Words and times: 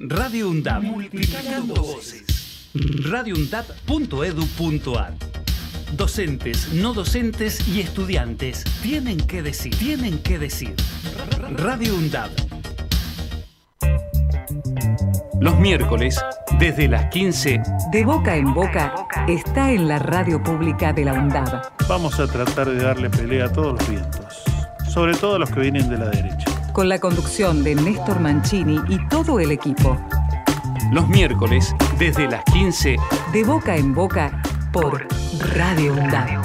Radio 0.00 0.48
UNDAP. 0.50 0.84
Multiplicando 0.84 1.74
voces. 1.74 2.70
radioundap.edu.ar 3.10 5.14
Docentes, 5.96 6.72
no 6.72 6.94
docentes 6.94 7.66
y 7.66 7.80
estudiantes 7.80 8.62
tienen 8.80 9.18
que 9.18 9.42
decir, 9.42 9.76
tienen 9.76 10.20
que 10.20 10.38
decir. 10.38 10.76
Radio 11.56 11.96
UNDAP. 11.96 12.30
Los 15.40 15.58
miércoles, 15.58 16.20
desde 16.60 16.86
las 16.86 17.06
15. 17.06 17.60
De 17.90 18.04
boca 18.04 18.36
en 18.36 18.54
boca, 18.54 18.94
está 19.26 19.72
en 19.72 19.88
la 19.88 19.98
radio 19.98 20.40
pública 20.40 20.92
de 20.92 21.06
la 21.06 21.14
UNDAB. 21.14 21.72
Vamos 21.88 22.20
a 22.20 22.28
tratar 22.28 22.70
de 22.70 22.84
darle 22.84 23.10
pelea 23.10 23.46
a 23.46 23.52
todos 23.52 23.80
los 23.80 23.88
vientos, 23.88 24.44
sobre 24.88 25.16
todo 25.16 25.34
a 25.36 25.38
los 25.40 25.50
que 25.50 25.58
vienen 25.60 25.88
de 25.88 25.98
la 25.98 26.10
derecha. 26.10 26.47
Con 26.78 26.88
la 26.88 27.00
conducción 27.00 27.64
de 27.64 27.74
Néstor 27.74 28.20
Mancini 28.20 28.80
y 28.88 29.04
todo 29.08 29.40
el 29.40 29.50
equipo. 29.50 29.98
Los 30.92 31.08
miércoles, 31.08 31.74
desde 31.98 32.28
las 32.30 32.44
15. 32.44 32.94
De 33.32 33.42
boca 33.42 33.76
en 33.76 33.92
boca, 33.92 34.40
por 34.72 35.04
Radio 35.56 35.94
UNDAB. 35.94 36.40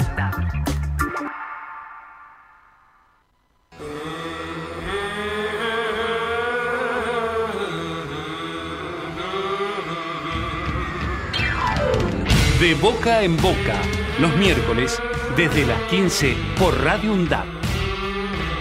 De 12.58 12.74
boca 12.82 13.22
en 13.22 13.36
boca, 13.36 13.80
los 14.18 14.36
miércoles, 14.36 15.00
desde 15.36 15.64
las 15.64 15.80
15 15.82 16.36
por 16.58 16.82
Radio 16.82 17.12
UNDAP. 17.12 17.63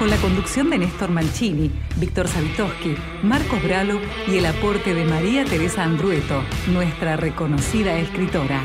Con 0.03 0.09
la 0.09 0.17
conducción 0.17 0.69
de 0.69 0.79
Néstor 0.79 1.11
Mancini, 1.11 1.71
Víctor 1.95 2.27
Savitoski, 2.27 2.93
Marcos 3.21 3.63
Bralo 3.63 4.01
y 4.27 4.35
el 4.35 4.45
aporte 4.45 4.93
de 4.93 5.05
María 5.05 5.45
Teresa 5.45 5.81
Andrueto, 5.81 6.43
nuestra 6.67 7.15
reconocida 7.15 7.97
escritora. 7.97 8.61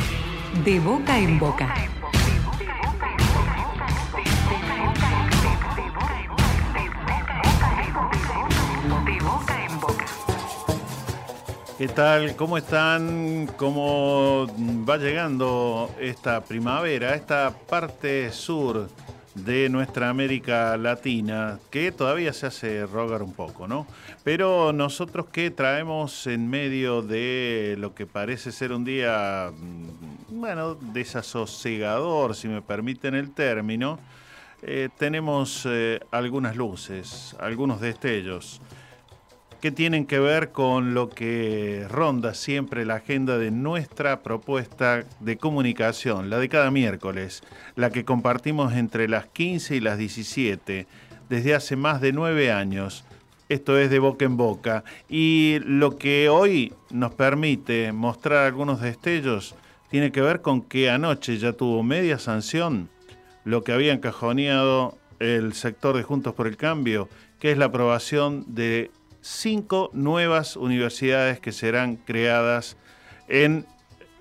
De 0.65 0.81
boca 0.81 1.17
en 1.17 1.39
boca. 1.39 1.73
¿Qué 11.79 11.87
tal? 11.87 12.35
¿Cómo 12.35 12.59
están? 12.59 13.49
¿Cómo 13.57 14.49
va 14.59 14.97
llegando 14.97 15.89
esta 16.01 16.43
primavera, 16.43 17.15
esta 17.15 17.55
parte 17.69 18.33
sur 18.33 18.89
de 19.45 19.69
nuestra 19.69 20.09
América 20.09 20.77
Latina, 20.77 21.59
que 21.71 21.93
todavía 21.93 22.33
se 22.33 22.47
hace 22.47 22.87
rogar 22.87 23.23
un 23.23 23.33
poco, 23.33 23.69
¿no? 23.69 23.87
Pero 24.25 24.73
nosotros 24.73 25.27
que 25.27 25.51
traemos 25.51 26.27
en 26.27 26.49
medio 26.49 27.03
de 27.03 27.77
lo 27.79 27.95
que 27.95 28.07
parece 28.07 28.53
ser 28.53 28.73
un 28.73 28.85
día, 28.85 29.51
mm, 29.53 30.41
bueno, 30.41 30.75
desasosegador, 30.75 32.35
si 32.35 32.49
me 32.49 32.63
permiten 32.63 33.15
el 33.15 33.31
término, 33.31 33.99
eh, 34.63 34.89
tenemos 34.99 35.67
eh, 35.67 36.01
algunas 36.11 36.57
luces, 36.57 37.37
algunos 37.39 37.81
destellos 37.81 38.61
que 39.61 39.71
tienen 39.73 40.07
que 40.07 40.21
ver 40.21 40.53
con 40.53 40.95
lo 40.95 41.11
que 41.11 41.87
ronda 41.91 42.35
siempre 42.35 42.85
la 42.85 42.97
agenda 42.97 43.39
de 43.39 43.51
nuestra 43.51 44.23
propuesta 44.23 45.05
de 45.21 45.37
comunicación, 45.37 46.31
la 46.31 46.39
de 46.39 46.49
cada 46.49 46.71
miércoles, 46.71 47.43
la 47.75 47.91
que 47.91 48.05
compartimos 48.05 48.75
entre 48.75 49.09
las 49.09 49.27
15 49.27 49.77
y 49.77 49.81
las 49.81 49.99
17 49.99 50.87
desde 51.29 51.55
hace 51.55 51.77
más 51.77 52.01
de 52.01 52.13
nueve 52.13 52.53
años. 52.53 53.05
Esto 53.49 53.79
es 53.79 53.91
de 53.91 53.99
boca 53.99 54.25
en 54.25 54.37
boca. 54.37 54.85
Y 55.09 55.59
lo 55.65 55.97
que 55.97 56.29
hoy 56.29 56.73
nos 56.91 57.15
permite 57.15 57.93
mostrar 57.93 58.47
algunos 58.47 58.81
destellos 58.81 59.55
tiene 59.91 60.13
que 60.13 60.21
ver 60.21 60.43
con 60.43 60.63
que 60.63 60.91
anoche 60.91 61.39
ya 61.39 61.53
tuvo 61.53 61.83
media 61.83 62.19
sanción 62.19 62.91
lo 63.45 63.65
que 63.65 63.73
había 63.73 63.95
encajoneado 63.95 64.99
el 65.19 65.55
sector 65.55 65.97
de 65.97 66.03
Juntos 66.03 66.35
por 66.35 66.47
el 66.47 66.57
Cambio, 66.57 67.09
que 67.41 67.51
es 67.51 67.59
la 67.59 67.67
aprobación 67.67 68.45
de 68.47 68.91
cinco 69.21 69.91
nuevas 69.93 70.57
universidades 70.57 71.41
que 71.41 71.53
serán 71.53 71.97
creadas 71.97 72.77
en 73.29 73.67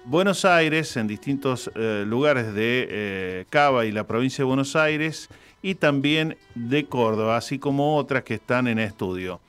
Buenos 0.06 0.46
Aires, 0.46 0.96
en 0.96 1.08
distintos 1.08 1.70
eh, 1.76 2.06
lugares 2.08 2.54
de 2.54 2.88
eh, 2.90 3.46
Cava 3.50 3.86
y 3.86 3.92
la 3.92 4.08
provincia 4.08 4.44
de 4.44 4.48
Buenos 4.48 4.76
Aires, 4.76 5.30
y 5.62 5.76
también 5.76 6.38
de 6.56 6.86
Córdoba, 6.86 7.36
así 7.38 7.60
como 7.60 7.98
otras 7.98 8.24
que 8.24 8.36
están 8.36 8.68
en 8.68 8.80
estudio. 8.80 9.42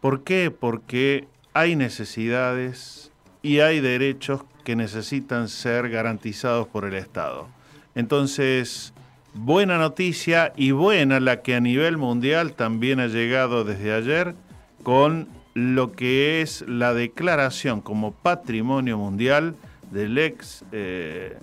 ¿Por 0.00 0.22
qué? 0.22 0.50
Porque 0.50 1.26
hay 1.54 1.74
necesidades 1.76 3.10
y 3.42 3.60
hay 3.60 3.80
derechos 3.80 4.42
que 4.64 4.76
necesitan 4.76 5.48
ser 5.48 5.88
garantizados 5.88 6.68
por 6.68 6.84
el 6.84 6.94
Estado. 6.94 7.48
Entonces, 7.94 8.92
buena 9.34 9.78
noticia 9.78 10.52
y 10.56 10.70
buena 10.70 11.18
la 11.18 11.42
que 11.42 11.56
a 11.56 11.60
nivel 11.60 11.96
mundial 11.96 12.52
también 12.52 13.00
ha 13.00 13.08
llegado 13.08 13.64
desde 13.64 13.92
ayer 13.92 14.34
con 14.82 15.28
lo 15.54 15.92
que 15.92 16.42
es 16.42 16.64
la 16.68 16.94
declaración 16.94 17.80
como 17.80 18.12
patrimonio 18.12 18.98
mundial 18.98 19.56
del 19.90 20.16
ex 20.18 20.64
eh, 20.72 21.36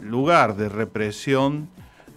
lugar 0.00 0.56
de 0.56 0.68
represión 0.68 1.68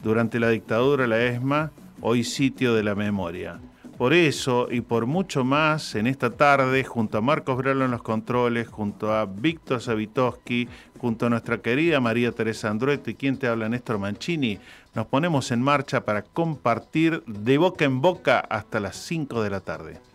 durante 0.04 0.40
la 0.40 0.50
dictadura, 0.50 1.08
la 1.08 1.24
ESMA, 1.24 1.72
hoy 2.02 2.24
sitio 2.24 2.74
de 2.74 2.84
la 2.84 2.96
memoria. 2.96 3.60
Por 3.98 4.14
eso 4.14 4.68
y 4.72 4.82
por 4.82 5.06
mucho 5.06 5.44
más, 5.44 5.94
en 5.96 6.08
esta 6.08 6.32
tarde, 6.32 6.84
junto 6.84 7.20
a 7.20 7.22
Marcos 7.22 7.58
Bralo 7.58 7.86
en 7.86 7.92
los 7.92 8.02
controles, 8.02 8.68
junto 8.68 9.14
a 9.14 9.26
Víctor 9.26 9.82
Savitoski, 9.82 10.68
junto 10.98 11.28
a 11.28 11.30
nuestra 11.30 11.60
querida 11.60 12.00
María 12.00 12.32
Teresa 12.32 12.70
Andrueto 12.70 13.12
y 13.12 13.16
quien 13.16 13.38
te 13.38 13.48
habla, 13.48 13.70
Néstor 13.70 14.00
Mancini, 14.00 14.60
nos 14.96 15.06
ponemos 15.06 15.52
en 15.52 15.62
marcha 15.62 16.04
para 16.04 16.24
compartir 16.24 17.24
de 17.26 17.58
boca 17.58 17.86
en 17.86 18.02
boca 18.02 18.40
hasta 18.40 18.80
las 18.80 18.98
5 18.98 19.44
de 19.44 19.50
la 19.50 19.60
tarde. 19.60 20.13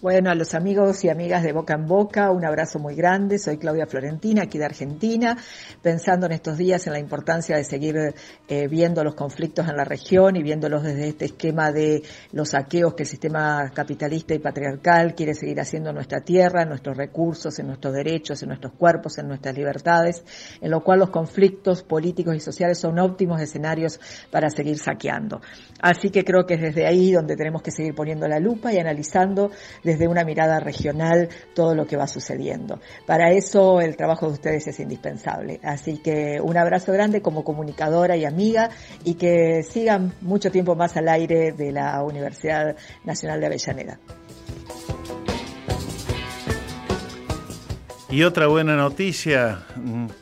Bueno, 0.00 0.30
a 0.30 0.36
los 0.36 0.54
amigos 0.54 1.02
y 1.02 1.08
amigas 1.08 1.42
de 1.42 1.52
Boca 1.52 1.74
en 1.74 1.84
Boca, 1.86 2.30
un 2.30 2.44
abrazo 2.44 2.78
muy 2.78 2.94
grande. 2.94 3.36
Soy 3.36 3.58
Claudia 3.58 3.84
Florentina, 3.88 4.42
aquí 4.44 4.56
de 4.56 4.64
Argentina, 4.64 5.36
pensando 5.82 6.26
en 6.26 6.32
estos 6.32 6.56
días 6.56 6.86
en 6.86 6.92
la 6.92 7.00
importancia 7.00 7.56
de 7.56 7.64
seguir 7.64 8.14
eh, 8.46 8.68
viendo 8.68 9.02
los 9.02 9.16
conflictos 9.16 9.68
en 9.68 9.76
la 9.76 9.82
región 9.82 10.36
y 10.36 10.42
viéndolos 10.44 10.84
desde 10.84 11.08
este 11.08 11.24
esquema 11.24 11.72
de 11.72 12.04
los 12.30 12.50
saqueos 12.50 12.94
que 12.94 13.02
el 13.02 13.08
sistema 13.08 13.72
capitalista 13.74 14.34
y 14.34 14.38
patriarcal 14.38 15.16
quiere 15.16 15.34
seguir 15.34 15.60
haciendo 15.60 15.88
en 15.88 15.96
nuestra 15.96 16.20
tierra, 16.20 16.62
en 16.62 16.68
nuestros 16.68 16.96
recursos, 16.96 17.58
en 17.58 17.66
nuestros 17.66 17.92
derechos, 17.92 18.40
en 18.42 18.50
nuestros 18.50 18.74
cuerpos, 18.74 19.18
en 19.18 19.26
nuestras 19.26 19.56
libertades, 19.56 20.22
en 20.60 20.70
lo 20.70 20.84
cual 20.84 21.00
los 21.00 21.10
conflictos 21.10 21.82
políticos 21.82 22.36
y 22.36 22.40
sociales 22.40 22.78
son 22.78 23.00
óptimos 23.00 23.40
escenarios 23.40 23.98
para 24.30 24.48
seguir 24.48 24.78
saqueando. 24.78 25.40
Así 25.80 26.10
que 26.10 26.24
creo 26.24 26.46
que 26.46 26.54
es 26.54 26.60
desde 26.60 26.86
ahí 26.86 27.10
donde 27.10 27.34
tenemos 27.34 27.62
que 27.62 27.72
seguir 27.72 27.96
poniendo 27.96 28.28
la 28.28 28.38
lupa 28.38 28.72
y 28.72 28.78
analizando 28.78 29.50
desde 29.88 30.06
una 30.06 30.22
mirada 30.22 30.60
regional 30.60 31.30
todo 31.54 31.74
lo 31.74 31.86
que 31.86 31.96
va 31.96 32.06
sucediendo. 32.06 32.78
Para 33.06 33.30
eso 33.30 33.80
el 33.80 33.96
trabajo 33.96 34.26
de 34.26 34.32
ustedes 34.34 34.66
es 34.66 34.78
indispensable. 34.80 35.60
Así 35.62 35.96
que 35.96 36.42
un 36.42 36.58
abrazo 36.58 36.92
grande 36.92 37.22
como 37.22 37.42
comunicadora 37.42 38.14
y 38.14 38.26
amiga 38.26 38.68
y 39.02 39.14
que 39.14 39.62
sigan 39.62 40.12
mucho 40.20 40.50
tiempo 40.50 40.74
más 40.74 40.98
al 40.98 41.08
aire 41.08 41.52
de 41.52 41.72
la 41.72 42.02
Universidad 42.02 42.76
Nacional 43.04 43.40
de 43.40 43.46
Avellaneda. 43.46 43.98
Y 48.10 48.22
otra 48.24 48.46
buena 48.46 48.76
noticia, 48.76 49.64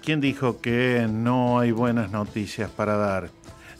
¿quién 0.04 0.20
dijo 0.20 0.60
que 0.60 1.08
no 1.10 1.58
hay 1.58 1.72
buenas 1.72 2.12
noticias 2.12 2.70
para 2.70 2.96
dar? 2.96 3.30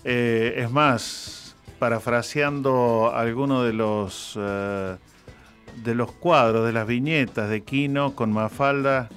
Eh, 0.05 0.55
es 0.57 0.71
más, 0.71 1.55
parafraseando 1.79 3.13
alguno 3.15 3.63
de 3.63 3.73
los 3.73 4.37
eh, 4.41 4.97
de 5.83 5.95
los 5.95 6.13
cuadros, 6.13 6.67
de 6.67 6.73
las 6.73 6.87
viñetas 6.87 7.49
de 7.49 7.63
Quino 7.63 8.15
con 8.15 8.33
Mafalda, 8.33 9.09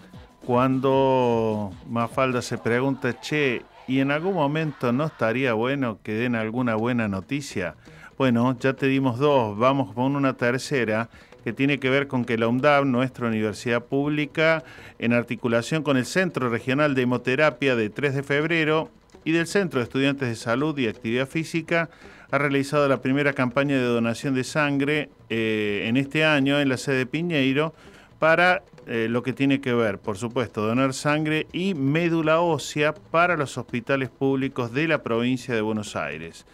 cuando 0.46 1.72
Mafalda 1.88 2.42
se 2.42 2.58
pregunta, 2.58 3.20
che, 3.20 3.64
¿y 3.88 4.00
en 4.00 4.12
algún 4.12 4.34
momento 4.34 4.92
no 4.92 5.06
estaría 5.06 5.54
bueno 5.54 6.00
que 6.04 6.14
den 6.14 6.36
alguna 6.36 6.76
buena 6.76 7.08
noticia? 7.08 7.76
Bueno, 8.18 8.58
ya 8.60 8.74
te 8.74 8.88
dimos 8.88 9.20
dos, 9.20 9.58
vamos 9.58 9.94
con 9.94 10.16
una 10.16 10.34
tercera 10.34 11.10
que 11.44 11.54
tiene 11.54 11.80
que 11.80 11.90
ver 11.90 12.08
con 12.08 12.26
que 12.26 12.38
la 12.38 12.48
UNDAB, 12.48 12.86
nuestra 12.86 13.28
universidad 13.28 13.86
pública, 13.86 14.64
en 14.98 15.14
articulación 15.14 15.84
con 15.84 15.98
el 15.98 16.06
Centro 16.06 16.50
Regional 16.50 16.96
de 16.96 17.04
Hemoterapia 17.04 17.76
de 17.76 17.90
3 17.90 18.16
de 18.16 18.24
febrero 18.24 18.90
y 19.24 19.32
del 19.32 19.48
Centro 19.48 19.80
de 19.80 19.86
Estudiantes 19.86 20.28
de 20.28 20.36
Salud 20.36 20.78
y 20.78 20.88
Actividad 20.88 21.28
Física, 21.28 21.90
ha 22.32 22.38
realizado 22.38 22.88
la 22.88 23.02
primera 23.02 23.34
campaña 23.34 23.76
de 23.76 23.84
donación 23.84 24.36
de 24.36 24.44
sangre 24.44 25.10
eh, 25.30 25.86
en 25.88 25.98
este 25.98 26.24
año 26.24 26.60
en 26.60 26.70
la 26.70 26.78
sede 26.78 26.98
de 26.98 27.06
Piñeiro 27.06 27.74
para 28.20 28.64
eh, 28.86 29.08
lo 29.10 29.24
que 29.24 29.34
tiene 29.34 29.62
que 29.62 29.74
ver, 29.74 30.00
por 30.00 30.18
supuesto, 30.18 30.62
donar 30.62 30.94
sangre 30.94 31.48
y 31.54 31.74
médula 31.74 32.42
ósea 32.42 32.94
para 32.94 33.36
los 33.36 33.58
hospitales 33.58 34.10
públicos 34.10 34.74
de 34.74 34.88
la 34.88 35.02
provincia 35.02 35.56
de 35.56 35.62
Buenos 35.62 35.96
Aires. 35.96 36.46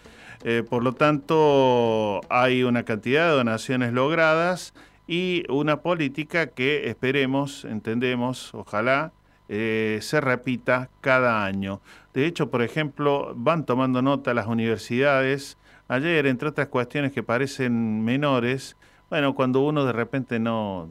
Eh, 0.43 0.63
por 0.67 0.83
lo 0.83 0.93
tanto, 0.93 2.21
hay 2.29 2.63
una 2.63 2.83
cantidad 2.83 3.29
de 3.29 3.35
donaciones 3.35 3.93
logradas 3.93 4.73
y 5.07 5.43
una 5.49 5.81
política 5.81 6.47
que 6.47 6.89
esperemos, 6.89 7.65
entendemos, 7.65 8.53
ojalá, 8.53 9.11
se 9.47 10.21
repita 10.21 10.89
cada 11.01 11.45
año. 11.45 11.79
De 12.15 12.25
hecho, 12.25 12.49
por 12.49 12.63
ejemplo, 12.63 13.33
van 13.35 13.65
tomando 13.65 14.01
nota 14.01 14.33
las 14.33 14.47
universidades. 14.47 15.57
Ayer, 15.87 16.25
entre 16.25 16.49
otras 16.49 16.67
cuestiones 16.69 17.11
que 17.11 17.23
parecen 17.23 18.03
menores, 18.03 18.75
bueno, 19.09 19.35
cuando 19.35 19.61
uno 19.61 19.85
de 19.85 19.93
repente 19.93 20.39
no 20.39 20.89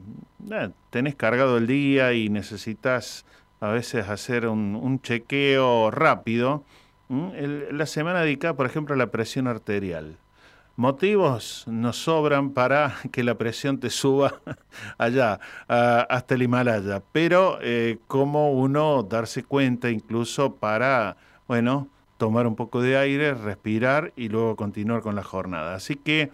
eh, 0.50 0.70
tenés 0.90 1.16
cargado 1.16 1.58
el 1.58 1.66
día 1.66 2.12
y 2.12 2.28
necesitas 2.28 3.24
a 3.60 3.68
veces 3.68 4.08
hacer 4.08 4.46
un, 4.46 5.00
chequeo 5.02 5.90
rápido, 5.90 6.64
la 7.08 7.86
semana 7.86 8.20
dedicada, 8.20 8.54
por 8.54 8.66
ejemplo, 8.66 8.94
a 8.94 8.98
la 8.98 9.08
presión 9.08 9.46
arterial. 9.46 10.16
Motivos 10.76 11.64
nos 11.68 11.96
sobran 11.96 12.50
para 12.50 12.96
que 13.12 13.24
la 13.24 13.36
presión 13.36 13.78
te 13.78 13.90
suba 13.90 14.40
allá, 14.98 15.40
hasta 15.66 16.34
el 16.34 16.42
Himalaya, 16.42 17.02
pero 17.12 17.58
eh, 17.62 17.98
como 18.06 18.52
uno 18.52 19.02
darse 19.02 19.44
cuenta 19.44 19.90
incluso 19.90 20.56
para, 20.56 21.16
bueno, 21.46 21.88
tomar 22.24 22.46
un 22.46 22.56
poco 22.56 22.80
de 22.80 22.96
aire, 22.96 23.34
respirar 23.34 24.14
y 24.16 24.30
luego 24.30 24.56
continuar 24.56 25.02
con 25.02 25.14
la 25.14 25.22
jornada. 25.22 25.74
Así 25.74 25.94
que 25.94 26.30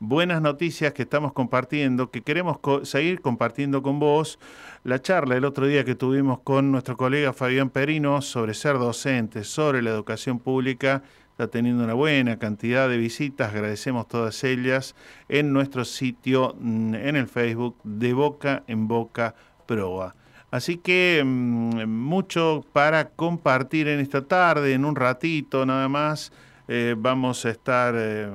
buenas 0.00 0.42
noticias 0.42 0.92
que 0.94 1.02
estamos 1.02 1.32
compartiendo, 1.32 2.10
que 2.10 2.22
queremos 2.22 2.58
seguir 2.82 3.20
compartiendo 3.20 3.80
con 3.80 4.00
vos. 4.00 4.40
La 4.82 5.00
charla 5.00 5.36
el 5.36 5.44
otro 5.44 5.68
día 5.68 5.84
que 5.84 5.94
tuvimos 5.94 6.40
con 6.40 6.72
nuestro 6.72 6.96
colega 6.96 7.32
Fabián 7.32 7.70
Perino 7.70 8.20
sobre 8.20 8.52
ser 8.52 8.78
docente, 8.78 9.44
sobre 9.44 9.80
la 9.80 9.90
educación 9.90 10.40
pública, 10.40 11.04
está 11.30 11.46
teniendo 11.46 11.84
una 11.84 11.94
buena 11.94 12.40
cantidad 12.40 12.88
de 12.88 12.96
visitas, 12.96 13.54
agradecemos 13.54 14.08
todas 14.08 14.42
ellas 14.42 14.96
en 15.28 15.52
nuestro 15.52 15.84
sitio, 15.84 16.56
mm, 16.58 16.96
en 16.96 17.14
el 17.14 17.28
Facebook 17.28 17.76
de 17.84 18.12
Boca 18.12 18.64
en 18.66 18.88
Boca 18.88 19.36
Proa. 19.66 20.16
Así 20.50 20.78
que 20.78 21.22
mm, 21.24 21.86
mucho 21.86 22.64
para 22.72 23.10
compartir 23.10 23.88
en 23.88 24.00
esta 24.00 24.22
tarde, 24.22 24.72
en 24.72 24.84
un 24.84 24.96
ratito 24.96 25.66
nada 25.66 25.88
más. 25.88 26.32
Eh, 26.70 26.94
vamos 26.98 27.46
a 27.46 27.50
estar 27.50 27.94
eh, 27.96 28.30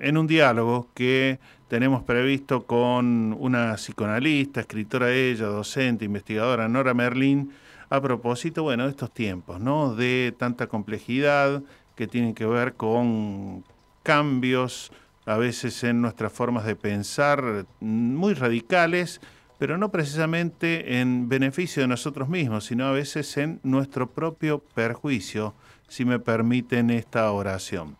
en 0.00 0.16
un 0.16 0.26
diálogo 0.28 0.86
que 0.94 1.40
tenemos 1.66 2.04
previsto 2.04 2.64
con 2.64 3.36
una 3.38 3.74
psicoanalista, 3.74 4.60
escritora 4.60 5.12
ella, 5.12 5.46
docente, 5.46 6.04
investigadora, 6.04 6.68
Nora 6.68 6.94
Merlin, 6.94 7.52
a 7.90 8.00
propósito, 8.00 8.62
bueno, 8.62 8.84
de 8.84 8.90
estos 8.90 9.12
tiempos, 9.12 9.60
¿no? 9.60 9.94
De 9.94 10.34
tanta 10.38 10.68
complejidad 10.68 11.62
que 11.96 12.06
tienen 12.06 12.34
que 12.34 12.46
ver 12.46 12.74
con 12.74 13.64
cambios 14.02 14.92
a 15.26 15.36
veces 15.36 15.82
en 15.84 16.00
nuestras 16.00 16.32
formas 16.32 16.64
de 16.64 16.76
pensar 16.76 17.66
muy 17.80 18.34
radicales, 18.34 19.20
pero 19.58 19.76
no 19.76 19.90
precisamente 19.90 21.00
en 21.00 21.28
beneficio 21.28 21.82
de 21.82 21.88
nosotros 21.88 22.28
mismos, 22.28 22.64
sino 22.64 22.86
a 22.86 22.92
veces 22.92 23.36
en 23.36 23.60
nuestro 23.62 24.10
propio 24.10 24.60
perjuicio, 24.74 25.54
si 25.88 26.04
me 26.04 26.18
permiten 26.18 26.90
esta 26.90 27.30
oración. 27.32 27.96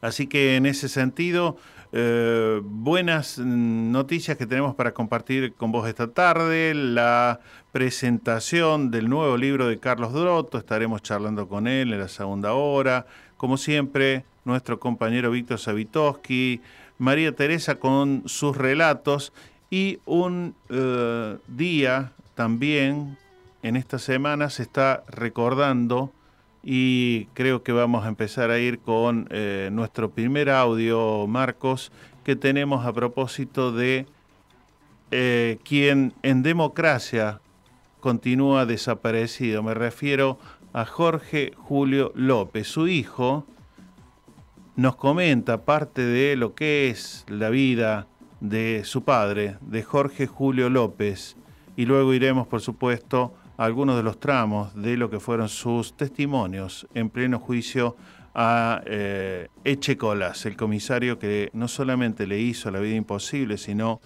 Así 0.00 0.26
que 0.26 0.56
en 0.56 0.66
ese 0.66 0.88
sentido, 0.88 1.56
eh, 1.90 2.60
buenas 2.62 3.38
noticias 3.38 4.36
que 4.36 4.46
tenemos 4.46 4.74
para 4.74 4.92
compartir 4.92 5.54
con 5.54 5.72
vos 5.72 5.88
esta 5.88 6.08
tarde. 6.08 6.74
La 6.74 7.40
presentación 7.72 8.90
del 8.90 9.08
nuevo 9.08 9.36
libro 9.36 9.66
de 9.66 9.78
Carlos 9.78 10.12
Droto. 10.12 10.58
Estaremos 10.58 11.02
charlando 11.02 11.48
con 11.48 11.66
él 11.66 11.92
en 11.92 12.00
la 12.00 12.08
segunda 12.08 12.52
hora. 12.52 13.06
Como 13.36 13.56
siempre, 13.56 14.24
nuestro 14.44 14.78
compañero 14.78 15.30
Víctor 15.30 15.58
Savitoski, 15.58 16.60
María 16.98 17.32
Teresa 17.32 17.76
con 17.76 18.24
sus 18.26 18.56
relatos 18.56 19.32
y 19.74 19.98
un 20.06 20.54
eh, 20.68 21.36
día 21.48 22.12
también 22.36 23.18
en 23.64 23.74
esta 23.74 23.98
semana 23.98 24.48
se 24.48 24.62
está 24.62 25.02
recordando 25.08 26.12
y 26.62 27.24
creo 27.34 27.64
que 27.64 27.72
vamos 27.72 28.04
a 28.04 28.08
empezar 28.08 28.52
a 28.52 28.60
ir 28.60 28.78
con 28.78 29.26
eh, 29.30 29.70
nuestro 29.72 30.12
primer 30.12 30.48
audio, 30.48 31.26
Marcos, 31.26 31.90
que 32.22 32.36
tenemos 32.36 32.86
a 32.86 32.92
propósito 32.92 33.72
de 33.72 34.06
eh, 35.10 35.58
quien 35.64 36.12
en 36.22 36.44
democracia 36.44 37.40
continúa 37.98 38.66
desaparecido. 38.66 39.64
Me 39.64 39.74
refiero 39.74 40.38
a 40.72 40.84
Jorge 40.84 41.52
Julio 41.56 42.12
López. 42.14 42.68
Su 42.68 42.86
hijo 42.86 43.44
nos 44.76 44.94
comenta 44.94 45.64
parte 45.64 46.02
de 46.02 46.36
lo 46.36 46.54
que 46.54 46.90
es 46.90 47.24
la 47.26 47.50
vida 47.50 48.06
de 48.48 48.82
su 48.84 49.04
padre, 49.04 49.56
de 49.62 49.82
Jorge 49.82 50.26
Julio 50.26 50.68
López, 50.68 51.36
y 51.76 51.86
luego 51.86 52.12
iremos, 52.12 52.46
por 52.46 52.60
supuesto, 52.60 53.32
algunos 53.56 53.96
de 53.96 54.02
los 54.02 54.20
tramos 54.20 54.74
de 54.74 54.98
lo 54.98 55.08
que 55.08 55.18
fueron 55.18 55.48
sus 55.48 55.96
testimonios 55.96 56.86
en 56.92 57.08
pleno 57.08 57.38
juicio 57.38 57.96
a 58.34 58.82
eh, 58.84 59.48
Echecolas, 59.64 60.44
el 60.44 60.56
comisario 60.56 61.18
que 61.18 61.48
no 61.54 61.68
solamente 61.68 62.26
le 62.26 62.38
hizo 62.38 62.70
la 62.70 62.80
vida 62.80 62.96
imposible, 62.96 63.56
sino, 63.56 64.02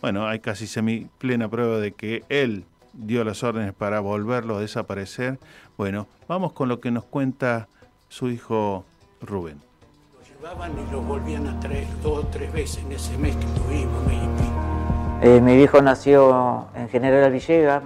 bueno, 0.00 0.28
hay 0.28 0.38
casi 0.38 0.68
semi 0.68 1.08
plena 1.18 1.48
prueba 1.48 1.78
de 1.78 1.90
que 1.90 2.22
él 2.28 2.64
dio 2.92 3.24
las 3.24 3.42
órdenes 3.42 3.72
para 3.72 3.98
volverlo 3.98 4.58
a 4.58 4.60
desaparecer. 4.60 5.40
Bueno, 5.76 6.06
vamos 6.28 6.52
con 6.52 6.68
lo 6.68 6.80
que 6.80 6.92
nos 6.92 7.02
cuenta 7.02 7.66
su 8.08 8.28
hijo 8.28 8.84
Rubén. 9.20 9.71
Y 10.42 10.90
lo 10.90 11.00
volvían 11.02 11.46
a 11.46 11.60
traer 11.60 11.86
dos 12.02 12.24
o 12.24 12.26
tres 12.26 12.52
veces 12.52 12.82
en 12.82 12.90
ese 12.90 13.16
mes 13.16 13.36
que 13.36 13.46
tuvimos, 13.60 14.02
eh, 15.22 15.40
mi 15.40 15.56
viejo 15.56 15.80
nació 15.80 16.66
en 16.74 16.88
General 16.88 17.30
Villegas, 17.30 17.84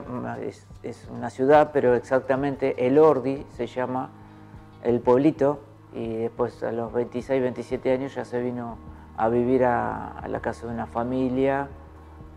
es, 0.83 1.07
una 1.11 1.29
ciudad, 1.29 1.69
pero 1.75 1.95
exactamente 1.95 2.87
el 2.87 2.99
Ordi 2.99 3.45
se 3.59 3.67
llama 3.67 4.09
el 4.83 5.01
pueblito, 5.01 5.61
y 5.95 6.17
después 6.17 6.63
a 6.63 6.73
los 6.73 6.95
26, 6.95 7.43
27 7.43 7.93
años 7.93 8.15
ya 8.15 8.25
se 8.25 8.41
vino 8.41 8.79
a 9.19 9.29
vivir 9.29 9.65
a, 9.65 10.25
la 10.27 10.41
casa 10.41 10.67
de 10.67 10.73
una 10.73 10.87
familia, 10.87 11.69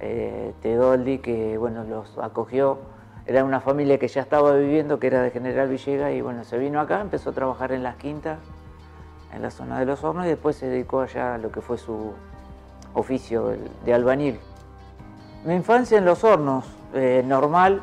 eh, 0.02 0.52
Tedoldi, 0.62 1.20
que 1.20 1.58
bueno, 1.58 1.86
los 1.86 2.18
acogió. 2.18 2.80
Era 3.26 3.46
una 3.46 3.62
familia 3.62 3.98
que 3.98 4.10
ya 4.10 4.22
estaba 4.22 4.54
viviendo, 4.54 5.00
que 5.00 5.08
era 5.08 5.22
de 5.22 5.32
General 5.32 5.70
Villegas, 5.70 6.12
y 6.12 6.20
bueno, 6.20 6.44
se 6.44 6.58
vino 6.58 6.82
acá, 6.82 7.00
empezó 7.00 7.30
a 7.30 7.34
trabajar 7.34 7.72
en 7.72 7.84
las 7.84 7.96
quintas, 7.96 8.38
en 9.34 9.42
la 9.42 9.52
zona 9.52 9.80
de 9.80 9.86
los 9.86 10.04
hornos, 10.04 10.26
y 10.26 10.30
después 10.30 10.56
se 10.56 10.68
dedicó 10.68 11.02
allá 11.02 11.36
a 11.36 11.38
lo 11.38 11.52
que 11.52 11.62
fue 11.62 11.78
su 11.78 12.14
oficio 12.94 13.56
de 13.86 13.94
albañil. 13.94 14.40
Mi 15.46 15.56
infancia 15.56 15.98
en 15.98 16.06
los 16.06 16.24
hornos, 16.24 16.66
eh, 16.94 17.24
normal, 17.26 17.82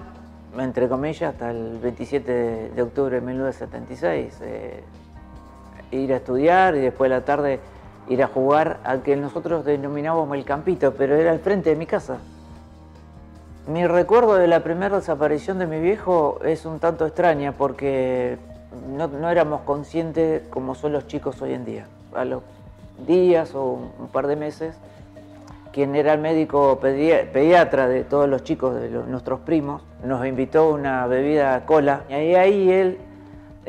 entre 0.59 0.89
comillas, 0.89 1.33
hasta 1.35 1.51
el 1.51 1.79
27 1.79 2.73
de 2.75 2.83
octubre 2.83 3.21
de 3.21 3.27
1976. 3.27 4.39
Eh, 4.43 4.85
ir 5.93 6.13
a 6.13 6.17
estudiar 6.17 6.75
y 6.75 6.81
después 6.81 7.11
de 7.11 7.17
la 7.17 7.25
tarde 7.25 7.61
ir 8.09 8.23
a 8.23 8.29
jugar 8.29 8.79
al 8.85 9.03
que 9.03 9.17
nosotros 9.17 9.65
denominábamos 9.65 10.37
el 10.37 10.45
campito, 10.45 10.93
pero 10.95 11.17
era 11.17 11.31
al 11.31 11.41
frente 11.41 11.71
de 11.71 11.77
mi 11.77 11.87
casa. 11.87 12.19
Mi 13.67 13.87
recuerdo 13.87 14.35
de 14.35 14.47
la 14.47 14.61
primera 14.61 14.97
desaparición 14.97 15.59
de 15.59 15.67
mi 15.67 15.81
viejo 15.81 16.39
es 16.45 16.67
un 16.67 16.79
tanto 16.79 17.07
extraña 17.07 17.53
porque 17.53 18.39
no, 18.97 19.31
éramos 19.31 19.63
conscientes 19.63 20.43
como 20.49 20.75
son 20.75 20.93
los 20.93 21.07
chicos 21.07 21.41
hoy 21.43 21.55
en 21.55 21.65
día. 21.65 21.87
A 22.15 22.25
los 22.25 22.43
días 23.07 23.55
o 23.55 23.79
un 23.99 24.09
par 24.09 24.27
de 24.27 24.37
meses 24.37 24.77
quien 25.77 25.95
era 25.95 26.15
el 26.15 26.21
médico 26.23 26.79
pediatra 26.81 27.87
de 27.87 28.03
todos 28.03 28.27
los 28.27 28.43
chicos, 28.45 28.81
de 28.81 28.89
nuestros 28.89 29.41
primos, 29.41 29.83
nos 30.03 30.27
invitó 30.27 30.71
una 30.71 31.07
bebida 31.07 31.67
cola 31.67 32.05
y 32.09 32.15
ahí, 32.15 32.71
él 32.71 32.99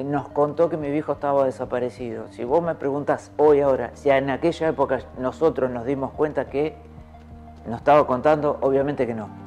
nos 0.05 0.29
contó 0.29 0.69
que 0.69 0.77
mi 0.77 0.89
viejo 0.89 1.11
estaba 1.11 1.43
desaparecido. 1.43 2.27
Si 2.31 2.45
vos 2.45 2.63
me 2.63 2.75
preguntas 2.75 3.29
hoy, 3.35 3.59
ahora, 3.59 3.91
si 3.95 4.09
en 4.09 4.29
aquella 4.29 4.69
época 4.69 5.01
nosotros 5.19 5.69
nos 5.69 5.85
dimos 5.85 6.11
cuenta 6.11 6.49
que 6.49 6.77
nos 7.67 7.79
estaba 7.79 8.07
contando, 8.07 8.57
obviamente 8.61 9.05
que 9.05 9.13
no. 9.13 9.46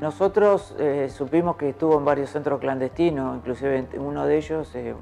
Nosotros 0.00 0.74
eh, 0.78 1.08
supimos 1.08 1.56
que 1.56 1.70
estuvo 1.70 1.96
en 1.96 2.04
varios 2.04 2.28
centros 2.28 2.60
clandestinos, 2.60 3.34
inclusive 3.34 3.88
uno 3.96 4.26
de 4.26 4.36
ellos 4.36 4.70
eh, 4.74 4.94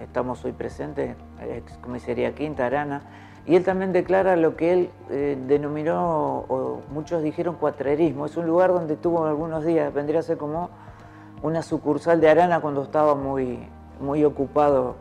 estamos 0.00 0.42
hoy 0.46 0.52
presentes, 0.52 1.14
ex 1.42 1.76
comisaría 1.82 2.34
Quinta 2.34 2.64
Arana, 2.64 3.02
y 3.44 3.54
él 3.54 3.64
también 3.64 3.92
declara 3.92 4.36
lo 4.36 4.56
que 4.56 4.72
él 4.72 4.90
eh, 5.10 5.36
denominó, 5.46 6.46
o 6.48 6.80
muchos 6.88 7.22
dijeron 7.22 7.56
cuatrerismo. 7.60 8.24
Es 8.24 8.38
un 8.38 8.46
lugar 8.46 8.72
donde 8.72 8.96
tuvo 8.96 9.26
algunos 9.26 9.62
días, 9.62 9.92
vendría 9.92 10.20
a 10.20 10.22
ser 10.22 10.38
como 10.38 10.70
una 11.42 11.60
sucursal 11.60 12.22
de 12.22 12.30
Arana 12.30 12.60
cuando 12.60 12.82
estaba 12.82 13.14
muy, 13.14 13.68
muy 14.00 14.24
ocupado, 14.24 14.96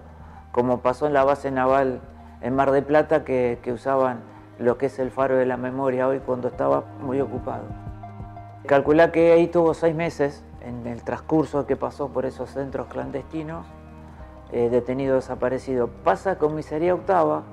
como 0.52 0.82
pasó 0.82 1.08
en 1.08 1.14
la 1.14 1.24
base 1.24 1.50
naval 1.50 2.02
en 2.42 2.54
Mar 2.54 2.72
de 2.72 2.82
Plata, 2.82 3.24
que 3.24 3.72
usaban 3.74 4.20
lo 4.60 4.78
que 4.78 4.88
es 4.88 5.00
el 5.00 5.12
faro 5.12 5.38
de 5.38 5.46
la 5.46 5.56
memoria 5.56 6.10
hoy 6.10 6.20
cuando 6.20 6.50
estaba 6.50 6.84
muy 7.02 7.22
ocupado. 7.22 7.83
Calcula 8.66 9.12
que 9.12 9.34
ahí 9.34 9.48
tuvo 9.48 9.74
seis 9.74 9.94
meses 9.94 10.44
en 10.62 10.88
el 10.88 11.04
transcurso 11.04 11.66
que 11.66 11.76
pasó 11.76 12.10
por 12.10 12.26
esos 12.26 12.50
centros 12.50 12.88
clandestinos, 12.88 13.66
eh, 14.52 14.70
detenido 14.70 15.16
desaparecido. 15.16 15.90
Pasa 16.04 16.32
a 16.32 16.38
comisaría 16.38 16.94
octava, 16.94 17.44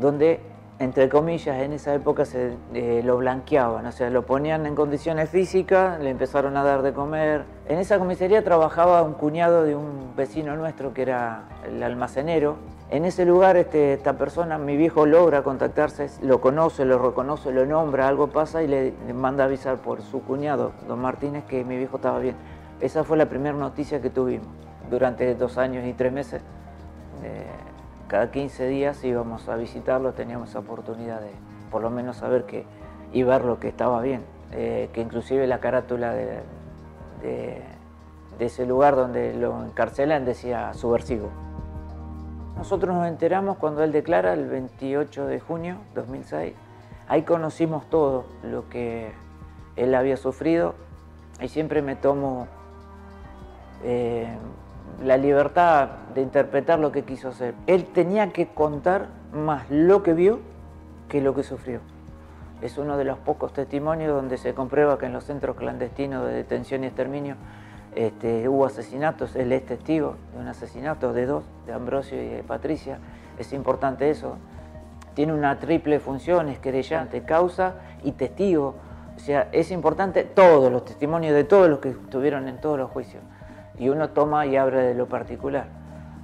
donde 0.00 0.40
entre 0.80 1.08
comillas, 1.08 1.62
en 1.62 1.72
esa 1.72 1.94
época 1.94 2.24
se 2.24 2.56
eh, 2.74 3.02
lo 3.04 3.16
blanqueaban, 3.18 3.86
o 3.86 3.92
sea, 3.92 4.10
lo 4.10 4.26
ponían 4.26 4.66
en 4.66 4.74
condiciones 4.74 5.30
físicas, 5.30 6.00
le 6.00 6.10
empezaron 6.10 6.56
a 6.56 6.64
dar 6.64 6.82
de 6.82 6.92
comer. 6.92 7.44
En 7.68 7.78
esa 7.78 7.98
comisaría 7.98 8.42
trabajaba 8.42 9.02
un 9.02 9.14
cuñado 9.14 9.62
de 9.62 9.76
un 9.76 10.16
vecino 10.16 10.56
nuestro 10.56 10.92
que 10.92 11.02
era 11.02 11.44
el 11.64 11.80
almacenero. 11.80 12.56
En 12.90 13.04
ese 13.04 13.24
lugar 13.24 13.56
este, 13.56 13.94
esta 13.94 14.12
persona, 14.18 14.58
mi 14.58 14.76
viejo 14.76 15.06
logra 15.06 15.42
contactarse, 15.42 16.10
lo 16.22 16.40
conoce, 16.40 16.84
lo 16.84 16.98
reconoce, 16.98 17.50
lo 17.50 17.64
nombra, 17.64 18.06
algo 18.08 18.28
pasa 18.28 18.62
y 18.62 18.68
le, 18.68 18.92
manda 19.14 19.44
a 19.44 19.46
avisar 19.46 19.78
por 19.78 20.02
su 20.02 20.22
cuñado, 20.22 20.72
don 20.86 21.00
Martínez, 21.00 21.44
que 21.44 21.64
mi 21.64 21.76
viejo 21.76 21.96
estaba 21.96 22.18
bien. 22.18 22.36
Esa 22.80 23.02
fue 23.02 23.16
la 23.16 23.26
primera 23.26 23.56
noticia 23.56 24.02
que 24.02 24.10
tuvimos 24.10 24.46
durante 24.90 25.34
dos 25.34 25.56
años 25.56 25.86
y 25.86 25.94
tres 25.94 26.12
meses. 26.12 26.42
Eh, 27.22 27.46
cada 28.06 28.30
15 28.30 28.68
días 28.68 29.02
íbamos 29.02 29.48
a 29.48 29.56
visitarlo, 29.56 30.12
teníamos 30.12 30.50
esa 30.50 30.58
oportunidad 30.58 31.20
de 31.20 31.30
por 31.70 31.82
lo 31.82 31.90
menos 31.90 32.18
saber 32.18 32.44
que 32.44 32.66
y 33.12 33.22
ver 33.22 33.44
lo 33.44 33.58
que 33.58 33.68
estaba 33.68 34.02
bien, 34.02 34.22
eh, 34.52 34.90
que 34.92 35.00
inclusive 35.00 35.46
la 35.46 35.60
carátula 35.60 36.12
de, 36.12 36.42
ese 38.38 38.66
lugar 38.66 38.96
donde 38.96 39.32
lo 39.32 39.64
encarcelan 39.64 40.24
decía 40.26 40.74
subversivo. 40.74 41.30
Nosotros 42.56 42.94
nos 42.94 43.06
enteramos 43.08 43.56
cuando 43.58 43.82
él 43.82 43.92
declara 43.92 44.32
el 44.32 44.48
28 44.48 45.26
de 45.26 45.40
junio 45.40 45.78
2006. 45.94 46.54
Ahí 47.08 47.22
conocimos 47.22 47.88
todo 47.90 48.26
lo 48.42 48.68
que 48.68 49.12
él 49.76 49.94
había 49.94 50.16
sufrido 50.16 50.74
y 51.40 51.48
siempre 51.48 51.82
me 51.82 51.96
tomo 51.96 52.46
eh, 53.82 54.28
la 55.02 55.16
libertad 55.16 55.88
de 56.14 56.22
interpretar 56.22 56.78
lo 56.78 56.92
que 56.92 57.02
quiso 57.02 57.28
hacer. 57.28 57.54
Él 57.66 57.86
tenía 57.86 58.32
que 58.32 58.48
contar 58.48 59.08
más 59.32 59.68
lo 59.70 60.02
que 60.02 60.14
vio 60.14 60.38
que 61.08 61.20
lo 61.20 61.34
que 61.34 61.42
sufrió. 61.42 61.80
Es 62.62 62.78
uno 62.78 62.96
de 62.96 63.04
los 63.04 63.18
pocos 63.18 63.52
testimonios 63.52 64.14
donde 64.14 64.38
se 64.38 64.54
comprueba 64.54 64.96
que 64.96 65.06
en 65.06 65.12
los 65.12 65.24
centros 65.24 65.56
clandestinos 65.56 66.24
de 66.24 66.32
detención 66.32 66.84
y 66.84 66.86
exterminio 66.86 67.36
este, 67.94 68.48
hubo 68.48 68.66
asesinatos. 68.66 69.36
Él 69.36 69.52
es 69.52 69.64
testigo 69.66 70.16
de 70.34 70.40
un 70.40 70.48
asesinato 70.48 71.12
de 71.12 71.26
dos, 71.26 71.44
de 71.66 71.72
Ambrosio 71.72 72.22
y 72.22 72.28
de 72.28 72.42
Patricia. 72.42 72.98
Es 73.38 73.52
importante 73.52 74.10
eso. 74.10 74.36
Tiene 75.14 75.32
una 75.32 75.58
triple 75.58 76.00
función, 76.00 76.48
es 76.48 76.58
querellante, 76.58 77.22
causa 77.22 77.74
y 78.02 78.12
testigo. 78.12 78.74
O 79.16 79.18
sea, 79.20 79.48
es 79.52 79.70
importante 79.70 80.24
todos 80.24 80.72
los 80.72 80.84
testimonios 80.84 81.34
de 81.34 81.44
todos 81.44 81.68
los 81.68 81.78
que 81.78 81.90
estuvieron 81.90 82.48
en 82.48 82.60
todos 82.60 82.78
los 82.78 82.90
juicios 82.90 83.22
y 83.78 83.88
uno 83.88 84.10
toma 84.10 84.46
y 84.46 84.56
abre 84.56 84.82
de 84.82 84.94
lo 84.94 85.06
particular. 85.06 85.66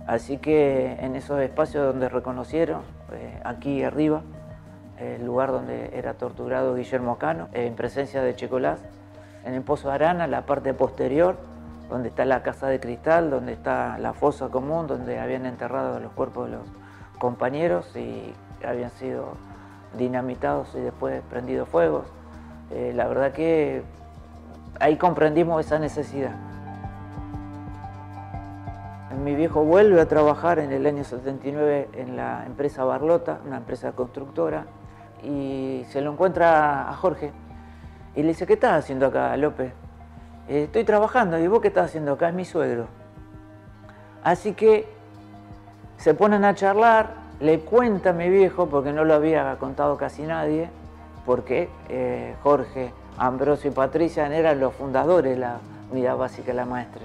Así 0.07 0.39
que 0.39 0.97
en 1.01 1.15
esos 1.17 1.41
espacios 1.41 1.85
donde 1.85 2.09
reconocieron, 2.09 2.83
eh, 3.13 3.41
aquí 3.45 3.83
arriba, 3.83 4.23
el 4.99 5.25
lugar 5.25 5.51
donde 5.51 5.91
era 5.97 6.15
torturado 6.15 6.75
Guillermo 6.75 7.17
Cano, 7.19 7.49
en 7.53 7.75
presencia 7.75 8.23
de 8.23 8.35
Checolás, 8.35 8.81
en 9.45 9.55
el 9.55 9.63
Pozo 9.63 9.91
Arana, 9.91 10.27
la 10.27 10.47
parte 10.47 10.75
posterior, 10.75 11.37
donde 11.91 12.09
está 12.09 12.25
la 12.25 12.43
casa 12.43 12.69
de 12.69 12.79
cristal, 12.79 13.31
donde 13.31 13.53
está 13.53 13.99
la 13.99 14.13
fosa 14.13 14.49
común, 14.49 14.87
donde 14.87 15.19
habían 15.19 15.45
enterrado 15.45 15.99
los 15.99 16.13
cuerpos 16.13 16.49
de 16.49 16.57
los 16.57 16.67
compañeros 17.19 17.95
y 17.97 18.33
habían 18.65 18.91
sido 18.91 19.35
dinamitados 19.99 20.75
y 20.77 20.81
después 20.81 21.21
prendidos 21.29 21.69
fuegos. 21.69 22.07
Eh, 22.71 22.93
la 22.95 23.09
verdad 23.09 23.33
que 23.33 23.83
ahí 24.79 24.97
comprendimos 24.97 25.67
esa 25.67 25.79
necesidad. 25.79 26.33
Mi 29.25 29.35
viejo 29.35 29.65
vuelve 29.65 30.01
a 30.01 30.07
trabajar 30.07 30.61
en 30.61 30.73
el 30.73 30.87
año 30.87 31.05
79 31.05 31.91
en 31.95 32.17
la 32.17 32.47
empresa 32.47 32.85
Barlota, 32.85 33.41
una 33.45 33.59
empresa 33.59 33.93
constructora, 33.93 34.67
y 35.23 35.85
se 35.89 36.01
lo 36.01 36.13
encuentra 36.13 36.89
a 36.89 36.95
Jorge 36.95 37.33
y 38.15 38.23
le 38.23 38.29
dice, 38.29 38.47
¿qué 38.47 38.55
estás 38.55 38.79
haciendo 38.79 39.07
acá, 39.07 39.37
López? 39.37 39.73
Eh, 40.51 40.65
estoy 40.65 40.83
trabajando, 40.83 41.39
¿y 41.39 41.47
vos 41.47 41.61
qué 41.61 41.69
estás 41.69 41.87
haciendo 41.87 42.15
acá? 42.15 42.29
Es 42.29 42.35
mi 42.35 42.45
suegro. 42.45 42.87
Así 44.25 44.53
que 44.53 44.85
se 45.97 46.13
ponen 46.13 46.45
a 46.45 46.57
charlar, 46.57 47.15
le 47.39 47.61
cuenta 47.61 48.11
a 48.11 48.13
mi 48.13 48.29
viejo, 48.29 48.67
porque 48.67 48.93
no 48.93 49.05
lo 49.05 49.15
había 49.15 49.57
contado 49.61 49.97
casi 49.97 50.23
nadie, 50.23 50.69
porque 51.25 51.69
eh, 51.89 52.35
Jorge, 52.43 52.93
Ambrosio 53.17 53.71
y 53.71 53.75
Patricia 53.75 54.27
eran 54.27 54.59
los 54.59 54.75
fundadores 54.75 55.35
de 55.35 55.39
la 55.39 55.59
unidad 55.93 56.17
básica 56.17 56.49
de 56.49 56.55
la 56.55 56.67
maestra. 56.67 57.03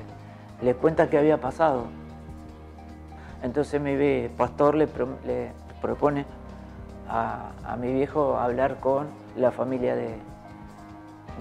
Le 0.63 0.73
cuenta 0.73 1.07
qué 1.11 1.19
había 1.19 1.37
pasado. 1.37 1.85
Entonces 3.43 3.79
mi 3.79 4.27
pastor 4.29 4.73
le, 4.73 4.87
propone 5.83 6.25
a, 7.07 7.51
mi 7.79 7.93
viejo 7.93 8.37
hablar 8.37 8.77
con 8.79 9.05
la 9.37 9.51
familia 9.51 9.95
de, 9.95 10.15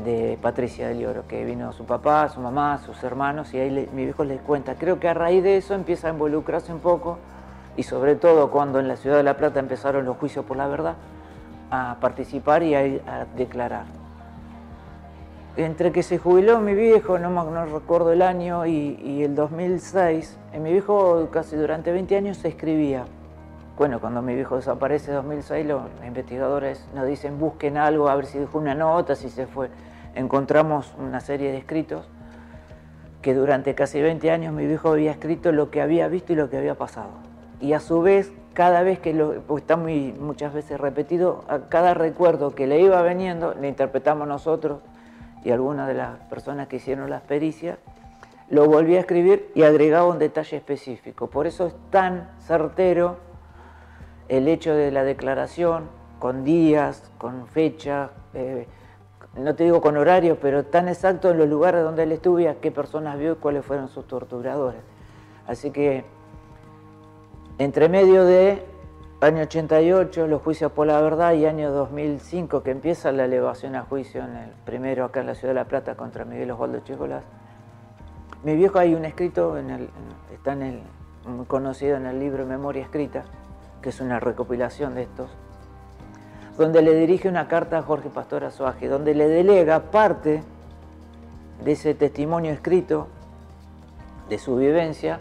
de 0.02 0.38
Patricia 0.40 0.88
del 0.88 1.06
Oro, 1.06 1.26
que 1.28 1.44
vino 1.44 1.72
su 1.72 1.84
papá, 1.84 2.28
su 2.28 2.40
mamá, 2.40 2.78
sus 2.78 3.02
hermanos, 3.04 3.52
y 3.54 3.58
ahí 3.58 3.88
mi 3.92 4.04
viejo 4.04 4.24
les 4.24 4.40
cuenta. 4.40 4.74
Creo 4.74 4.98
que 4.98 5.08
a 5.08 5.14
raíz 5.14 5.42
de 5.42 5.56
eso 5.56 5.74
empieza 5.74 6.08
a 6.08 6.10
involucrarse 6.10 6.72
un 6.72 6.80
poco, 6.80 7.18
y 7.76 7.82
sobre 7.82 8.16
todo 8.16 8.50
cuando 8.50 8.80
en 8.80 8.88
la 8.88 8.96
ciudad 8.96 9.16
de 9.16 9.22
La 9.22 9.36
Plata 9.36 9.60
empezaron 9.60 10.04
los 10.04 10.16
juicios 10.16 10.44
por 10.44 10.56
la 10.56 10.66
verdad, 10.66 10.94
a 11.70 11.96
participar 12.00 12.62
y 12.62 12.74
a 12.74 13.26
declarar 13.36 13.84
entre 15.56 15.92
que 15.92 16.02
se 16.02 16.18
jubiló 16.18 16.60
mi 16.60 16.74
viejo, 16.74 17.18
no, 17.18 17.30
no 17.30 17.66
recuerdo 17.66 18.12
el 18.12 18.22
año, 18.22 18.66
y, 18.66 19.22
el 19.22 19.34
2006, 19.34 20.36
en 20.52 20.62
mi 20.62 20.72
viejo 20.72 21.28
casi 21.30 21.56
durante 21.56 21.92
20 21.92 22.16
años 22.16 22.38
se 22.38 22.48
escribía. 22.48 23.04
Bueno, 23.76 24.00
cuando 24.00 24.22
mi 24.22 24.36
viejo 24.36 24.54
desaparece 24.54 25.10
en 25.10 25.16
2006, 25.16 25.66
los 25.66 25.82
investigadores 26.06 26.86
nos 26.94 27.08
dicen 27.08 27.40
busquen 27.40 27.76
algo, 27.76 28.08
a 28.08 28.14
ver 28.14 28.26
si 28.26 28.38
dejó 28.38 28.58
una 28.58 28.76
nota, 28.76 29.16
si 29.16 29.28
se 29.28 29.48
fue. 29.48 29.68
Encontramos 30.14 30.94
una 30.96 31.18
serie 31.18 31.50
de 31.50 31.58
escritos 31.58 32.08
que 33.20 33.34
durante 33.34 33.74
casi 33.74 34.00
20 34.00 34.30
años 34.30 34.54
mi 34.54 34.66
viejo 34.66 34.90
había 34.90 35.10
escrito 35.10 35.50
lo 35.50 35.72
que 35.72 35.82
había 35.82 36.06
visto 36.06 36.32
y 36.32 36.36
lo 36.36 36.48
que 36.50 36.56
había 36.56 36.76
pasado. 36.76 37.10
Y 37.60 37.72
a 37.72 37.80
su 37.80 38.00
vez, 38.00 38.32
cada 38.52 38.84
vez 38.84 39.00
que 39.00 39.12
lo, 39.12 39.40
pues 39.42 39.62
está 39.62 39.76
muy, 39.76 40.12
muchas 40.12 40.54
veces 40.54 40.78
repetido, 40.80 41.44
a 41.48 41.68
cada 41.68 41.94
recuerdo 41.94 42.54
que 42.54 42.68
le 42.68 42.78
iba 42.80 43.02
veniendo, 43.02 43.54
le 43.54 43.66
interpretamos 43.66 44.28
nosotros 44.28 44.82
y 45.42 45.50
algunas 45.50 45.88
de 45.88 45.94
las 45.94 46.18
personas 46.30 46.68
que 46.68 46.76
hicieron 46.76 47.10
las 47.10 47.22
pericias, 47.22 47.78
lo 48.50 48.66
volví 48.66 48.94
a 48.96 49.00
escribir 49.00 49.50
y 49.56 49.64
agregaba 49.64 50.06
un 50.06 50.20
detalle 50.20 50.58
específico. 50.58 51.26
Por 51.28 51.48
eso 51.48 51.66
es 51.66 51.74
tan 51.90 52.30
certero 52.38 53.33
el 54.28 54.48
hecho 54.48 54.74
de 54.74 54.90
la 54.90 55.04
declaración, 55.04 55.88
con 56.18 56.44
días, 56.44 57.10
con 57.18 57.46
fechas, 57.46 58.10
eh, 58.32 58.66
no 59.36 59.54
te 59.54 59.64
digo 59.64 59.80
con 59.80 59.96
horarios, 59.96 60.38
pero 60.40 60.64
tan 60.64 60.88
exacto 60.88 61.30
en 61.30 61.38
los 61.38 61.48
lugares 61.48 61.82
donde 61.82 62.04
él 62.04 62.12
estuvo 62.12 62.38
qué 62.60 62.70
personas 62.70 63.18
vio 63.18 63.32
y 63.32 63.36
cuáles 63.36 63.64
fueron 63.64 63.88
sus 63.88 64.06
torturadores. 64.06 64.80
Así 65.46 65.70
que, 65.70 66.04
entre 67.58 67.88
medio 67.88 68.24
de 68.24 68.64
Año 69.20 69.42
88, 69.44 70.26
los 70.26 70.42
juicios 70.42 70.70
por 70.72 70.86
la 70.86 71.00
verdad, 71.00 71.32
y 71.32 71.46
año 71.46 71.70
2005, 71.70 72.62
que 72.62 72.70
empieza 72.70 73.10
la 73.10 73.24
elevación 73.24 73.74
a 73.74 73.82
juicio, 73.82 74.22
en 74.22 74.36
el 74.36 74.50
primero 74.66 75.06
acá 75.06 75.20
en 75.20 75.26
la 75.28 75.34
Ciudad 75.34 75.54
de 75.54 75.60
La 75.60 75.64
Plata 75.64 75.94
contra 75.94 76.26
Miguel 76.26 76.50
Osvaldo 76.50 76.80
Chicolás. 76.80 77.24
Mi 78.42 78.54
viejo 78.54 78.78
hay 78.78 78.94
un 78.94 79.06
escrito, 79.06 79.56
en 79.56 79.88
está 80.30 80.52
el, 80.52 80.82
conocido 81.46 81.96
en 81.96 82.04
el 82.04 82.20
libro 82.20 82.44
Memoria 82.44 82.82
Escrita, 82.82 83.24
que 83.84 83.90
es 83.90 84.00
una 84.00 84.18
recopilación 84.18 84.94
de 84.94 85.02
estos, 85.02 85.28
donde 86.56 86.80
le 86.80 86.94
dirige 86.94 87.28
una 87.28 87.48
carta 87.48 87.76
a 87.76 87.82
Jorge 87.82 88.08
Pastor 88.08 88.42
Azuaje, 88.44 88.88
donde 88.88 89.14
le 89.14 89.28
delega 89.28 89.90
parte 89.90 90.42
de 91.62 91.72
ese 91.72 91.94
testimonio 91.94 92.50
escrito, 92.50 93.08
de 94.30 94.38
su 94.38 94.56
vivencia, 94.56 95.20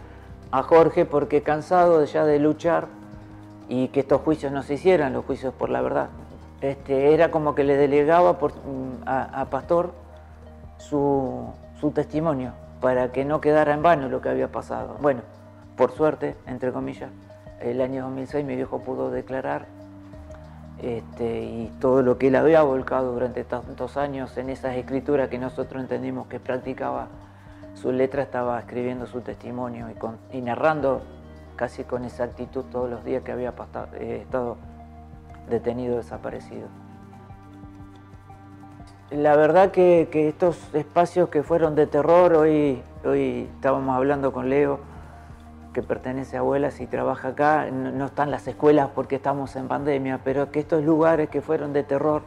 a 0.50 0.62
Jorge, 0.62 1.04
porque 1.04 1.42
cansado 1.42 2.02
ya 2.06 2.24
de 2.24 2.38
luchar, 2.38 2.86
y 3.68 3.88
que 3.88 4.00
estos 4.00 4.22
juicios 4.22 4.50
no 4.50 4.62
se 4.62 4.74
hicieran, 4.74 5.12
los 5.12 5.26
juicios 5.26 5.52
por 5.52 5.68
la 5.68 5.82
verdad. 5.82 6.08
Este, 6.62 7.12
era 7.12 7.30
como 7.30 7.54
que 7.54 7.64
le 7.64 7.76
delegaba 7.76 8.32
mm, 8.32 9.02
a, 9.04 9.46
Pastor 9.50 9.92
su, 10.78 11.52
su, 11.78 11.90
testimonio 11.90 12.54
para 12.80 13.12
que 13.12 13.26
no 13.26 13.42
quedara 13.42 13.74
en 13.74 13.82
vano 13.82 14.08
lo 14.08 14.22
que 14.22 14.30
había 14.30 14.48
pasado. 14.48 14.96
Bueno, 15.02 15.20
por 15.76 15.90
suerte, 15.90 16.34
entre 16.46 16.72
comillas, 16.72 17.10
el 17.70 17.80
año 17.80 18.04
2006 18.04 18.44
mi 18.44 18.56
viejo 18.56 18.80
pudo 18.80 19.10
declarar 19.10 19.66
este, 20.82 21.42
y 21.42 21.72
todo 21.80 22.02
lo 22.02 22.18
que 22.18 22.28
él 22.28 22.36
había 22.36 22.62
volcado 22.62 23.12
durante 23.12 23.44
tantos 23.44 23.96
años 23.96 24.36
en 24.36 24.50
esas 24.50 24.76
escrituras 24.76 25.28
que 25.28 25.38
nosotros 25.38 25.82
entendimos 25.82 26.26
que 26.26 26.40
practicaba, 26.40 27.08
su 27.74 27.90
letra 27.90 28.22
estaba 28.22 28.58
escribiendo 28.58 29.06
su 29.06 29.20
testimonio 29.20 29.86
y, 30.32 30.40
narrando 30.40 31.02
casi 31.56 31.84
con 31.84 32.04
exactitud 32.04 32.64
todos 32.70 32.90
los 32.90 33.04
días 33.04 33.22
que 33.22 33.32
había 33.32 33.54
eh, 33.94 34.20
estado 34.22 34.56
detenido, 35.48 35.96
desaparecido. 35.96 36.68
La 39.10 39.36
verdad 39.36 39.70
que, 39.70 40.08
estos 40.12 40.74
espacios 40.74 41.28
que 41.28 41.42
fueron 41.42 41.74
de 41.76 41.86
terror, 41.86 42.34
hoy, 42.34 42.82
hoy 43.04 43.48
estábamos 43.54 43.96
hablando 43.96 44.32
con 44.32 44.50
Leo, 44.50 44.80
que 45.74 45.82
pertenece 45.82 46.38
a 46.38 46.40
abuelas 46.40 46.80
y 46.80 46.86
trabaja 46.86 47.28
acá, 47.28 47.70
no, 47.70 48.06
están 48.06 48.30
las 48.30 48.48
escuelas 48.48 48.88
porque 48.94 49.16
estamos 49.16 49.54
en 49.56 49.68
pandemia, 49.68 50.20
pero 50.24 50.50
que 50.50 50.60
estos 50.60 50.82
lugares 50.82 51.28
que 51.28 51.42
fueron 51.42 51.74
de 51.74 51.82
terror 51.82 52.22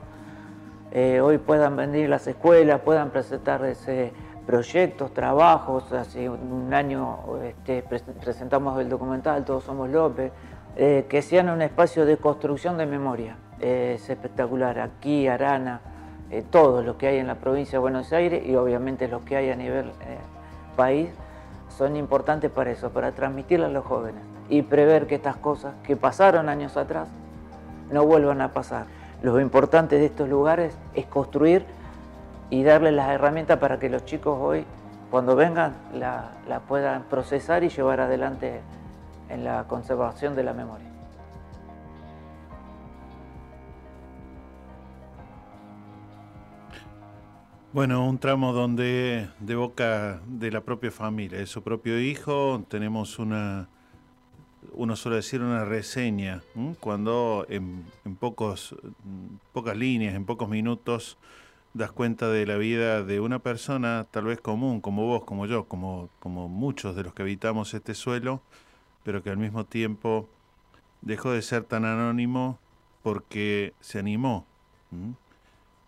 eh, 0.91 1.19
hoy 1.19 1.39
puedan 1.39 1.75
venir 1.75 2.09
las 2.09 2.27
escuelas, 2.27 2.81
puedan 2.81 3.09
presentar 3.09 3.65
ese 3.65 4.13
proyectos, 4.45 5.13
trabajos. 5.13 5.91
Hace 5.91 6.29
un 6.29 6.73
año 6.73 7.19
este, 7.43 7.83
presentamos 7.83 8.79
el 8.79 8.89
documental 8.89 9.43
Todos 9.43 9.63
Somos 9.65 9.89
López, 9.89 10.31
eh, 10.75 11.05
que 11.09 11.21
sean 11.21 11.49
un 11.49 11.61
espacio 11.61 12.05
de 12.05 12.17
construcción 12.17 12.77
de 12.77 12.85
memoria. 12.85 13.35
es 13.59 14.09
espectacular. 14.09 14.79
Aquí, 14.79 15.27
Arana, 15.27 15.81
eh, 16.29 16.43
todo 16.49 16.81
lo 16.81 16.97
que 16.97 17.07
hay 17.07 17.17
en 17.19 17.27
la 17.27 17.35
provincia 17.35 17.73
de 17.73 17.79
Buenos 17.79 18.11
Aires 18.11 18.45
y 18.45 18.55
obviamente 18.55 19.07
los 19.07 19.21
que 19.21 19.37
hay 19.37 19.49
a 19.49 19.55
nivel 19.55 19.87
eh, 19.87 20.17
país 20.75 21.09
son 21.77 21.95
importantes 21.95 22.49
para 22.49 22.71
eso, 22.71 22.89
para 22.89 23.11
transmitirle 23.11 23.67
a 23.67 23.69
los 23.69 23.85
jóvenes 23.85 24.23
y 24.49 24.63
prever 24.63 25.05
que 25.05 25.15
estas 25.15 25.37
cosas 25.37 25.75
que 25.83 25.95
pasaron 25.95 26.49
años 26.49 26.75
atrás 26.75 27.07
no 27.91 28.03
vuelvan 28.05 28.41
a 28.41 28.51
pasar. 28.51 28.87
Lo 29.21 29.39
importante 29.39 29.97
de 29.97 30.05
estos 30.05 30.27
lugares 30.27 30.75
es 30.95 31.05
construir 31.05 31.65
y 32.49 32.63
darles 32.63 32.93
las 32.93 33.09
herramientas 33.09 33.59
para 33.59 33.77
que 33.77 33.89
los 33.89 34.05
chicos 34.05 34.37
hoy, 34.41 34.65
cuando 35.11 35.35
vengan, 35.35 35.73
la, 35.93 36.31
puedan 36.67 37.03
procesar 37.03 37.63
y 37.63 37.69
llevar 37.69 37.99
adelante 37.99 38.61
en 39.29 39.43
la 39.43 39.65
conservación 39.67 40.35
de 40.35 40.43
la 40.43 40.53
memoria. 40.53 40.86
Bueno, 47.77 48.03
un 48.07 48.17
tramo 48.17 48.53
donde 48.53 49.29
de 49.39 49.53
boca 49.53 50.19
de 50.25 50.49
la 50.49 50.61
propia 50.61 50.89
familia, 50.89 51.37
de 51.37 51.45
su 51.45 51.61
propio 51.61 51.99
hijo, 51.99 52.65
tenemos 52.69 53.19
una, 53.19 53.69
uno 54.71 54.95
suele 54.95 55.17
decir 55.17 55.43
una 55.43 55.63
reseña, 55.63 56.41
cuando 56.79 57.45
en, 57.49 57.85
en, 58.03 58.15
pocos, 58.15 58.75
pocas 59.53 59.77
líneas, 59.77 60.15
en 60.15 60.25
pocos 60.25 60.49
minutos, 60.49 61.19
das 61.75 61.91
cuenta 61.91 62.29
de 62.29 62.47
la 62.47 62.55
vida 62.55 63.03
de 63.03 63.19
una 63.19 63.37
persona 63.37 64.07
tal 64.09 64.25
vez 64.25 64.41
común, 64.41 64.81
como 64.81 65.05
vos, 65.05 65.23
como 65.23 65.45
yo, 65.45 65.65
como, 65.65 66.09
como 66.19 66.47
muchos 66.47 66.95
de 66.95 67.03
los 67.03 67.13
que 67.13 67.21
habitamos 67.21 67.75
este 67.75 67.93
suelo, 67.93 68.41
pero 69.03 69.21
que 69.21 69.29
al 69.29 69.37
mismo 69.37 69.65
tiempo 69.65 70.27
dejó 71.03 71.29
de 71.29 71.43
ser 71.43 71.63
tan 71.63 71.85
anónimo 71.85 72.57
porque 73.03 73.75
se 73.81 73.99
animó 73.99 74.47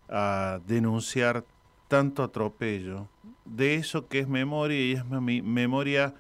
a 0.08 0.60
denunciar 0.68 1.46
tanto 1.90 2.24
atropello 2.24 3.10
de 3.44 3.76
eso 3.76 4.08
que 4.08 4.20
es 4.20 4.30
memoria 4.30 4.80
y 4.80 4.94
es 4.94 5.06
memoria 5.06 6.14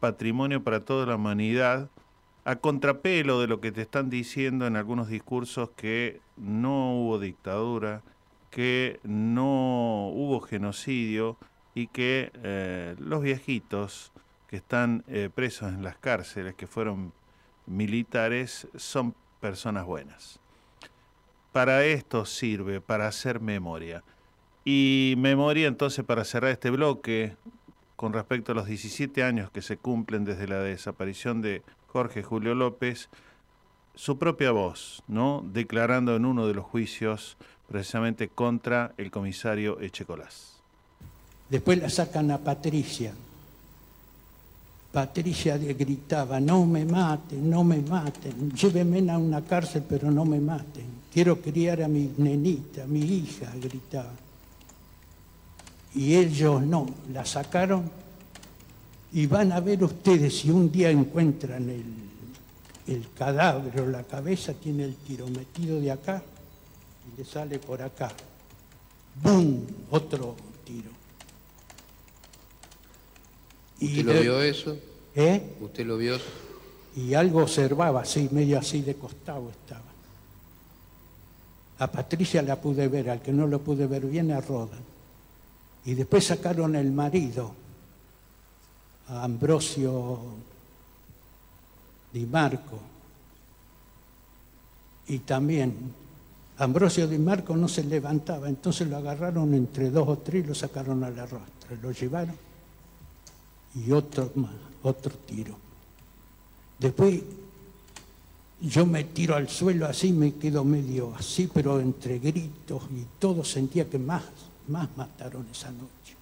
patrimonio 0.00 0.62
para 0.64 0.84
toda 0.84 1.06
la 1.06 1.16
humanidad, 1.16 1.90
a 2.44 2.56
contrapelo 2.56 3.40
de 3.40 3.46
lo 3.46 3.60
que 3.60 3.70
te 3.70 3.82
están 3.82 4.10
diciendo 4.10 4.66
en 4.66 4.76
algunos 4.76 5.08
discursos 5.08 5.70
que 5.76 6.20
no 6.36 6.94
hubo 6.96 7.18
dictadura, 7.18 8.02
que 8.50 9.00
no 9.04 10.08
hubo 10.08 10.40
genocidio 10.40 11.36
y 11.74 11.86
que 11.88 12.32
eh, 12.42 12.96
los 12.98 13.22
viejitos 13.22 14.12
que 14.48 14.56
están 14.56 15.04
eh, 15.08 15.30
presos 15.34 15.68
en 15.68 15.82
las 15.82 15.96
cárceles, 15.96 16.54
que 16.54 16.66
fueron 16.66 17.12
militares, 17.66 18.68
son 18.76 19.14
personas 19.40 19.84
buenas. 19.86 20.40
Para 21.52 21.84
esto 21.84 22.24
sirve, 22.24 22.80
para 22.80 23.06
hacer 23.06 23.40
memoria. 23.40 24.02
Y 24.64 25.14
memoria 25.18 25.66
entonces 25.66 26.04
para 26.04 26.24
cerrar 26.24 26.52
este 26.52 26.70
bloque 26.70 27.36
con 27.96 28.12
respecto 28.12 28.52
a 28.52 28.54
los 28.54 28.66
17 28.66 29.22
años 29.22 29.50
que 29.50 29.62
se 29.62 29.76
cumplen 29.76 30.24
desde 30.24 30.48
la 30.48 30.58
desaparición 30.58 31.40
de 31.40 31.62
Jorge 31.88 32.22
Julio 32.22 32.54
López, 32.54 33.08
su 33.94 34.18
propia 34.18 34.50
voz, 34.50 35.02
¿no? 35.08 35.44
declarando 35.52 36.16
en 36.16 36.24
uno 36.24 36.46
de 36.46 36.54
los 36.54 36.64
juicios 36.64 37.36
precisamente 37.68 38.28
contra 38.28 38.92
el 38.96 39.10
comisario 39.10 39.80
Echecolás. 39.80 40.54
Después 41.48 41.78
la 41.78 41.90
sacan 41.90 42.30
a 42.30 42.38
Patricia. 42.38 43.12
Patricia 44.92 45.56
gritaba, 45.56 46.38
no 46.38 46.66
me 46.66 46.84
maten, 46.84 47.48
no 47.48 47.64
me 47.64 47.80
maten, 47.80 48.52
llévenme 48.52 49.10
a 49.10 49.16
una 49.16 49.42
cárcel 49.42 49.84
pero 49.88 50.10
no 50.10 50.24
me 50.24 50.40
maten. 50.40 50.84
Quiero 51.12 51.40
criar 51.40 51.82
a 51.82 51.88
mi 51.88 52.12
nenita, 52.18 52.84
a 52.84 52.86
mi 52.86 53.00
hija, 53.00 53.50
gritaba. 53.60 54.12
Y 55.94 56.16
ellos 56.16 56.62
no, 56.62 56.86
la 57.12 57.24
sacaron 57.24 57.90
y 59.12 59.26
van 59.26 59.52
a 59.52 59.60
ver 59.60 59.84
ustedes 59.84 60.38
si 60.38 60.50
un 60.50 60.72
día 60.72 60.90
encuentran 60.90 61.68
el, 61.68 61.84
el 62.86 63.06
cadáver 63.16 63.80
o 63.82 63.86
la 63.86 64.02
cabeza, 64.04 64.54
tiene 64.54 64.84
el 64.84 64.96
tiro 64.96 65.26
metido 65.28 65.78
de 65.80 65.90
acá 65.90 66.22
y 67.06 67.18
le 67.18 67.24
sale 67.24 67.58
por 67.58 67.82
acá. 67.82 68.10
¡Bum! 69.22 69.60
Otro 69.90 70.34
tiro. 70.64 70.90
¿Usted 73.80 74.04
lo 74.04 74.20
vio 74.20 74.42
eso? 74.42 74.78
¿Eh? 75.14 75.56
¿Usted 75.60 75.84
lo 75.84 75.98
vio? 75.98 76.16
Y 76.96 77.14
algo 77.14 77.42
observaba, 77.42 78.02
así, 78.02 78.28
medio 78.30 78.58
así 78.58 78.80
de 78.80 78.94
costado 78.94 79.50
estaba. 79.50 79.82
A 81.78 81.90
Patricia 81.90 82.40
la 82.42 82.60
pude 82.60 82.88
ver, 82.88 83.10
al 83.10 83.20
que 83.20 83.32
no 83.32 83.46
lo 83.46 83.60
pude 83.60 83.86
ver 83.86 84.06
bien 84.06 84.30
a 84.30 84.40
Roda. 84.40 84.78
Y 85.84 85.94
después 85.94 86.26
sacaron 86.26 86.76
el 86.76 86.92
marido, 86.92 87.54
a 89.08 89.24
Ambrosio 89.24 90.20
Di 92.12 92.26
Marco. 92.26 92.78
Y 95.08 95.18
también 95.20 95.92
Ambrosio 96.58 97.08
Di 97.08 97.18
Marco 97.18 97.56
no 97.56 97.68
se 97.68 97.82
levantaba, 97.84 98.48
entonces 98.48 98.88
lo 98.88 98.98
agarraron 98.98 99.52
entre 99.54 99.90
dos 99.90 100.08
o 100.08 100.18
tres 100.18 100.44
y 100.44 100.48
lo 100.48 100.54
sacaron 100.54 101.02
a 101.02 101.10
la 101.10 101.26
rostra, 101.26 101.76
lo 101.82 101.90
llevaron 101.90 102.36
y 103.74 103.90
otro 103.92 104.30
más, 104.34 104.50
otro 104.82 105.12
tiro. 105.26 105.56
Después 106.78 107.20
yo 108.60 108.86
me 108.86 109.04
tiro 109.04 109.34
al 109.34 109.48
suelo 109.48 109.86
así, 109.86 110.12
me 110.12 110.34
quedo 110.34 110.64
medio 110.64 111.14
así, 111.16 111.48
pero 111.52 111.80
entre 111.80 112.18
gritos 112.18 112.82
y 112.92 113.04
todo 113.18 113.44
sentía 113.44 113.88
que 113.88 113.98
más, 113.98 114.22
más 114.68 114.88
mataron 114.96 115.46
esa 115.50 115.70
noche. 115.70 116.16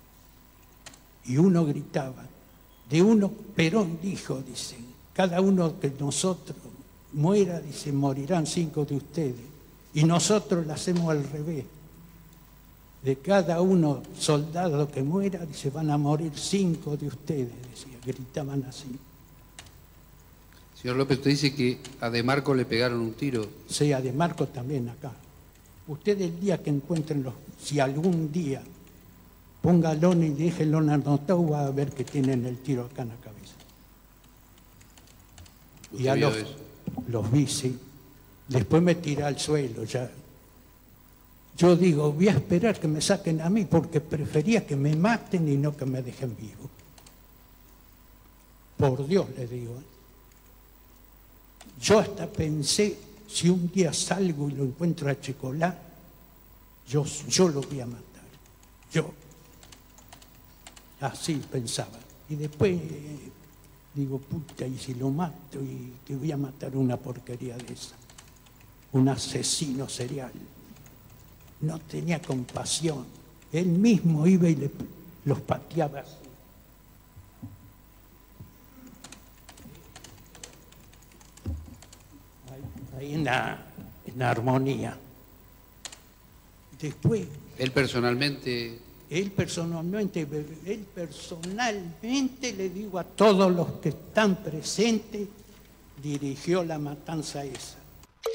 Y 1.26 1.37
uno 1.37 1.64
gritaba, 1.64 2.24
de 2.88 3.03
uno, 3.03 3.31
Perón 3.55 3.98
dijo, 4.03 4.42
dice, 4.42 4.76
cada 5.14 5.40
uno 5.40 5.79
que 5.79 5.92
nosotros 5.98 6.57
muera, 7.12 7.61
dice, 7.61 7.92
morirán 7.92 8.46
cinco 8.46 8.85
de 8.85 8.96
ustedes. 8.96 9.50
Y 9.94 10.05
nosotros 10.05 10.66
lo 10.66 10.72
hacemos 10.72 11.09
al 11.11 11.22
revés. 11.31 11.64
De 13.03 13.16
cada 13.16 13.61
uno 13.61 14.03
soldado 14.18 14.90
que 14.90 15.03
muera, 15.03 15.46
dice, 15.46 15.70
van 15.70 15.90
a 15.90 15.98
morir 15.98 16.33
cinco 16.35 16.96
de 16.96 17.07
ustedes, 17.07 17.50
decía, 17.70 17.98
gritaban 18.05 18.64
así. 18.64 18.98
Señor 20.81 20.96
López, 20.96 21.18
usted 21.18 21.31
dice 21.31 21.55
que 21.55 21.79
a 22.00 22.11
De 22.11 22.22
Marco 22.22 22.55
le 22.55 22.64
pegaron 22.64 23.00
un 23.00 23.12
tiro. 23.12 23.46
Sí, 23.68 23.92
a 23.92 24.00
De 24.00 24.12
Marco 24.12 24.46
también 24.46 24.88
acá. 24.88 25.12
Usted 25.87 26.21
el 26.21 26.38
día 26.38 26.62
que 26.62 26.71
encuentren 26.71 27.23
los, 27.23 27.35
si 27.61 27.81
algún 27.81 28.31
día 28.31 28.62
póngalo 29.61 30.12
y 30.14 30.31
déjenlo 30.31 30.79
anotado, 30.79 31.49
va 31.49 31.66
a 31.66 31.71
ver 31.71 31.93
que 31.93 32.05
tienen 32.05 32.47
el 32.47 32.59
tiro 32.59 32.85
acá 32.85 33.03
en 33.03 33.09
la 33.09 33.16
cabeza. 33.16 33.55
Y 35.93 36.07
a 36.09 36.16
los, 36.16 36.35
los 37.09 37.31
vi, 37.31 37.47
sí. 37.47 37.79
Después 38.49 38.83
me 38.83 38.95
tiré 38.97 39.23
al 39.23 39.38
suelo, 39.38 39.85
ya. 39.85 40.11
Yo 41.57 41.77
digo, 41.77 42.12
voy 42.12 42.29
a 42.29 42.33
esperar 42.33 42.79
que 42.81 42.88
me 42.88 43.01
saquen 43.01 43.40
a 43.40 43.51
mí 43.51 43.64
porque 43.64 44.01
prefería 44.01 44.66
que 44.66 44.77
me 44.77 44.97
maten 44.97 45.49
y 45.49 45.57
no 45.57 45.77
que 45.77 45.85
me 45.85 46.03
dejen 46.03 46.35
vivo. 46.37 46.71
Por 48.77 49.07
Dios 49.07 49.27
le 49.37 49.47
digo. 49.47 49.75
Yo 51.83 51.99
hasta 51.99 52.27
pensé, 52.27 52.97
si 53.31 53.49
un 53.49 53.71
día 53.71 53.93
salgo 53.93 54.49
y 54.49 54.53
lo 54.53 54.64
encuentro 54.64 55.09
a 55.09 55.21
Checolá, 55.21 55.79
yo, 56.88 57.05
yo 57.29 57.49
lo 57.49 57.62
voy 57.62 57.81
a 57.81 57.87
matar. 57.87 58.25
Yo. 58.93 59.12
Así 61.01 61.40
pensaba. 61.51 61.99
Y 62.29 62.35
después 62.37 62.81
digo, 63.95 64.19
puta, 64.19 64.66
y 64.66 64.79
si 64.79 64.95
lo 64.95 65.11
mato 65.11 65.61
y 65.62 65.93
que 66.07 66.16
voy 66.16 66.33
a 66.33 66.37
matar 66.37 66.77
una 66.77 66.97
porquería 66.97 67.57
de 67.57 67.73
esa 67.73 67.95
un 68.93 69.09
asesino 69.09 69.88
serial. 69.88 70.33
No 71.61 71.79
tenía 71.79 72.21
compasión. 72.21 73.05
Él 73.53 73.66
mismo 73.66 74.27
iba 74.27 74.49
y 74.49 74.57
le, 74.57 74.71
los 75.25 75.40
pateaba 75.40 76.05
Ahí, 83.01 83.15
en, 83.15 83.25
la, 83.25 83.59
en 84.07 84.23
armonía. 84.23 84.97
Después. 86.79 87.27
Él 87.59 87.71
personalmente 87.73 88.79
él 89.11 89.33
personalmente, 89.33 90.21
él 90.65 90.87
personalmente 90.95 92.53
le 92.53 92.71
digo 92.71 92.97
a 92.97 93.03
todos 93.03 93.51
los 93.53 93.67
que 93.83 93.89
están 93.89 94.37
presentes, 94.37 95.27
dirigió 96.01 96.63
la 96.63 96.79
matanza 96.79 97.45
esa. 97.45 97.79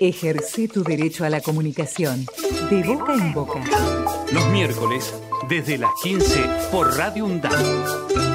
Ejerce 0.01 0.67
tu 0.67 0.83
derecho 0.83 1.23
a 1.23 1.29
la 1.29 1.39
comunicación 1.39 2.25
de 2.69 2.83
boca 2.83 3.13
en 3.13 3.33
boca. 3.33 3.63
Los 4.33 4.49
miércoles, 4.49 5.13
desde 5.47 5.77
las 5.77 5.91
15 6.03 6.43
por 6.71 6.97
Radio 6.97 7.23
UNDAD. 7.23 8.34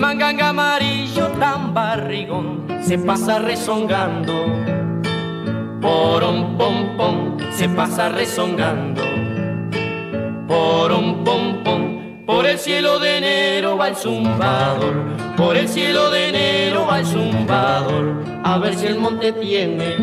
Manganga 0.00 0.48
amarillo 0.48 1.26
tan 1.38 1.74
barrigón 1.74 2.66
se 2.82 2.98
pasa 2.98 3.38
rezongando. 3.38 4.32
Por 5.80 6.24
un 6.24 6.56
pom 6.56 6.96
pom 6.96 7.36
se 7.52 7.68
pasa 7.68 8.08
rezongando. 8.08 9.02
Por 10.48 10.92
un 10.92 11.22
pom 11.22 11.62
pom 11.62 11.80
por 12.26 12.46
el 12.46 12.58
cielo 12.58 12.98
de 12.98 13.18
enero 13.18 13.76
va 13.76 13.88
el 13.88 13.96
zumbador. 13.96 14.94
Por 15.36 15.56
el 15.58 15.68
cielo 15.68 16.10
de 16.10 16.28
enero 16.30 16.86
va 16.86 17.00
el 17.00 17.06
zumbador. 17.06 18.24
A 18.42 18.56
ver 18.58 18.74
si 18.76 18.86
el 18.86 18.98
monte 18.98 19.32
tiene 19.32 19.96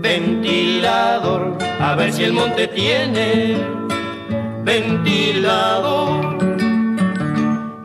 ventilador. 0.00 1.58
A 1.78 1.94
ver 1.94 2.10
si 2.10 2.24
el 2.24 2.32
monte 2.32 2.68
tiene 2.68 3.58
ventilador. 4.64 6.41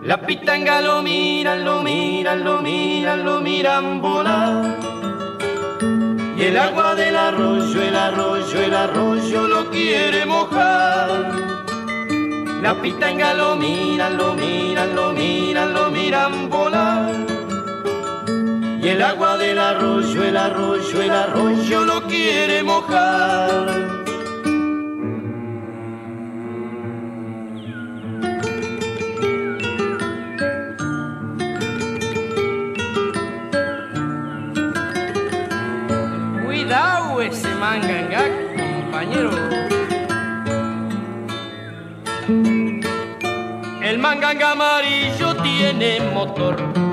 La 0.08 0.16
pitanga 0.16 0.80
lo 0.80 1.04
miran, 1.04 1.66
lo 1.66 1.84
miran, 1.84 2.42
lo 2.42 2.62
miran, 2.62 3.26
lo 3.26 3.42
miran 3.42 4.02
volar. 4.02 4.78
Y 6.38 6.44
el 6.44 6.58
agua 6.58 6.96
del 6.96 7.14
arroyo, 7.14 7.82
el 7.82 7.94
arroyo, 7.94 8.62
el 8.62 8.74
arroyo 8.74 9.48
lo 9.50 9.70
quiere 9.70 10.26
mojar. 10.26 11.10
La 12.62 12.74
pitanga 12.82 13.34
lo 13.34 13.58
miran, 13.58 14.16
lo 14.16 14.34
miran, 14.34 14.96
lo 14.96 15.12
miran, 15.12 15.74
lo 15.74 15.92
miran 15.92 16.50
volar. 16.50 17.14
Y 18.82 18.88
el 18.88 19.02
agua 19.02 19.38
del 19.38 19.60
arroyo, 19.60 20.24
el 20.24 20.38
arroyo, 20.38 21.02
el 21.02 21.12
arroyo 21.12 21.84
lo 21.84 22.02
quiere 22.04 22.64
mojar. 22.64 24.07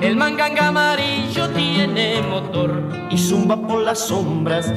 El 0.02 0.16
manganga 0.16 0.68
amarillo 0.68 1.48
tiene 1.50 2.22
motor 2.22 2.82
y 3.10 3.18
zumba 3.18 3.56
por 3.56 3.82
las 3.82 4.08
sombras 4.08 4.72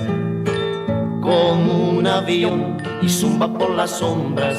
como 1.22 1.90
un 1.92 2.08
avión. 2.08 2.78
Y 3.02 3.10
zumba 3.10 3.54
por 3.54 3.72
las 3.72 3.92
sombras 3.92 4.58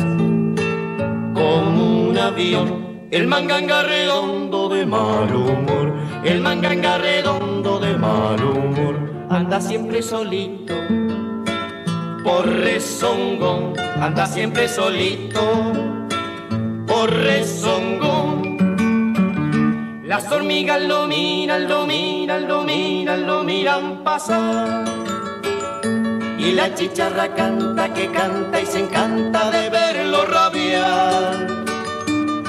como 1.34 2.08
un 2.08 2.18
avión. 2.18 3.08
El 3.10 3.26
manganga 3.26 3.82
redondo 3.82 4.68
de 4.68 4.84
mal 4.86 5.34
humor, 5.34 5.94
el 6.24 6.40
manganga 6.40 6.98
redondo 6.98 7.78
de 7.80 7.94
mal 7.96 8.42
humor, 8.44 9.26
anda 9.30 9.60
siempre 9.60 10.02
solito 10.02 10.74
por 12.28 12.46
rezongón, 12.46 13.72
anda 14.00 14.26
siempre 14.26 14.68
solito, 14.68 15.40
por 16.86 17.10
rezongón. 17.10 17.57
Las 20.08 20.32
hormigas 20.32 20.80
lo 20.80 21.06
miran, 21.06 21.68
lo 21.68 21.86
miran, 21.86 22.48
lo 22.48 22.64
miran, 22.64 23.26
lo 23.26 23.44
miran 23.44 24.02
pasar. 24.02 24.86
Y 26.38 26.52
la 26.52 26.74
chicharra 26.74 27.34
canta 27.34 27.92
que 27.92 28.10
canta 28.10 28.60
y 28.60 28.66
se 28.66 28.80
encanta 28.80 29.50
de 29.50 29.68
verlo 29.68 30.24
rabiar. 30.24 31.46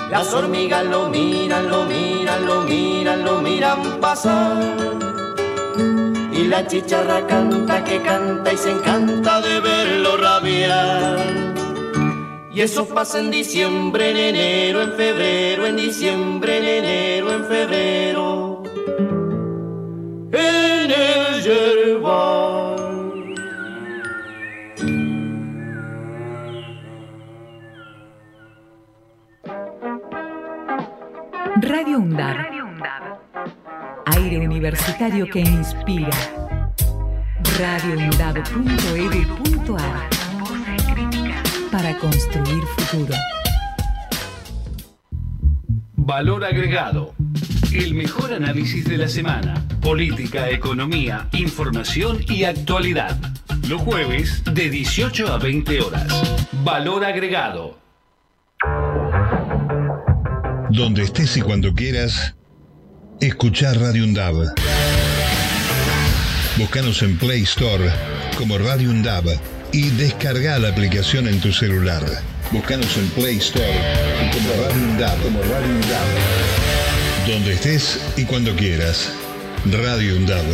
Las 0.09 0.33
hormigas 0.33 0.85
lo 0.85 1.09
miran, 1.09 1.69
lo 1.69 1.83
miran, 1.83 2.45
lo 2.45 2.61
miran, 2.61 3.25
lo 3.25 3.41
miran 3.41 3.99
pasar 3.99 5.09
y 6.39 6.45
la 6.45 6.65
chicharra 6.65 7.27
canta 7.27 7.83
que 7.83 8.01
canta 8.01 8.53
y 8.53 8.57
se 8.57 8.71
encanta 8.71 9.41
de 9.41 9.59
verlo 9.59 10.15
rabiar. 10.15 11.58
Y 12.51 12.61
eso 12.61 12.87
pasa 12.87 13.19
en 13.19 13.29
diciembre, 13.29 14.09
en 14.09 14.17
enero, 14.17 14.81
en 14.81 14.93
febrero, 14.93 15.67
en 15.67 15.75
diciembre, 15.75 16.57
en 16.57 16.65
enero, 16.83 17.31
en 17.33 17.45
febrero. 17.45 18.63
En 20.31 20.91
el 20.91 21.43
yerbal. 21.43 22.79
Radio 31.61 31.99
UNDAD 31.99 32.37
Aire 34.05 34.39
universitario 34.39 35.29
que 35.29 35.41
inspira. 35.41 36.09
radioundado.edu.ar 37.59 40.18
Para 41.71 41.95
construir 41.97 42.63
futuro. 42.77 43.13
Valor 45.95 46.43
agregado. 46.43 47.13
El 47.71 47.93
mejor 47.93 48.33
análisis 48.33 48.85
de 48.85 48.97
la 48.97 49.07
semana. 49.07 49.53
Política, 49.79 50.49
economía, 50.49 51.27
información 51.33 52.23
y 52.27 52.43
actualidad. 52.45 53.17
Los 53.67 53.81
jueves 53.81 54.43
de 54.51 54.69
18 54.69 55.31
a 55.31 55.37
20 55.37 55.81
horas. 55.81 56.47
Valor 56.63 57.05
agregado. 57.05 57.79
Donde 60.71 61.03
estés 61.03 61.37
y 61.37 61.41
cuando 61.41 61.73
quieras 61.73 62.35
Escuchar 63.21 63.77
Radio 63.77 64.05
Undab. 64.05 64.55
Búscanos 66.57 67.03
en 67.03 67.17
Play 67.17 67.43
Store 67.43 67.91
como 68.37 68.57
Radio 68.57 68.89
Undab 68.89 69.58
y 69.71 69.89
descarga 69.91 70.59
la 70.59 70.69
aplicación 70.69 71.27
en 71.27 71.39
tu 71.39 71.51
celular. 71.51 72.03
Búscanos 72.51 72.97
en 72.97 73.07
Play 73.09 73.37
Store 73.37 73.65
como 74.33 74.49
Radio 74.63 74.83
Undab. 74.89 75.21
Como 75.21 75.41
Radio 75.43 75.73
Donde 77.27 77.53
estés 77.53 77.99
y 78.17 78.23
cuando 78.25 78.55
quieras. 78.55 79.11
Radio 79.65 80.15
Undab. 80.15 80.45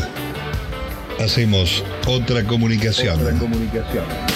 Hacemos 1.19 1.84
otra 2.06 2.43
comunicación. 2.43 3.21
Otra 3.21 3.38
comunicación. 3.38 4.35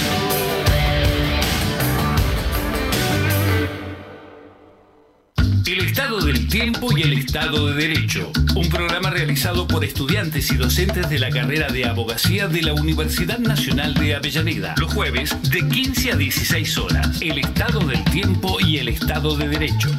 Tiempo 6.49 6.97
y 6.97 7.03
el 7.03 7.13
Estado 7.13 7.67
de 7.67 7.87
Derecho, 7.87 8.31
un 8.55 8.67
programa 8.69 9.11
realizado 9.11 9.67
por 9.67 9.85
estudiantes 9.85 10.51
y 10.51 10.57
docentes 10.57 11.07
de 11.07 11.19
la 11.19 11.29
carrera 11.29 11.67
de 11.67 11.85
abogacía 11.85 12.47
de 12.47 12.63
la 12.63 12.73
Universidad 12.73 13.37
Nacional 13.37 13.93
de 13.93 14.15
Avellaneda, 14.15 14.73
los 14.79 14.91
jueves 14.91 15.37
de 15.51 15.67
15 15.67 16.13
a 16.13 16.15
16 16.15 16.77
horas. 16.79 17.21
El 17.21 17.37
Estado 17.37 17.81
del 17.81 18.03
Tiempo 18.05 18.57
y 18.59 18.79
el 18.79 18.89
Estado 18.89 19.37
de 19.37 19.47
Derecho. 19.47 19.89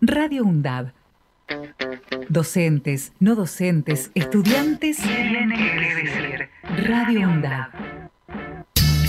Radio 0.00 0.44
UNDAB. 0.44 0.92
Docentes, 2.28 3.12
no 3.20 3.36
docentes, 3.36 4.10
estudiantes 4.16 4.96
tienen 4.96 5.50
que 5.50 5.94
decir. 5.94 6.48
Radio 6.88 7.28
UNDAB. 7.28 7.70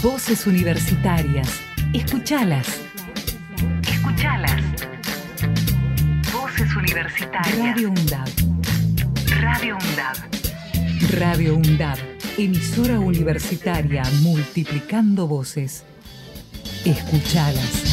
Voces 0.04 0.46
universitarias. 0.46 1.62
Escuchalas. 1.94 2.80
Escuchalas. 3.90 4.62
Radio 6.74 7.90
UNDAB. 7.90 8.28
Radio 9.40 9.78
UNDAB. 9.78 10.18
Radio 11.18 11.56
UNDAB. 11.56 11.98
Emisora 12.38 13.00
universitaria 13.00 14.04
multiplicando 14.22 15.28
voces. 15.28 15.86
Escuchalas. 16.84 17.84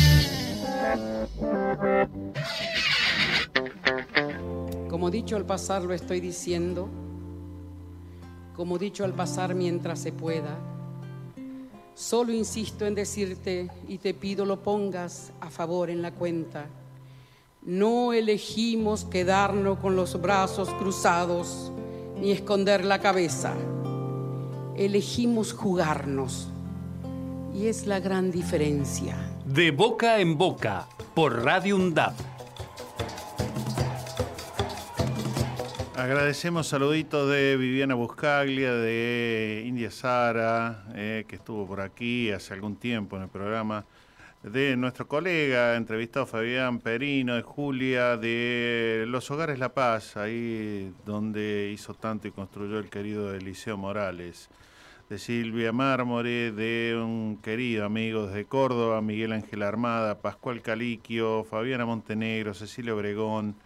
Como 4.91 5.11
dicho 5.11 5.37
al 5.37 5.47
pasar 5.47 5.83
lo 5.83 5.95
estoy 5.95 6.19
diciendo, 6.19 6.89
como 8.57 8.79
dicho 8.79 9.05
al 9.05 9.13
pasar 9.13 9.55
mientras 9.55 10.01
se 10.01 10.11
pueda, 10.11 10.59
solo 11.95 12.33
insisto 12.33 12.87
en 12.87 12.97
decirte 12.97 13.71
y 13.87 13.99
te 13.99 14.15
pido 14.15 14.45
lo 14.45 14.65
pongas 14.65 15.33
a 15.41 15.49
favor 15.49 15.91
en 15.91 16.03
la 16.03 16.11
cuenta. 16.11 16.67
No 17.66 18.12
elegimos 18.12 19.07
quedarnos 19.07 19.79
con 19.79 19.96
los 19.96 20.20
brazos 20.20 20.68
cruzados 20.74 21.72
ni 22.20 22.31
esconder 22.31 22.85
la 22.85 22.98
cabeza. 22.98 23.55
Elegimos 24.77 25.55
jugarnos. 25.55 26.50
Y 27.55 27.68
es 27.68 27.87
la 27.87 28.00
gran 28.00 28.31
diferencia. 28.31 29.16
De 29.46 29.70
boca 29.70 30.20
en 30.20 30.37
boca, 30.37 30.87
por 31.14 31.42
Radio 31.42 31.77
UNDAP. 31.77 32.12
Agradecemos 35.96 36.66
saluditos 36.66 37.31
de 37.31 37.57
Viviana 37.57 37.94
Buscaglia, 37.94 38.74
de 38.74 39.64
India 39.64 39.90
Sara, 39.90 40.85
eh, 40.94 41.24
que 41.27 41.37
estuvo 41.37 41.66
por 41.66 41.81
aquí 41.81 42.31
hace 42.31 42.53
algún 42.53 42.77
tiempo 42.77 43.16
en 43.16 43.22
el 43.22 43.29
programa, 43.31 43.87
de 44.44 44.76
nuestro 44.76 45.09
colega 45.09 45.74
entrevistado 45.74 46.26
Fabián 46.26 46.78
Perino, 46.78 47.35
de 47.35 47.42
Julia, 47.42 48.18
de 48.18 49.04
Los 49.09 49.30
Hogares 49.30 49.59
La 49.59 49.72
Paz, 49.72 50.18
ahí 50.18 50.92
donde 51.07 51.70
hizo 51.72 51.94
tanto 51.94 52.28
y 52.28 52.30
construyó 52.30 52.78
el 52.78 52.90
querido 52.90 53.35
Eliseo 53.35 53.78
Morales, 53.78 54.50
de 55.09 55.18
Silvia 55.18 55.72
Mármore, 55.72 56.52
de 56.52 56.94
un 57.02 57.38
querido 57.42 57.87
amigo 57.87 58.26
desde 58.26 58.44
Córdoba, 58.44 59.00
Miguel 59.00 59.33
Ángel 59.33 59.62
Armada, 59.62 60.18
Pascual 60.18 60.61
Caliquio, 60.61 61.44
Fabiana 61.44 61.87
Montenegro, 61.87 62.52
Cecilia 62.52 62.94
Obregón, 62.94 63.57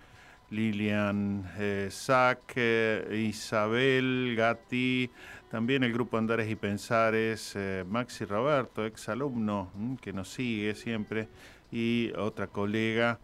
Lilian 0.51 1.51
eh, 1.59 1.89
Sack, 1.91 2.53
eh, 2.55 3.27
Isabel 3.29 4.35
Gatti, 4.37 5.11
también 5.51 5.83
el 5.83 5.93
grupo 5.93 6.19
Andares 6.19 6.51
y 6.51 6.57
Pensares, 6.57 7.55
eh, 7.57 7.85
Maxi 7.89 8.25
Roberto, 8.25 8.85
ex 8.85 9.09
alumno 9.09 9.71
mm, 9.75 9.95
que 9.97 10.13
nos 10.13 10.29
sigue 10.29 10.75
siempre, 10.75 11.29
y 11.71 12.13
otra 12.17 12.47
colega, 12.47 13.19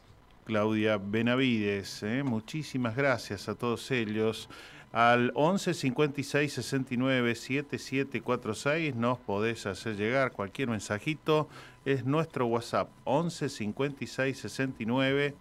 Claudia 0.45 0.99
Benavides. 0.99 2.05
Muchísimas 2.25 2.97
gracias 2.97 3.49
a 3.49 3.55
todos 3.55 3.91
ellos. 3.91 4.49
Al 4.95 5.33
11 5.35 5.75
56 5.75 6.53
69 6.53 7.35
7746 7.35 8.95
nos 8.95 9.19
podés 9.19 9.67
hacer 9.67 9.97
llegar 9.97 10.31
cualquier 10.31 10.69
mensajito. 10.69 11.49
Es 11.85 12.05
nuestro 12.05 12.47
WhatsApp 12.47 12.89
11 13.03 13.49
56 13.49 14.39
69 14.39 15.35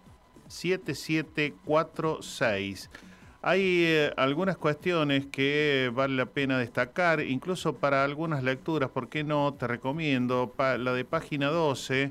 7746. 0.48 2.90
Hay 3.46 3.84
eh, 3.84 4.10
algunas 4.16 4.56
cuestiones 4.56 5.26
que 5.26 5.92
vale 5.94 6.16
la 6.16 6.24
pena 6.24 6.58
destacar, 6.58 7.20
incluso 7.20 7.74
para 7.74 8.02
algunas 8.02 8.42
lecturas, 8.42 8.88
¿por 8.88 9.10
qué 9.10 9.22
no? 9.22 9.52
Te 9.52 9.66
recomiendo 9.66 10.54
la 10.58 10.94
de 10.94 11.04
página 11.04 11.48
12, 11.48 12.04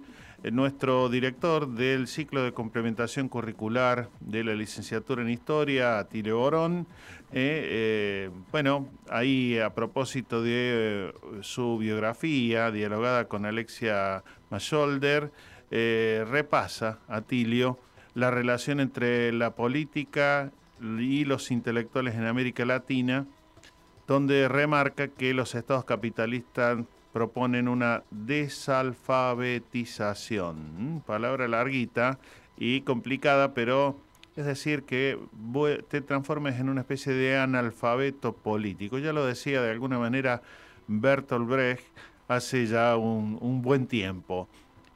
eh, 0.43 0.51
nuestro 0.51 1.09
director 1.09 1.67
del 1.67 2.07
ciclo 2.07 2.43
de 2.43 2.51
complementación 2.53 3.29
curricular 3.29 4.09
de 4.19 4.43
la 4.43 4.53
licenciatura 4.53 5.23
en 5.23 5.31
Historia, 5.31 5.97
Atilio 5.97 6.37
Borón. 6.37 6.85
Eh, 7.31 8.29
bueno, 8.51 8.87
ahí 9.09 9.57
a 9.57 9.73
propósito 9.73 10.43
de 10.43 11.15
su 11.41 11.79
biografía, 11.79 12.69
dialogada 12.69 13.27
con 13.27 13.47
Alexia 13.47 14.23
Macholder, 14.51 15.31
repasa, 15.71 16.99
Atilio, 17.07 17.79
la 18.13 18.29
relación 18.29 18.79
entre 18.79 19.31
la 19.31 19.55
política 19.55 20.51
y 20.81 21.25
los 21.25 21.51
intelectuales 21.51 22.15
en 22.15 22.25
América 22.25 22.65
Latina, 22.65 23.27
donde 24.07 24.47
remarca 24.47 25.07
que 25.07 25.33
los 25.33 25.55
estados 25.55 25.85
capitalistas 25.85 26.79
proponen 27.13 27.67
una 27.67 28.03
desalfabetización. 28.11 31.03
Palabra 31.05 31.47
larguita 31.47 32.19
y 32.57 32.81
complicada, 32.81 33.53
pero 33.53 33.95
es 34.35 34.45
decir, 34.45 34.83
que 34.83 35.19
te 35.89 36.01
transformes 36.01 36.59
en 36.59 36.69
una 36.69 36.81
especie 36.81 37.13
de 37.13 37.37
analfabeto 37.37 38.33
político. 38.33 38.97
Ya 38.97 39.13
lo 39.13 39.23
decía 39.25 39.61
de 39.61 39.71
alguna 39.71 39.99
manera 39.99 40.41
Bertolt 40.87 41.47
Brecht 41.47 41.85
hace 42.27 42.65
ya 42.65 42.97
un, 42.97 43.37
un 43.41 43.61
buen 43.61 43.85
tiempo 43.85 44.49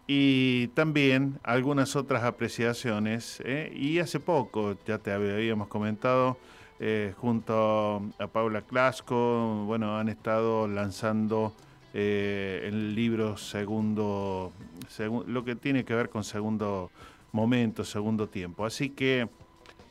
y 0.07 0.69
también 0.69 1.39
algunas 1.43 1.95
otras 1.97 2.23
apreciaciones. 2.23 3.41
¿eh? 3.45 3.71
Y 3.75 3.99
hace 3.99 4.19
poco, 4.19 4.77
ya 4.85 4.97
te 4.97 5.11
habíamos 5.11 5.67
comentado, 5.67 6.37
eh, 6.79 7.13
junto 7.17 8.01
a 8.17 8.27
Paula 8.27 8.61
Clasco, 8.61 9.65
bueno, 9.65 9.97
han 9.97 10.09
estado 10.09 10.67
lanzando 10.67 11.53
eh, 11.93 12.61
el 12.65 12.95
libro 12.95 13.35
segundo, 13.35 14.53
lo 15.27 15.43
que 15.43 15.55
tiene 15.55 15.83
que 15.83 15.93
ver 15.93 16.09
con 16.09 16.23
segundo 16.23 16.89
momento, 17.31 17.83
segundo 17.83 18.29
tiempo. 18.29 18.65
Así 18.65 18.89
que 18.91 19.27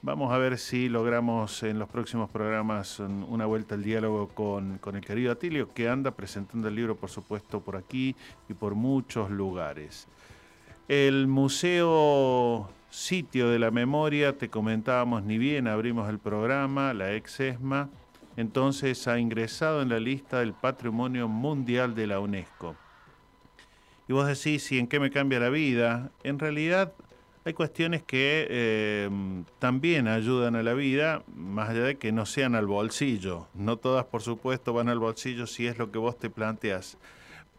Vamos 0.03 0.33
a 0.33 0.39
ver 0.39 0.59
si 0.59 0.89
logramos 0.89 1.63
en 1.63 1.79
los 1.79 1.89
próximos 1.89 2.31
programas 2.31 3.01
una 3.01 3.47
vuelta 3.47 3.75
al 3.75 3.83
diálogo 3.83 4.29
con, 4.29 4.79
con, 4.79 4.95
el 4.95 5.05
querido 5.05 5.33
Atilio, 5.33 5.73
que 5.73 5.89
anda 5.89 6.11
presentando 6.11 6.69
el 6.69 6.75
libro, 6.75 6.97
por 6.97 7.11
supuesto, 7.11 7.61
por 7.61 7.77
aquí 7.77 8.15
y 8.49 8.55
por 8.55 8.75
muchos 8.75 9.31
lugares. 9.31 10.07
El 10.87 11.27
Museo 11.27 12.69
Sitio 12.91 13.51
de 13.51 13.59
la 13.59 13.71
Memoria, 13.71 14.39
te 14.39 14.49
comentábamos 14.49 15.25
ni 15.25 15.39
bien 15.39 15.67
abrimos 15.67 16.09
el 16.09 16.19
programa, 16.19 16.95
la 16.95 17.15
ex 17.15 17.41
ESMA, 17.41 17.89
entonces 18.37 19.09
ha 19.09 19.19
ingresado 19.19 19.83
en 19.83 19.89
la 19.89 19.99
lista 19.99 20.41
del 20.41 20.53
Patrimonio 20.53 21.27
Mundial 21.27 21.95
de 21.95 22.07
la 22.07 22.21
UNESCO. 22.21 22.77
Y 24.09 24.13
vos 24.13 24.27
decís, 24.27 24.71
¿y 24.71 24.79
en 24.79 24.87
qué 24.87 25.01
me 25.01 25.11
cambia 25.11 25.41
la 25.41 25.49
vida? 25.49 26.11
En 26.23 26.39
realidad 26.39 26.93
hay 27.47 27.55
cuestiones 27.55 28.03
que 28.03 28.49
eh, 28.51 29.09
también 29.61 30.09
ayudan 30.09 30.57
a 30.57 30.65
la 30.65 30.75
vida, 30.75 31.23
más 31.33 31.69
allá 31.69 31.85
de 31.85 31.97
que 31.97 32.11
no 32.11 32.27
sean 32.27 32.57
al 32.57 32.67
bolsillo. 32.67 33.47
No 33.55 33.77
todas, 33.77 34.05
por 34.05 34.21
supuesto, 34.21 34.73
van 34.73 34.89
al 34.89 34.99
bolsillo 34.99 35.47
si 35.47 35.69
es 35.69 35.79
lo 35.79 35.93
que 35.93 35.99
vos 35.99 36.19
te 36.19 36.29
planteas. 36.29 36.99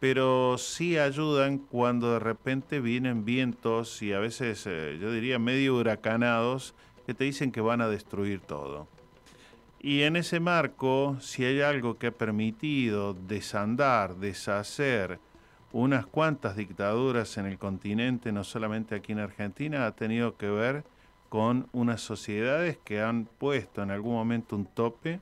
Pero 0.01 0.57
sí 0.57 0.97
ayudan 0.97 1.57
cuando 1.57 2.11
de 2.11 2.19
repente 2.19 2.81
vienen 2.81 3.23
vientos 3.23 4.01
y 4.01 4.11
a 4.11 4.19
veces, 4.19 4.65
eh, 4.67 4.97
yo 4.99 5.09
diría, 5.09 5.39
medio 5.39 5.77
huracanados, 5.77 6.75
que 7.05 7.13
te 7.13 7.23
dicen 7.23 7.53
que 7.53 7.61
van 7.61 7.79
a 7.79 7.87
destruir 7.87 8.41
todo. 8.41 8.89
Y 9.79 10.01
en 10.01 10.17
ese 10.17 10.41
marco, 10.41 11.15
si 11.21 11.45
hay 11.45 11.61
algo 11.61 11.97
que 11.97 12.07
ha 12.07 12.11
permitido 12.11 13.13
desandar, 13.13 14.17
deshacer, 14.17 15.17
unas 15.77 16.07
cuantas 16.07 16.55
dictaduras 16.55 17.37
en 17.37 17.45
el 17.45 17.59
continente, 17.59 18.31
no 18.31 18.43
solamente 18.43 18.95
aquí 18.95 19.11
en 19.11 19.19
Argentina, 19.19 19.85
ha 19.85 19.91
tenido 19.91 20.35
que 20.35 20.49
ver 20.49 20.83
con 21.29 21.67
unas 21.71 22.01
sociedades 22.01 22.79
que 22.83 22.99
han 22.99 23.25
puesto 23.25 23.83
en 23.83 23.91
algún 23.91 24.15
momento 24.15 24.55
un 24.55 24.65
tope, 24.65 25.21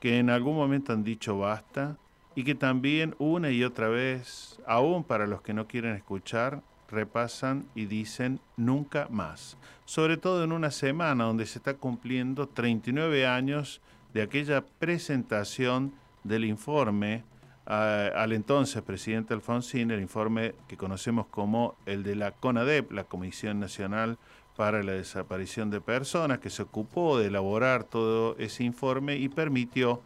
que 0.00 0.18
en 0.18 0.30
algún 0.30 0.56
momento 0.56 0.94
han 0.94 1.04
dicho 1.04 1.36
basta 1.36 1.98
y 2.34 2.44
que 2.44 2.54
también 2.54 3.14
una 3.18 3.50
y 3.50 3.62
otra 3.62 3.88
vez, 3.88 4.58
aún 4.66 5.04
para 5.04 5.26
los 5.26 5.42
que 5.42 5.52
no 5.52 5.66
quieren 5.66 5.94
escuchar, 5.96 6.62
repasan 6.88 7.66
y 7.74 7.84
dicen 7.84 8.40
nunca 8.56 9.08
más. 9.10 9.58
Sobre 9.84 10.16
todo 10.16 10.44
en 10.44 10.52
una 10.52 10.70
semana 10.70 11.24
donde 11.24 11.44
se 11.44 11.58
está 11.58 11.74
cumpliendo 11.74 12.48
39 12.48 13.26
años 13.26 13.82
de 14.14 14.22
aquella 14.22 14.64
presentación 14.78 15.92
del 16.22 16.46
informe 16.46 17.22
al 17.66 18.32
entonces 18.32 18.82
presidente 18.82 19.32
Alfonsín 19.32 19.90
el 19.90 20.00
informe 20.00 20.54
que 20.68 20.76
conocemos 20.76 21.26
como 21.26 21.76
el 21.86 22.02
de 22.02 22.14
la 22.14 22.32
CONADEP, 22.32 22.92
la 22.92 23.04
Comisión 23.04 23.58
Nacional 23.58 24.18
para 24.56 24.82
la 24.82 24.92
Desaparición 24.92 25.70
de 25.70 25.80
Personas, 25.80 26.38
que 26.38 26.50
se 26.50 26.62
ocupó 26.62 27.18
de 27.18 27.26
elaborar 27.26 27.84
todo 27.84 28.36
ese 28.38 28.64
informe 28.64 29.16
y 29.16 29.28
permitió 29.28 30.02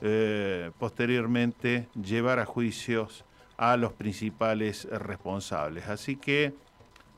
eh, 0.00 0.70
posteriormente 0.78 1.88
llevar 1.94 2.38
a 2.40 2.46
juicios 2.46 3.24
a 3.56 3.76
los 3.76 3.92
principales 3.92 4.88
responsables. 4.90 5.86
Así 5.88 6.16
que 6.16 6.54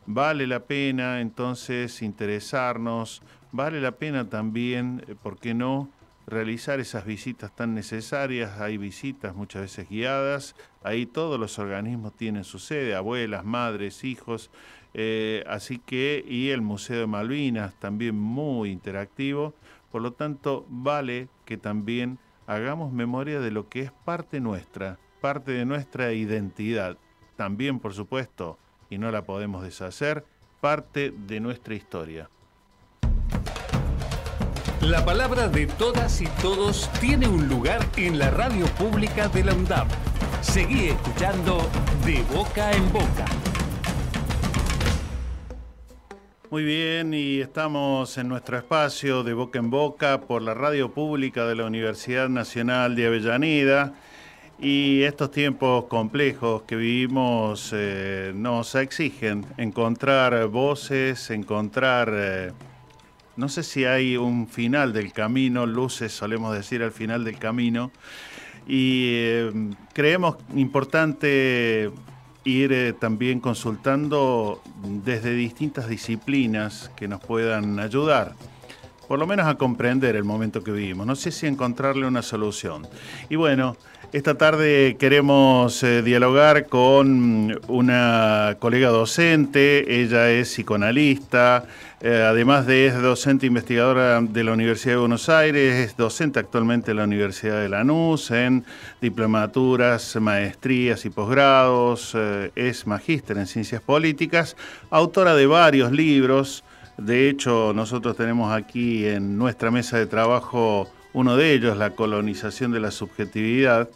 vale 0.04 0.46
la 0.46 0.61
pena 0.61 1.20
entonces 1.20 2.02
interesarnos, 2.02 3.22
vale 3.52 3.80
la 3.80 3.92
pena 3.92 4.28
también, 4.28 5.02
eh, 5.09 5.14
¿por 5.14 5.38
qué 5.38 5.54
no?, 5.54 5.88
realizar 6.27 6.81
esas 6.81 7.05
visitas 7.05 7.55
tan 7.55 7.75
necesarias. 7.75 8.61
Hay 8.61 8.77
visitas 8.77 9.35
muchas 9.35 9.63
veces 9.63 9.89
guiadas, 9.89 10.57
ahí 10.83 11.07
todos 11.07 11.39
los 11.39 11.59
organismos 11.59 12.17
tienen 12.17 12.45
su 12.45 12.59
sede, 12.59 12.95
abuelas, 12.95 13.45
madres, 13.45 14.05
hijos, 14.05 14.51
eh, 14.95 15.43
así 15.47 15.79
que, 15.79 16.25
y 16.27 16.51
el 16.51 16.63
Museo 16.63 17.01
de 17.01 17.07
Malvinas 17.07 17.75
también 17.81 18.17
muy 18.17 18.71
interactivo, 18.71 19.55
por 19.91 20.03
lo 20.03 20.13
tanto 20.13 20.67
vale 20.69 21.29
que 21.45 21.57
también 21.57 22.19
hagamos 22.47 22.93
memoria 22.93 23.41
de 23.41 23.51
lo 23.51 23.69
que 23.69 23.81
es 23.83 23.93
parte 23.93 24.41
nuestra, 24.41 24.99
parte 25.21 25.53
de 25.53 25.65
nuestra 25.65 26.13
identidad. 26.13 26.97
También, 27.37 27.81
por 27.81 27.95
supuesto, 27.95 28.59
y 28.91 28.99
no 28.99 29.11
la 29.11 29.25
podemos 29.25 29.65
deshacer, 29.65 30.25
parte 30.61 31.11
de 31.11 31.41
nuestra 31.41 31.75
historia. 31.75 32.31
La 34.85 35.03
palabra 35.03 35.49
de 35.49 35.66
todas 35.66 36.20
y 36.20 36.27
todos 36.42 36.90
tiene 37.01 37.27
un 37.27 37.49
lugar 37.49 37.81
en 37.97 38.18
la 38.18 38.31
radio 38.31 38.66
pública 38.66 39.29
de 39.29 39.42
la 39.42 39.55
UNDAP. 39.55 39.88
Seguí 40.42 40.88
escuchando 40.88 41.66
De 42.05 42.23
Boca 42.35 42.70
en 42.70 42.92
Boca. 42.92 43.25
Muy 46.51 46.64
bien, 46.64 47.14
y 47.14 47.40
estamos 47.40 48.18
en 48.18 48.29
nuestro 48.29 48.59
espacio 48.59 49.25
de 49.25 49.33
Boca 49.33 49.59
en 49.59 49.70
Boca 49.70 50.20
por 50.20 50.42
la 50.42 50.53
radio 50.53 50.92
pública 50.92 51.47
de 51.47 51.55
la 51.55 51.64
Universidad 51.64 52.29
Nacional 52.29 52.94
de 52.94 53.07
Avellaneda. 53.07 53.94
Y 54.61 55.03
estos 55.05 55.31
tiempos 55.31 55.87
complejos 55.87 56.62
que 56.64 56.77
vivimos 56.77 57.70
eh, 57.73 58.33
nos 58.35 58.75
exigen 58.75 59.47
encontrar 59.57 60.47
voces, 60.49 61.31
encontrar, 61.31 62.11
eh, 62.12 62.53
no 63.37 63.49
sé 63.49 63.62
si 63.62 63.85
hay 63.85 64.16
un 64.16 64.47
final 64.49 64.92
del 64.92 65.12
camino, 65.12 65.66
luces 65.66 66.12
solemos 66.12 66.55
decir 66.55 66.83
al 66.83 66.92
final 66.92 67.25
del 67.25 67.38
camino, 67.38 67.90
y 68.66 69.11
eh, 69.12 69.53
creemos 69.92 70.37
importante 70.55 71.90
ir 72.44 72.73
eh, 72.73 72.92
también 72.92 73.40
consultando 73.40 74.62
desde 75.05 75.35
distintas 75.35 75.88
disciplinas 75.88 76.90
que 76.97 77.09
nos 77.09 77.20
puedan 77.20 77.79
ayudar, 77.79 78.35
por 79.09 79.18
lo 79.18 79.27
menos 79.27 79.47
a 79.47 79.57
comprender 79.57 80.16
el 80.16 80.25
momento 80.25 80.62
que 80.62 80.70
vivimos. 80.70 81.07
No 81.07 81.16
sé 81.16 81.31
si 81.31 81.47
encontrarle 81.47 82.07
una 82.07 82.23
solución. 82.23 82.87
Y 83.29 83.37
bueno, 83.37 83.77
esta 84.12 84.38
tarde 84.38 84.97
queremos 84.99 85.83
eh, 85.83 86.03
dialogar 86.03 86.66
con 86.68 87.61
una 87.66 88.57
colega 88.61 88.90
docente, 88.90 90.03
ella 90.03 90.31
es 90.31 90.49
psicoanalista, 90.51 91.66
eh, 92.07 92.23
además 92.23 92.67
de 92.67 92.87
es 92.87 93.01
docente 93.01 93.47
investigadora 93.47 94.21
de 94.21 94.45
la 94.45 94.53
Universidad 94.53 94.93
de 94.93 95.01
Buenos 95.01 95.31
Aires, 95.31 95.88
es 95.88 95.97
docente 95.97 96.38
actualmente 96.38 96.90
en 96.90 96.99
la 96.99 97.05
Universidad 97.05 97.62
de 97.62 97.71
Lanús 97.71 98.31
en 98.31 98.62
diplomaturas, 99.01 100.14
maestrías 100.21 101.07
y 101.07 101.09
posgrados, 101.09 102.12
eh, 102.14 102.53
es 102.57 102.87
magíster 102.87 103.38
en 103.38 103.47
ciencias 103.47 103.81
políticas, 103.81 104.55
autora 104.90 105.35
de 105.35 105.47
varios 105.47 105.93
libros, 105.93 106.62
de 106.99 107.31
hecho 107.31 107.73
nosotros 107.75 108.19
tenemos 108.19 108.53
aquí 108.53 109.07
en 109.07 109.38
nuestra 109.38 109.71
mesa 109.71 109.97
de 109.97 110.05
trabajo 110.05 110.87
uno 111.14 111.38
de 111.38 111.55
ellos, 111.55 111.79
La 111.79 111.90
colonización 111.90 112.71
de 112.71 112.81
la 112.81 112.90
subjetividad, 112.90 113.88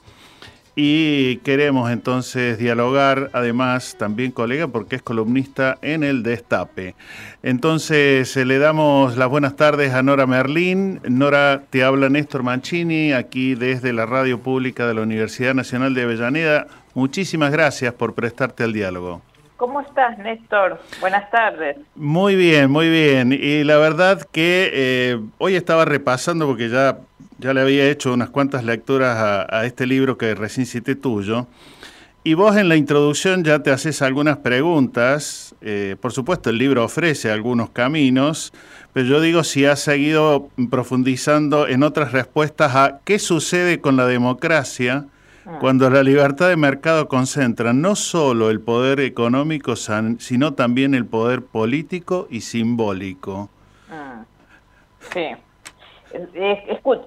y 0.81 1.39
queremos 1.39 1.91
entonces 1.91 2.57
dialogar, 2.57 3.31
además, 3.33 3.97
también 3.99 4.31
colega, 4.31 4.69
porque 4.69 4.95
es 4.95 5.03
columnista 5.03 5.77
en 5.83 6.05
el 6.05 6.23
Destape. 6.23 6.95
Entonces, 7.43 8.37
eh, 8.37 8.45
le 8.45 8.61
damos 8.61 9.17
las 9.17 9.29
buenas 9.29 9.57
tardes 9.57 9.93
a 9.93 10.05
Nora 10.05 10.29
Merlín. 10.29 11.01
Nora, 11.03 11.65
te 11.69 11.83
habla 11.83 12.11
Néstor 12.11 12.45
Mancini, 12.45 13.13
aquí 13.13 13.57
desde 13.57 13.93
la 13.93 14.07
radio 14.07 14.39
pública 14.39 14.87
de 14.87 14.95
la 14.95 15.03
Universidad 15.03 15.53
Nacional 15.53 15.95
de 15.95 16.03
Avellaneda. 16.03 16.69
Muchísimas 16.95 17.51
gracias 17.51 17.93
por 17.95 18.15
prestarte 18.15 18.63
al 18.63 18.73
diálogo. 18.73 19.21
¿Cómo 19.59 19.83
estás, 19.83 20.17
Néstor? 20.19 20.81
Buenas 21.01 21.31
tardes. 21.31 21.77
Muy 21.95 22.37
bien, 22.37 22.71
muy 22.71 22.89
bien. 22.89 23.33
Y 23.33 23.65
la 23.65 23.77
verdad 23.77 24.23
que 24.33 24.71
eh, 24.73 25.21
hoy 25.37 25.57
estaba 25.57 25.85
repasando, 25.85 26.47
porque 26.47 26.71
ya 26.71 26.99
ya 27.39 27.55
le 27.55 27.61
había 27.61 27.89
hecho 27.89 28.13
unas 28.13 28.31
cuantas 28.31 28.65
lecturas 28.65 29.47
a, 29.49 29.65
este 29.65 29.87
libro 29.87 30.19
que 30.19 30.35
recién 30.35 30.67
cité 30.67 30.97
tuyo. 30.97 31.47
Y 32.25 32.35
vos 32.35 32.57
en 32.57 32.69
la 32.69 32.77
introducción 32.77 33.45
ya 33.45 33.61
te 33.61 33.71
haces 33.71 34.03
algunas 34.03 34.39
preguntas. 34.39 35.55
Eh, 35.61 35.97
por 36.01 36.13
supuesto, 36.13 36.51
el 36.51 36.59
libro 36.59 36.85
ofrece 36.85 37.31
algunos 37.31 37.71
caminos, 37.71 38.53
pero 38.93 39.07
yo 39.07 39.21
digo 39.21 39.45
si 39.45 39.65
has 39.65 39.81
seguido 39.81 40.49
profundizando 40.69 41.69
en 41.69 41.85
otras 41.85 42.13
respuestas 42.13 42.75
a 42.75 43.01
qué 43.05 43.19
sucede 43.19 43.81
con 43.81 43.97
la 43.97 44.07
democracia. 44.07 45.07
Cuando 45.61 45.89
la 45.89 46.03
libertad 46.03 46.49
de 46.49 46.57
mercado 46.57 47.09
concentra 47.09 47.73
no 47.73 47.97
solo 47.97 48.51
el 48.51 48.61
poder 48.61 49.01
económico, 49.01 49.75
sino 49.77 50.55
también 50.55 50.95
el 50.95 51.07
poder 51.07 51.43
político 51.43 52.29
y 52.31 52.43
simbólico. 52.43 53.49
Ah. 53.91 54.25
Sí. 55.13 55.27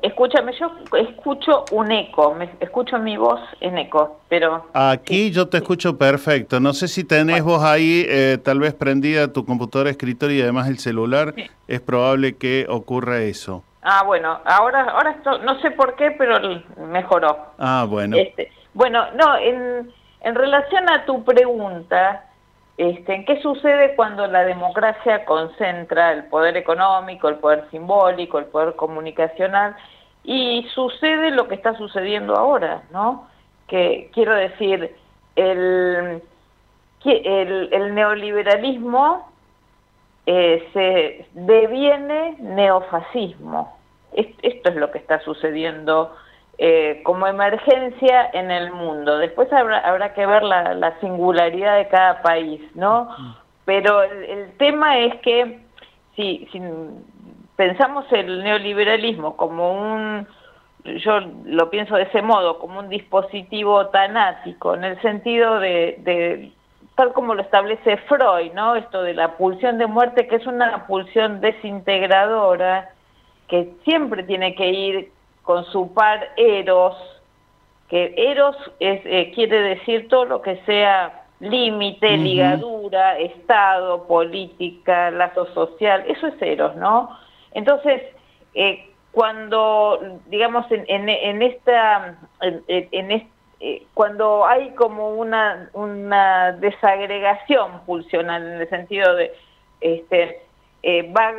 Escúchame, 0.04 0.54
yo 0.60 0.72
escucho 0.98 1.65
un 1.72 1.91
eco, 1.91 2.36
me, 2.36 2.50
escucho 2.60 3.00
mi 3.00 3.17
voz 3.17 3.39
en 3.60 3.78
eco, 3.80 4.22
pero... 4.30 4.70
Aquí 4.74 5.32
yo 5.32 5.48
te 5.48 5.58
escucho 5.58 5.98
perfecto. 5.98 6.60
No 6.60 6.74
sé 6.74 6.88
si 6.88 7.04
tenés 7.04 7.44
vos 7.44 7.63
ahí 7.63 8.06
eh, 8.08 8.38
tal 8.44 8.60
vez 8.60 8.76
prendida 8.76 9.34
tu 9.34 9.44
computadora 9.44 9.89
escritorio 9.89 10.38
y 10.38 10.41
además 10.41 10.67
el 10.67 10.78
celular. 10.78 11.34
Es 11.67 11.82
probable 11.82 12.36
que 12.36 12.67
ocurra 12.70 13.22
eso. 13.22 13.63
Ah, 13.82 14.04
bueno, 14.06 14.39
ahora, 14.46 14.84
ahora 14.84 15.12
esto, 15.12 15.39
no 15.39 15.60
sé 15.62 15.72
por 15.72 15.96
qué, 15.96 16.12
pero 16.12 16.39
mejoró. 16.78 17.54
Ah, 17.58 17.86
bueno. 17.89 18.15
Este, 18.17 18.52
bueno, 18.74 19.06
no, 19.13 19.38
en, 19.38 19.91
en 20.22 20.36
relación 20.36 20.89
a 20.89 21.06
tu 21.06 21.24
pregunta, 21.24 22.26
este, 22.82 23.26
¿Qué 23.26 23.39
sucede 23.41 23.96
cuando 23.96 24.26
la 24.26 24.44
democracia 24.44 25.24
concentra 25.26 26.13
el 26.13 26.24
poder 26.26 26.58
económico, 26.58 27.30
el 27.30 27.36
poder 27.36 27.70
simbólico, 27.70 28.39
el 28.39 28.46
poder 28.46 28.76
comunicacional? 28.76 29.76
Y 30.24 30.67
sucede 30.74 31.30
lo 31.30 31.48
que 31.48 31.54
está 31.54 31.76
sucediendo 31.78 32.36
ahora, 32.36 32.82
¿no? 32.91 33.28
Que 33.67 34.10
quiero 34.13 34.34
decir, 34.34 34.96
el, 35.36 36.24
el, 37.04 37.94
neoliberalismo 37.94 39.31
eh, 40.34 40.70
se 40.72 41.26
deviene 41.34 42.38
neofascismo. 42.39 43.78
Esto 44.13 44.70
es 44.70 44.76
lo 44.78 44.89
que 44.89 44.98
está 44.98 45.20
sucediendo 45.20 46.15
eh, 46.58 47.02
como 47.04 47.28
emergencia 47.28 48.30
en 48.32 48.50
el 48.50 48.72
mundo. 48.72 49.17
Después 49.17 49.52
habrá, 49.52 49.80
habrá 49.80 50.13
que 50.13 50.26
ver 50.26 50.44
la, 50.44 50.98
singularidad 51.02 51.76
de 51.76 51.89
cada 51.89 52.22
país, 52.22 52.62
¿no? 52.76 53.10
Pero 53.65 54.04
el, 54.04 54.54
tema 54.58 55.00
es 55.00 55.15
que 55.17 55.60
si, 56.15 56.48
si, 56.54 56.62
pensamos 57.58 58.06
el 58.13 58.41
neoliberalismo 58.41 59.36
como 59.36 59.74
un, 59.74 60.28
yo 61.04 61.20
lo 61.44 61.70
pienso 61.70 61.96
de 61.98 62.04
ese 62.04 62.22
modo, 62.22 62.58
como 62.58 62.80
un 62.80 62.88
dispositivo 62.88 63.88
tanático, 63.88 64.76
en 64.76 64.86
el 64.86 65.02
sentido 65.02 65.60
de, 65.60 65.98
de 66.00 66.54
tal 66.95 67.13
como 67.13 67.36
lo 67.36 67.41
establece 67.41 67.97
Freud, 67.97 68.54
¿no? 68.54 68.75
Esto 68.75 69.04
de 69.04 69.13
la 69.13 69.38
pulsión 69.38 69.77
de 69.77 69.88
muerte, 69.88 70.27
que 70.27 70.36
es 70.36 70.45
una 70.45 70.86
pulsión 70.88 71.41
desintegradora, 71.41 72.91
que 73.47 73.73
siempre 73.84 74.23
tiene 74.23 74.56
que 74.56 74.69
ir 74.69 75.12
con 75.43 75.65
su 75.65 75.93
par 75.93 76.30
eros, 76.38 76.95
que 77.89 78.13
eros 78.15 78.56
es, 78.80 79.01
eh, 79.06 79.32
quiere 79.34 79.62
decir 79.62 80.08
todo 80.08 80.25
lo 80.25 80.41
que 80.41 80.58
sea 80.65 81.23
límite, 81.39 82.17
ligadura, 82.17 83.17
estado, 83.17 84.08
política, 84.08 85.10
lazo 85.10 85.47
social, 85.54 86.04
eso 86.08 86.27
es 86.27 86.41
eros, 86.41 86.75
¿no? 86.75 87.17
Entonces, 87.54 88.04
eh, 88.54 88.91
cuando, 89.12 90.19
digamos, 90.27 90.65
en, 90.71 90.86
en, 90.88 91.41
esta, 91.41 92.17
en, 92.41 93.12
eh, 93.63 93.84
cuando 93.93 94.45
hay 94.45 94.71
como 94.71 95.12
una, 95.12 95.69
una 95.74 96.52
desagregación 96.54 97.82
pulsional 97.86 98.41
en 98.41 98.62
el 98.62 98.69
sentido 98.69 99.15
de, 99.15 99.32
este, 99.82 100.41
eh, 100.82 101.13
va, 101.13 101.32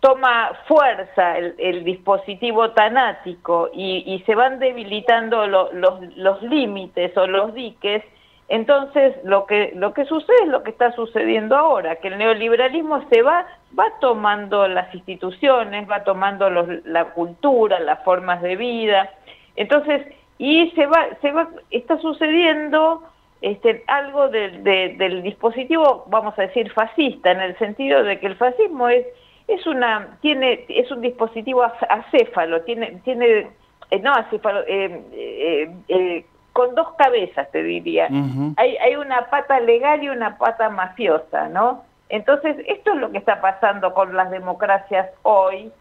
toma 0.00 0.52
fuerza 0.66 1.36
el, 1.36 1.84
dispositivo 1.84 2.70
tanático 2.70 3.68
y, 3.74 4.22
se 4.24 4.34
van 4.34 4.58
debilitando 4.58 5.46
los, 5.46 5.70
los 6.16 6.42
límites 6.42 7.14
o 7.18 7.26
los 7.26 7.52
diques, 7.52 8.02
entonces 8.48 9.14
lo 9.24 9.44
que, 9.44 9.72
lo 9.74 9.92
que 9.92 10.06
sucede 10.06 10.44
es 10.44 10.48
lo 10.48 10.62
que 10.62 10.70
está 10.70 10.92
sucediendo 10.92 11.56
ahora, 11.56 11.96
que 11.96 12.08
el 12.08 12.16
neoliberalismo 12.16 13.06
se 13.10 13.20
va, 13.20 13.46
va 13.78 13.86
tomando 14.00 14.66
las 14.66 14.94
instituciones, 14.94 15.90
va 15.90 16.04
tomando 16.04 16.48
la 16.48 17.04
cultura, 17.12 17.80
las 17.80 18.02
formas 18.02 18.40
de 18.40 18.56
vida, 18.56 19.10
entonces, 19.56 20.06
y 20.38 20.70
se 20.70 20.86
va, 20.86 21.06
se 21.20 21.32
va, 21.32 21.48
está 21.70 21.98
sucediendo 21.98 23.02
este, 23.40 23.84
algo 23.86 24.28
del 24.28 25.22
dispositivo, 25.22 26.04
vamos 26.08 26.38
a 26.38 26.42
decir, 26.42 26.72
fascista, 26.72 27.30
en 27.30 27.40
el 27.40 27.58
sentido 27.58 28.02
de 28.02 28.18
que 28.18 28.26
el 28.26 28.36
fascismo 28.36 28.88
es, 28.88 29.06
es, 29.48 29.66
una, 29.66 30.16
tiene, 30.22 30.64
es 30.68 30.90
un 30.90 31.02
dispositivo 31.02 31.62
acéfalo, 31.62 32.62
tiene, 32.62 33.00
tiene 33.04 33.50
eh, 33.90 34.00
no 34.00 34.12
acéfalo, 34.12 34.62
eh, 34.66 35.70
eh, 35.88 36.26
con 36.52 36.74
dos 36.74 36.92
cabezas, 36.96 37.50
te 37.50 37.62
diría. 37.62 38.08
hay, 38.56 38.76
hay 38.76 38.96
una 38.96 39.28
pata 39.28 39.60
legal 39.60 40.02
y 40.02 40.08
una 40.08 40.38
pata 40.38 40.70
mafiosa, 40.70 41.48
¿no? 41.48 41.84
Entonces, 42.08 42.56
esto 42.66 42.92
es 42.92 42.96
lo 43.00 43.10
que 43.10 43.18
está 43.18 43.40
pasando 43.40 43.92
con 43.92 44.14
las 44.16 44.30
democracias 44.30 45.10
hoy, 45.22 45.72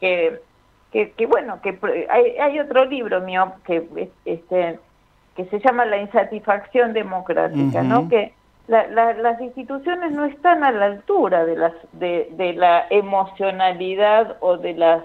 que, 0.00 0.38
que, 0.92 1.12
que 1.12 1.26
bueno, 1.26 1.60
que 1.60 1.78
hay, 2.08 2.36
hay 2.38 2.60
otro 2.60 2.84
libro 2.84 3.20
mío 3.20 3.52
que 3.64 4.10
este 4.24 4.78
que 5.36 5.44
se 5.46 5.60
llama 5.60 5.84
la 5.84 5.98
insatisfacción 5.98 6.92
democrática, 6.92 7.82
¿no? 7.82 8.08
Que, 8.08 8.32
las 8.66 9.40
instituciones 9.40 10.12
no 10.12 10.26
están 10.26 10.62
a 10.62 10.70
la 10.70 10.84
altura 10.84 11.46
de, 11.46 11.56
las, 11.56 11.72
de, 11.92 12.52
la 12.54 12.86
emocionalidad 12.90 14.36
o 14.40 14.58
de 14.58 14.74
las 14.74 15.04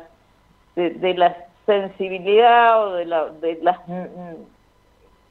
de, 0.75 1.13
la 1.13 1.37
sensibilidad 1.65 2.85
o 2.85 2.93
de, 2.95 3.05
la, 3.05 3.25
de 3.25 3.59
las, 3.61 3.77
mm, 3.87 3.93
mm, 3.93 4.35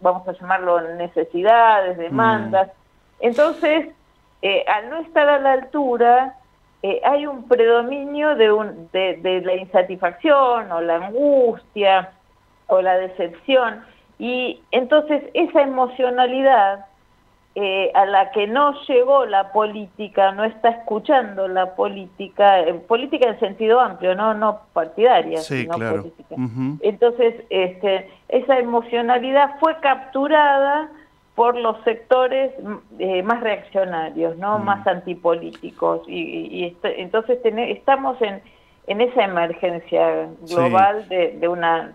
vamos 0.01 0.27
a 0.27 0.33
llamarlo, 0.33 0.81
necesidades, 0.95 1.99
demandas. 1.99 2.69
Mm. 2.69 3.27
Entonces, 3.27 3.89
eh, 4.41 4.65
al 4.67 4.89
no 4.89 4.99
estar 5.01 5.29
a 5.29 5.39
la 5.39 5.53
altura, 5.53 6.37
eh, 6.83 7.01
hay 7.05 7.27
un 7.27 7.47
predominio 7.49 8.35
de, 8.35 8.53
un, 8.53 8.89
de, 8.93 9.17
de, 9.17 9.41
la 9.43 9.55
insatisfacción 9.55 10.73
o 10.73 10.81
la 10.81 10.97
angustia 11.07 12.13
o 12.67 12.83
la 12.83 12.97
decepción. 12.99 13.85
Y 14.19 14.61
entonces 14.71 15.23
esa 15.35 15.63
emocionalidad 15.63 16.87
eh, 17.55 17.91
a 17.95 18.07
la 18.07 18.31
que 18.31 18.47
no 18.47 18.73
llegó 18.85 19.27
la 19.27 19.53
política, 19.53 20.33
no 20.33 20.43
está 20.43 20.71
escuchando 20.71 21.49
la 21.49 21.75
política, 21.75 22.65
política 22.89 23.29
en 23.29 23.39
sentido 23.41 23.79
amplio, 23.79 24.15
no 24.15 24.33
no 24.33 24.63
partidaria, 24.73 25.39
sino 25.39 25.77
política. 25.77 26.35
Entonces, 26.81 27.45
este, 27.51 28.11
esa 28.29 28.59
emocionalidad 28.59 29.59
fue 29.61 29.79
capturada 29.81 30.89
por 31.35 31.57
los 31.57 31.83
sectores 31.85 32.53
eh, 32.99 33.23
más 33.23 33.41
reaccionarios, 33.41 34.37
no 34.37 34.59
mm. 34.59 34.65
más 34.65 34.87
antipolíticos 34.87 36.03
y, 36.07 36.67
este, 36.67 37.01
entonces 37.01 37.39
estamos 37.43 38.21
en, 38.21 38.43
en 38.87 39.01
esa 39.01 39.25
emergencia 39.25 40.29
global 40.47 41.09
de, 41.09 41.39
de 41.39 41.49
una 41.49 41.95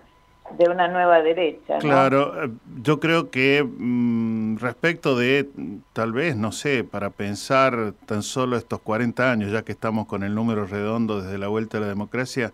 de 0.58 0.70
una 0.70 0.88
nueva 0.88 1.22
derecha. 1.22 1.78
Claro, 1.80 2.44
eh, 2.44 2.50
yo 2.82 3.00
creo 3.00 3.30
que 3.30 3.64
mm, 3.64 4.58
respecto 4.58 5.18
de, 5.18 5.48
tal 5.94 6.14
vez, 6.14 6.36
no 6.36 6.52
sé, 6.52 6.84
para 6.84 7.10
pensar 7.10 7.94
tan 8.06 8.24
solo 8.24 8.56
estos 8.56 8.80
40 8.80 9.30
años, 9.32 9.52
ya 9.52 9.64
que 9.64 9.74
estamos 9.74 10.08
con 10.08 10.24
el 10.24 10.34
número 10.34 10.66
redondo 10.66 11.22
desde 11.22 11.38
la 11.38 11.48
vuelta 11.48 11.78
a 11.78 11.82
la 11.82 11.88
democracia, 11.88 12.54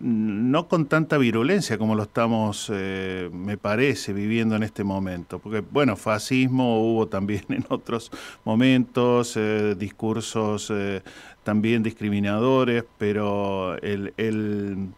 no 0.00 0.68
con 0.68 0.86
tanta 0.86 1.18
virulencia 1.18 1.78
como 1.78 1.94
lo 1.94 2.04
estamos, 2.04 2.70
eh, 2.72 3.30
me 3.32 3.56
parece, 3.58 4.12
viviendo 4.12 4.56
en 4.56 4.62
este 4.62 4.84
momento. 4.84 5.38
Porque, 5.38 5.60
bueno, 5.60 5.96
fascismo 5.96 6.80
hubo 6.80 7.08
también 7.08 7.44
en 7.48 7.64
otros 7.68 8.10
momentos, 8.44 9.36
eh, 9.36 9.74
discursos 9.76 10.72
también 11.42 11.82
discriminadores, 11.82 12.84
pero 12.98 13.78
el, 13.78 14.12
el 14.18 14.88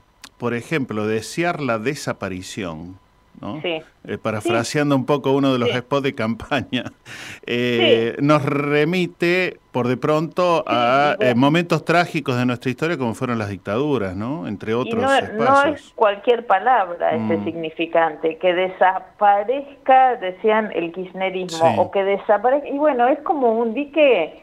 por 0.41 0.55
ejemplo, 0.55 1.07
desear 1.07 1.61
la 1.61 1.79
desaparición, 1.79 2.99
¿no? 3.41 3.61
Sí. 3.63 3.83
Eh, 4.05 4.19
parafraseando 4.19 4.97
un 4.97 5.07
poco 5.07 5.33
uno 5.33 5.53
de 5.53 5.59
los 5.59 5.71
spots 5.71 6.03
de 6.03 6.15
campaña, 6.15 6.85
eh, 7.47 8.17
nos 8.21 8.45
remite 8.45 9.59
por 9.73 9.89
de 9.89 9.97
pronto 9.97 10.65
a 10.67 11.17
eh, 11.21 11.35
momentos 11.35 11.85
trágicos 11.85 12.37
de 12.37 12.47
nuestra 12.47 12.71
historia 12.71 12.99
como 12.99 13.15
fueron 13.15 13.39
las 13.39 13.49
dictaduras, 13.49 14.17
¿no? 14.17 14.47
Entre 14.47 14.75
otros 14.75 15.03
no, 15.03 15.13
espacios. 15.13 15.49
No 15.49 15.65
es 15.75 15.93
cualquier 15.95 16.47
palabra 16.47 17.15
ese 17.15 17.37
mm. 17.37 17.45
significante, 17.45 18.37
que 18.39 18.53
desaparezca, 18.53 20.17
decían 20.17 20.71
el 20.75 20.93
kirchnerismo, 20.93 21.81
o 21.81 21.91
que 21.91 22.03
desaparezca, 22.03 22.69
y 22.69 22.79
bueno, 22.79 23.07
es 23.09 23.21
como 23.21 23.53
un 23.53 23.75
dique 23.75 24.43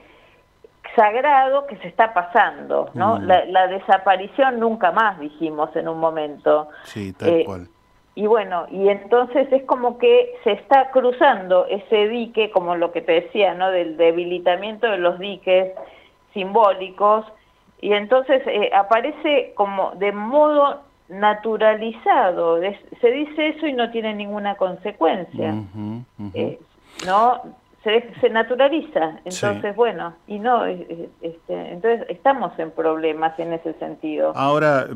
sagrado 0.96 1.68
que 1.68 1.78
se 1.78 1.88
está 1.88 2.14
pasando, 2.14 2.90
¿no? 2.94 3.20
Mm. 3.20 3.28
La, 3.28 3.68
desaparición 3.68 4.60
nunca 4.60 4.92
más, 4.92 5.20
dijimos 5.20 5.76
en 5.76 5.88
un 5.88 6.00
momento. 6.00 6.70
Sí, 6.84 7.14
tal 7.14 7.44
cual. 7.46 7.68
Y 8.18 8.26
bueno, 8.26 8.66
y 8.72 8.90
entonces 8.90 9.48
es 9.52 9.64
como 9.66 10.00
que 10.00 10.34
se 10.44 10.54
está 10.54 10.90
cruzando 10.90 11.68
ese 11.68 12.08
dique, 12.08 12.50
como 12.50 12.76
lo 12.76 12.92
que 12.92 13.02
te 13.02 13.12
decía, 13.12 13.54
¿no? 13.54 13.70
Del 13.70 13.96
debilitamiento 13.96 14.88
de 14.88 14.98
los 14.98 15.20
diques 15.20 15.72
simbólicos, 16.34 17.28
y 17.80 17.94
entonces 17.94 18.42
eh, 18.48 18.72
aparece 18.74 19.54
como 19.54 19.92
de 19.98 20.14
modo 20.14 20.82
naturalizado, 21.10 22.60
se 23.02 23.12
dice 23.12 23.50
eso 23.50 23.68
y 23.68 23.74
no 23.74 23.92
tiene 23.92 24.16
ninguna 24.16 24.56
consecuencia, 24.56 25.54
eh, 26.34 26.58
¿no? 27.06 27.42
Se, 28.22 28.30
naturaliza. 28.30 29.20
Entonces, 29.24 29.76
bueno, 29.76 30.14
y 30.28 30.40
no, 30.40 30.66
este, 30.66 31.72
entonces 31.72 32.06
estamos 32.10 32.58
en 32.60 32.72
problemas 32.72 33.38
en 33.40 33.54
ese 33.54 33.74
sentido. 33.74 34.34
Ahora, 34.36 34.88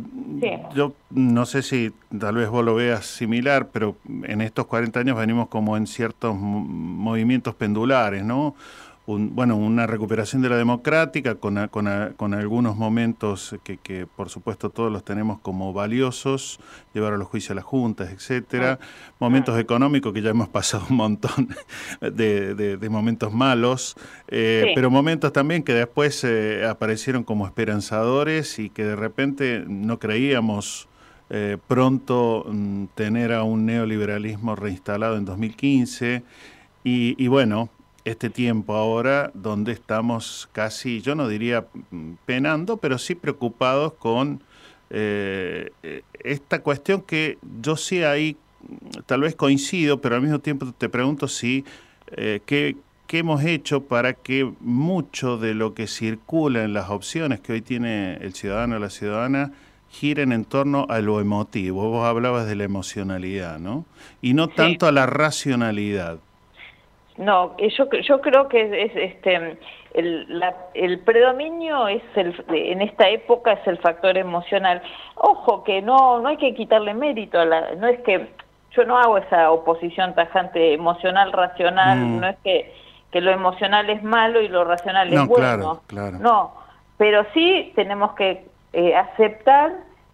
yo 0.73 0.93
no 1.09 1.45
sé 1.45 1.61
si 1.61 1.91
tal 2.19 2.35
vez 2.35 2.49
vos 2.49 2.63
lo 2.63 2.75
veas 2.75 3.05
similar, 3.05 3.67
pero 3.71 3.95
en 4.23 4.41
estos 4.41 4.65
40 4.67 4.99
años 4.99 5.17
venimos 5.17 5.47
como 5.47 5.77
en 5.77 5.87
ciertos 5.87 6.35
movimientos 6.35 7.55
pendulares, 7.55 8.23
¿no? 8.23 8.55
Bueno, 9.19 9.55
una 9.55 9.87
recuperación 9.87 10.41
de 10.41 10.49
la 10.49 10.57
democrática 10.57 11.35
con, 11.35 11.67
con, 11.67 12.33
algunos 12.33 12.75
momentos 12.75 13.55
que, 13.63 13.77
que, 13.77 14.05
por 14.05 14.29
supuesto 14.29 14.69
todos 14.69 14.91
los 14.91 15.03
tenemos 15.03 15.39
como 15.39 15.73
valiosos, 15.73 16.59
llevar 16.93 17.13
a 17.13 17.17
los 17.17 17.27
juicios 17.27 17.51
a 17.51 17.55
las 17.55 17.63
juntas, 17.63 18.11
etcétera, 18.11 18.79
ah. 18.81 18.85
momentos 19.19 19.55
ah. 19.55 19.59
económicos 19.59 20.13
que 20.13 20.21
ya 20.21 20.29
hemos 20.29 20.49
pasado 20.49 20.85
un 20.89 20.97
montón 20.97 21.49
de, 22.01 22.87
momentos 22.89 23.33
malos, 23.33 23.95
eh, 24.27 24.71
pero 24.75 24.91
momentos 24.91 25.31
también 25.33 25.63
que 25.63 25.73
después 25.73 26.23
eh, 26.23 26.65
aparecieron 26.65 27.23
como 27.23 27.45
esperanzadores 27.45 28.59
y 28.59 28.69
que 28.69 28.83
de 28.83 28.95
repente 28.95 29.63
no 29.67 29.99
creíamos 29.99 30.87
eh, 31.33 31.57
pronto 31.65 32.45
mm, 32.45 32.87
tener 32.93 33.31
a 33.31 33.43
un 33.43 33.65
neoliberalismo 33.65 34.57
reinstalado 34.57 35.15
en 35.15 35.23
2015. 35.23 36.23
Y, 36.83 37.15
y, 37.17 37.27
bueno, 37.29 37.69
este 38.05 38.29
tiempo 38.29 38.75
ahora 38.75 39.31
donde 39.33 39.71
estamos 39.71 40.49
casi, 40.51 41.01
yo 41.01 41.15
no 41.15 41.27
diría 41.27 41.65
penando, 42.25 42.77
pero 42.77 42.97
sí 42.97 43.15
preocupados 43.15 43.93
con 43.93 44.41
eh, 44.89 45.71
esta 46.23 46.61
cuestión 46.61 47.01
que 47.01 47.37
yo 47.61 47.77
sí 47.77 48.03
ahí 48.03 48.37
tal 49.05 49.21
vez 49.21 49.35
coincido, 49.35 50.01
pero 50.01 50.15
al 50.15 50.21
mismo 50.21 50.39
tiempo 50.39 50.71
te 50.77 50.89
pregunto 50.89 51.27
si 51.27 51.65
eh, 52.11 52.41
¿qué, 52.45 52.75
hemos 53.13 53.43
hecho 53.43 53.83
para 53.83 54.13
que 54.13 54.49
mucho 54.61 55.37
de 55.37 55.53
lo 55.53 55.73
que 55.73 55.87
circula 55.87 56.63
en 56.63 56.73
las 56.73 56.89
opciones 56.89 57.41
que 57.41 57.51
hoy 57.53 57.61
tiene 57.61 58.15
el 58.21 58.33
ciudadano 58.33 58.77
o 58.77 58.79
la 58.79 58.89
ciudadana 58.89 59.51
giren 59.89 60.31
en 60.31 60.45
torno 60.45 60.85
a 60.87 61.01
lo 61.01 61.19
emotivo. 61.19 61.89
Vos 61.89 62.07
hablabas 62.07 62.47
de 62.47 62.55
la 62.55 62.63
emocionalidad, 62.63 63.59
¿no? 63.59 63.85
Y 64.21 64.33
no 64.33 64.47
tanto 64.47 64.87
a 64.87 64.93
la 64.93 65.07
racionalidad. 65.07 66.19
No, 67.21 67.55
yo, 67.57 67.87
yo 68.01 68.19
creo 68.19 68.47
que 68.47 68.83
es, 68.85 68.91
este 68.95 69.57
el, 69.93 70.43
el 70.73 70.99
predominio 71.01 71.87
es 71.87 72.01
el, 72.15 72.33
en 72.49 72.81
esta 72.81 73.09
época 73.09 73.53
es 73.53 73.67
el 73.67 73.77
factor 73.77 74.17
emocional. 74.17 74.81
Ojo 75.15 75.63
que 75.63 75.81
no 75.83 76.19
no 76.19 76.29
hay 76.29 76.37
que 76.37 76.55
quitarle 76.55 76.95
mérito 76.95 77.39
a 77.39 77.45
la, 77.45 77.75
no 77.75 77.87
es 77.87 77.99
que 78.01 78.27
yo 78.75 78.85
no 78.85 78.97
hago 78.97 79.17
esa 79.17 79.51
oposición 79.51 80.15
tajante 80.15 80.73
emocional 80.73 81.31
racional, 81.31 81.99
mm. 81.99 82.19
no 82.19 82.27
es 82.27 82.37
que, 82.43 82.73
que 83.11 83.21
lo 83.21 83.31
emocional 83.31 83.89
es 83.89 84.01
malo 84.01 84.41
y 84.41 84.47
lo 84.47 84.63
racional 84.63 85.13
es 85.13 85.25
bueno. 85.27 85.81
Claro, 85.87 86.17
No, 86.17 86.53
pero 86.97 87.25
sí 87.33 87.71
tenemos 87.75 88.13
que 88.13 88.45
eh, 88.73 88.95
aceptar 88.95 89.73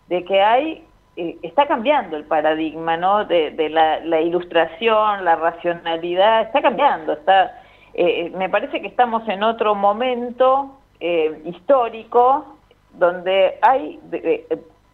de 0.10 0.26
que 0.26 0.42
hay 0.42 0.87
eh, 1.18 1.40
está 1.42 1.66
cambiando 1.66 2.16
el 2.16 2.26
paradigma, 2.26 2.96
¿no? 2.96 3.26
De, 3.26 3.70
la, 3.70 4.22
ilustración, 4.22 5.26
la 5.26 5.36
racionalidad, 5.36 6.44
está 6.44 6.62
cambiando, 6.62 7.14
está, 7.14 7.60
eh, 7.96 8.32
me 8.38 8.50
parece 8.50 8.82
que 8.82 8.88
estamos 8.88 9.28
en 9.28 9.42
otro 9.42 9.74
momento 9.74 10.78
eh, 11.00 11.42
histórico 11.46 12.58
donde 12.94 13.58
hay, 13.64 14.00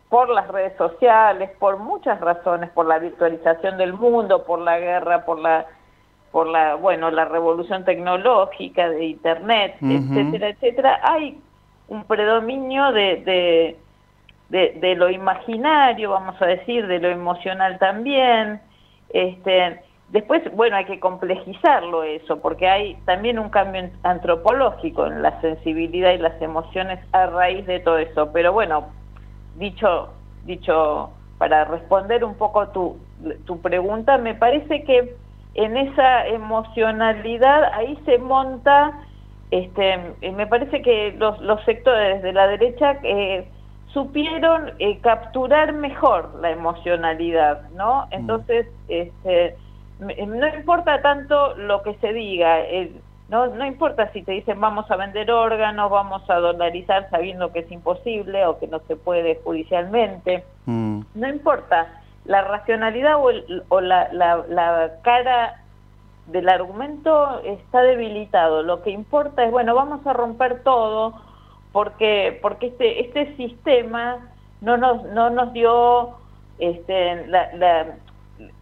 por 0.08 0.30
las 0.30 0.48
redes 0.48 0.78
sociales, 0.78 1.50
por 1.60 1.78
muchas 1.78 2.22
razones, 2.22 2.70
por 2.70 2.86
la 2.86 3.00
virtualización 3.00 3.78
del 3.78 3.92
mundo, 3.92 4.46
por 4.46 4.60
la 4.60 4.80
guerra, 4.80 5.26
por 5.26 5.40
la 5.40 5.66
por 6.32 6.48
la 6.48 6.76
bueno 6.76 7.12
la 7.12 7.26
revolución 7.26 7.86
tecnológica 7.86 8.90
de 8.90 9.06
internet 9.06 9.76
etcétera 9.80 10.50
etcétera 10.50 11.00
hay 11.04 11.40
un 11.88 12.06
predominio 12.06 12.92
de 12.92 13.18
de, 13.24 13.78
lo 14.96 15.10
imaginario, 15.10 16.12
vamos 16.12 16.40
a 16.42 16.46
decir, 16.46 16.88
de 16.88 17.00
lo 17.00 17.10
emocional 17.10 17.80
también. 17.80 18.62
Este, 19.10 19.82
después, 20.10 20.44
bueno, 20.56 20.76
hay 20.76 20.86
que 20.86 21.00
complejizarlo 21.00 22.04
eso, 22.04 22.40
porque 22.40 22.68
hay 22.68 22.96
también 23.06 23.40
un 23.40 23.50
cambio 23.50 23.90
antropológico 24.04 25.08
en 25.08 25.22
la 25.22 25.40
sensibilidad 25.42 26.14
y 26.14 26.20
las 26.20 26.40
emociones 26.42 27.00
a 27.12 27.26
raíz 27.28 27.66
de 27.66 27.80
todo 27.80 27.98
eso. 27.98 28.32
Pero 28.32 28.54
bueno, 28.54 28.88
dicho, 29.56 30.14
dicho 30.46 31.12
para 31.38 31.66
responder 31.66 32.24
un 32.24 32.36
poco 32.36 32.70
tu, 32.70 32.98
tu 33.46 33.60
pregunta, 33.60 34.18
me 34.18 34.36
parece 34.36 34.84
que 34.84 35.16
en 35.56 35.78
esa 35.78 36.28
emocionalidad 36.28 37.64
ahí 37.74 37.98
se 38.06 38.18
monta, 38.18 39.00
este, 39.52 40.00
me 40.32 40.48
parece 40.48 40.82
que 40.82 41.14
los, 41.18 41.40
los 41.42 41.64
sectores 41.66 42.24
de 42.24 42.34
la 42.34 42.48
derecha 42.48 42.98
eh, 43.04 43.48
supieron 43.94 44.72
eh, 44.80 45.00
capturar 45.02 45.72
mejor 45.74 46.36
la 46.42 46.50
emocionalidad, 46.52 47.70
¿no? 47.72 48.06
Mm. 48.08 48.14
Entonces, 48.14 48.68
este, 48.88 49.56
no 50.00 50.48
importa 50.48 51.02
tanto 51.02 51.56
lo 51.56 51.84
que 51.84 51.94
se 51.96 52.12
diga, 52.14 52.58
No, 53.30 53.48
no 53.48 53.66
importa 53.66 54.12
si 54.12 54.22
te 54.22 54.34
dicen 54.34 54.60
vamos 54.60 54.90
a 54.92 54.96
vender 54.98 55.32
órganos, 55.32 55.90
vamos 55.90 56.30
a 56.30 56.36
dolarizar 56.36 57.10
sabiendo 57.10 57.52
que 57.52 57.60
es 57.60 57.72
imposible 57.72 58.46
o 58.46 58.60
que 58.60 58.68
no 58.68 58.80
se 58.88 58.96
puede 58.96 59.40
judicialmente. 59.44 60.44
Mm. 60.66 61.02
No 61.16 61.28
importa. 61.30 61.88
La 62.26 62.42
racionalidad 62.42 63.18
o, 63.18 63.30
el- 63.30 63.64
o 63.70 63.82
la, 63.82 64.12
la- 64.14 64.44
la 64.50 64.92
cara 65.04 65.56
del 66.28 66.48
argumento 66.50 67.42
está 67.44 67.82
debilitado. 67.82 68.64
Lo 68.64 68.82
que 68.82 68.92
importa 68.92 69.44
es, 69.44 69.52
bueno, 69.52 69.74
vamos 69.76 70.06
a 70.08 70.14
romper 70.14 70.62
todo 70.64 71.14
porque 71.74 72.40
porque 72.42 72.68
este 72.68 73.02
este 73.02 73.36
sistema 73.36 74.30
no 74.62 74.78
nos 74.78 75.04
no 75.06 75.30
nos 75.30 75.52
dio 75.52 76.12
este 76.60 77.28
la, 77.28 77.50
la- 77.56 77.88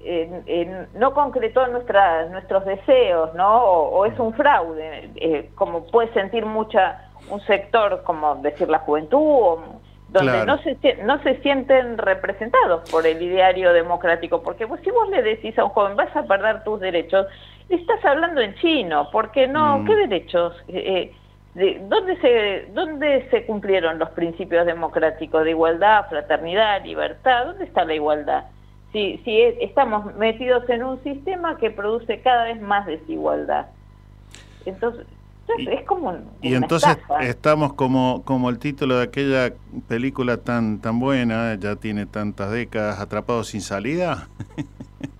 en- 0.03 0.43
en- 0.47 0.87
no 0.95 1.13
concretó 1.13 1.65
nuestra, 1.67 2.25
nuestros 2.25 2.65
deseos, 2.65 3.33
¿no? 3.35 3.63
O, 3.63 3.99
o 3.99 4.05
es 4.05 4.17
un 4.19 4.33
fraude, 4.33 5.09
eh, 5.15 5.49
como 5.55 5.85
puede 5.87 6.11
sentir 6.13 6.45
mucha 6.45 7.09
un 7.29 7.39
sector, 7.41 8.03
como 8.03 8.35
decir 8.35 8.69
la 8.69 8.79
juventud, 8.79 9.17
o- 9.19 9.63
donde 10.09 10.31
Claro. 10.31 10.45
no 10.45 10.57
se 10.59 10.77
no 11.03 11.21
se 11.23 11.35
sienten 11.41 11.97
representados 11.97 12.89
por 12.91 13.07
el 13.07 13.21
ideario 13.21 13.71
democrático, 13.71 14.41
porque 14.43 14.65
vos, 14.65 14.79
si 14.83 14.91
vos 14.91 15.07
le 15.09 15.21
decís 15.21 15.57
a 15.57 15.63
un 15.63 15.69
joven 15.71 15.95
vas 15.95 16.13
a 16.15 16.23
perder 16.23 16.63
tus 16.63 16.79
derechos, 16.81 17.27
estás 17.69 18.03
hablando 18.03 18.41
en 18.41 18.53
chino, 18.55 19.07
porque 19.11 19.47
no, 19.47 19.79
Mm. 19.79 19.85
¿qué 19.85 19.95
derechos? 19.95 20.53
Eh, 20.67 21.13
de- 21.53 21.81
¿dónde, 21.89 22.17
se, 22.21 22.71
¿Dónde 22.73 23.27
se 23.29 23.45
cumplieron 23.45 23.99
los 23.99 24.09
principios 24.11 24.65
democráticos 24.65 25.43
de 25.43 25.51
igualdad, 25.51 26.07
fraternidad, 26.09 26.83
libertad? 26.85 27.45
¿Dónde 27.45 27.65
está 27.65 27.83
la 27.85 27.93
igualdad? 27.93 28.45
Si, 28.91 29.17
si 29.23 29.41
estamos 29.61 30.13
metidos 30.15 30.69
en 30.69 30.83
un 30.83 31.01
sistema 31.03 31.57
que 31.57 31.71
produce 31.71 32.21
cada 32.21 32.45
vez 32.45 32.61
más 32.61 32.85
desigualdad. 32.85 33.67
Entonces, 34.65 35.05
es 35.57 35.83
como 35.85 36.09
un- 36.09 36.29
Y 36.41 36.53
entonces 36.55 36.91
estafa. 36.91 37.23
estamos 37.23 37.73
como, 37.73 38.21
como 38.23 38.49
el 38.49 38.59
título 38.59 38.97
de 38.97 39.03
aquella 39.03 39.53
película 39.87 40.37
tan, 40.37 40.79
tan 40.79 40.99
buena, 40.99 41.55
ya 41.55 41.75
tiene 41.75 42.05
tantas 42.05 42.51
décadas, 42.51 42.99
Atrapados 42.99 43.47
sin 43.49 43.61
salida. 43.61 44.27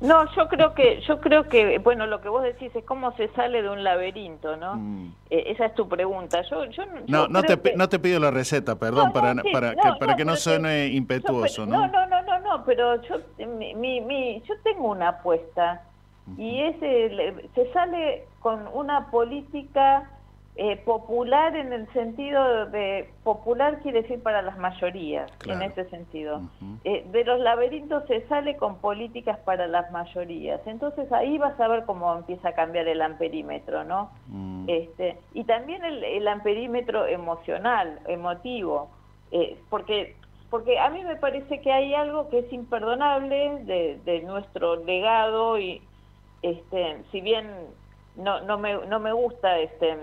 No, 0.00 0.30
yo 0.34 0.46
creo 0.48 0.74
que, 0.74 1.00
yo 1.08 1.20
creo 1.20 1.44
que, 1.48 1.78
bueno, 1.78 2.06
lo 2.06 2.20
que 2.20 2.28
vos 2.28 2.42
decís 2.42 2.70
es 2.74 2.84
cómo 2.84 3.12
se 3.16 3.28
sale 3.28 3.62
de 3.62 3.70
un 3.70 3.82
laberinto, 3.82 4.56
¿no? 4.56 4.74
Eh, 5.30 5.44
esa 5.46 5.66
es 5.66 5.74
tu 5.74 5.88
pregunta. 5.88 6.42
Yo, 6.50 6.64
yo, 6.66 6.84
No, 7.06 7.22
yo 7.22 7.28
no 7.28 7.42
te, 7.42 7.58
que- 7.58 7.76
no 7.76 7.88
te 7.88 7.98
pido 7.98 8.20
la 8.20 8.30
receta, 8.30 8.78
perdón, 8.78 9.12
para, 9.12 9.32
sí, 9.34 9.48
para, 9.52 9.72
no, 9.72 9.82
que, 9.82 9.88
no, 9.88 9.98
para 9.98 10.16
que 10.16 10.24
no 10.26 10.36
suene 10.36 10.90
yo, 10.90 10.96
impetuoso, 10.98 11.64
pero- 11.64 11.78
¿no? 11.78 11.86
No, 11.86 12.06
no, 12.06 12.22
no, 12.22 12.22
no, 12.22 12.40
no, 12.58 12.64
pero 12.66 13.00
yo, 13.02 13.16
mi, 13.46 13.74
mi, 13.74 14.00
mi- 14.02 14.42
yo 14.42 14.54
tengo 14.62 14.90
una 14.90 15.08
apuesta 15.08 15.82
y 16.36 16.60
es 16.60 16.76
el- 16.82 17.48
se 17.54 17.72
sale 17.72 18.26
con 18.40 18.66
una 18.74 19.10
política 19.10 20.10
eh, 20.58 20.78
popular 20.78 21.54
en 21.54 21.70
el 21.72 21.86
sentido 21.92 22.64
de 22.66 23.10
popular 23.24 23.78
quiere 23.82 24.00
decir 24.02 24.22
para 24.22 24.40
las 24.40 24.56
mayorías 24.56 25.30
Claro. 25.38 25.60
en 25.60 25.70
ese 25.70 25.84
sentido. 25.90 26.40
Eh, 26.84 27.04
de 27.12 27.24
los 27.24 27.38
laberintos 27.40 28.04
se 28.06 28.26
sale 28.26 28.56
con 28.56 28.78
políticas 28.78 29.38
para 29.40 29.66
las 29.66 29.90
mayorías. 29.90 30.60
Entonces 30.66 31.12
ahí 31.12 31.36
vas 31.36 31.60
a 31.60 31.68
ver 31.68 31.84
cómo 31.84 32.14
empieza 32.14 32.48
a 32.48 32.52
cambiar 32.54 32.88
el 32.88 33.02
amperímetro 33.02 33.84
no 33.84 34.10
este 34.66 35.18
y 35.34 35.44
también 35.44 35.84
el, 35.84 36.02
el 36.02 36.26
amperímetro 36.26 37.06
emocional 37.06 37.98
emotivo. 38.08 38.88
Eh, 39.32 39.58
porque 39.68 40.16
porque 40.48 40.78
a 40.78 40.88
mí 40.88 41.04
me 41.04 41.16
parece 41.16 41.60
que 41.60 41.70
hay 41.72 41.92
algo 41.92 42.30
que 42.30 42.38
es 42.38 42.52
imperdonable 42.52 43.58
de, 43.64 43.98
de 44.04 44.22
nuestro 44.22 44.76
legado 44.76 45.58
y 45.58 45.82
este 46.42 46.98
si 47.10 47.20
bien 47.20 47.50
no 48.16 48.40
no 48.40 48.56
me 48.56 48.74
no 48.86 49.00
me 49.00 49.12
gusta 49.12 49.58
este 49.58 49.98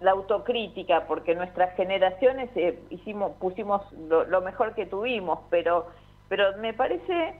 la 0.00 0.10
autocrítica 0.12 1.06
porque 1.06 1.34
nuestras 1.34 1.74
generaciones 1.76 2.50
eh, 2.56 2.78
hicimos 2.90 3.32
pusimos 3.40 3.80
lo, 3.92 4.24
lo 4.24 4.40
mejor 4.42 4.74
que 4.74 4.86
tuvimos 4.86 5.38
pero 5.50 5.86
pero 6.28 6.56
me 6.58 6.74
parece 6.74 7.34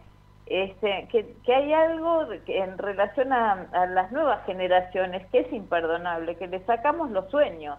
este, 0.46 1.08
que, 1.10 1.34
que 1.44 1.54
hay 1.54 1.72
algo 1.72 2.26
que 2.46 2.58
en 2.58 2.78
relación 2.78 3.32
a, 3.32 3.66
a 3.72 3.86
las 3.86 4.12
nuevas 4.12 4.44
generaciones 4.46 5.26
que 5.32 5.40
es 5.40 5.52
imperdonable 5.52 6.36
que 6.36 6.46
le 6.46 6.60
sacamos 6.64 7.10
los 7.10 7.28
sueños 7.30 7.76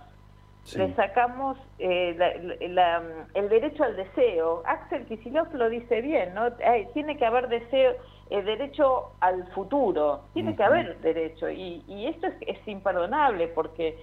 le 0.75 0.93
sacamos 0.95 1.57
eh, 1.79 2.13
la- 2.17 2.67
la- 2.67 3.25
el 3.35 3.47
derecho 3.47 3.85
al 3.85 3.95
deseo. 3.95 4.63
Axel 4.65 5.05
Kicillof 5.05 5.53
lo 5.53 5.69
dice 5.69 6.01
bien, 6.01 6.33
¿no? 6.33 6.49
Hay- 6.65 6.87
tiene 6.93 7.15
que 7.15 7.25
haber 7.25 7.47
deseo, 7.47 7.93
eh, 8.29 8.41
derecho 8.41 9.11
al 9.21 9.47
futuro, 9.53 10.23
tiene 10.33 10.57
que 10.57 10.63
haber 10.63 10.97
derecho. 10.99 11.49
Y, 11.49 11.85
y 11.87 12.07
esto 12.07 12.27
es, 12.27 12.33
es 12.41 12.67
imperdonable 12.67 13.47
porque 13.47 13.97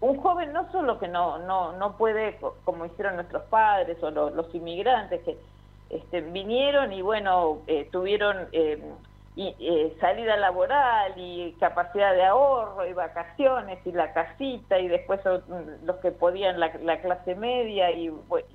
un 0.00 0.16
joven 0.20 0.52
no 0.52 0.70
solo 0.72 0.98
que 0.98 1.08
no, 1.08 1.38
no, 1.38 1.72
no 1.72 1.96
puede, 1.96 2.38
co- 2.38 2.56
como 2.64 2.84
hicieron 2.86 3.16
nuestros 3.16 3.44
padres 3.44 4.02
o 4.02 4.10
lo- 4.10 4.30
los 4.30 4.54
inmigrantes, 4.54 5.22
que 5.22 5.38
este, 5.90 6.20
vinieron 6.20 6.92
y 6.92 7.00
bueno, 7.02 7.62
eh, 7.66 7.88
tuvieron 7.92 8.48
eh, 8.52 8.82
eh, 9.36 9.96
salida 10.00 10.36
laboral 10.36 11.12
y 11.16 11.56
capacidad 11.60 12.12
de 12.14 12.24
ahorro 12.24 12.86
y 12.86 12.92
vacaciones 12.92 13.78
y 13.86 13.92
la 13.92 14.12
casita 14.12 14.78
y 14.78 14.88
después 14.88 15.20
mm, 15.24 15.84
los 15.86 15.96
que 15.96 16.10
podían 16.12 16.58
la, 16.58 16.72
la 16.82 17.00
clase 17.00 17.34
media 17.34 17.90
y 17.90 18.10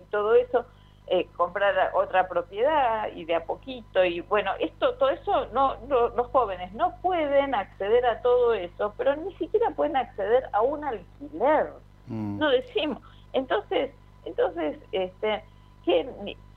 todo 0.09 0.35
eso 0.35 0.65
eh, 1.07 1.27
comprar 1.35 1.91
otra 1.93 2.27
propiedad 2.27 3.09
y 3.13 3.25
de 3.25 3.35
a 3.35 3.43
poquito 3.45 4.03
y 4.05 4.21
bueno 4.21 4.51
esto 4.59 4.93
todo 4.95 5.09
eso 5.09 5.47
no, 5.53 5.75
no- 5.87 6.09
los 6.09 6.27
jóvenes 6.27 6.71
no 6.73 6.95
pueden 7.01 7.53
acceder 7.53 8.05
a 8.05 8.21
todo 8.21 8.53
eso 8.53 8.93
pero 8.97 9.15
ni 9.17 9.33
siquiera 9.35 9.71
pueden 9.71 9.97
acceder 9.97 10.45
a 10.53 10.61
un 10.61 10.83
alquiler. 10.85 11.71
Mm. 12.07 12.39
no 12.39 12.49
decimos. 12.49 12.99
Entonces 13.33 13.91
entonces 14.25 14.77
este 14.91 15.43
¿qué, 15.85 16.07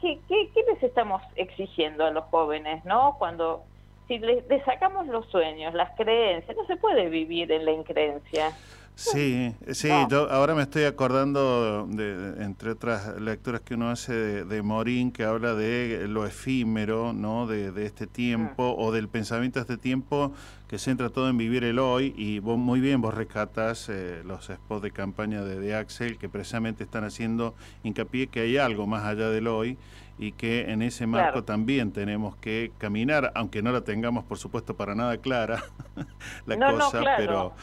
qué, 0.01 0.21
qué, 0.29 0.51
qué 0.53 0.63
les 0.73 0.83
estamos 0.83 1.23
exigiendo 1.37 2.05
a 2.05 2.11
los 2.11 2.25
jóvenes 2.27 2.85
no 2.85 3.17
cuando 3.19 3.63
si 4.07 4.19
les, 4.19 4.47
les 4.49 4.63
sacamos 4.65 5.07
los 5.07 5.27
sueños 5.31 5.73
las 5.75 5.91
creencias 5.97 6.57
no 6.57 6.67
se 6.67 6.77
puede 6.77 7.09
vivir 7.09 7.51
en 7.51 7.65
la 7.65 7.73
increencia 7.73 8.53
Sí, 8.97 9.53
sí, 9.73 9.89
yo 10.09 10.31
ahora 10.31 10.55
me 10.55 10.63
estoy 10.63 10.85
acordando, 10.85 11.85
de, 11.91 12.45
entre 12.45 12.71
otras 12.71 13.21
lecturas 13.21 13.61
que 13.61 13.75
uno 13.75 13.91
hace 13.91 14.13
de, 14.15 14.45
de 14.45 14.63
Morín, 14.63 15.11
que 15.11 15.25
habla 15.25 15.55
de 15.55 16.07
lo 16.07 16.25
efímero, 16.27 17.13
¿no? 17.13 17.49
De, 17.49 17.73
de 17.73 17.87
este 17.87 18.07
tiempo, 18.07 18.77
o 18.79 18.93
del 18.93 19.09
pensamiento 19.09 19.59
de 19.59 19.63
este 19.63 19.79
tiempo, 19.79 20.33
que 20.69 20.79
centra 20.79 21.11
todo 21.11 21.29
en 21.29 21.37
vivir 21.37 21.65
el 21.65 21.81
hoy, 21.81 22.15
y 22.17 22.39
vos, 22.39 22.57
muy 22.57 22.79
bien 22.79 23.01
vos 23.01 23.13
rescatás 23.15 23.89
eh, 23.89 24.23
los 24.25 24.47
spots 24.47 24.83
de 24.83 24.93
campaña 24.93 25.43
de, 25.43 25.59
de 25.59 25.75
Axel, 25.75 26.17
que 26.17 26.29
precisamente 26.29 26.85
están 26.85 27.03
haciendo 27.03 27.57
hincapié 27.83 28.29
que 28.29 28.41
hay 28.43 28.59
algo 28.59 28.87
más 28.87 29.03
allá 29.05 29.29
del 29.29 29.49
hoy, 29.49 29.77
y 30.19 30.31
que 30.31 30.71
en 30.71 30.83
ese 30.83 31.09
marco 31.09 31.33
Claro. 31.33 31.45
también 31.45 31.91
tenemos 31.91 32.37
que 32.37 32.71
caminar, 32.79 33.33
aunque 33.35 33.61
no 33.61 33.73
la 33.73 33.81
tengamos, 33.81 34.23
por 34.25 34.39
supuesto, 34.39 34.77
para 34.77 34.95
nada 34.95 35.17
clara 35.19 35.65
la 36.47 36.55
No, 36.57 36.71
no, 36.71 36.85
cosa, 36.85 37.01
claro. 37.01 37.17
pero... 37.19 37.55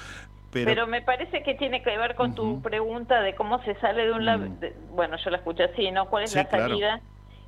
Pero, 0.52 0.88
me 0.88 1.02
parece 1.02 1.44
que 1.44 1.56
tiene 1.56 1.82
que 1.82 1.98
ver 1.98 2.16
con 2.16 2.36
tu 2.36 2.62
pregunta 2.62 3.22
de 3.22 3.36
cómo 3.36 3.62
se 3.64 3.76
sale 3.76 4.06
de 4.06 4.12
un 4.12 4.26
lab- 4.26 4.60
de- 4.60 4.76
bueno, 4.90 5.18
yo 5.18 5.30
la 5.30 5.38
escuché 5.38 5.64
así, 5.64 5.92
¿no? 5.92 6.10
¿Cuál 6.10 6.24
es 6.24 6.32
Mm. 6.32 6.34
Sí, 6.34 6.38
la 6.40 6.46
claro. 6.50 6.64
salida? 6.70 7.02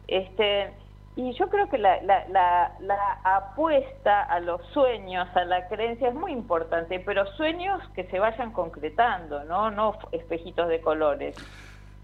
Este, 0.08 0.74
y 1.16 1.34
yo 1.34 1.49
creo 1.49 1.70
que 1.70 1.78
la, 1.78 2.01
la, 2.01 2.26
la, 2.30 2.72
la 2.80 2.97
apuesta 3.24 4.22
a 4.24 4.39
los 4.39 4.66
sueños, 4.74 5.28
a 5.36 5.45
la 5.45 5.68
creencia 5.68 6.10
es 6.10 6.16
muy 6.16 6.32
importante, 6.32 6.99
pero 7.01 7.26
sueños 7.34 7.82
que 7.95 8.06
se 8.06 8.20
vayan 8.20 8.51
concretando, 8.51 9.43
¿no? 9.43 9.70
No 9.70 9.97
espejitos 10.12 10.68
de 10.70 10.82
colores. 10.82 11.36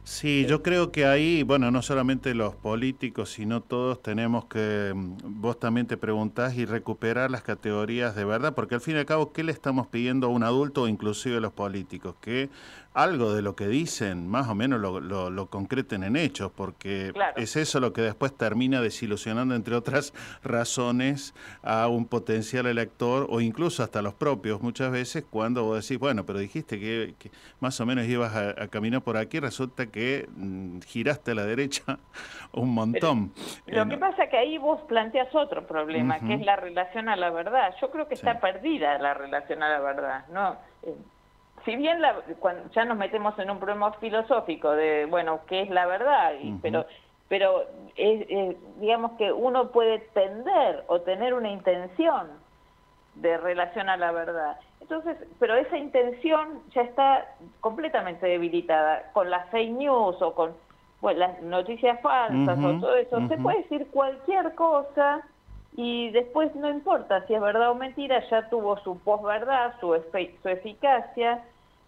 Sí, 0.04 0.48
yo 0.48 0.64
creo 0.64 0.92
que 0.92 1.06
ahí, 1.06 1.44
bueno, 1.44 1.70
no 1.70 1.84
solamente 1.84 2.34
los 2.34 2.56
políticos, 2.56 3.30
sino 3.32 3.62
todos 3.62 4.02
tenemos 4.02 4.46
que, 4.46 4.92
mm, 4.96 5.18
vos 5.40 5.60
también 5.60 5.86
te 5.86 5.98
preguntás 5.98 6.56
y 6.56 6.66
recuperar 6.66 7.30
las 7.30 7.44
categorías 7.44 8.16
de 8.16 8.26
verdad, 8.26 8.56
porque 8.56 8.74
al 8.76 8.82
fin 8.82 8.96
y 8.96 9.00
al 9.00 9.06
cabo, 9.06 9.32
¿qué 9.32 9.44
le 9.44 9.52
estamos 9.52 9.88
pidiendo 9.88 10.28
a 10.28 10.30
un 10.32 10.44
adulto 10.44 10.84
o 10.84 10.88
inclusive 10.88 11.38
a 11.38 11.40
los 11.40 11.54
políticos? 11.54 12.16
Que 12.22 12.50
algo 12.94 13.34
de 13.34 13.42
lo 13.42 13.56
que 13.56 13.68
dicen 13.68 14.28
más 14.28 14.48
o 14.50 14.56
menos 14.56 14.80
lo, 14.80 15.00
lo, 15.00 15.30
lo 15.30 15.46
concreten 15.48 16.04
en 16.04 16.16
hechos, 16.16 16.52
porque 16.56 17.12
Claro. 17.14 17.34
es 17.38 17.56
eso 17.56 17.80
lo 17.80 17.94
que 17.94 18.02
después 18.02 18.36
termina 18.36 18.82
desilusionando, 18.82 19.56
entre 19.56 19.76
otras 19.76 20.14
razones, 20.44 21.34
a 21.64 21.88
un 21.88 22.06
potencial 22.08 22.66
elector 22.66 23.28
o 23.30 23.42
incluso 23.42 23.84
hasta 23.84 24.02
los 24.02 24.14
propios 24.14 24.62
muchas 24.62 24.92
veces 24.92 25.24
cuando 25.30 25.64
vos 25.64 25.82
decís, 25.88 26.00
bueno, 26.00 26.26
pero 26.26 26.40
dijiste 26.40 26.80
que, 26.80 27.14
que 27.20 27.32
más 27.60 27.80
o 27.80 27.86
menos 27.86 28.06
ibas 28.08 28.36
a, 28.36 28.50
a 28.64 28.68
caminar 28.68 29.02
por 29.02 29.18
aquí, 29.18 29.40
resulta 29.40 29.88
que 29.88 30.28
mm, 30.36 30.80
giraste 30.82 31.32
a 31.32 31.36
la 31.36 31.46
derecha 31.46 32.00
un 32.54 32.74
montón. 32.74 33.32
Lo 33.68 33.84
Eh, 33.84 33.90
que 33.90 33.98
pasa 33.98 34.28
que 34.28 34.38
ahí 34.38 34.58
vos 34.58 34.82
planteas 34.88 35.34
otro 35.36 35.66
problema, 35.68 36.20
que 36.20 36.34
es 36.34 36.42
la 36.46 36.56
relación 36.56 37.08
a 37.10 37.16
la 37.16 37.30
verdad. 37.30 37.74
Yo 37.80 37.92
creo 37.92 38.08
que 38.08 38.16
está 38.16 38.40
perdida 38.40 38.98
la 38.98 39.14
relación 39.14 39.64
a 39.64 39.70
la 39.70 39.80
verdad, 39.80 40.26
¿no? 40.34 40.58
Eh, 40.84 40.96
si 41.66 41.76
bien 41.76 42.02
la, 42.02 42.16
cuando 42.40 42.70
ya 42.72 42.86
nos 42.86 42.98
metemos 42.98 43.38
en 43.40 43.50
un 43.50 43.60
problema 43.60 43.92
filosófico 43.94 44.72
de, 44.72 45.06
bueno, 45.06 45.42
¿qué 45.48 45.62
es 45.62 45.70
la 45.70 45.86
verdad? 45.86 46.34
Y-. 46.42 46.52
Pero, 46.62 46.86
pero 47.28 47.62
es- 47.96 48.26
es- 48.30 48.80
digamos 48.80 49.12
que 49.18 49.32
uno 49.32 49.72
puede 49.72 50.00
tender 50.14 50.84
o 50.88 51.02
tener 51.02 51.34
una 51.34 51.50
intención 51.50 52.28
de 53.16 53.38
relación 53.38 53.90
a 53.90 53.98
la 53.98 54.12
verdad. 54.12 54.58
Entonces, 54.80 55.18
pero 55.40 55.56
esa 55.56 55.78
intención 55.78 56.64
ya 56.70 56.82
está 56.82 57.26
completamente 57.60 58.26
debilitada 58.28 59.12
con 59.14 59.30
las 59.30 59.50
fake 59.50 59.72
news 59.72 60.22
o 60.22 60.34
con 60.34 60.56
las 61.02 61.42
noticias 61.42 62.00
falsas 62.02 62.58
o 62.64 62.80
todo 62.80 62.96
eso. 62.96 63.18
Se 63.28 63.38
puede 63.38 63.58
decir 63.64 63.88
cualquier 63.92 64.54
cosa 64.56 65.22
y 65.76 66.10
después 66.12 66.54
no 66.56 66.70
importa 66.70 67.26
si 67.28 67.34
es 67.34 67.42
verdad 67.42 67.72
o 67.72 67.76
mentira, 67.76 68.28
ya 68.30 68.50
tuvo 68.50 68.78
su 68.80 69.00
posverdad, 69.00 69.74
su, 69.80 69.96
su 70.42 70.50
eficacia, 70.50 71.44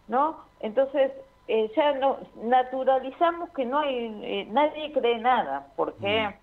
¿no? 0.08 0.38
Entonces, 0.60 1.12
eh, 1.48 1.72
ya 1.76 1.94
no 1.94 2.18
naturalizamos 2.44 3.50
que 3.50 3.66
no 3.66 3.80
hay, 3.80 4.20
eh, 4.24 4.48
nadie 4.52 4.94
cree 4.94 5.18
nada, 5.18 5.68
porque 5.76 6.34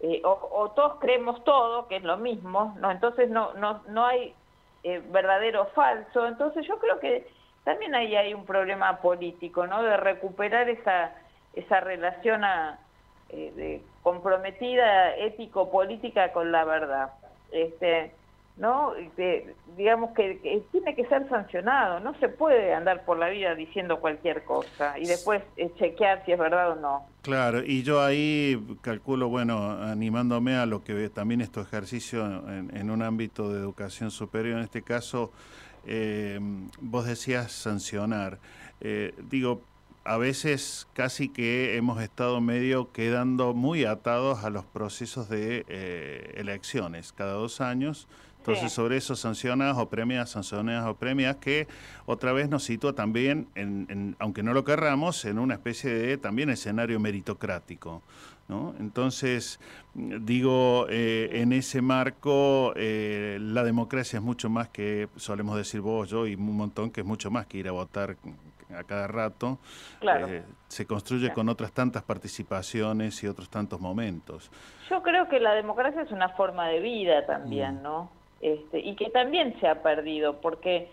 eh, 0.00 0.22
o, 0.24 0.72
todos 0.74 0.98
creemos 1.00 1.42
todo, 1.44 1.88
que 1.88 1.96
es 1.96 2.04
lo 2.04 2.16
mismo, 2.16 2.74
¿no? 2.78 2.90
Entonces 2.90 3.28
no, 3.28 3.52
no, 3.54 3.82
no 3.88 4.06
hay 4.06 4.34
verdadero 5.10 5.62
o 5.62 5.66
falso, 5.66 6.26
entonces 6.26 6.66
yo 6.66 6.78
creo 6.78 7.00
que 7.00 7.26
también 7.64 7.94
ahí 7.94 8.14
hay 8.16 8.34
un 8.34 8.44
problema 8.44 8.98
político, 8.98 9.66
¿no? 9.66 9.82
De 9.82 9.96
recuperar 9.96 10.68
esa, 10.68 11.12
esa 11.54 11.80
relación 11.80 12.44
a, 12.44 12.78
de 13.30 13.82
comprometida 14.02 15.16
ético-política 15.16 16.32
con 16.32 16.52
la 16.52 16.64
verdad. 16.64 17.10
Este, 17.50 18.12
¿no? 18.56 18.92
digamos 19.76 20.12
que, 20.12 20.62
tiene 20.70 20.94
que 20.94 21.04
ser 21.06 21.28
sancionado, 21.28 21.98
no 22.00 22.14
se 22.20 22.28
puede 22.28 22.72
andar 22.72 23.04
por 23.04 23.18
la 23.18 23.28
vida 23.28 23.54
diciendo 23.54 23.98
cualquier 23.98 24.44
cosa 24.44 24.96
y 24.98 25.06
después 25.06 25.42
eh, 25.56 25.70
chequear 25.76 26.24
si 26.24 26.32
es 26.32 26.38
verdad 26.38 26.72
o 26.72 26.74
no. 26.76 27.06
Claro, 27.22 27.64
y 27.64 27.82
yo 27.82 28.00
ahí 28.00 28.62
calculo, 28.80 29.28
bueno, 29.28 29.70
animándome 29.82 30.56
a 30.56 30.66
lo 30.66 30.84
que 30.84 31.08
también 31.08 31.40
esto 31.40 31.60
ejercicio 31.60 32.24
en, 32.48 32.90
un 32.90 33.02
ámbito 33.02 33.52
de 33.52 33.58
educación 33.58 34.10
superior, 34.10 34.58
en 34.58 34.64
este 34.64 34.82
caso, 34.82 35.32
eh, 35.86 36.38
vos 36.80 37.06
decías 37.06 37.50
sancionar. 37.50 38.38
Eh, 38.80 39.14
digo, 39.30 39.62
a 40.04 40.18
veces 40.18 40.86
casi 40.92 41.30
que 41.30 41.76
hemos 41.76 42.00
estado 42.02 42.40
medio 42.40 42.92
quedando 42.92 43.54
muy 43.54 43.84
atados 43.84 44.44
a 44.44 44.50
los 44.50 44.64
procesos 44.64 45.28
de 45.28 45.64
eh, 45.68 46.34
elecciones 46.36 47.12
cada 47.12 47.32
dos 47.32 47.60
años. 47.60 48.06
Entonces, 48.38 48.72
sobre 48.72 48.98
eso 48.98 49.16
sancionas 49.16 49.78
o 49.78 49.88
premias, 49.88 50.28
sancionas 50.28 50.84
o 50.86 50.94
premias, 50.94 51.36
que 51.36 51.66
otra 52.04 52.34
vez 52.34 52.50
nos 52.50 52.62
sitúa 52.64 52.92
también, 52.92 53.48
en, 53.54 54.16
aunque 54.18 54.42
no 54.42 54.52
lo 54.52 54.64
querramos, 54.64 55.24
en 55.24 55.38
una 55.38 55.54
especie 55.54 55.90
de 55.90 56.18
también 56.18 56.50
escenario 56.50 57.00
meritocrático. 57.00 58.02
¿no? 58.46 58.74
Entonces, 58.78 59.60
digo, 59.94 60.86
eh, 60.90 61.30
en 61.32 61.54
ese 61.54 61.80
marco, 61.80 62.74
eh, 62.76 63.38
la 63.40 63.64
democracia 63.64 64.18
es 64.18 64.22
mucho 64.22 64.50
más 64.50 64.68
que, 64.68 65.08
solemos 65.16 65.56
decir 65.56 65.80
vos, 65.80 66.10
yo 66.10 66.26
y 66.26 66.34
un 66.34 66.54
montón, 66.54 66.90
que 66.90 67.00
es 67.00 67.06
mucho 67.06 67.30
más 67.30 67.46
que 67.46 67.56
ir 67.56 67.68
a 67.68 67.72
votar 67.72 68.18
a 68.72 68.84
cada 68.84 69.06
rato, 69.06 69.58
eh, 70.02 70.42
se 70.68 70.86
construye 70.86 71.32
con 71.32 71.48
otras 71.48 71.72
tantas 71.72 72.02
participaciones 72.02 73.22
y 73.22 73.26
otros 73.26 73.48
tantos 73.48 73.80
momentos. 73.80 74.50
Yo 74.88 75.02
creo 75.02 75.28
que 75.28 75.40
la 75.40 75.54
democracia 75.54 76.02
es 76.02 76.10
una 76.10 76.30
forma 76.30 76.68
de 76.68 76.80
vida 76.80 77.26
también, 77.26 77.80
mm. 77.80 77.82
¿no? 77.82 78.10
Este, 78.40 78.78
y 78.80 78.94
que 78.96 79.10
también 79.10 79.58
se 79.60 79.68
ha 79.68 79.82
perdido, 79.82 80.40
porque 80.40 80.90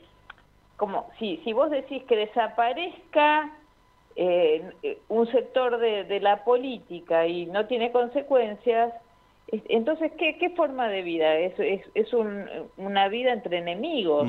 como 0.78 1.10
si, 1.20 1.38
si 1.44 1.54
vos 1.54 1.70
decís 1.70 2.04
que 2.06 2.16
desaparezca 2.16 3.52
eh, 4.16 4.72
un 5.10 5.32
sector 5.32 5.78
de, 5.78 6.20
la 6.20 6.44
política 6.44 7.28
y 7.28 7.46
no 7.46 7.66
tiene 7.68 7.92
consecuencias, 7.92 8.94
entonces, 9.48 10.12
¿qué, 10.18 10.38
qué 10.38 10.50
forma 10.52 10.88
de 10.88 11.02
vida? 11.02 11.36
Es, 11.36 11.60
es, 11.60 11.82
es 11.94 12.14
una 12.78 13.08
vida 13.10 13.34
entre 13.34 13.58
enemigos. 13.58 14.28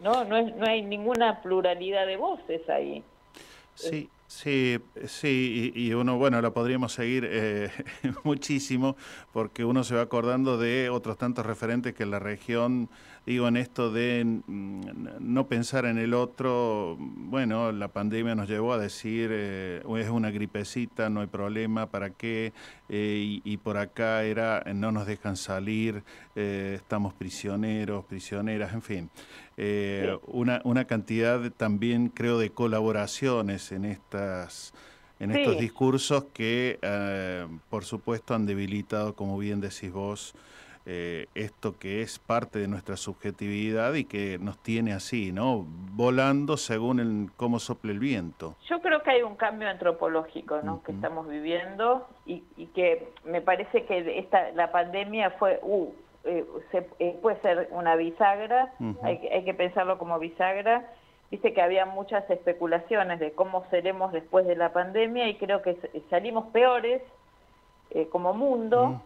¿No? 0.00 0.24
No, 0.24 0.36
es, 0.36 0.54
no 0.56 0.66
hay 0.66 0.82
ninguna 0.82 1.40
pluralidad 1.42 2.06
de 2.06 2.16
voces 2.16 2.68
ahí. 2.68 3.02
Sí, 3.74 4.10
sí, 4.26 4.78
sí, 5.06 5.72
y, 5.74 5.92
uno, 5.94 6.18
bueno, 6.18 6.40
la 6.42 6.50
podríamos 6.50 6.92
seguir 6.92 7.26
eh, 7.30 7.70
muchísimo 8.24 8.96
porque 9.32 9.64
uno 9.64 9.84
se 9.84 9.94
va 9.94 10.02
acordando 10.02 10.58
de 10.58 10.90
otros 10.90 11.16
tantos 11.16 11.46
referentes 11.46 11.94
que 11.94 12.04
la 12.04 12.18
región 12.18 12.88
digo, 13.30 13.46
en 13.46 13.56
esto 13.56 13.92
de 13.92 14.24
mm, 14.24 14.80
no 15.20 15.46
pensar 15.46 15.84
en 15.84 15.98
el 15.98 16.14
otro, 16.14 16.96
bueno, 16.98 17.70
la 17.70 17.86
pandemia 17.86 18.34
nos 18.34 18.48
llevó 18.48 18.72
a 18.72 18.78
decir, 18.78 19.30
eh, 19.32 19.82
es 19.98 20.08
una 20.08 20.32
gripecita, 20.32 21.08
no 21.10 21.20
hay 21.20 21.28
problema, 21.28 21.86
¿para 21.86 22.10
qué? 22.10 22.52
Eh, 22.88 23.40
y, 23.44 23.56
por 23.58 23.76
acá 23.78 24.24
era, 24.24 24.64
no 24.74 24.90
nos 24.90 25.06
dejan 25.06 25.36
salir, 25.36 26.02
eh, 26.34 26.72
estamos 26.74 27.14
prisioneros, 27.14 28.04
prisioneras, 28.04 28.72
en 28.74 28.82
fin. 28.82 29.10
una, 30.26 30.60
una 30.64 30.86
cantidad 30.86 31.52
también, 31.52 32.08
creo, 32.08 32.36
de 32.36 32.50
colaboraciones 32.50 33.70
en 33.70 33.84
estas 33.84 34.72
en 35.20 35.32
estos 35.32 35.58
discursos 35.58 36.24
que, 36.32 36.78
por 37.68 37.84
supuesto, 37.84 38.34
han 38.34 38.46
debilitado, 38.46 39.14
como 39.14 39.36
bien 39.36 39.60
decís 39.60 39.92
vos, 39.92 40.34
eh, 40.86 41.26
esto 41.34 41.78
que 41.78 42.00
es 42.00 42.18
parte 42.18 42.58
de 42.58 42.66
nuestra 42.66 42.96
subjetividad 42.96 43.92
y 43.94 44.04
que 44.04 44.38
nos 44.38 44.58
tiene 44.58 44.94
así, 44.94 45.30
¿no? 45.30 45.66
Volando 45.92 46.56
según 46.56 47.00
el, 47.00 47.30
cómo 47.36 47.58
sople 47.58 47.92
el 47.92 47.98
viento. 47.98 48.56
Yo 48.66 48.80
creo 48.80 49.02
que 49.02 49.10
hay 49.10 49.22
un 49.22 49.36
cambio 49.36 49.68
antropológico, 49.68 50.62
¿no? 50.62 50.82
Que 50.82 50.92
estamos 50.92 51.28
viviendo 51.28 52.08
y, 52.24 52.40
que 52.74 53.12
me 53.24 53.42
parece 53.42 53.84
que 53.84 54.18
esta 54.18 54.52
la 54.52 54.72
pandemia 54.72 55.32
fue, 55.32 55.60
uh, 55.62 55.92
eh, 56.24 56.46
eh, 56.98 57.18
puede 57.20 57.38
ser 57.42 57.68
una 57.72 57.94
bisagra, 57.96 58.72
hay, 59.02 59.18
hay 59.28 59.44
que 59.44 59.54
pensarlo 59.54 59.98
como 59.98 60.18
bisagra. 60.18 60.88
Viste 61.30 61.52
que 61.52 61.60
había 61.60 61.84
muchas 61.84 62.28
especulaciones 62.30 63.20
de 63.20 63.32
cómo 63.32 63.64
seremos 63.70 64.12
después 64.12 64.46
de 64.46 64.56
la 64.56 64.72
pandemia 64.72 65.28
y 65.28 65.36
creo 65.36 65.60
que 65.60 65.76
salimos 66.08 66.46
peores 66.52 67.02
como 68.10 68.32
mundo. 68.32 69.02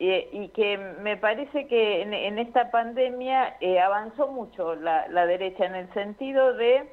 Eh, 0.00 0.28
y 0.32 0.48
que 0.48 0.76
me 0.76 1.16
parece 1.16 1.68
que 1.68 2.02
en, 2.02 2.38
esta 2.38 2.70
pandemia 2.72 3.56
eh, 3.60 3.78
avanzó 3.78 4.26
mucho 4.26 4.74
la, 4.74 5.06
derecha 5.26 5.66
en 5.66 5.76
el 5.76 5.92
sentido 5.94 6.54
de 6.54 6.90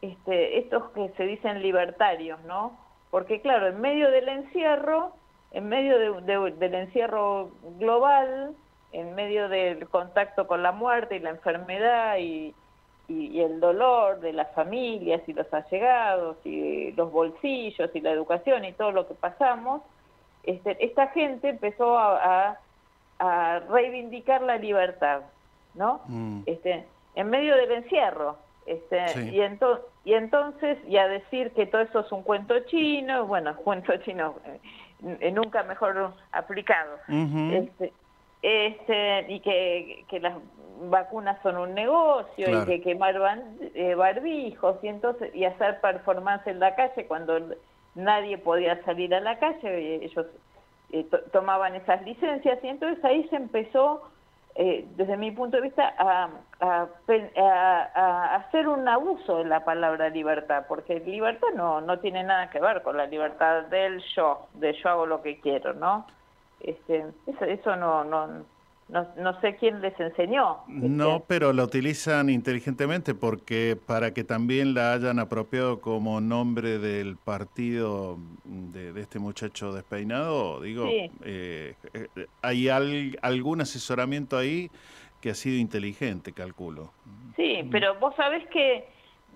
este, 0.00 0.58
estos 0.58 0.90
que 0.90 1.08
se 1.16 1.24
dicen 1.24 1.60
libertarios, 1.60 2.40
¿no? 2.44 2.78
Porque 3.10 3.40
claro, 3.40 3.66
en 3.66 3.80
medio 3.80 4.10
del 4.12 4.28
encierro, 4.28 5.12
en 5.50 5.68
medio 5.68 5.98
del 6.20 6.74
encierro 6.74 7.50
global, 7.78 8.54
en 8.92 9.14
medio 9.16 9.48
del 9.48 9.88
contacto 9.88 10.46
con 10.46 10.62
la 10.62 10.70
muerte 10.70 11.16
y 11.16 11.20
la 11.20 11.30
enfermedad 11.30 12.18
y, 12.18 12.54
y, 13.08 13.40
el 13.40 13.60
dolor 13.60 14.20
de 14.20 14.32
las 14.32 14.52
familias 14.54 15.20
y 15.26 15.32
los 15.32 15.52
allegados 15.52 16.36
y 16.44 16.92
los 16.92 17.10
bolsillos 17.10 17.90
y 17.94 18.00
la 18.00 18.10
educación 18.10 18.64
y 18.64 18.72
todo 18.72 18.92
lo 18.92 19.08
que 19.08 19.14
pasamos, 19.14 19.82
este, 20.46 20.84
esta 20.84 21.08
gente 21.08 21.48
empezó 21.48 21.98
a, 21.98 22.58
reivindicar 23.70 24.42
la 24.42 24.58
libertad, 24.58 25.22
¿no? 25.74 26.02
Mm. 26.06 26.42
Este, 26.44 26.84
en 27.14 27.30
medio 27.30 27.56
del 27.56 27.72
encierro. 27.72 28.36
Este, 28.66 29.30
y, 29.32 29.40
y 30.04 30.14
entonces, 30.14 30.78
y 30.86 30.98
a 30.98 31.08
decir 31.08 31.52
que 31.52 31.66
todo 31.66 31.82
eso 31.82 32.00
es 32.00 32.12
un 32.12 32.22
cuento 32.22 32.58
chino, 32.66 33.26
bueno, 33.26 33.56
cuento 33.64 33.96
chino, 33.98 34.34
eh, 35.20 35.30
nunca 35.30 35.62
mejor 35.62 36.12
aplicado, 36.32 36.98
este, 37.08 37.92
este, 38.42 39.32
y 39.32 39.40
que, 39.40 40.04
que 40.08 40.20
las 40.20 40.34
vacunas 40.88 41.40
son 41.42 41.56
un 41.56 41.74
negocio 41.74 42.62
y 42.62 42.66
que 42.66 42.80
quemar 42.82 43.16
eh, 43.74 43.94
barbijos 43.94 44.76
y 44.82 44.88
entonces 44.88 45.34
y 45.34 45.44
hacer 45.44 45.80
performance 45.80 46.46
en 46.46 46.60
la 46.60 46.74
calle 46.74 47.06
cuando 47.06 47.38
nadie 47.96 48.38
podía 48.38 48.82
salir 48.84 49.14
a 49.14 49.20
la 49.20 49.38
calle, 49.38 50.04
ellos 50.04 50.26
eh, 50.92 51.04
tomaban 51.32 51.74
esas 51.74 52.02
licencias 52.02 52.62
y 52.62 52.68
entonces 52.68 53.04
ahí 53.04 53.26
se 53.28 53.36
empezó, 53.36 54.08
eh, 54.54 54.86
desde 54.96 55.16
mi 55.16 55.32
punto 55.32 55.56
de 55.56 55.64
vista, 55.64 55.94
a, 55.98 56.28
hacer 58.36 58.68
un 58.68 58.86
abuso 58.86 59.38
de 59.38 59.44
la 59.44 59.64
palabra 59.64 60.08
libertad, 60.10 60.66
porque 60.68 61.00
libertad 61.00 61.48
no, 61.54 61.80
no 61.80 61.98
tiene 61.98 62.22
nada 62.22 62.50
que 62.50 62.60
ver 62.60 62.82
con 62.82 62.96
la 62.96 63.06
libertad 63.06 63.64
del 63.64 64.02
yo, 64.14 64.46
de 64.54 64.72
yo 64.74 64.88
hago 64.88 65.06
lo 65.06 65.22
que 65.22 65.40
quiero, 65.40 65.74
¿no? 65.74 66.06
Este, 66.60 67.04
eso, 67.26 67.44
eso 67.44 67.76
no, 67.76 68.04
no, 68.04 68.44
no, 68.88 69.06
no 69.16 69.40
sé 69.40 69.56
quién 69.56 69.80
les 69.80 69.98
enseñó. 69.98 70.58
No, 70.68 71.24
pero 71.26 71.52
la 71.52 71.64
utilizan 71.64 72.30
inteligentemente 72.30 73.14
porque 73.14 73.76
para 73.84 74.14
que 74.14 74.22
también 74.22 74.74
la 74.74 74.92
hayan 74.92 75.18
apropiado 75.18 75.80
como 75.80 76.20
nombre 76.20 76.78
del 76.78 77.16
partido 77.16 78.16
de, 78.44 79.00
este 79.00 79.18
muchacho 79.18 79.72
despeinado, 79.72 80.60
digo, 80.60 80.86
eh, 80.86 81.10
eh, 81.24 81.74
hay 82.42 82.68
algún 83.22 83.60
asesoramiento 83.60 84.38
ahí 84.38 84.70
que 85.20 85.30
ha 85.30 85.34
sido 85.34 85.56
inteligente, 85.56 86.32
calculo. 86.32 86.92
Sí, 87.34 87.68
pero 87.72 87.98
vos 87.98 88.14
sabés 88.16 88.46
que 88.48 88.88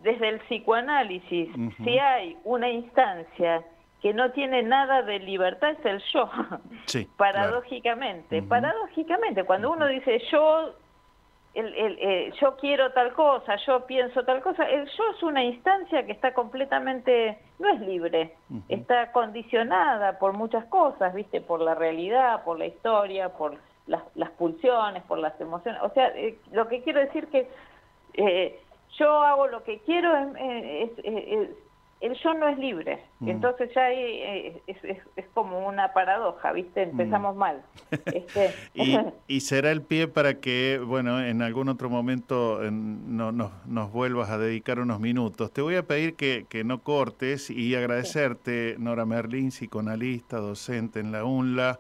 desde 0.05 0.29
el 0.29 0.39
psicoanálisis, 0.43 1.49
si 1.85 1.99
hay 1.99 2.37
una 2.45 2.71
instancia 2.71 3.65
que 4.01 4.15
no 4.15 4.31
tiene 4.33 4.63
nada 4.63 5.03
de 5.03 5.19
libertad 5.19 5.71
es 5.71 5.85
el 5.85 6.03
yo. 6.13 6.31
paradójicamente, 7.17 8.43
paradójicamente, 8.43 9.45
cuando 9.45 9.71
uno 9.71 9.87
dice 9.87 10.23
yo 10.31 10.75
el, 11.53 11.75
el, 11.75 11.99
eh, 12.01 12.33
yo 12.41 12.57
quiero 12.57 12.93
tal 12.93 13.13
cosa, 13.13 13.57
yo 13.67 13.85
pienso 13.87 14.25
tal 14.25 14.41
cosa. 14.41 14.65
El 14.65 14.87
yo 14.87 15.03
es 15.15 15.23
una 15.23 15.43
instancia 15.45 16.07
que 16.07 16.13
está 16.13 16.33
completamente, 16.33 17.39
no 17.59 17.69
es 17.69 17.81
libre, 17.81 18.37
está 18.69 19.11
condicionada 19.13 20.19
por 20.19 20.33
muchas 20.33 20.65
cosas, 20.67 21.13
¿viste? 21.13 21.41
Por 21.41 21.61
la 21.61 21.75
realidad, 21.75 22.45
por 22.45 22.59
la 22.59 22.67
historia, 22.67 23.31
por 23.31 23.57
las, 23.87 24.03
las 24.15 24.31
pulsiones, 24.31 25.03
por 25.05 25.19
las 25.19 25.39
emociones. 25.41 25.83
O 25.83 25.91
sea, 25.91 26.09
eh, 26.17 26.39
lo 26.53 26.69
que 26.69 26.83
quiero 26.83 27.01
decir 27.01 27.27
que 27.27 27.49
eh, 28.15 28.61
yo 28.97 29.23
hago 29.23 29.49
lo 29.49 29.65
que 29.65 29.81
quiero, 29.81 30.17
es, 30.37 30.91
es 31.03 31.51
el 32.01 32.15
yo 32.15 32.35
no 32.35 32.49
es 32.49 32.59
libre. 32.59 33.03
Mm. 33.21 33.29
Entonces 33.29 33.71
ya 33.75 33.93
eh, 33.93 34.63
es, 34.67 34.79
es, 34.83 35.27
como 35.35 35.67
una 35.67 35.93
paradoja, 35.93 36.53
¿viste? 36.53 36.83
Empezamos 36.83 37.37
mm. 37.37 37.39
mal. 37.39 37.63
Este, 38.07 38.55
y, 39.29 39.41
será 39.41 39.71
el 39.71 39.83
pie 39.83 40.09
para 40.09 40.41
que, 40.41 40.81
bueno, 40.85 41.23
en 41.23 41.43
algún 41.43 41.69
otro 41.69 41.91
momento 41.91 42.61
no, 42.71 43.33
nos 43.33 43.93
vuelvas 43.93 44.31
a 44.31 44.39
dedicar 44.39 44.81
unos 44.81 45.01
minutos. 45.01 45.53
Te 45.53 45.61
voy 45.61 45.77
a 45.77 45.83
pedir 45.83 46.15
que, 46.15 46.47
que 46.49 46.65
no 46.65 46.83
cortes 46.83 47.51
y 47.51 47.75
agradecerte, 47.75 48.77
Nora 48.79 49.05
Merlin, 49.05 49.51
psicoanalista, 49.51 50.39
docente 50.39 51.01
en 51.01 51.13
la 51.13 51.25
UNLA, 51.25 51.79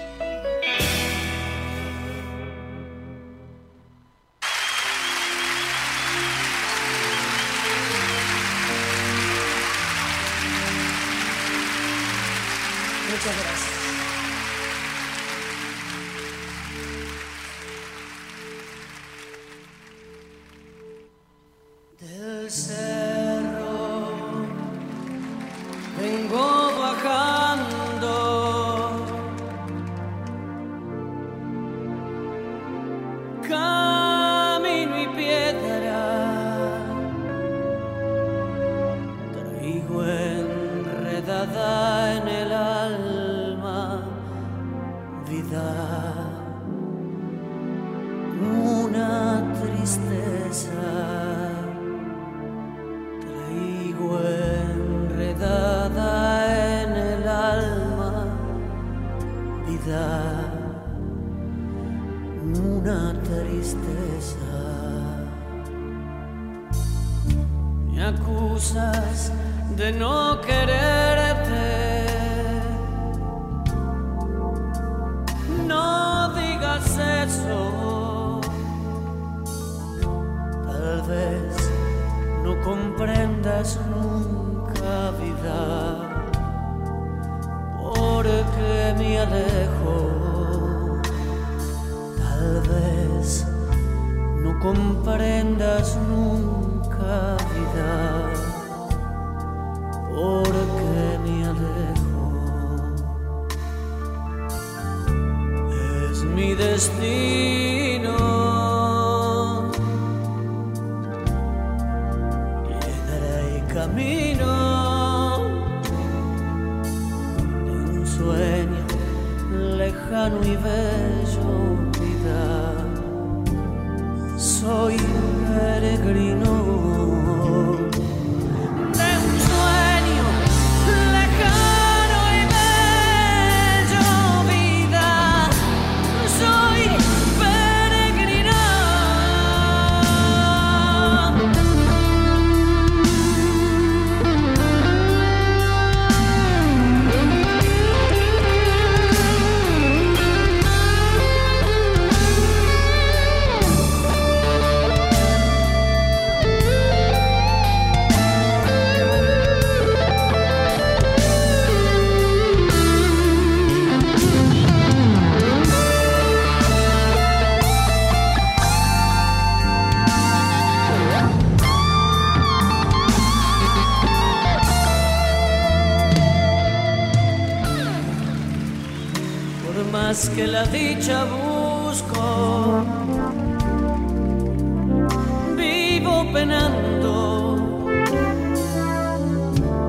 Vivo 185.57 186.25
penando 186.33 187.59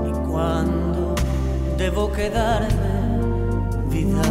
y 0.06 0.12
cuando 0.28 1.16
debo 1.78 2.12
quedarme, 2.12 3.20
vida, 3.90 4.22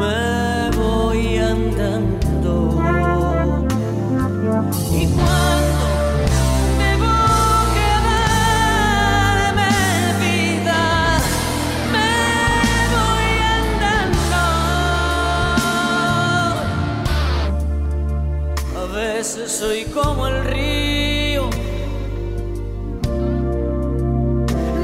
me 0.00 0.76
voy 0.76 1.38
andando. 1.38 2.15
Soy 19.58 19.84
como 19.84 20.28
el 20.28 20.44
río. 20.44 21.48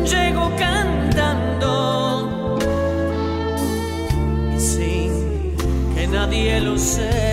Llego 0.03 0.51
cantando 0.59 2.59
y 4.57 4.59
sin 4.59 5.13
que 5.95 6.07
nadie 6.07 6.59
lo 6.61 6.79
sepa, 6.79 7.32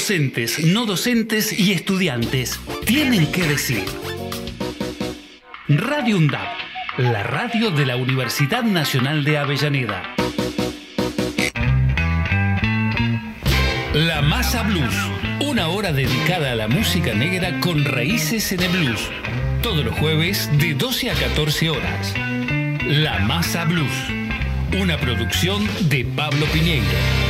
docentes, 0.00 0.64
no 0.64 0.86
docentes 0.86 1.52
y 1.52 1.72
estudiantes 1.72 2.58
tienen 2.86 3.30
que 3.30 3.42
decir. 3.42 3.84
Radio 5.68 6.16
UNDAD, 6.16 6.48
la 6.96 7.22
radio 7.22 7.70
de 7.70 7.84
la 7.84 7.96
Universidad 7.96 8.62
Nacional 8.62 9.24
de 9.24 9.36
Avellaneda. 9.36 10.02
La 13.92 14.22
Masa 14.22 14.62
Blues, 14.62 14.94
una 15.46 15.68
hora 15.68 15.92
dedicada 15.92 16.52
a 16.52 16.56
la 16.56 16.66
música 16.66 17.12
negra 17.12 17.60
con 17.60 17.84
raíces 17.84 18.52
en 18.52 18.62
el 18.62 18.70
blues. 18.70 19.10
Todos 19.62 19.84
los 19.84 19.94
jueves 19.98 20.48
de 20.58 20.72
12 20.72 21.10
a 21.10 21.14
14 21.14 21.68
horas. 21.68 22.14
La 22.86 23.18
Masa 23.18 23.66
Blues, 23.66 23.92
una 24.80 24.96
producción 24.96 25.68
de 25.90 26.06
Pablo 26.06 26.46
Piñeiro. 26.46 27.29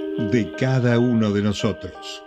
de 0.29 0.53
cada 0.55 0.99
uno 0.99 1.31
de 1.31 1.41
nosotros. 1.41 2.21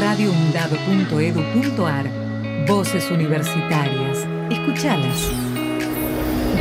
radioundab.edu.ar 0.00 2.10
Voces 2.66 3.08
universitarias. 3.10 4.26
Escuchalas. 4.50 5.30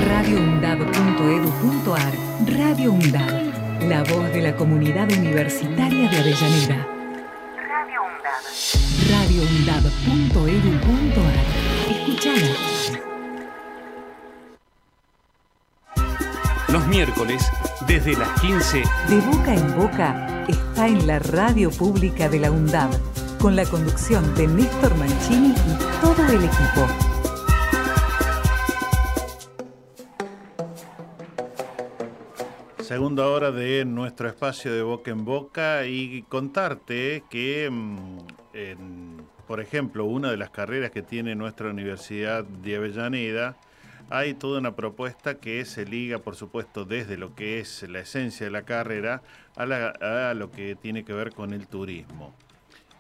radioundab.edu.ar 0.07 2.13
Radio 2.57 2.91
UNDAB. 2.91 3.53
La 3.87 4.03
voz 4.03 4.31
de 4.33 4.41
la 4.41 4.53
comunidad 4.55 5.09
universitaria 5.11 6.09
de 6.09 6.17
Avellaneda. 6.17 6.87
Radio 7.55 8.01
UNDAB. 8.03 8.43
radioundab.edu.ar 9.11 11.45
Escuchalas. 11.89 12.73
Los 16.73 16.87
miércoles, 16.87 17.47
desde 17.87 18.13
las 18.13 18.39
15, 18.41 18.83
De 19.09 19.19
boca 19.21 19.53
en 19.53 19.77
boca 19.77 20.45
está 20.47 20.87
en 20.87 21.05
la 21.07 21.19
radio 21.19 21.69
pública 21.69 22.29
de 22.29 22.39
la 22.39 22.51
UNDAB, 22.51 22.91
con 23.39 23.55
la 23.55 23.65
conducción 23.65 24.33
de 24.35 24.47
Néstor 24.47 24.95
Mancini 24.95 25.49
y 25.49 26.01
todo 26.01 26.25
el 26.27 26.43
equipo. 26.43 26.87
Segunda 32.79 33.27
hora 33.27 33.51
de 33.51 33.85
nuestro 33.85 34.27
espacio 34.27 34.73
de 34.73 34.83
boca 34.83 35.11
en 35.11 35.25
boca 35.25 35.85
y 35.85 36.23
contarte 36.23 37.23
que, 37.29 37.69
mm, 37.71 38.17
en, 38.53 39.21
por 39.47 39.59
ejemplo, 39.59 40.05
una 40.05 40.31
de 40.31 40.37
las 40.37 40.51
carreras 40.51 40.91
que 40.91 41.01
tiene 41.01 41.35
nuestra 41.35 41.69
Universidad 41.69 42.43
de 42.43 42.75
Avellaneda, 42.75 43.57
hay 44.13 44.35
toda 44.35 44.59
una 44.59 44.75
propuesta 44.75 45.39
que 45.39 45.65
se 45.65 45.85
liga, 45.85 46.19
por 46.19 46.35
supuesto, 46.35 46.85
desde 46.85 47.17
lo 47.17 47.33
que 47.33 47.59
es 47.59 47.81
la 47.89 48.01
esencia 48.01 48.45
de 48.45 48.51
la 48.51 48.61
carrera 48.61 49.23
a, 49.55 50.33
lo 50.35 50.51
que 50.51 50.75
tiene 50.75 51.03
que 51.03 51.13
ver 51.13 51.33
con 51.33 51.51
el 51.51 51.65
turismo. 51.65 52.31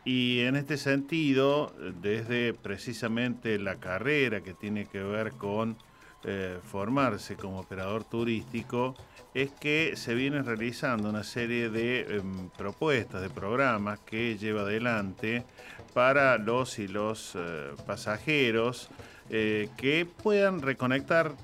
Y 0.03 0.39
en 0.39 0.55
este 0.55 0.75
sentido, 0.75 1.71
desde 2.01 2.55
precisamente 2.55 3.59
la 3.59 3.75
carrera 3.75 4.41
que 4.41 4.55
tiene 4.55 4.87
que 4.87 5.03
ver 5.03 5.33
con 5.33 5.77
eh, 6.23 6.57
formarse 6.63 7.35
como 7.35 7.59
operador 7.59 8.03
turístico, 8.05 8.95
es 9.35 9.51
que 9.51 9.93
se 9.95 10.15
vienen 10.15 10.47
realizando 10.47 11.11
una 11.11 11.23
serie 11.23 11.69
de 11.69 12.17
em, 12.17 12.49
propuestas, 12.57 13.21
de 13.21 13.29
programas 13.29 13.99
que 13.99 14.35
lleva 14.39 14.61
adelante 14.61 15.45
para 15.93 16.39
los 16.39 16.79
y 16.79 16.87
los 16.87 17.33
eh, 17.35 17.69
pasajeros 17.85 18.89
eh, 19.29 19.69
que 19.77 20.05
puedan 20.05 20.61
reconectar 20.61 21.35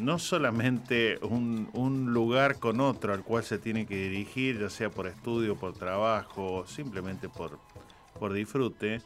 no 0.00 0.18
solamente 0.18 1.18
un, 1.22 1.68
un 1.72 2.12
lugar 2.12 2.58
con 2.58 2.80
otro 2.80 3.12
al 3.12 3.22
cual 3.22 3.44
se 3.44 3.58
tiene 3.58 3.86
que 3.86 3.96
dirigir, 3.96 4.58
ya 4.60 4.70
sea 4.70 4.90
por 4.90 5.06
estudio, 5.06 5.56
por 5.56 5.74
trabajo, 5.74 6.66
simplemente 6.66 7.28
por, 7.28 7.58
por 8.18 8.32
disfrute, 8.32 9.02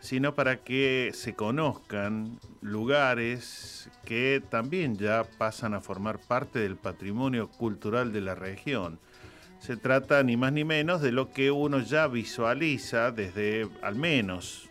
sino 0.00 0.34
para 0.34 0.58
que 0.58 1.10
se 1.14 1.34
conozcan 1.34 2.38
lugares 2.60 3.90
que 4.04 4.42
también 4.48 4.96
ya 4.96 5.24
pasan 5.38 5.74
a 5.74 5.80
formar 5.80 6.18
parte 6.18 6.58
del 6.60 6.76
patrimonio 6.76 7.48
cultural 7.48 8.12
de 8.12 8.20
la 8.20 8.34
región. 8.34 8.98
Se 9.58 9.76
trata 9.76 10.22
ni 10.22 10.36
más 10.36 10.52
ni 10.52 10.64
menos 10.64 11.00
de 11.02 11.10
lo 11.10 11.32
que 11.32 11.50
uno 11.50 11.80
ya 11.80 12.06
visualiza 12.06 13.10
desde 13.10 13.68
al 13.82 13.96
menos 13.96 14.67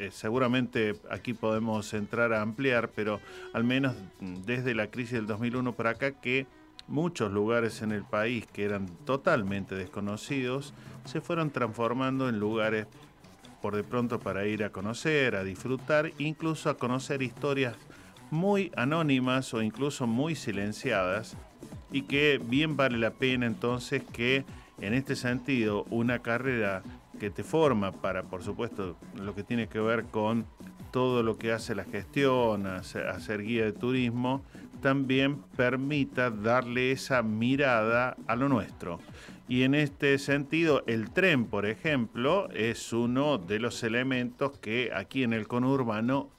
eh, 0.00 0.10
seguramente 0.10 0.94
aquí 1.10 1.34
podemos 1.34 1.92
entrar 1.92 2.32
a 2.32 2.40
ampliar, 2.40 2.88
pero 2.88 3.20
al 3.52 3.64
menos 3.64 3.94
desde 4.18 4.74
la 4.74 4.86
crisis 4.86 5.12
del 5.12 5.26
2001 5.26 5.74
para 5.74 5.90
acá 5.90 6.12
que 6.12 6.46
muchos 6.88 7.30
lugares 7.30 7.82
en 7.82 7.92
el 7.92 8.02
país 8.04 8.46
que 8.46 8.64
eran 8.64 8.86
totalmente 9.04 9.74
desconocidos 9.74 10.72
se 11.04 11.20
fueron 11.20 11.50
transformando 11.50 12.30
en 12.30 12.40
lugares 12.40 12.86
por 13.60 13.76
de 13.76 13.84
pronto 13.84 14.18
para 14.18 14.46
ir 14.46 14.64
a 14.64 14.70
conocer, 14.70 15.36
a 15.36 15.44
disfrutar, 15.44 16.12
incluso 16.16 16.70
a 16.70 16.78
conocer 16.78 17.20
historias 17.20 17.76
muy 18.30 18.72
anónimas 18.76 19.52
o 19.52 19.60
incluso 19.60 20.06
muy 20.06 20.34
silenciadas 20.34 21.36
y 21.92 22.02
que 22.02 22.40
bien 22.42 22.74
vale 22.74 22.96
la 22.96 23.10
pena 23.10 23.44
entonces 23.44 24.02
que 24.14 24.46
en 24.80 24.94
este 24.94 25.14
sentido 25.14 25.84
una 25.90 26.20
carrera 26.20 26.82
que 27.20 27.30
te 27.30 27.44
forma 27.44 27.92
para, 27.92 28.24
por 28.24 28.42
supuesto, 28.42 28.96
lo 29.14 29.34
que 29.34 29.44
tiene 29.44 29.68
que 29.68 29.78
ver 29.78 30.06
con 30.06 30.46
todo 30.90 31.22
lo 31.22 31.38
que 31.38 31.52
hace 31.52 31.76
la 31.76 31.84
gestión, 31.84 32.66
hacer, 32.66 33.42
guía 33.42 33.64
de 33.66 33.72
turismo, 33.72 34.42
también 34.80 35.36
permita 35.56 36.30
darle 36.30 36.90
esa 36.90 37.22
mirada 37.22 38.16
a 38.26 38.34
lo 38.34 38.48
nuestro. 38.48 38.98
Y 39.48 39.62
en 39.62 39.74
este 39.74 40.18
sentido, 40.18 40.82
el 40.86 41.10
tren, 41.10 41.44
por 41.44 41.66
ejemplo, 41.66 42.48
es 42.50 42.92
uno 42.92 43.38
de 43.38 43.60
los 43.60 43.82
elementos 43.82 44.58
que 44.58 44.90
aquí 44.94 45.22
en 45.22 45.32
el 45.32 45.46
conurbano 45.46 46.30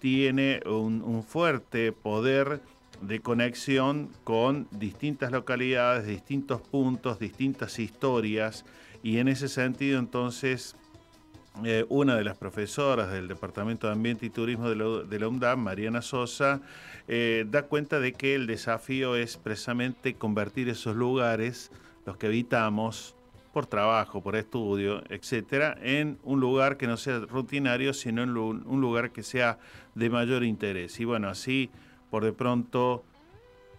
tiene 0.00 0.60
un 0.66 1.22
fuerte 1.22 1.92
poder 1.92 2.62
de 3.00 3.20
conexión 3.20 4.10
con 4.24 4.68
distintas 4.70 5.32
localidades, 5.32 6.06
distintos 6.06 6.60
puntos, 6.60 7.18
distintas 7.18 7.78
historias. 7.78 8.64
Y 9.02 9.18
en 9.18 9.28
ese 9.28 9.48
sentido, 9.48 9.98
entonces, 9.98 10.76
eh, 11.64 11.84
una 11.88 12.16
de 12.16 12.24
las 12.24 12.36
profesoras 12.36 13.10
del 13.10 13.28
Departamento 13.28 13.86
de 13.86 13.94
Ambiente 13.94 14.26
y 14.26 14.30
Turismo 14.30 14.68
de 14.68 14.76
la, 14.76 15.02
de 15.04 15.26
UNDAM, 15.26 15.60
Mariana 15.60 16.02
Sosa, 16.02 16.60
eh, 17.08 17.44
da 17.48 17.62
cuenta 17.62 17.98
de 17.98 18.12
que 18.12 18.34
el 18.34 18.46
desafío 18.46 19.16
es 19.16 19.36
precisamente 19.36 20.14
convertir 20.14 20.68
esos 20.68 20.96
lugares, 20.96 21.70
los 22.06 22.16
que 22.16 22.26
habitamos, 22.26 23.14
por 23.52 23.66
trabajo, 23.66 24.22
por 24.22 24.36
estudio, 24.36 25.02
etcétera, 25.08 25.76
en 25.82 26.18
un 26.22 26.40
lugar 26.40 26.76
que 26.76 26.86
no 26.86 26.96
sea 26.96 27.18
rutinario, 27.18 27.92
sino 27.92 28.22
en 28.22 28.36
un 28.36 28.80
lugar 28.80 29.10
que 29.10 29.22
sea 29.22 29.58
de 29.94 30.08
mayor 30.08 30.44
interés. 30.44 31.00
Y 31.00 31.04
bueno, 31.04 31.28
así, 31.28 31.70
por 32.10 32.24
de 32.24 32.32
pronto, 32.32 33.02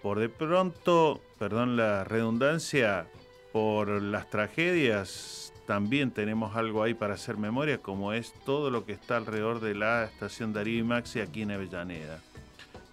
por 0.01 0.19
de 0.19 0.29
pronto, 0.29 1.21
perdón 1.39 1.77
la 1.77 2.03
redundancia, 2.03 3.07
por 3.51 4.01
las 4.01 4.29
tragedias, 4.29 5.53
también 5.65 6.11
tenemos 6.11 6.55
algo 6.55 6.83
ahí 6.83 6.93
para 6.93 7.13
hacer 7.13 7.37
memoria, 7.37 7.77
como 7.77 8.13
es 8.13 8.33
todo 8.45 8.69
lo 8.69 8.85
que 8.85 8.93
está 8.93 9.17
alrededor 9.17 9.59
de 9.59 9.75
la 9.75 10.05
estación 10.05 10.53
Darío 10.53 10.79
y 10.79 10.83
Maxi 10.83 11.19
aquí 11.19 11.43
en 11.43 11.51
Avellaneda. 11.51 12.19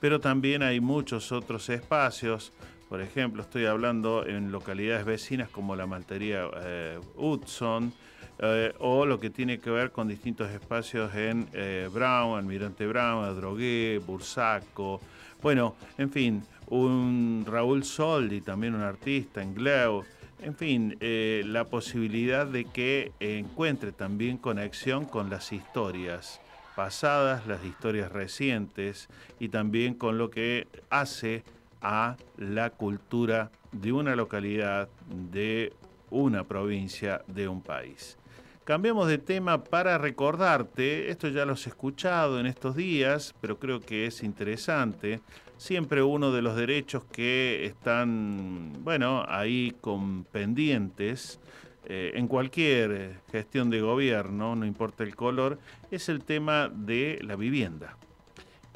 Pero 0.01 0.21
también 0.21 0.63
hay 0.63 0.81
muchos 0.81 1.33
otros 1.33 1.69
espacios, 1.69 2.53
por 2.89 3.03
ejemplo, 3.03 3.43
estoy 3.43 3.67
hablando 3.67 4.27
en 4.27 4.51
localidades 4.51 5.05
vecinas 5.05 5.51
como 5.51 5.77
la 5.77 5.87
Maltería 5.87 6.49
eh, 6.63 6.99
Hudson, 7.17 7.93
eh, 8.39 8.73
o 8.79 9.05
lo 9.05 9.21
que 9.21 9.29
tiene 9.29 9.59
que 9.59 9.71
ver 9.71 9.91
con 9.91 10.09
distintos 10.09 10.51
espacios 10.51 11.15
en 11.15 11.49
eh, 11.53 11.89
Brown, 11.93 12.39
Almirante 12.39 12.87
Brown, 12.87 13.25
Adrogué, 13.25 14.01
Bursaco. 14.07 15.01
Bueno, 15.43 15.75
en 15.99 16.11
fin, 16.11 16.43
un 16.69 17.45
Raúl 17.47 17.85
Soldi, 17.85 18.41
también 18.41 18.75
un 18.75 18.83
artista 18.83 19.43
en 19.43 19.55
Gleu. 19.55 20.05
En 20.41 20.55
fin, 20.55 20.97
eh, 21.01 21.43
la 21.47 21.65
posibilidad 21.65 22.47
de 22.47 22.65
que 22.65 23.13
encuentre 23.19 23.91
también 23.93 24.39
conexión 24.39 25.05
con 25.05 25.31
las 25.31 25.53
historias 25.53 26.41
pasadas, 26.77 27.47
las 27.49 27.65
historias 27.65 28.13
recientes 28.13 29.09
y 29.41 29.49
también 29.49 29.95
con 29.95 30.17
lo 30.17 30.31
que 30.31 30.69
hace 30.91 31.43
a 31.83 32.17
la 32.37 32.71
cultura 32.71 33.51
de 33.73 33.93
una 33.93 34.15
localidad, 34.15 34.89
de 35.09 35.73
una 36.11 36.45
provincia, 36.45 37.23
de 37.27 37.49
un 37.49 37.61
país. 37.61 38.17
Cambiamos 38.65 39.09
de 39.09 39.19
tema 39.19 39.65
para 39.65 39.99
recordarte, 39.99 41.11
esto 41.11 41.29
ya 41.29 41.45
lo 41.45 41.55
has 41.55 41.67
escuchado 41.67 42.39
en 42.39 42.47
estos 42.47 42.77
días, 42.77 43.35
pero 43.41 43.59
creo 43.59 43.81
que 43.81 44.07
es 44.07 44.23
interesante. 44.23 45.21
Siempre 45.59 46.05
uno 46.05 46.31
de 46.31 46.41
los 46.41 46.55
derechos 46.55 47.05
que 47.05 47.67
están, 47.67 48.73
bueno, 48.85 49.25
ahí 49.27 49.75
con 49.81 50.23
pendientes 50.23 51.41
eh, 51.85 52.13
en 52.15 52.29
cualquier 52.29 53.19
gestión 53.33 53.69
de 53.69 53.81
gobierno, 53.81 54.55
no 54.55 54.65
importa 54.65 55.03
el 55.03 55.17
color, 55.17 55.59
es 55.91 56.09
el 56.09 56.23
tema 56.23 56.71
de 56.73 57.19
la 57.23 57.35
vivienda. 57.35 57.97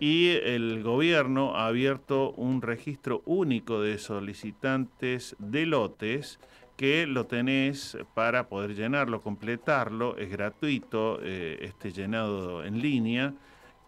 Y 0.01 0.31
el 0.31 0.83
gobierno 0.83 1.55
ha 1.55 1.69
abierto 1.69 2.33
un 2.33 2.61
registro 2.61 3.23
único 3.27 3.81
de 3.81 3.99
solicitantes 3.99 5.37
de 5.39 5.67
lotes 5.67 6.41
que 6.77 7.07
lo 7.07 7.27
tenés 7.27 7.97
para 8.13 8.49
poder 8.49 8.75
llenarlo, 8.75 9.21
completarlo, 9.21 10.17
es 10.17 10.31
gratuito 10.31 11.21
eh, 11.23 11.59
este 11.61 11.93
llenado 11.93 12.65
en 12.65 12.83
línea 12.83 13.35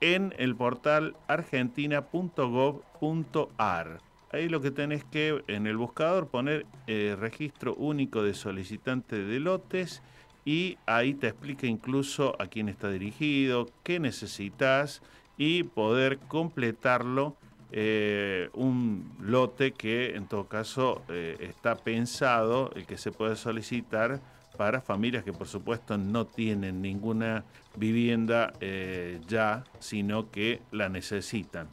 en 0.05 0.33
el 0.37 0.55
portal 0.55 1.17
argentina.gov.ar. 1.29 4.01
Ahí 4.33 4.51
lo 4.51 4.61
que 4.61 4.71
tenés 4.71 5.03
que 5.05 5.43
en 5.47 5.67
el 5.67 5.79
buscador 5.79 6.29
poner 6.29 6.67
eh, 6.87 7.17
registro 7.19 7.75
único 7.77 8.23
de 8.23 8.35
solicitante 8.35 9.17
de 9.17 9.41
lotes 9.41 10.03
y 10.45 10.77
ahí 10.85 11.15
te 11.15 11.29
explica 11.29 11.67
incluso 11.67 12.37
a 12.39 12.49
quién 12.49 12.69
está 12.69 12.91
dirigido, 12.91 13.71
qué 13.83 13.99
necesitas 13.99 15.01
y 15.39 15.63
poder 15.63 16.19
completarlo 16.19 17.39
eh, 17.73 18.51
un 18.53 19.11
lote 19.21 19.73
que 19.73 20.17
en 20.17 20.27
todo 20.27 20.49
caso 20.49 21.01
eh, 21.09 21.39
está 21.41 21.77
pensado, 21.77 22.71
el 22.77 22.85
que 22.85 22.99
se 22.99 23.11
puede 23.11 23.37
solicitar 23.37 24.21
para 24.57 24.81
familias 24.81 25.25
que 25.25 25.33
por 25.33 25.49
supuesto 25.49 25.99
no 25.99 26.27
tienen 26.27 26.81
ninguna 26.81 27.45
vivienda 27.77 28.53
eh, 28.61 29.21
ya, 29.27 29.65
sino 29.79 30.31
que 30.31 30.63
la 30.71 30.89
necesitan. 30.89 31.69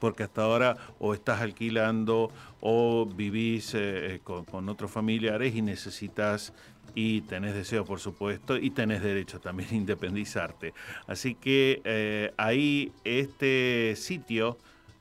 Porque 0.00 0.22
hasta 0.22 0.42
ahora 0.42 0.76
o 1.00 1.12
estás 1.12 1.40
alquilando 1.40 2.30
o 2.60 3.04
vivís 3.06 3.72
eh, 3.74 4.20
con, 4.22 4.44
con 4.44 4.68
otros 4.68 4.90
familiares 4.90 5.54
y 5.54 5.62
necesitas 5.62 6.52
y 6.94 7.20
tenés 7.22 7.54
deseo, 7.54 7.84
por 7.84 8.00
supuesto, 8.00 8.56
y 8.56 8.70
tenés 8.70 9.02
derecho 9.02 9.40
también 9.40 9.68
a 9.70 9.74
independizarte. 9.76 10.74
Así 11.06 11.34
que 11.34 11.80
eh, 11.84 12.32
ahí 12.36 12.92
este 13.04 13.94
sitio 13.96 14.58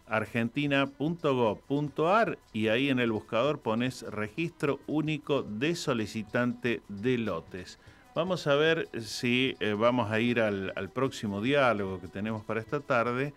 argentina.gov.ar 0.07 2.39
y 2.53 2.69
ahí 2.69 2.89
en 2.89 2.99
el 2.99 3.11
buscador 3.11 3.59
pones 3.59 4.03
registro 4.03 4.79
único 4.87 5.43
de 5.43 5.75
solicitante 5.75 6.81
de 6.87 7.17
lotes. 7.17 7.77
Vamos 8.17 8.47
a 8.47 8.55
ver 8.55 8.89
si 8.99 9.55
eh, 9.59 9.73
vamos 9.73 10.11
a 10.11 10.19
ir 10.19 10.39
al, 10.39 10.89
próximo 10.91 11.39
diálogo 11.39 12.01
que 12.01 12.07
tenemos 12.07 12.43
para 12.43 12.59
esta 12.59 12.79
tarde, 12.79 13.35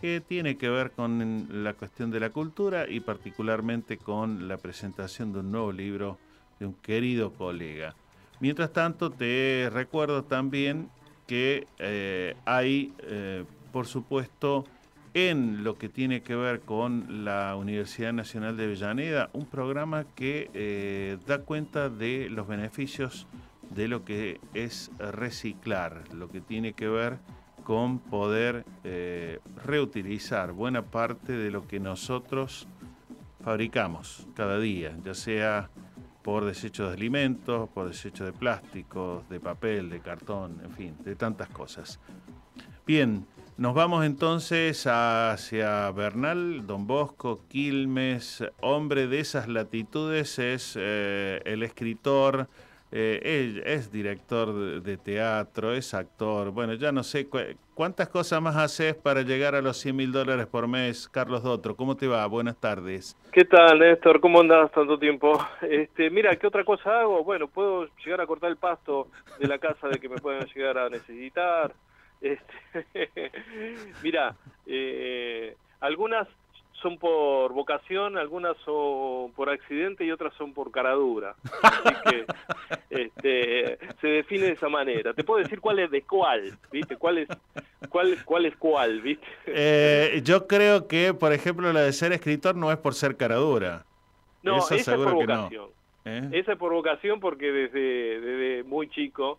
que 0.00 0.20
tiene 0.20 0.56
que 0.56 0.68
ver 0.68 0.92
con 0.92 1.64
la 1.64 1.74
cuestión 1.74 2.12
de 2.12 2.20
la 2.20 2.30
cultura 2.30 2.88
y 2.88 3.00
particularmente 3.00 3.98
con 3.98 4.46
la 4.46 4.56
presentación 4.56 5.32
de 5.32 5.40
un 5.40 5.50
nuevo 5.50 5.72
libro 5.72 6.16
de 6.60 6.66
un 6.66 6.74
querido 6.74 7.32
colega. 7.32 7.96
Mientras 8.38 8.72
tanto, 8.72 9.10
te 9.10 9.68
recuerdo 9.72 10.22
también 10.22 10.90
que 11.26 11.66
eh, 11.78 12.36
hay, 12.44 12.94
eh, 13.02 13.44
por 13.72 13.86
supuesto, 13.86 14.64
en 15.14 15.64
lo 15.64 15.76
que 15.76 15.88
tiene 15.88 16.22
que 16.22 16.34
ver 16.34 16.60
con 16.60 17.24
la 17.24 17.56
Universidad 17.56 18.12
Nacional 18.12 18.56
de 18.56 18.64
Avellaneda, 18.64 19.30
un 19.32 19.46
programa 19.46 20.04
que 20.14 20.50
eh, 20.54 21.18
da 21.26 21.42
cuenta 21.42 21.88
de 21.88 22.28
los 22.30 22.46
beneficios 22.46 23.26
de 23.74 23.88
lo 23.88 24.04
que 24.04 24.40
es 24.54 24.90
reciclar, 24.98 26.04
lo 26.12 26.28
que 26.30 26.40
tiene 26.40 26.72
que 26.72 26.88
ver 26.88 27.18
con 27.64 27.98
poder 27.98 28.64
eh, 28.84 29.38
reutilizar 29.64 30.52
buena 30.52 30.82
parte 30.82 31.32
de 31.32 31.50
lo 31.50 31.66
que 31.66 31.78
nosotros 31.78 32.66
fabricamos 33.42 34.26
cada 34.34 34.58
día, 34.58 34.96
ya 35.04 35.14
sea 35.14 35.70
por 36.22 36.44
desechos 36.44 36.88
de 36.88 36.96
alimentos, 36.96 37.68
por 37.70 37.88
desechos 37.88 38.26
de 38.26 38.32
plásticos, 38.32 39.28
de 39.28 39.40
papel, 39.40 39.88
de 39.88 40.00
cartón, 40.00 40.60
en 40.64 40.72
fin, 40.72 40.96
de 41.04 41.16
tantas 41.16 41.48
cosas. 41.48 41.98
Bien, 42.86 43.26
nos 43.60 43.74
vamos 43.74 44.06
entonces 44.06 44.86
hacia 44.86 45.90
Bernal, 45.90 46.66
Don 46.66 46.86
Bosco, 46.86 47.40
Quilmes, 47.46 48.42
hombre 48.62 49.06
de 49.06 49.20
esas 49.20 49.48
latitudes, 49.48 50.38
es 50.38 50.78
eh, 50.80 51.42
el 51.44 51.62
escritor, 51.62 52.46
eh, 52.90 53.60
es 53.66 53.92
director 53.92 54.80
de, 54.80 54.96
teatro, 54.96 55.74
es 55.74 55.92
actor, 55.92 56.52
bueno, 56.52 56.72
ya 56.72 56.90
no 56.90 57.02
sé 57.02 57.28
cu 57.28 57.36
cuántas 57.74 58.08
cosas 58.08 58.40
más 58.40 58.56
haces 58.56 58.94
para 58.94 59.20
llegar 59.20 59.54
a 59.54 59.60
los 59.60 59.76
100 59.76 59.94
mil 59.94 60.10
dólares 60.10 60.46
por 60.46 60.66
mes. 60.66 61.06
Carlos 61.06 61.42
Dotro, 61.42 61.76
¿cómo 61.76 61.98
te 61.98 62.08
va? 62.08 62.26
Buenas 62.26 62.58
tardes. 62.58 63.14
¿Qué 63.30 63.44
tal, 63.44 63.78
Néstor? 63.78 64.20
¿Cómo 64.20 64.40
andás 64.40 64.72
tanto 64.72 64.98
tiempo? 64.98 65.38
Este, 65.60 66.08
mira, 66.08 66.34
¿qué 66.36 66.46
otra 66.46 66.64
cosa 66.64 67.00
hago? 67.00 67.22
Bueno, 67.24 67.46
puedo 67.46 67.88
llegar 68.02 68.22
a 68.22 68.26
cortar 68.26 68.48
el 68.48 68.56
pasto 68.56 69.08
de 69.38 69.46
la 69.46 69.58
casa 69.58 69.86
de 69.88 69.98
que 69.98 70.08
me 70.08 70.16
puedan 70.16 70.46
llegar 70.46 70.78
a 70.78 70.88
necesitar. 70.88 71.74
Este, 72.20 73.32
mira, 74.02 74.36
eh, 74.66 75.56
algunas 75.80 76.28
son 76.80 76.98
por 76.98 77.52
vocación, 77.52 78.16
algunas 78.16 78.56
son 78.58 79.32
por 79.32 79.50
accidente 79.50 80.04
y 80.04 80.10
otras 80.10 80.32
son 80.34 80.52
por 80.52 80.70
caradura. 80.70 81.34
Así 81.62 81.94
que 82.10 82.26
este, 82.90 83.78
se 84.00 84.08
define 84.08 84.46
de 84.46 84.52
esa 84.52 84.68
manera. 84.68 85.12
Te 85.12 85.24
puedo 85.24 85.42
decir 85.42 85.60
cuál 85.60 85.78
es 85.78 85.90
de 85.90 86.02
cuál, 86.02 86.58
¿viste? 86.72 86.96
¿Cuál 86.96 87.18
es 87.18 87.28
cuál, 87.88 88.24
cuál, 88.24 88.46
es 88.46 88.56
cuál 88.56 89.00
¿viste? 89.00 89.26
Eh, 89.46 90.20
yo 90.24 90.46
creo 90.46 90.88
que, 90.88 91.12
por 91.14 91.32
ejemplo, 91.32 91.72
la 91.72 91.82
de 91.82 91.92
ser 91.92 92.12
escritor 92.12 92.56
no 92.56 92.72
es 92.72 92.78
por 92.78 92.94
ser 92.94 93.16
caradura. 93.16 93.84
No, 94.42 94.58
Eso 94.58 94.74
esa 94.74 94.92
es 94.92 94.96
por 94.96 95.08
no. 95.08 95.14
vocación. 95.14 95.70
¿Eh? 96.06 96.30
Esa 96.32 96.52
es 96.52 96.58
por 96.58 96.72
vocación 96.72 97.20
porque 97.20 97.52
desde, 97.52 98.20
desde 98.20 98.64
muy 98.64 98.88
chico, 98.88 99.38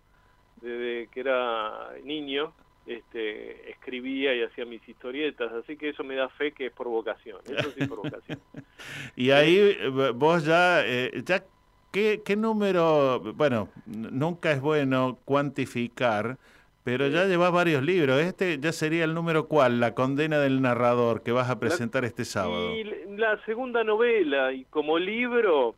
desde 0.62 1.08
que 1.08 1.22
era 1.22 1.90
niño, 2.04 2.54
este, 2.92 3.72
escribía 3.72 4.36
y 4.36 4.44
hacía 4.44 4.66
mis 4.66 4.88
historietas, 4.88 5.52
así 5.54 5.78
que 5.78 5.90
eso 5.90 6.04
me 6.04 6.16
da 6.16 6.30
fe 6.30 6.52
que 6.52 6.68
es 6.68 6.72
por 6.72 6.88
vocación, 6.88 7.40
eso 7.46 7.72
sí 7.72 7.86
por 7.88 7.98
vocación. 7.98 8.40
Y 9.16 9.32
ahí 9.32 9.58
eh, 9.58 9.90
vos 10.16 10.46
ya, 10.46 10.86
eh, 10.86 11.12
ya 11.24 11.44
¿qué, 11.92 12.22
¿qué 12.26 12.36
número? 12.36 13.20
Bueno, 13.36 13.70
nunca 13.86 14.52
es 14.52 14.62
bueno 14.62 15.20
cuantificar, 15.26 16.38
pero 16.84 17.08
ya 17.08 17.26
llevas 17.26 17.52
varios 17.52 17.84
libros. 17.84 18.20
Este 18.22 18.58
ya 18.60 18.72
sería 18.72 19.04
el 19.04 19.14
número 19.14 19.48
cuál, 19.48 19.80
La 19.80 19.94
condena 19.94 20.40
del 20.40 20.62
narrador, 20.62 21.22
que 21.22 21.32
vas 21.32 21.50
a 21.50 21.60
presentar 21.60 22.06
este 22.06 22.26
sábado. 22.26 22.76
Y 22.76 22.84
la 23.18 23.44
segunda 23.46 23.84
novela, 23.84 24.52
y 24.52 24.66
como 24.66 24.98
libro, 24.98 25.76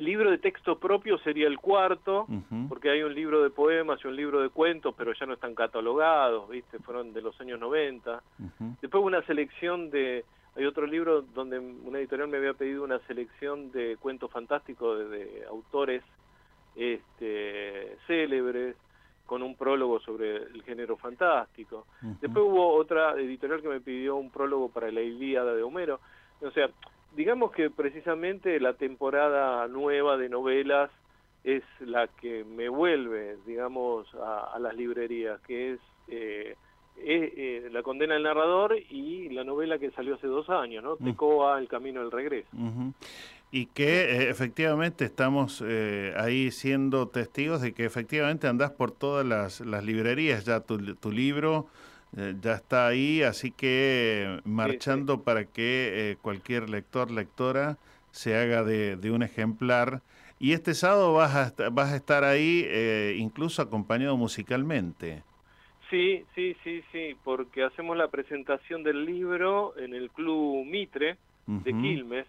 libro 0.00 0.30
de 0.30 0.38
texto 0.38 0.78
propio 0.78 1.18
sería 1.18 1.46
el 1.46 1.58
cuarto, 1.58 2.26
porque 2.68 2.90
hay 2.90 3.02
un 3.02 3.14
libro 3.14 3.42
de 3.42 3.50
poemas 3.50 4.00
y 4.04 4.08
un 4.08 4.16
libro 4.16 4.40
de 4.40 4.48
cuentos, 4.48 4.94
pero 4.96 5.12
ya 5.12 5.26
no 5.26 5.34
están 5.34 5.54
catalogados, 5.54 6.48
¿viste? 6.48 6.78
Fueron 6.78 7.12
de 7.12 7.22
los 7.22 7.40
años 7.40 7.60
90. 7.60 8.22
Ujú. 8.38 8.76
Después 8.80 9.04
una 9.04 9.22
selección 9.22 9.90
de... 9.90 10.24
Hay 10.56 10.64
otro 10.64 10.84
libro 10.84 11.22
donde 11.22 11.58
una 11.58 11.98
editorial 12.00 12.28
me 12.28 12.38
había 12.38 12.54
pedido 12.54 12.82
una 12.82 12.98
selección 13.06 13.70
de 13.70 13.96
cuentos 13.98 14.30
fantásticos 14.32 14.98
de, 14.98 15.08
de 15.08 15.44
autores 15.46 16.02
este, 16.74 17.96
célebres, 18.06 18.76
con 19.30 19.44
un 19.44 19.54
prólogo 19.54 20.00
sobre 20.00 20.38
el 20.38 20.60
género 20.64 20.96
fantástico. 20.96 21.86
Después 22.20 22.44
hubo 22.44 22.74
otra 22.74 23.12
editorial 23.12 23.62
que 23.62 23.68
me 23.68 23.80
pidió 23.80 24.16
un 24.16 24.28
prólogo 24.28 24.70
para 24.70 24.90
la 24.90 25.02
Ilíada 25.02 25.54
de 25.54 25.62
Homero. 25.62 26.00
O 26.40 26.50
sea, 26.50 26.68
digamos 27.16 27.52
que 27.52 27.70
precisamente 27.70 28.58
la 28.60 28.74
temporada 28.74 29.66
nueva 29.68 30.16
de 30.16 30.28
novelas 30.28 30.90
es 31.44 31.62
la 31.80 32.06
que 32.06 32.44
me 32.44 32.68
vuelve, 32.68 33.36
digamos, 33.46 34.06
a, 34.14 34.50
a 34.54 34.58
las 34.58 34.74
librerías, 34.74 35.40
que 35.42 35.72
es 35.72 35.80
eh, 36.08 36.54
eh, 36.98 37.32
eh, 37.36 37.68
La 37.72 37.82
condena 37.82 38.14
del 38.14 38.24
narrador 38.24 38.76
y 38.76 39.30
la 39.30 39.44
novela 39.44 39.78
que 39.78 39.90
salió 39.92 40.16
hace 40.16 40.26
dos 40.26 40.50
años, 40.50 40.84
¿no? 40.84 40.96
Tecoa, 40.96 41.58
El 41.58 41.68
camino 41.68 42.00
del 42.00 42.10
regreso. 42.10 42.48
Y 43.50 43.66
que 43.66 44.02
eh, 44.02 44.30
efectivamente 44.30 45.04
estamos 45.04 45.64
eh, 45.66 46.12
ahí 46.16 46.50
siendo 46.50 47.08
testigos 47.08 47.62
de 47.62 47.72
que 47.72 47.84
efectivamente 47.84 48.46
andás 48.46 48.72
por 48.72 48.92
todas 48.92 49.26
las, 49.26 49.60
las 49.60 49.82
librerías, 49.84 50.44
ya 50.44 50.60
tu, 50.60 50.94
tu 50.96 51.10
libro 51.10 51.66
eh, 52.16 52.34
ya 52.40 52.54
está 52.54 52.86
ahí, 52.88 53.22
así 53.22 53.50
que 53.50 54.40
marchando 54.44 55.22
para 55.22 55.44
que 55.44 56.10
eh, 56.12 56.16
cualquier 56.20 56.68
lector, 56.68 57.10
lectora 57.10 57.78
se 58.10 58.36
haga 58.36 58.64
de, 58.64 58.96
de 58.96 59.10
un 59.10 59.22
ejemplar. 59.22 60.02
Y 60.38 60.52
este 60.52 60.74
sábado 60.74 61.12
vas 61.12 61.34
a, 61.60 61.70
vas 61.70 61.92
a 61.92 61.96
estar 61.96 62.24
ahí 62.24 62.64
eh, 62.66 63.14
incluso 63.18 63.60
acompañado 63.62 64.16
musicalmente. 64.16 65.22
Sí, 65.90 66.24
sí, 66.34 66.56
sí, 66.64 66.82
sí, 66.92 67.16
porque 67.24 67.64
hacemos 67.64 67.96
la 67.96 68.08
presentación 68.08 68.82
del 68.82 69.04
libro 69.04 69.76
en 69.76 69.92
el 69.94 70.10
Club 70.10 70.64
Mitre 70.64 71.18
de. 71.46 71.72
Quilmes, 71.72 72.26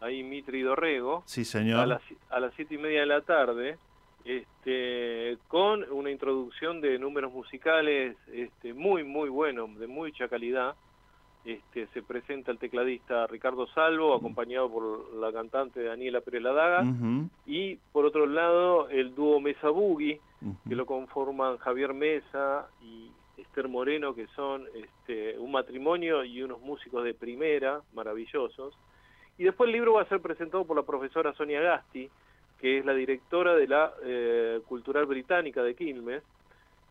ahí 0.00 0.22
Mitre 0.22 0.58
y 0.58 0.62
Dorrego, 0.62 1.24
Sí, 1.26 1.44
señor. 1.44 1.80
a 1.80 1.86
las, 1.86 2.02
a 2.30 2.38
las 2.40 2.54
siete 2.54 2.76
y 2.76 2.78
media 2.78 3.00
de 3.00 3.06
la 3.06 3.20
tarde, 3.22 3.76
este, 4.24 5.38
con 5.48 5.84
una 5.92 6.10
introducción 6.10 6.80
de 6.80 6.98
números 6.98 7.32
musicales 7.32 8.16
este, 8.32 8.72
muy, 8.74 9.04
muy 9.04 9.28
buenos, 9.28 9.78
de 9.78 9.86
mucha 9.86 10.28
calidad. 10.28 10.74
Este, 11.44 11.88
se 11.88 12.02
presenta 12.02 12.52
el 12.52 12.58
tecladista 12.58 13.26
Ricardo 13.26 13.66
Salvo, 13.68 14.14
acompañado 14.14 14.70
por 14.70 15.12
la 15.14 15.32
cantante 15.32 15.82
Daniela 15.82 16.20
Pérez 16.20 16.40
Ladaga, 16.42 16.82
Ujú. 16.82 17.28
y 17.46 17.76
por 17.90 18.04
otro 18.06 18.26
lado 18.26 18.88
el 18.90 19.12
dúo 19.14 19.40
Mesa 19.40 19.68
Boogie, 19.70 20.20
que 20.68 20.76
lo 20.76 20.86
conforman 20.86 21.56
Javier 21.58 21.94
Mesa 21.94 22.68
y 22.80 23.10
Esther 23.36 23.68
Moreno, 23.68 24.14
que 24.14 24.28
son 24.36 24.66
este, 24.74 25.36
un 25.36 25.50
matrimonio 25.50 26.22
y 26.22 26.42
unos 26.42 26.60
músicos 26.60 27.02
de 27.02 27.12
primera, 27.14 27.80
maravillosos. 27.92 28.72
Y 29.36 29.42
después 29.44 29.66
el 29.66 29.72
libro 29.72 29.94
va 29.94 30.02
a 30.02 30.08
ser 30.08 30.20
presentado 30.20 30.64
por 30.64 30.76
la 30.76 30.84
profesora 30.84 31.32
Sonia 31.34 31.60
Gasti, 31.60 32.08
que 32.62 32.78
es 32.78 32.84
la 32.86 32.94
directora 32.94 33.54
de 33.56 33.66
la 33.66 33.92
eh, 34.04 34.60
Cultural 34.66 35.04
Británica 35.04 35.62
de 35.64 35.74
Quilmes. 35.74 36.22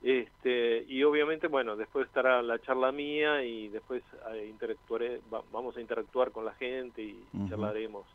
Este, 0.03 0.83
y 0.87 1.03
obviamente, 1.03 1.47
bueno, 1.47 1.75
después 1.77 2.07
estará 2.07 2.41
la 2.41 2.59
charla 2.59 2.91
mía 2.91 3.43
y 3.45 3.69
después 3.69 4.03
eh, 4.33 4.47
interactuaré, 4.49 5.21
va- 5.33 5.43
vamos 5.51 5.77
a 5.77 5.81
interactuar 5.81 6.31
con 6.31 6.43
la 6.43 6.53
gente 6.55 7.01
y 7.01 7.23
charlaremos 7.49 8.05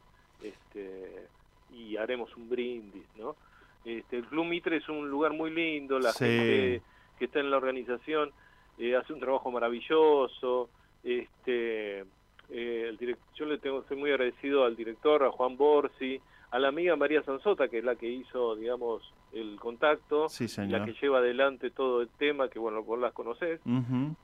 este, 0.42 1.28
y 1.72 1.96
haremos 1.96 2.36
un 2.36 2.48
brindis, 2.48 3.06
¿no? 3.16 3.36
Este, 3.84 4.16
el 4.18 4.24
Club 4.26 4.44
Mitre 4.46 4.76
es 4.76 4.88
un 4.88 5.08
lugar 5.08 5.32
muy 5.32 5.50
lindo, 5.50 5.98
la 5.98 6.12
Sí. 6.12 6.24
gente 6.24 6.82
que 7.18 7.24
está 7.26 7.38
en 7.40 7.50
la 7.50 7.56
organización 7.56 8.32
eh, 8.78 8.96
hace 8.96 9.12
un 9.14 9.20
trabajo 9.20 9.50
maravilloso. 9.50 10.68
Este, 11.04 12.00
eh, 12.00 12.86
el 12.98 13.16
yo 13.36 13.44
le 13.46 13.58
tengo, 13.58 13.80
estoy 13.80 13.96
muy 13.96 14.10
agradecido 14.10 14.64
al 14.64 14.74
director, 14.76 15.22
a 15.22 15.30
Juan 15.30 15.56
Borsi, 15.56 16.20
a 16.56 16.58
la 16.58 16.68
amiga 16.68 16.96
María 16.96 17.22
Sansota, 17.22 17.68
que 17.68 17.78
es 17.78 17.84
la 17.84 17.96
que 17.96 18.08
hizo, 18.08 18.56
digamos, 18.56 19.02
el 19.32 19.56
contacto, 19.60 20.28
Sí, 20.30 20.46
la 20.68 20.84
que 20.84 20.94
lleva 21.00 21.18
adelante 21.18 21.70
todo 21.70 22.00
el 22.00 22.08
tema, 22.08 22.48
que 22.48 22.58
bueno, 22.58 22.82
vos 22.82 22.98
las 22.98 23.12
conocés. 23.12 23.60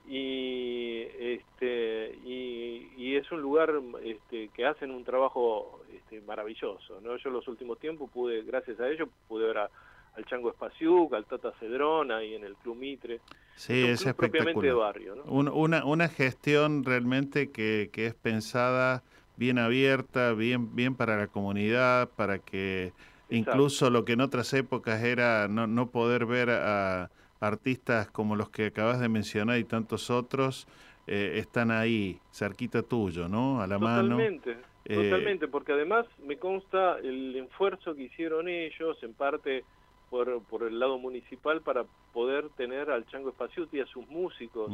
Y 0.08 1.02
este 1.18 2.18
y, 2.24 2.88
y 2.96 3.16
es 3.16 3.30
un 3.32 3.40
lugar 3.40 3.72
este, 4.04 4.48
que 4.54 4.66
hacen 4.66 4.90
un 4.90 5.04
trabajo 5.04 5.80
este, 5.94 6.20
maravilloso 6.22 7.00
no 7.00 7.16
yo 7.16 7.30
los 7.30 7.46
últimos 7.48 7.78
tiempos 7.78 8.10
pude 8.10 8.42
gracias 8.42 8.78
a 8.80 8.88
ellos 8.88 9.08
pude 9.28 9.46
ver 9.46 9.58
a- 9.58 9.70
al 10.14 10.26
Chango 10.26 10.50
Espaciuc, 10.50 11.14
al 11.14 11.24
Tata 11.24 11.52
Cedrón 11.58 12.12
ahí 12.12 12.34
en 12.34 12.44
el 12.44 12.54
Club 12.56 12.76
Mitre. 12.76 13.20
Sí, 13.56 13.72
es 13.72 13.84
un 13.86 13.90
es 13.92 14.02
club 14.02 14.16
propiamente 14.16 14.60
de 14.60 14.68
espectacular. 14.68 14.76
barrio 14.92 15.14
¿no? 15.16 15.22
Un- 15.24 15.48
una, 15.48 15.86
una 15.86 16.08
gestión 16.08 16.84
realmente 16.84 17.50
que, 17.50 17.88
que 17.90 18.06
es 18.08 18.14
pensada 18.14 19.02
bien 19.42 19.58
abierta, 19.58 20.34
bien, 20.34 20.76
bien 20.76 20.94
para 20.94 21.16
la 21.16 21.26
comunidad, 21.26 22.08
para 22.10 22.38
que 22.38 22.92
incluso 23.28 23.90
lo 23.90 24.04
que 24.04 24.12
en 24.12 24.20
otras 24.20 24.52
épocas 24.52 25.02
era 25.02 25.48
no, 25.48 25.66
no 25.66 25.90
poder 25.90 26.26
ver 26.26 26.48
a 26.50 27.10
artistas 27.40 28.08
como 28.08 28.36
los 28.36 28.50
que 28.50 28.66
acabas 28.66 29.00
de 29.00 29.08
mencionar 29.08 29.58
y 29.58 29.64
tantos 29.64 30.10
otros, 30.10 30.68
eh, 31.08 31.32
están 31.38 31.72
ahí, 31.72 32.20
cerquita 32.32 32.82
tuyo, 32.82 33.26
¿no? 33.28 33.60
A 33.60 33.66
la 33.66 33.80
mano. 33.80 34.16
Totalmente, 34.16 34.58
Eh, 34.84 34.94
totalmente, 34.94 35.48
porque 35.48 35.72
además 35.72 36.06
me 36.24 36.36
consta 36.36 36.98
el 36.98 37.34
esfuerzo 37.34 37.96
que 37.96 38.04
hicieron 38.04 38.48
ellos, 38.48 38.96
en 39.02 39.12
parte 39.12 39.64
por, 40.08 40.40
por 40.44 40.62
el 40.62 40.78
lado 40.78 40.98
municipal, 40.98 41.62
para 41.62 41.84
poder 42.12 42.48
tener 42.50 42.90
al 42.90 43.06
Chango 43.06 43.30
Espaciuti 43.30 43.78
y 43.78 43.80
a 43.80 43.86
sus 43.86 44.06
músicos 44.08 44.70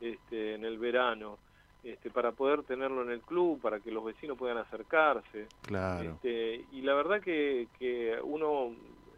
este, 0.00 0.54
en 0.56 0.64
el 0.66 0.78
verano, 0.78 1.38
este, 1.84 2.10
para 2.10 2.32
poder 2.32 2.62
tenerlo 2.64 3.02
en 3.02 3.10
el 3.10 3.20
club, 3.20 3.60
para 3.60 3.80
que 3.80 3.90
los 3.90 4.04
vecinos 4.04 4.36
puedan 4.36 4.58
acercarse. 4.58 5.46
Claro. 5.62 6.12
Este, 6.12 6.64
y 6.72 6.82
la 6.82 6.94
verdad 6.94 7.20
que, 7.20 7.68
que 7.78 8.18
uno 8.22 8.72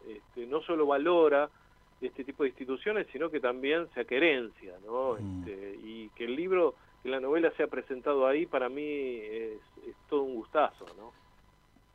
este, 0.07 0.45
no 0.47 0.61
solo 0.61 0.85
valora 0.85 1.49
este 2.01 2.23
tipo 2.23 2.43
de 2.43 2.49
instituciones, 2.49 3.07
sino 3.11 3.29
que 3.29 3.39
también 3.39 3.87
se 3.93 4.05
querencia, 4.05 4.73
¿no? 4.85 5.17
Este, 5.17 5.79
y 5.83 6.09
que 6.09 6.25
el 6.25 6.35
libro, 6.35 6.75
que 7.01 7.09
la 7.09 7.19
novela 7.19 7.51
sea 7.55 7.67
presentado 7.67 8.27
ahí, 8.27 8.45
para 8.45 8.69
mí 8.69 8.83
es, 8.83 9.59
es 9.87 9.95
todo 10.09 10.23
un 10.23 10.35
gustazo, 10.35 10.85
¿no? 10.97 11.11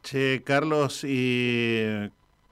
Che, 0.03 0.43
Carlos, 0.43 1.05
¿y 1.05 2.09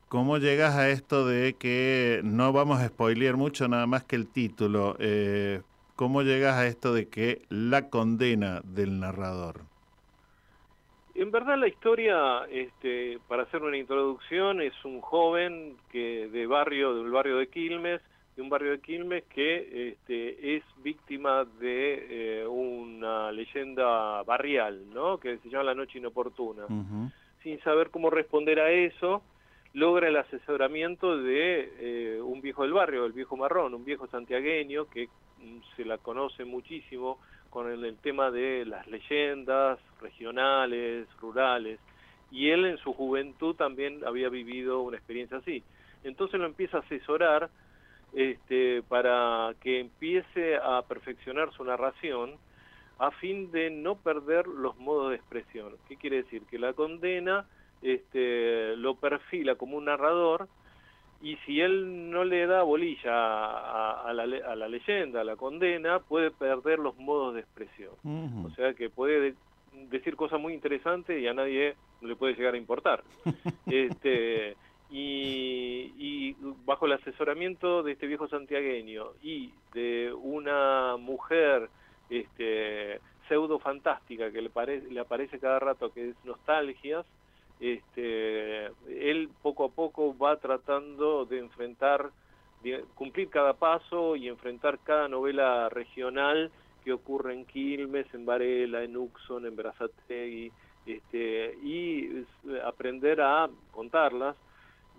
cómo 0.08 0.38
llegas 0.38 0.76
a 0.76 0.90
esto 0.90 1.26
de 1.26 1.54
que 1.54 2.20
no 2.24 2.52
vamos 2.52 2.80
a 2.80 2.88
spoilear 2.88 3.36
mucho 3.36 3.68
nada 3.68 3.86
más 3.86 4.04
que 4.04 4.16
el 4.16 4.26
título? 4.26 4.96
Eh, 4.98 5.62
¿Cómo 5.96 6.20
llegas 6.20 6.56
a 6.56 6.66
esto 6.66 6.92
de 6.92 7.08
que 7.08 7.40
la 7.48 7.88
condena 7.88 8.60
del 8.64 9.00
narrador? 9.00 9.62
En 11.14 11.30
verdad 11.30 11.56
la 11.56 11.68
historia, 11.68 12.44
este, 12.50 13.18
para 13.26 13.44
hacer 13.44 13.62
una 13.62 13.78
introducción, 13.78 14.60
es 14.60 14.74
un 14.84 15.00
joven 15.00 15.78
que 15.90 16.28
de 16.28 16.46
barrio, 16.46 16.94
del 16.94 17.10
barrio 17.10 17.38
de 17.38 17.48
Quilmes, 17.48 18.02
de 18.36 18.42
un 18.42 18.50
barrio 18.50 18.72
de 18.72 18.80
Quilmes 18.80 19.24
que 19.24 19.88
este, 19.88 20.56
es 20.56 20.62
víctima 20.82 21.46
de 21.58 22.42
eh, 22.42 22.46
una 22.46 23.32
leyenda 23.32 24.22
barrial, 24.24 24.92
¿no? 24.92 25.18
Que 25.18 25.38
se 25.38 25.48
llama 25.48 25.64
La 25.64 25.74
Noche 25.74 25.98
Inoportuna. 25.98 26.66
Sin 27.42 27.58
saber 27.60 27.88
cómo 27.88 28.10
responder 28.10 28.60
a 28.60 28.70
eso, 28.70 29.22
logra 29.72 30.08
el 30.08 30.16
asesoramiento 30.16 31.16
de 31.16 31.72
eh, 31.78 32.20
un 32.20 32.42
viejo 32.42 32.64
del 32.64 32.74
barrio, 32.74 33.06
el 33.06 33.12
viejo 33.12 33.38
marrón, 33.38 33.72
un 33.72 33.84
viejo 33.86 34.06
santiagueño 34.08 34.90
que 34.90 35.08
se 35.76 35.84
la 35.84 35.98
conoce 35.98 36.44
muchísimo 36.44 37.18
con 37.50 37.70
el, 37.70 37.84
el 37.84 37.96
tema 37.98 38.30
de 38.30 38.64
las 38.66 38.86
leyendas 38.86 39.78
regionales, 40.00 41.08
rurales, 41.20 41.80
y 42.30 42.50
él 42.50 42.66
en 42.66 42.78
su 42.78 42.92
juventud 42.92 43.54
también 43.54 44.04
había 44.04 44.28
vivido 44.28 44.82
una 44.82 44.96
experiencia 44.96 45.38
así. 45.38 45.62
Entonces 46.04 46.38
lo 46.38 46.46
empieza 46.46 46.78
a 46.78 46.80
asesorar 46.80 47.50
este, 48.12 48.82
para 48.82 49.54
que 49.60 49.80
empiece 49.80 50.56
a 50.56 50.82
perfeccionar 50.82 51.52
su 51.52 51.64
narración 51.64 52.36
a 52.98 53.10
fin 53.10 53.50
de 53.50 53.70
no 53.70 53.96
perder 53.96 54.46
los 54.46 54.76
modos 54.78 55.10
de 55.10 55.16
expresión. 55.16 55.74
¿Qué 55.88 55.96
quiere 55.96 56.22
decir? 56.22 56.42
Que 56.50 56.58
la 56.58 56.72
condena 56.72 57.46
este, 57.82 58.74
lo 58.76 58.94
perfila 58.94 59.56
como 59.56 59.76
un 59.76 59.84
narrador 59.84 60.48
y 61.22 61.36
si 61.46 61.60
él 61.60 62.10
no 62.10 62.24
le 62.24 62.46
da 62.46 62.62
bolilla 62.62 63.12
a, 63.12 64.02
a 64.08 64.12
la, 64.12 64.22
a 64.24 64.54
la 64.56 64.68
leyenda, 64.68 65.20
a 65.22 65.24
la 65.24 65.36
condena, 65.36 65.98
puede 66.00 66.30
perder 66.30 66.78
los 66.78 66.96
modos 66.98 67.34
de 67.34 67.40
expresión. 67.40 67.92
O 68.46 68.50
sea 68.50 68.74
que 68.74 68.90
puede 68.90 69.20
de- 69.20 69.34
decir 69.90 70.16
cosas 70.16 70.40
muy 70.40 70.52
interesantes 70.54 71.20
y 71.20 71.26
a 71.26 71.34
nadie 71.34 71.74
le 72.02 72.16
puede 72.16 72.34
llegar 72.34 72.54
a 72.54 72.58
importar. 72.58 73.02
este, 73.66 74.56
y, 74.90 75.92
y 75.98 76.36
bajo 76.64 76.86
el 76.86 76.92
asesoramiento 76.92 77.82
de 77.82 77.92
este 77.92 78.06
viejo 78.06 78.28
santiagueño 78.28 79.06
y 79.22 79.52
de 79.74 80.12
una 80.14 80.96
mujer 80.96 81.68
este, 82.08 83.00
pseudo 83.28 83.58
fantástica 83.58 84.30
que 84.30 84.40
le, 84.42 84.50
pare- 84.50 84.82
le 84.90 85.00
aparece 85.00 85.38
cada 85.40 85.58
rato 85.58 85.90
que 85.92 86.10
es 86.10 86.16
nostalgias, 86.24 87.04
este, 87.60 88.66
él 88.88 89.30
poco 89.42 89.64
a 89.64 89.68
poco 89.70 90.16
va 90.16 90.36
tratando 90.36 91.24
de 91.24 91.38
enfrentar, 91.38 92.10
de 92.62 92.84
cumplir 92.94 93.28
cada 93.28 93.54
paso 93.54 94.16
y 94.16 94.28
enfrentar 94.28 94.78
cada 94.84 95.08
novela 95.08 95.68
regional 95.68 96.50
que 96.84 96.92
ocurre 96.92 97.34
en 97.34 97.44
Quilmes, 97.46 98.06
en 98.14 98.26
Varela, 98.26 98.82
en 98.84 98.96
Uxon, 98.96 99.46
en 99.46 99.56
Berazategui, 99.56 100.52
este, 100.86 101.58
y 101.62 102.24
aprender 102.64 103.20
a 103.20 103.48
contarlas. 103.72 104.36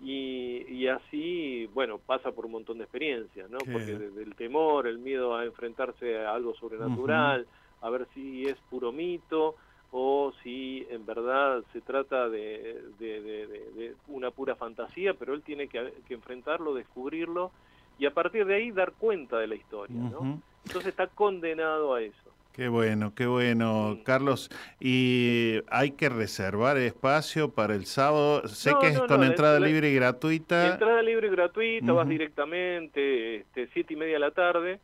Y, 0.00 0.64
y 0.68 0.86
así, 0.86 1.68
bueno, 1.74 1.98
pasa 1.98 2.30
por 2.30 2.46
un 2.46 2.52
montón 2.52 2.78
de 2.78 2.84
experiencias, 2.84 3.50
¿no? 3.50 3.58
Qué 3.58 3.72
Porque 3.72 3.98
desde 3.98 4.22
el 4.22 4.36
temor, 4.36 4.86
el 4.86 4.98
miedo 4.98 5.34
a 5.34 5.44
enfrentarse 5.44 6.18
a 6.18 6.34
algo 6.34 6.54
sobrenatural, 6.54 7.46
a 7.80 7.90
ver 7.90 8.06
si 8.14 8.44
es 8.44 8.56
puro 8.70 8.92
mito 8.92 9.56
o 9.90 10.32
si 10.42 10.86
en 10.90 11.06
verdad 11.06 11.62
se 11.72 11.80
trata 11.80 12.28
de, 12.28 12.82
de- 12.98 13.20
de- 13.22 13.46
de- 13.46 13.70
de 13.72 13.94
una 14.08 14.30
pura 14.30 14.54
fantasía, 14.54 15.14
pero 15.14 15.34
él 15.34 15.42
tiene 15.42 15.66
que, 15.68 15.92
que 16.06 16.14
enfrentarlo, 16.14 16.74
descubrirlo 16.74 17.50
y 17.98 18.06
a 18.06 18.12
partir 18.12 18.44
de 18.46 18.56
ahí 18.56 18.70
dar 18.70 18.92
cuenta 18.92 19.38
de 19.38 19.46
la 19.46 19.54
historia, 19.54 19.96
¿no? 19.96 20.40
Entonces 20.66 20.90
está 20.90 21.06
condenado 21.06 21.94
a 21.94 22.02
eso. 22.02 22.16
Qué 22.52 22.68
bueno, 22.68 23.12
qué 23.14 23.26
bueno, 23.26 23.98
Carlos. 24.04 24.50
Y 24.80 25.60
hay 25.70 25.92
que 25.92 26.08
reservar 26.08 26.76
espacio 26.76 27.50
para 27.50 27.74
el 27.74 27.86
sábado. 27.86 28.46
Sé 28.48 28.72
No, 28.72 28.78
que 28.80 28.88
es 28.88 28.94
no, 29.00 29.06
con 29.06 29.20
no, 29.20 29.26
entrada 29.26 29.60
la- 29.60 29.66
libre 29.68 29.90
y 29.90 29.94
gratuita. 29.94 30.72
Entrada 30.72 31.00
libre 31.02 31.28
y 31.28 31.30
gratuita, 31.30 31.92
vas 31.92 32.08
directamente, 32.08 33.36
este, 33.36 33.68
siete 33.72 33.94
y 33.94 33.96
media 33.96 34.14
de 34.14 34.18
la 34.20 34.30
tarde, 34.32 34.80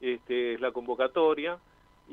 este, 0.00 0.54
es 0.54 0.60
la 0.60 0.72
convocatoria. 0.72 1.58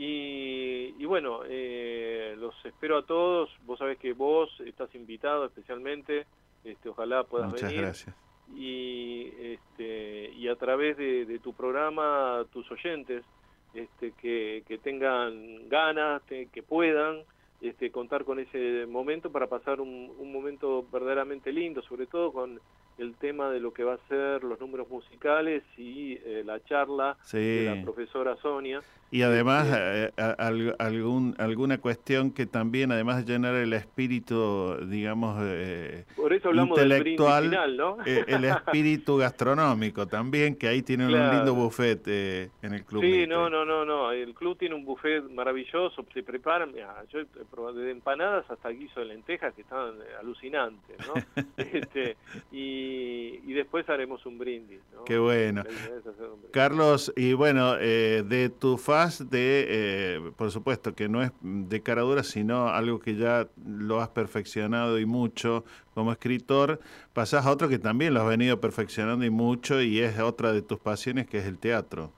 Y, 0.02 0.96
y 0.98 1.04
bueno, 1.04 1.42
eh, 1.46 2.34
los 2.38 2.56
espero 2.64 3.00
a 3.00 3.06
todos. 3.06 3.50
Vos 3.66 3.78
sabés 3.80 3.98
que 4.00 4.14
vos 4.14 4.50
estás 4.66 4.96
invitado 4.96 5.44
especialmente, 5.46 6.26
este, 6.64 6.88
ojalá 6.88 7.26
puedas 7.26 7.50
Muchas 7.50 7.70
venir. 7.70 7.82
gracias. 7.84 8.16
Y, 8.56 9.30
este, 9.42 10.32
y 10.38 10.48
a 10.48 10.56
través 10.56 10.96
de, 10.96 11.26
de 11.26 11.40
tu 11.40 11.54
programa, 11.54 12.46
tus 12.54 12.72
oyentes, 12.72 13.26
este, 13.74 14.14
que, 14.14 14.64
que 14.66 14.78
tengan 14.78 15.68
ganas, 15.68 16.24
que, 16.24 16.48
que 16.48 16.64
puedan 16.64 17.24
este, 17.60 17.92
contar 17.92 18.24
con 18.24 18.40
ese 18.40 18.86
momento 18.86 19.30
para 19.34 19.48
pasar 19.48 19.82
un, 19.82 20.14
un 20.18 20.32
momento 20.32 20.86
verdaderamente 20.90 21.52
lindo, 21.52 21.82
sobre 21.82 22.08
todo 22.08 22.32
con 22.32 22.62
el 23.00 23.16
tema 23.16 23.50
de 23.52 23.60
lo 23.60 23.74
que 23.74 23.84
va 23.84 23.96
a 23.96 24.08
ser 24.08 24.46
los 24.46 24.60
números 24.62 24.88
musicales 24.90 25.62
y 25.78 26.14
eh, 26.24 26.44
la 26.46 26.64
charla 26.64 27.18
de 27.34 27.66
la 27.76 27.84
profesora 27.84 28.38
Sonia. 28.38 28.82
Y 29.12 29.24
además, 29.24 29.66
Este, 29.68 30.04
eh, 30.06 30.12
al- 30.38 30.76
algún, 30.78 31.36
alguna 31.40 31.80
cuestión 31.80 32.32
que 32.32 32.46
también, 32.46 32.92
además 32.92 33.26
de 33.26 33.34
llenar 33.34 33.56
el 33.56 33.74
espíritu, 33.74 34.76
digamos, 34.88 35.38
eh, 35.42 36.06
Por 36.16 36.32
eso 36.32 36.50
hablamos 36.50 36.78
del 36.78 36.88
intelectual, 36.92 37.44
final, 37.46 37.78
¿no? 37.78 37.98
eh, 38.06 38.24
el 38.28 38.46
espíritu 38.46 39.18
gastronómico 39.18 40.06
también, 40.08 40.56
que 40.56 40.68
ahí 40.68 40.82
tienen 40.84 41.08
un 41.08 41.14
Claro. 41.14 41.36
lindo 41.38 41.56
buffet 41.56 42.02
eh, 42.06 42.50
en 42.62 42.74
el 42.76 42.86
club. 42.86 43.02
Sí, 43.04 43.10
Mitre. 43.10 43.28
no, 43.28 43.50
no, 43.50 43.66
no, 43.66 43.84
no. 43.84 44.12
El 44.12 44.34
club 44.36 44.58
tiene 44.58 44.76
un 44.76 44.86
buffet 44.86 45.24
maravilloso, 45.32 46.06
se 46.14 46.22
preparan, 46.24 46.72
mirá, 46.72 47.04
yo 47.12 47.20
he 47.22 47.26
probado 47.50 47.78
desde 47.78 47.92
empanadas 47.92 48.46
hasta 48.50 48.70
guiso 48.70 49.00
de 49.00 49.08
lentejas 49.08 49.54
que 49.56 49.62
están 49.62 49.96
eh, 49.96 50.06
alucinantes, 50.20 50.98
¿no? 51.08 51.14
este, 51.58 52.16
y, 52.52 53.40
y 53.46 53.54
después 53.54 53.90
haremos 53.90 54.26
un 54.26 54.38
brindis, 54.38 54.82
¿no? 54.94 55.04
Qué 55.06 55.18
bueno. 55.18 55.62
Un 55.62 55.68
brindis. 55.68 56.52
Carlos, 56.52 57.12
y 57.16 57.34
bueno, 57.34 57.76
eh, 57.80 58.24
de 58.26 58.50
tu 58.50 58.78
de, 59.08 59.66
eh, 59.68 60.32
por 60.36 60.52
supuesto, 60.52 60.94
que 60.94 61.08
no 61.08 61.24
es 61.24 61.32
de 61.42 61.82
cara 61.82 62.02
dura, 62.02 62.24
sino 62.24 62.68
algo 62.68 63.00
que 63.00 63.16
ya 63.16 63.48
lo 63.66 64.02
has 64.02 64.10
perfeccionado 64.10 65.00
y 65.00 65.06
mucho 65.06 65.64
como 65.94 66.12
escritor, 66.12 66.80
pasás 67.14 67.46
a 67.46 67.52
otro 67.52 67.70
que 67.70 67.80
también 67.80 68.14
lo 68.14 68.22
has 68.22 68.28
venido 68.28 68.60
perfeccionando 68.60 69.26
y 69.26 69.30
mucho 69.30 69.82
y 69.82 70.00
es 70.00 70.20
otra 70.20 70.52
de 70.52 70.62
tus 70.62 70.80
pasiones 70.80 71.28
que 71.28 71.38
es 71.38 71.46
el 71.46 71.58
teatro. 71.58 72.12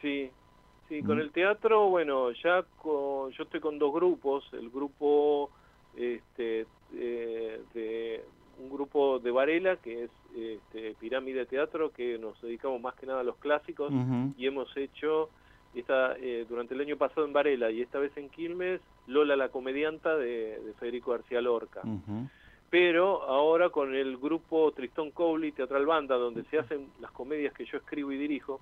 Sí, 0.00 0.30
sí, 0.88 1.02
con 1.02 1.20
el 1.20 1.30
teatro, 1.30 1.88
bueno, 1.88 2.30
ya 2.32 2.64
con, 2.78 3.30
yo 3.32 3.44
estoy 3.44 3.60
con 3.60 3.78
dos 3.78 3.92
grupos, 3.92 4.44
el 4.52 4.70
grupo 4.70 5.50
este, 5.96 6.66
eh, 6.94 7.60
de 7.74 8.24
un 8.58 8.70
grupo 8.70 9.18
de 9.18 9.30
Varela 9.30 9.76
que 9.76 10.04
es 10.04 10.10
este, 10.34 10.94
Pirámide 10.98 11.46
Teatro 11.46 11.90
que 11.90 12.18
nos 12.18 12.40
dedicamos 12.40 12.80
más 12.80 12.94
que 12.94 13.06
nada 13.06 13.20
a 13.20 13.24
los 13.24 13.36
clásicos 13.36 13.92
y 14.38 14.46
hemos 14.46 14.74
hecho 14.76 15.30
esta 15.80 16.16
eh, 16.18 16.46
durante 16.48 16.74
el 16.74 16.80
año 16.80 16.96
pasado 16.96 17.26
en 17.26 17.32
Varela 17.32 17.70
y 17.70 17.82
esta 17.82 17.98
vez 17.98 18.16
en 18.16 18.28
Quilmes 18.28 18.80
Lola 19.06 19.36
la 19.36 19.48
comedianta 19.48 20.16
de, 20.16 20.60
de 20.60 20.72
Federico 20.78 21.12
García 21.12 21.40
Lorca 21.40 21.82
pero 22.70 23.22
ahora 23.22 23.70
con 23.70 23.94
el 23.94 24.16
grupo 24.16 24.72
Tristón 24.72 25.10
Cowley 25.10 25.52
Teatral 25.52 25.86
Banda 25.86 26.16
donde 26.16 26.44
se 26.44 26.58
hacen 26.58 26.88
las 27.00 27.10
comedias 27.12 27.54
que 27.54 27.64
yo 27.64 27.78
escribo 27.78 28.12
y 28.12 28.18
dirijo 28.18 28.58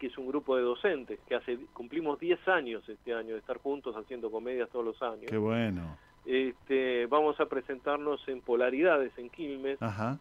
que 0.00 0.06
es 0.06 0.16
un 0.16 0.26
grupo 0.26 0.56
de 0.56 0.62
docentes, 0.62 1.20
que 1.28 1.36
hace 1.36 1.58
cumplimos 1.74 2.18
10 2.18 2.48
años 2.48 2.88
este 2.88 3.14
año 3.14 3.34
de 3.34 3.40
estar 3.40 3.58
juntos 3.58 3.94
haciendo 3.94 4.30
comedias 4.30 4.70
todos 4.70 4.84
los 4.84 5.02
años. 5.02 5.26
Qué 5.28 5.36
bueno. 5.36 5.98
Este, 6.24 7.06
vamos 7.06 7.38
a 7.38 7.46
presentarnos 7.46 8.26
en 8.26 8.40
Polaridades 8.40 9.12
en 9.18 9.28
Quilmes 9.28 9.80
Ajá. 9.80 10.18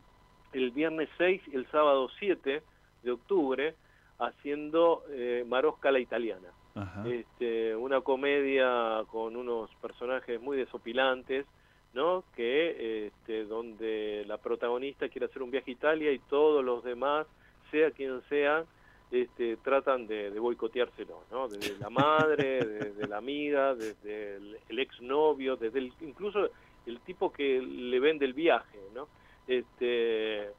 el 0.52 0.72
viernes 0.72 1.10
6 1.18 1.42
y 1.52 1.56
el 1.56 1.66
sábado 1.72 2.10
7 2.20 2.62
de 3.04 3.12
octubre 3.12 3.76
haciendo 4.20 5.04
eh, 5.10 5.44
Marosca 5.48 5.92
la 5.92 6.00
italiana. 6.00 6.50
Este, 7.06 7.76
una 7.76 8.00
comedia 8.00 9.04
con 9.12 9.36
unos 9.36 9.70
personajes 9.82 10.40
muy 10.40 10.56
desopilantes, 10.56 11.46
¿no? 11.94 12.24
Que 12.36 13.08
este, 13.08 13.44
donde 13.44 14.24
la 14.28 14.38
protagonista 14.38 15.10
quiere 15.10 15.26
hacer 15.26 15.42
un 15.42 15.52
viaje 15.52 15.72
a 15.72 15.74
Italia 15.74 16.12
y 16.14 16.20
todos 16.20 16.64
los 16.64 16.84
demás, 16.86 17.28
sea 17.70 17.92
quien 17.92 18.22
sea, 18.30 18.64
este, 19.12 19.58
tratan 19.58 20.08
de, 20.08 20.32
de 20.32 20.40
boicoteárselo, 20.40 21.24
¿no? 21.32 21.50
Desde 21.50 21.78
la 21.80 21.90
madre, 21.90 22.64
desde 22.66 23.08
la 23.08 23.18
amiga, 23.18 23.76
desde 23.76 24.38
el, 24.38 24.58
el 24.70 24.80
exnovio, 24.80 25.58
desde 25.58 25.80
el, 25.80 25.92
incluso 26.00 26.50
el 26.86 27.00
tipo 27.02 27.32
que 27.32 27.62
le 27.62 28.00
vende 28.00 28.26
el 28.26 28.34
viaje, 28.34 28.80
¿no? 28.94 29.08
Este, 29.48 30.50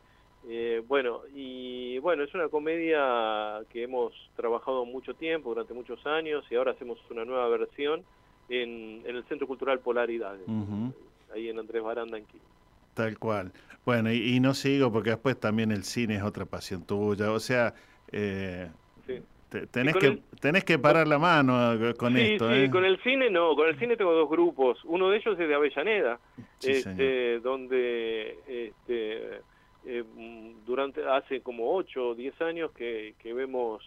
eh, 0.49 0.83
bueno, 0.87 1.23
y 1.35 1.99
bueno, 1.99 2.23
es 2.25 2.35
una 2.35 2.49
comedia 2.49 3.61
que 3.71 3.83
hemos 3.85 4.13
trabajado 4.37 4.85
mucho 4.85 5.15
tiempo, 5.15 5.51
durante 5.51 5.75
muchos 5.75 6.05
años, 6.07 6.45
y 6.51 6.55
ahora 6.55 6.73
hacemos 6.73 6.99
una 7.11 7.25
nueva 7.25 7.49
versión 7.49 8.05
en, 8.49 9.03
en 9.07 9.17
el 9.17 9.25
Centro 9.25 9.47
Cultural 9.47 9.81
Polaridades, 9.81 10.49
Ujú. 10.49 10.93
ahí 11.35 11.49
en 11.49 11.59
Andrés 11.59 11.83
Baranda, 11.83 12.17
en 12.19 12.25
Quilmes. 12.27 12.49
Tal 12.95 13.19
cual. 13.19 13.53
Bueno, 13.85 14.13
y, 14.13 14.37
y 14.37 14.41
no 14.41 14.53
sigo 14.55 14.93
porque 14.93 15.11
después 15.11 15.39
también 15.39 15.71
el 15.71 15.85
cine 15.85 16.17
es 16.17 16.23
otra 16.23 16.45
pasión 16.45 16.85
tuya. 16.85 17.33
O 17.33 17.39
sea, 17.39 17.73
eh, 18.13 18.69
Sí. 19.07 19.21
te- 19.49 19.67
tenés, 19.69 19.97
que, 19.97 20.07
el- 20.07 20.23
tenés 20.41 20.65
que 20.65 20.79
parar 20.79 21.07
la 21.07 21.19
mano 21.19 21.73
eh, 21.75 21.95
con 21.95 22.15
sí, 22.17 22.23
esto. 22.23 22.49
sí, 22.51 22.55
¿eh? 22.65 22.71
con 22.71 22.85
el 22.85 23.01
cine 23.03 23.31
no, 23.31 23.55
con 23.55 23.69
el 23.69 23.79
cine 23.79 23.97
tengo 23.97 24.13
dos 24.13 24.29
grupos. 24.29 24.79
Uno 24.85 25.09
de 25.11 25.19
ellos 25.19 25.39
es 25.39 25.49
de 25.49 25.55
Avellaneda, 25.55 26.21
Sí, 26.59 26.69
este, 26.73 27.41
donde 27.41 28.43
este, 28.47 29.41
eh, 29.85 30.03
mm, 30.03 30.65
durante 30.67 31.07
hace 31.07 31.41
como 31.41 31.75
8 31.75 32.09
o 32.11 32.15
10 32.15 32.41
años 32.43 32.71
que, 32.73 33.15
que 33.19 33.33
vemos 33.33 33.83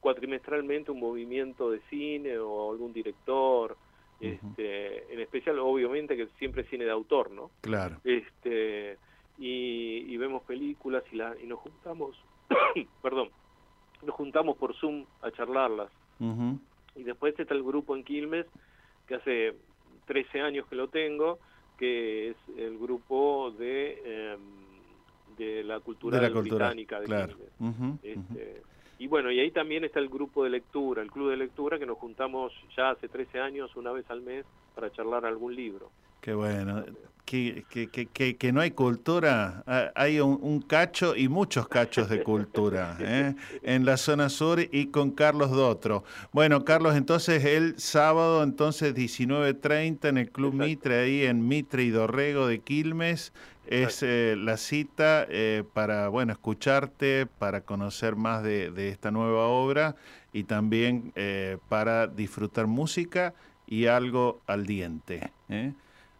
cuatrimestralmente 0.00 0.90
un 0.90 1.00
movimiento 1.00 1.70
de 1.70 1.80
cine 1.90 2.38
o 2.38 2.70
algún 2.70 2.92
director, 2.92 3.76
este, 4.20 5.12
en 5.12 5.20
especial 5.20 5.58
obviamente 5.60 6.16
que 6.16 6.26
siempre 6.38 6.62
es 6.62 6.68
cine 6.68 6.84
de 6.84 6.90
autor, 6.90 7.30
¿no? 7.30 7.50
Claro. 7.60 7.98
este 8.04 8.98
y, 9.38 10.12
y 10.12 10.16
vemos 10.16 10.42
películas 10.42 11.04
y, 11.12 11.16
la, 11.16 11.36
y 11.40 11.46
nos 11.46 11.60
juntamos 11.60 12.16
perdón 13.02 13.28
nos 14.02 14.14
juntamos 14.16 14.56
por 14.56 14.74
Zoom 14.74 15.04
a 15.22 15.30
charlarlas 15.30 15.90
Ujú. 16.18 16.58
y 16.96 17.04
después 17.04 17.38
está 17.38 17.54
el 17.54 17.62
grupo 17.62 17.94
en 17.94 18.02
Quilmes 18.02 18.46
que 19.06 19.14
hace 19.14 19.54
13 20.06 20.40
años 20.40 20.66
que 20.66 20.74
lo 20.74 20.88
tengo 20.88 21.38
que 21.78 22.30
es 22.30 22.36
el 22.56 22.76
grupo 22.78 23.52
de 23.56 24.32
em, 24.32 24.40
de 25.38 25.64
la 25.64 25.80
cultural 25.80 26.20
de 26.20 26.28
la 26.28 26.32
cultura. 26.32 26.66
británica 26.66 27.00
de 27.00 27.06
claro. 27.06 27.34
Quilmes 27.36 27.52
Ujú, 27.60 27.98
este, 28.02 28.62
y 28.98 29.06
bueno, 29.06 29.30
y 29.30 29.38
ahí 29.38 29.52
también 29.52 29.84
está 29.84 30.00
el 30.00 30.08
grupo 30.08 30.42
de 30.42 30.50
lectura, 30.50 31.02
el 31.02 31.10
club 31.10 31.30
de 31.30 31.36
lectura, 31.36 31.78
que 31.78 31.86
nos 31.86 31.98
juntamos 31.98 32.52
ya 32.76 32.90
hace 32.90 33.08
13 33.08 33.38
años, 33.38 33.70
una 33.76 33.92
vez 33.92 34.04
al 34.10 34.20
mes, 34.20 34.44
para 34.74 34.90
charlar 34.90 35.24
algún 35.24 35.54
libro. 35.54 35.90
Qué 36.20 36.34
bueno. 36.34 36.84
Que, 37.24 37.64
que, 37.68 37.88
que, 37.88 38.36
que, 38.38 38.52
no 38.52 38.62
hay 38.62 38.70
cultura, 38.70 39.62
hay 39.94 40.18
un, 40.18 40.38
un 40.40 40.62
cacho 40.62 41.14
y 41.14 41.28
muchos 41.28 41.68
cachos 41.68 42.08
de 42.08 42.22
cultura 42.22 42.96
¿eh? 43.00 43.34
en 43.62 43.84
la 43.84 43.98
zona 43.98 44.30
sur 44.30 44.58
y 44.60 44.86
con 44.86 45.10
Carlos 45.10 45.50
Dotro. 45.50 46.04
Bueno, 46.32 46.64
Carlos, 46.64 46.96
entonces 46.96 47.44
el 47.44 47.78
sábado, 47.78 48.42
entonces 48.42 48.94
19.30 48.94 50.08
en 50.08 50.16
el 50.16 50.30
Club 50.30 50.54
Mitre, 50.54 51.00
ahí 51.00 51.24
en 51.24 51.46
Mitre 51.46 51.82
y 51.82 51.90
Dorrego 51.90 52.46
de 52.46 52.60
Quilmes, 52.60 53.34
es 53.68 54.02
eh, 54.02 54.34
la 54.36 54.56
cita 54.56 55.26
eh, 55.28 55.62
para, 55.72 56.08
bueno, 56.08 56.32
escucharte, 56.32 57.26
para 57.26 57.60
conocer 57.62 58.16
más 58.16 58.42
de, 58.42 58.70
de 58.70 58.88
esta 58.88 59.10
nueva 59.10 59.46
obra 59.46 59.96
y 60.32 60.44
también 60.44 61.12
eh, 61.16 61.58
para 61.68 62.06
disfrutar 62.06 62.66
música 62.66 63.34
y 63.66 63.86
algo 63.86 64.40
al 64.46 64.66
diente. 64.66 65.32
¿eh? 65.48 65.72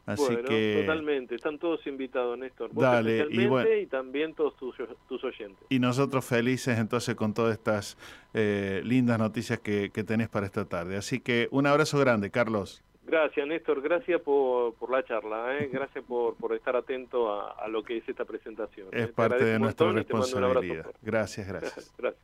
Así 0.07 0.23
bueno, 0.23 0.49
que 0.49 0.85
totalmente. 0.87 1.35
Están 1.35 1.59
todos 1.59 1.87
invitados, 1.87 2.39
Néstor. 2.39 2.71
Vos 2.73 2.83
Dale, 2.83 3.27
y 3.31 3.47
bueno. 3.47 3.69
y 3.77 3.87
también 3.87 4.35
todos 4.35 4.57
tus, 4.57 4.75
tus 5.07 5.23
oyentes. 5.23 5.67
y 5.69 5.79
nosotros 5.79 6.25
felices 6.25 6.79
entonces 6.79 7.15
con 7.15 7.35
todas 7.35 7.53
estas 7.53 7.99
eh, 8.33 8.81
lindas 8.85 9.19
noticias 9.19 9.59
que, 9.61 9.91
que 9.91 10.05
tenés 10.05 10.31
para 10.31 10.47
esta 10.47 10.65
tarde. 10.65 10.97
Así 10.97 11.21
que 11.21 11.49
un 11.51 11.67
abrazo 11.67 11.99
grande, 11.99 12.31
Carlos. 12.31 12.83
Gracias, 13.09 13.47
Néstor. 13.47 13.81
Gracias 13.81 14.21
por, 14.21 14.75
por 14.75 14.91
la 14.91 15.03
charla. 15.03 15.57
¿eh? 15.59 15.71
Gracias 15.73 16.05
por, 16.05 16.35
por 16.37 16.55
estar 16.55 16.77
atento 16.77 17.33
a, 17.33 17.53
a 17.53 17.67
lo 17.67 17.83
que 17.83 17.97
es 17.97 18.07
esta 18.09 18.27
presentación. 18.27 18.89
¿eh? 18.89 19.01
Es 19.01 19.07
Te 19.07 19.13
parte 19.15 19.43
de 19.45 19.59
nuestra 19.59 19.91
responsabilidad. 19.93 20.83
fuerte. 20.85 21.01
Gracias, 21.03 21.49
gracias. 21.49 21.95
Gracias. 21.99 22.23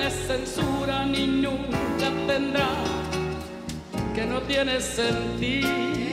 no 0.00 0.06
tiene 0.08 0.26
censura 0.26 1.04
ni 1.04 1.26
nunca 1.26 2.10
tendrá, 2.26 2.68
que 4.14 4.24
no 4.24 4.40
tiene 4.42 4.80
sentido. 4.80 6.09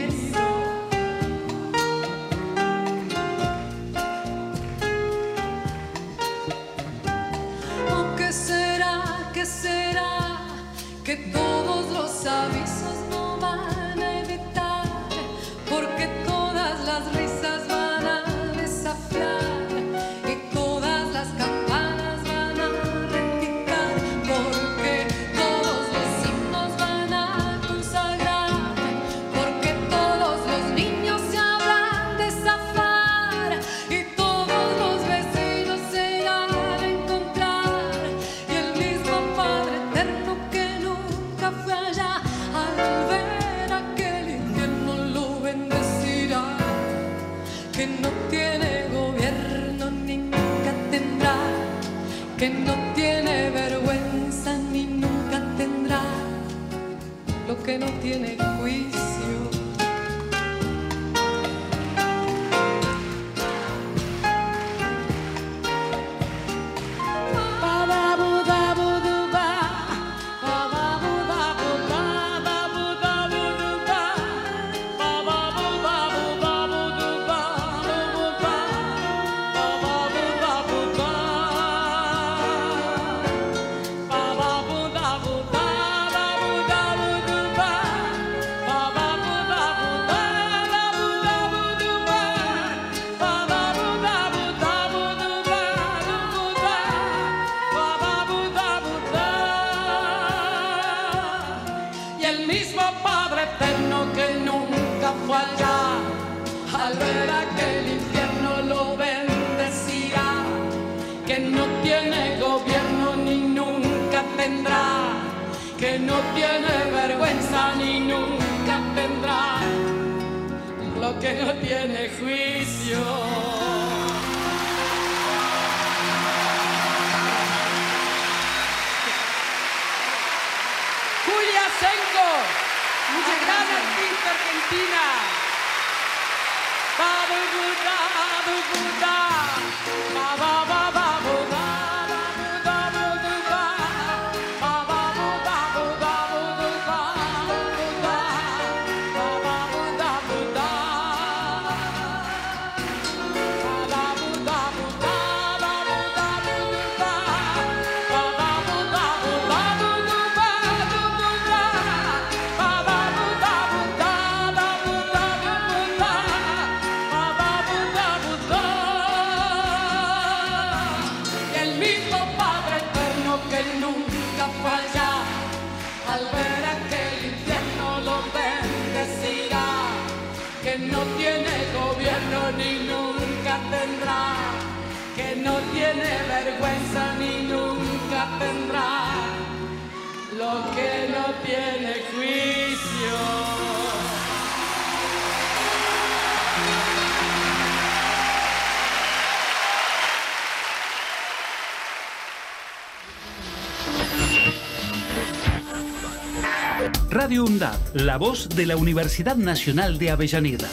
Radio 207.10 207.46
UNDAD, 207.46 207.78
la 207.94 208.18
voz 208.18 208.50
de 208.50 208.66
la 208.66 208.76
Universidad 208.78 209.36
Nacional 209.36 209.98
de 209.98 210.12
Avellaneda. 210.12 210.70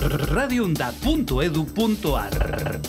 radioundab.edu.ar 0.00 2.80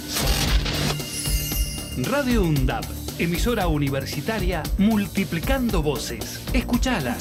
Radio 1.98 2.44
UNDAB, 2.44 2.86
emisora 3.20 3.68
universitaria 3.68 4.64
multiplicando 4.78 5.82
voces. 5.82 6.42
Escuchala. 6.54 7.18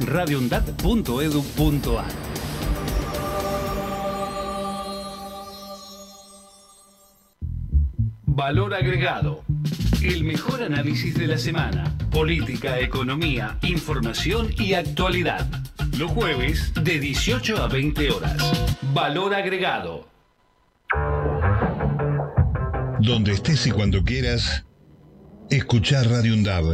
radioundab.edu.ar 0.00 2.04
Valor 8.26 8.74
agregado. 8.74 9.42
El 10.02 10.24
mejor 10.24 10.62
análisis 10.62 11.14
de 11.14 11.26
la 11.26 11.38
semana. 11.38 11.97
Política, 12.18 12.80
economía, 12.80 13.58
información 13.62 14.52
y 14.58 14.74
actualidad. 14.74 15.46
Los 15.96 16.10
jueves 16.10 16.72
de 16.74 16.98
18 16.98 17.62
a 17.62 17.68
20 17.68 18.10
horas. 18.10 18.42
Valor 18.92 19.36
agregado. 19.36 20.08
Donde 22.98 23.34
estés 23.34 23.68
y 23.68 23.70
cuando 23.70 24.02
quieras, 24.02 24.64
escuchar 25.48 26.08
Radio 26.08 26.34
Undab. 26.34 26.64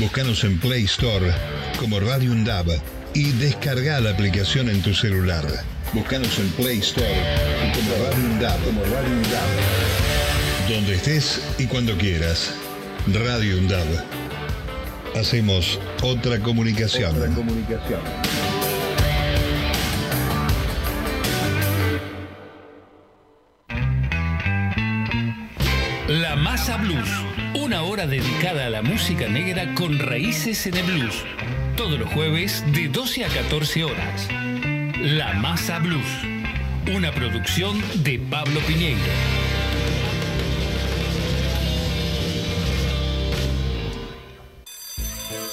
Búscanos 0.00 0.42
en 0.42 0.58
Play 0.58 0.86
Store 0.86 1.30
como 1.78 2.00
Radio 2.00 2.32
Undab 2.32 2.66
y 3.14 3.30
descarga 3.30 4.00
la 4.00 4.10
aplicación 4.10 4.68
en 4.68 4.82
tu 4.82 4.92
celular. 4.92 5.46
Búscanos 5.92 6.36
en 6.40 6.48
Play 6.48 6.80
Store 6.80 7.14
como 7.76 7.90
Radio 8.04 8.24
Undab. 8.24 8.64
Como 8.64 8.82
Radio. 8.82 9.14
Donde 10.68 10.96
estés 10.96 11.40
y 11.60 11.66
cuando 11.66 11.96
quieras. 11.96 12.52
Radio 13.06 13.58
Undab. 13.58 13.86
Hacemos 15.16 15.80
otra 16.02 16.38
comunicación. 16.38 17.16
Otra 17.16 17.34
comunicación. 17.34 18.00
La 26.08 26.36
Masa 26.36 26.76
Blues, 26.76 27.08
una 27.54 27.82
hora 27.82 28.06
dedicada 28.06 28.66
a 28.66 28.70
la 28.70 28.82
música 28.82 29.28
negra 29.28 29.74
con 29.74 29.98
raíces 29.98 30.66
en 30.66 30.76
el 30.76 30.84
blues. 30.84 31.24
Todos 31.76 31.98
los 31.98 32.12
jueves 32.12 32.64
de 32.72 32.88
12 32.88 33.24
a 33.24 33.28
14 33.28 33.84
horas. 33.84 34.28
La 35.00 35.32
Masa 35.34 35.78
Blues, 35.78 36.06
una 36.94 37.10
producción 37.12 37.82
de 38.04 38.18
Pablo 38.18 38.60
Piñeiro. 38.66 39.39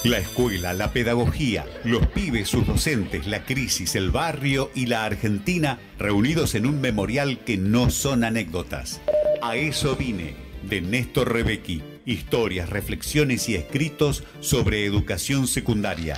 La 0.08 0.20
escuela, 0.20 0.72
la 0.72 0.94
pedagogía, 0.94 1.66
los 1.84 2.08
pibes, 2.08 2.48
sus 2.48 2.66
docentes, 2.66 3.28
la 3.28 3.44
crisis, 3.44 3.94
el 3.94 4.10
barrio 4.10 4.72
y 4.74 4.86
la 4.86 5.04
Argentina 5.04 5.80
reunidos 6.00 6.56
en 6.56 6.66
un 6.66 6.80
memorial 6.80 7.40
que 7.40 7.58
no 7.58 7.90
son 7.90 8.24
anécdotas. 8.24 9.02
A 9.42 9.58
eso 9.58 9.98
vine, 9.98 10.34
de 10.64 10.80
Néstor 10.80 11.34
Rebecki. 11.34 11.84
Historias, 12.06 12.70
reflexiones 12.70 13.50
y 13.50 13.56
escritos 13.56 14.24
sobre 14.40 14.86
educación 14.86 15.46
secundaria. 15.46 16.16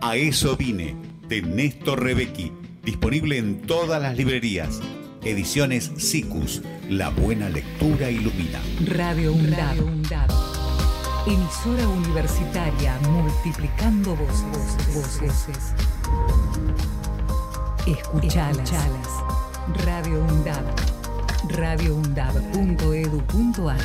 A 0.00 0.14
eso 0.14 0.56
vine, 0.56 0.94
de 1.26 1.42
Néstor 1.42 2.04
Rebecki. 2.04 2.52
Disponible 2.84 3.38
en 3.38 3.62
todas 3.62 4.00
las 4.00 4.16
librerías. 4.16 4.80
Ediciones 5.24 5.90
SICUS. 5.96 6.62
La 6.88 7.08
buena 7.08 7.48
lectura 7.48 8.08
ilumina. 8.08 8.60
Radio 8.86 9.32
UNDAB. 9.32 10.49
Emisora 11.26 11.86
universitaria 11.86 12.98
multiplicando 13.10 14.16
voces. 14.16 14.94
voces. 14.94 15.74
Escuchalas. 17.86 18.72
Radio 19.84 20.24
UNDAB. 20.24 20.64
radioundab.edu.ar 21.50 23.80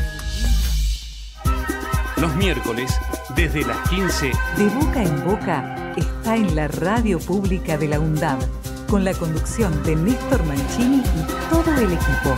Los 2.16 2.34
miércoles, 2.36 2.98
desde 3.36 3.66
las 3.66 3.90
15, 3.90 4.32
De 4.58 4.70
boca 4.70 5.04
en 5.04 5.26
boca 5.26 5.94
está 5.98 6.38
en 6.38 6.56
la 6.56 6.70
radio 6.70 7.20
pública 7.20 7.78
de 7.78 7.90
la 7.90 8.00
UNDAB, 8.00 8.40
con 8.88 9.04
la 9.04 9.14
conducción 9.14 9.84
de 9.84 9.98
Néstor 9.98 10.46
Mancini 10.46 11.00
y 11.00 11.26
todo 11.50 11.76
el 11.76 11.92
equipo. 11.92 12.34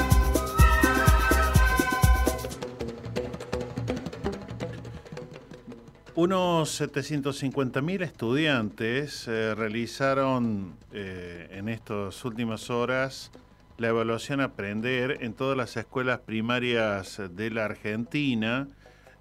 Unos 6.17 6.81
750.000 6.81 8.01
estudiantes 8.01 9.27
eh, 9.27 9.53
realizaron 9.53 10.73
eh, 10.91 11.47
en 11.51 11.69
estas 11.69 12.25
últimas 12.25 12.71
horas 12.71 13.31
la 13.77 13.89
evaluación 13.89 14.41
Aprender 14.41 15.19
en 15.21 15.33
todas 15.33 15.55
las 15.55 15.77
escuelas 15.77 16.21
primarias 16.21 17.21
de 17.29 17.51
la 17.51 17.65
Argentina, 17.65 18.67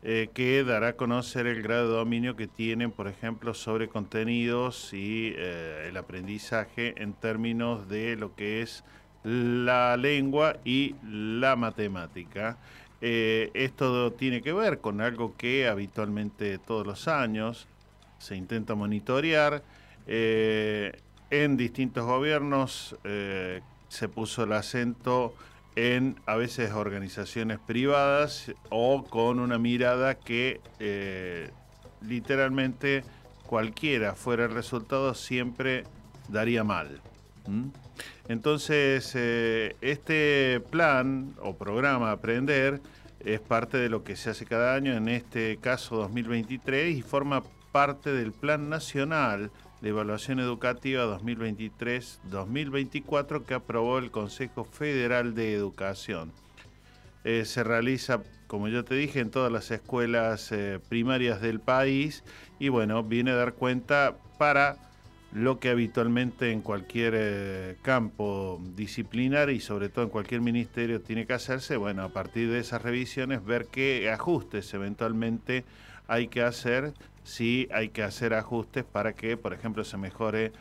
eh, 0.02 0.30
que 0.32 0.64
dará 0.64 0.88
a 0.88 0.92
conocer 0.94 1.46
el 1.46 1.62
grado 1.62 1.90
de 1.90 1.96
dominio 1.98 2.34
que 2.34 2.46
tienen, 2.46 2.90
por 2.90 3.08
ejemplo, 3.08 3.52
sobre 3.52 3.88
contenidos 3.88 4.94
y 4.94 5.34
el 5.36 5.98
aprendizaje 5.98 6.94
en 6.96 7.12
términos 7.12 7.90
de 7.90 8.16
lo 8.16 8.34
que 8.34 8.62
es 8.62 8.84
la 9.22 9.98
lengua 9.98 10.56
y 10.64 10.94
la 11.04 11.56
matemática. 11.56 12.56
Eh, 13.00 13.50
esto 13.54 14.12
tiene 14.12 14.42
que 14.42 14.52
ver 14.52 14.80
con 14.80 15.00
algo 15.00 15.36
que 15.36 15.68
habitualmente 15.68 16.58
todos 16.58 16.86
los 16.86 17.08
años 17.08 17.66
se 18.18 18.36
intenta 18.36 18.74
monitorear. 18.74 19.62
Eh, 20.06 20.98
en 21.30 21.56
distintos 21.56 22.06
gobiernos 22.06 22.96
eh, 23.04 23.60
se 23.88 24.08
puso 24.08 24.44
el 24.44 24.52
acento 24.52 25.34
en 25.74 26.16
a 26.24 26.36
veces 26.36 26.72
organizaciones 26.72 27.58
privadas 27.58 28.52
o 28.70 29.04
con 29.04 29.40
una 29.40 29.58
mirada 29.58 30.14
que 30.14 30.60
literalmente 32.00 33.04
cualquiera 33.46 34.14
fuera 34.14 34.46
el 34.46 34.52
resultado 34.52 35.12
siempre 35.12 35.84
daría 36.28 36.64
mal. 36.64 37.02
Entonces, 38.28 39.12
eh, 39.14 39.76
este 39.80 40.60
plan 40.70 41.34
o 41.40 41.56
programa 41.56 42.10
Aprender 42.10 42.80
es 43.20 43.40
parte 43.40 43.78
de 43.78 43.88
lo 43.88 44.04
que 44.04 44.16
se 44.16 44.28
hace 44.30 44.46
cada 44.46 44.74
año, 44.74 44.94
en 44.94 45.08
este 45.08 45.58
caso 45.58 45.96
2023, 45.96 46.96
y 46.96 47.02
forma 47.02 47.42
parte 47.72 48.12
del 48.12 48.32
Plan 48.32 48.68
Nacional 48.68 49.50
de 49.80 49.88
Evaluación 49.90 50.40
Educativa 50.40 51.04
2023-2024 51.20 53.44
que 53.44 53.54
aprobó 53.54 53.98
el 53.98 54.10
Consejo 54.10 54.64
Federal 54.64 55.34
de 55.34 55.54
Educación. 55.54 56.32
Eh, 57.24 57.44
se 57.44 57.62
realiza, 57.64 58.22
como 58.46 58.68
yo 58.68 58.84
te 58.84 58.94
dije, 58.94 59.20
en 59.20 59.30
todas 59.30 59.52
las 59.52 59.70
escuelas 59.70 60.50
eh, 60.52 60.80
primarias 60.88 61.40
del 61.40 61.60
país 61.60 62.24
y 62.58 62.70
bueno, 62.70 63.02
viene 63.02 63.32
a 63.32 63.36
dar 63.36 63.54
cuenta 63.54 64.16
para 64.38 64.85
lo 65.36 65.60
que 65.60 65.68
habitualmente 65.68 66.50
en 66.50 66.62
cualquier 66.62 67.12
eh, 67.14 67.76
campo 67.82 68.58
disciplinar 68.74 69.50
y 69.50 69.60
sobre 69.60 69.90
todo 69.90 70.06
en 70.06 70.10
cualquier 70.10 70.40
ministerio 70.40 71.02
tiene 71.02 71.26
que 71.26 71.34
hacerse, 71.34 71.76
bueno, 71.76 72.04
a 72.04 72.08
partir 72.08 72.50
de 72.50 72.58
esas 72.58 72.80
revisiones 72.80 73.44
ver 73.44 73.66
qué 73.66 74.10
ajustes 74.10 74.72
eventualmente 74.72 75.66
hay 76.08 76.28
que 76.28 76.40
hacer, 76.40 76.94
si 77.22 77.68
hay 77.70 77.90
que 77.90 78.02
hacer 78.02 78.32
ajustes 78.32 78.84
para 78.84 79.12
que, 79.12 79.36
por 79.36 79.52
ejemplo, 79.52 79.84
se 79.84 79.98
mejore 79.98 80.52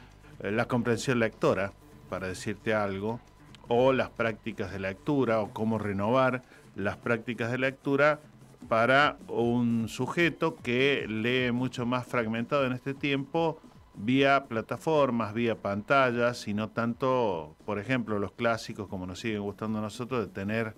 eh, 0.41 0.52
la 0.52 0.65
comprensión 0.65 1.19
lectora, 1.19 1.72
para 2.10 2.27
decirte 2.27 2.73
algo, 2.73 3.22
o 3.69 3.93
las 3.93 4.10
prácticas 4.10 4.73
de 4.73 4.80
lectura, 4.80 5.39
o 5.39 5.53
cómo 5.53 5.77
renovar 5.77 6.41
las 6.76 6.97
prácticas 6.97 7.49
de 7.49 7.60
lectura 7.60 8.19
para 8.68 9.15
un 9.30 9.88
sujeto 9.88 10.57
que 10.57 11.06
lee 11.07 11.53
mucho 11.53 11.85
más 11.85 12.06
fragmentado 12.06 12.65
en 12.65 12.73
este 12.73 12.93
tiempo 12.93 13.61
vía 13.97 14.45
plataformas, 14.45 15.34
vía 15.34 15.55
pantallas 15.55 16.47
y 16.47 16.53
no 16.53 16.69
tanto, 16.69 17.55
por 17.65 17.80
ejemplo, 17.80 18.19
los 18.19 18.31
clásicos 18.31 18.88
como 18.88 19.05
nos 19.05 19.19
siguen 19.19 19.41
gustando 19.41 19.80
a 19.80 19.81
nosotros 19.81 20.26
de 20.26 20.34
tener 20.34 20.73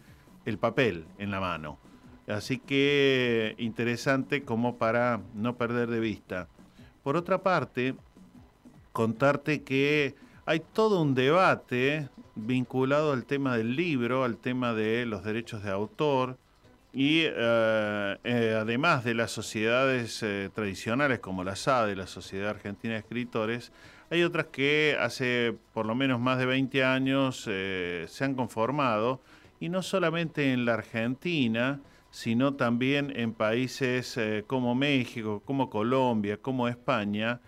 el 0.45 0.57
papel 0.57 1.05
en 1.17 1.31
la 1.31 1.39
mano. 1.39 1.77
Así 2.27 2.59
que 2.59 3.55
interesante 3.57 4.43
como 4.43 4.77
para 4.77 5.21
no 5.33 5.55
perder 5.57 5.89
de 5.89 5.99
vista. 5.99 6.47
Por 7.03 7.15
otra 7.15 7.41
parte, 7.41 7.95
contarte 8.91 9.63
que 9.63 10.15
hay 10.45 10.59
todo 10.59 11.01
un 11.01 11.15
debate 11.15 12.09
vinculado 12.35 13.13
al 13.13 13.25
tema 13.25 13.57
del 13.57 13.75
libro, 13.75 14.23
al 14.23 14.37
tema 14.37 14.73
de 14.73 15.05
los 15.05 15.23
derechos 15.23 15.63
de 15.63 15.71
autor 15.71 16.37
y 16.93 17.21
eh, 17.23 18.17
eh, 18.23 18.57
además 18.59 19.03
de 19.03 19.13
las 19.13 19.31
sociedades 19.31 20.23
eh, 20.23 20.49
tradicionales 20.53 21.19
como 21.19 21.43
la 21.43 21.55
SADE, 21.55 21.95
la 21.95 22.07
Sociedad 22.07 22.49
Argentina 22.49 22.93
de 22.93 22.99
Escritores, 23.01 23.71
hay 24.09 24.23
otras 24.23 24.47
que 24.47 24.97
hace 24.99 25.55
por 25.73 25.85
lo 25.85 25.95
menos 25.95 26.19
más 26.19 26.37
de 26.37 26.45
20 26.45 26.83
años 26.83 27.41
se 27.41 28.07
han 28.21 28.35
conformado 28.35 29.21
y 29.59 29.67
no 29.67 29.81
solamente 29.81 30.53
en 30.53 30.63
la 30.63 30.75
Argentina, 30.75 31.81
sino 32.09 32.53
también 32.53 33.11
en 33.17 33.33
países 33.33 34.17
como 34.47 34.75
México, 34.75 35.41
como 35.43 35.69
Colombia, 35.69 36.37
como 36.37 36.69
España. 36.69 37.41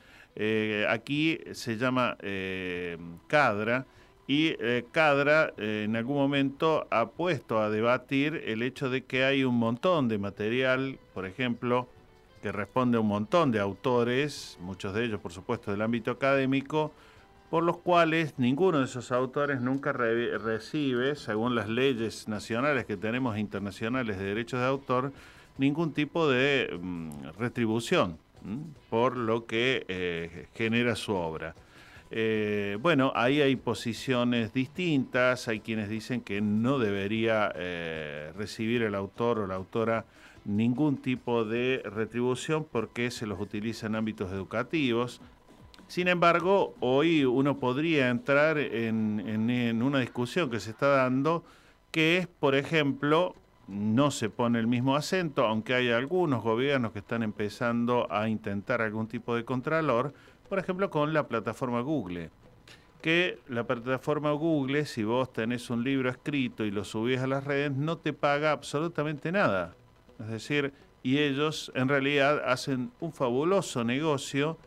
aquí 0.89 1.39
se 1.53 1.77
llama 1.77 2.17
CADRA 3.27 3.85
y 4.29 4.55
eh, 4.59 4.85
Cadra 4.91 5.53
eh, 5.57 5.85
en 5.85 5.95
algún 5.95 6.17
momento 6.17 6.85
ha 6.91 7.07
puesto 7.09 7.59
a 7.59 7.71
debatir 7.71 8.43
el 8.45 8.61
hecho 8.61 8.91
de 8.91 9.03
que 9.03 9.23
hay 9.23 9.43
un 9.43 9.55
montón 9.55 10.07
de 10.07 10.19
material, 10.19 10.99
por 11.15 11.25
ejemplo, 11.25 11.87
que 12.43 12.51
responde 12.51 12.97
a 12.97 13.01
un 13.01 13.07
montón 13.07 13.51
de 13.51 13.59
autores, 13.59 14.59
muchos 14.61 14.93
de 14.93 15.05
ellos 15.05 15.19
por 15.19 15.31
supuesto 15.31 15.71
del 15.71 15.81
ámbito 15.81 16.11
académico, 16.11 16.91
por 17.49 17.63
los 17.63 17.77
cuales 17.79 18.35
ninguno 18.37 18.77
de 18.77 18.85
esos 18.85 19.11
autores 19.11 19.61
nunca 19.61 19.93
re- 19.93 20.37
recibe, 20.37 21.15
según 21.15 21.55
las 21.55 21.67
leyes 21.67 22.27
nacionales 22.27 22.85
que 22.85 22.97
tenemos 22.97 23.35
internacionales 23.35 24.19
de 24.19 24.25
derechos 24.25 24.59
de 24.59 24.67
autor, 24.67 25.11
ningún 25.57 25.91
tipo 25.91 26.29
de 26.29 26.77
mm, 26.79 27.09
retribución 27.39 28.19
por 28.91 29.17
lo 29.17 29.47
que 29.47 29.85
eh, 29.87 30.45
genera 30.53 30.95
su 30.95 31.13
obra. 31.15 31.55
Eh, 32.11 32.77
bueno, 32.81 33.11
ahí 33.15 33.41
hay 33.41 33.55
posiciones 33.55 34.51
distintas, 34.53 35.47
hay 35.47 35.59
quienes 35.59 35.89
dicen 35.89 36.21
que 36.21 36.41
no 36.41 36.79
debería 36.79 37.51
eh, 37.55 38.31
recibir 38.35 38.81
el 38.81 38.95
autor 38.95 39.39
o 39.39 39.47
la 39.47 39.55
autora 39.55 40.05
ningún 40.45 40.97
tipo 40.97 41.45
de 41.45 41.83
retribución 41.85 42.65
porque 42.71 43.11
se 43.11 43.27
los 43.27 43.39
utiliza 43.39 43.85
en 43.87 43.95
ámbitos 43.95 44.31
educativos. 44.31 45.21
Sin 45.87 46.07
embargo, 46.07 46.73
hoy 46.79 47.25
uno 47.25 47.57
podría 47.57 48.09
entrar 48.09 48.57
en, 48.57 49.19
en- 49.27 49.81
una 49.83 49.99
discusión 49.99 50.49
que 50.49 50.59
se 50.59 50.71
está 50.71 50.87
dando, 50.87 51.43
que 51.91 52.17
es, 52.17 52.27
por 52.27 52.55
ejemplo, 52.55 53.35
no 53.67 54.09
se 54.09 54.29
pone 54.29 54.59
el 54.59 54.67
mismo 54.67 54.95
acento, 54.95 55.45
aunque 55.45 55.75
hay 55.75 55.89
algunos 55.91 56.43
gobiernos 56.43 56.91
que 56.91 56.99
están 56.99 57.21
empezando 57.21 58.07
a 58.11 58.27
intentar 58.29 58.81
algún 58.81 59.07
tipo 59.07 59.35
de 59.35 59.45
contralor, 59.45 60.13
por 60.49 60.59
ejemplo, 60.59 60.89
con 60.89 61.13
la 61.13 61.27
plataforma 61.27 61.81
Google. 61.81 62.31
Que 63.01 63.39
la 63.47 63.65
plataforma 63.65 64.31
Google, 64.31 64.85
si 64.85 65.03
vos 65.03 65.31
tenés 65.31 65.69
un 65.69 65.83
libro 65.83 66.09
escrito 66.09 66.65
y 66.65 66.71
lo 66.71 66.83
subís 66.83 67.19
a 67.19 67.27
las 67.27 67.45
redes, 67.45 67.71
no 67.71 67.97
te 67.97 68.11
paga 68.11 68.51
absolutamente 68.51 69.31
nada. 69.31 69.75
Es 70.19 70.27
decir, 70.27 70.73
y 71.01 71.19
ellos 71.19 71.71
en 71.75 71.87
realidad 71.87 72.41
hacen 72.45 72.91
un 72.99 73.13
fabuloso 73.13 73.83
negocio 73.83 74.57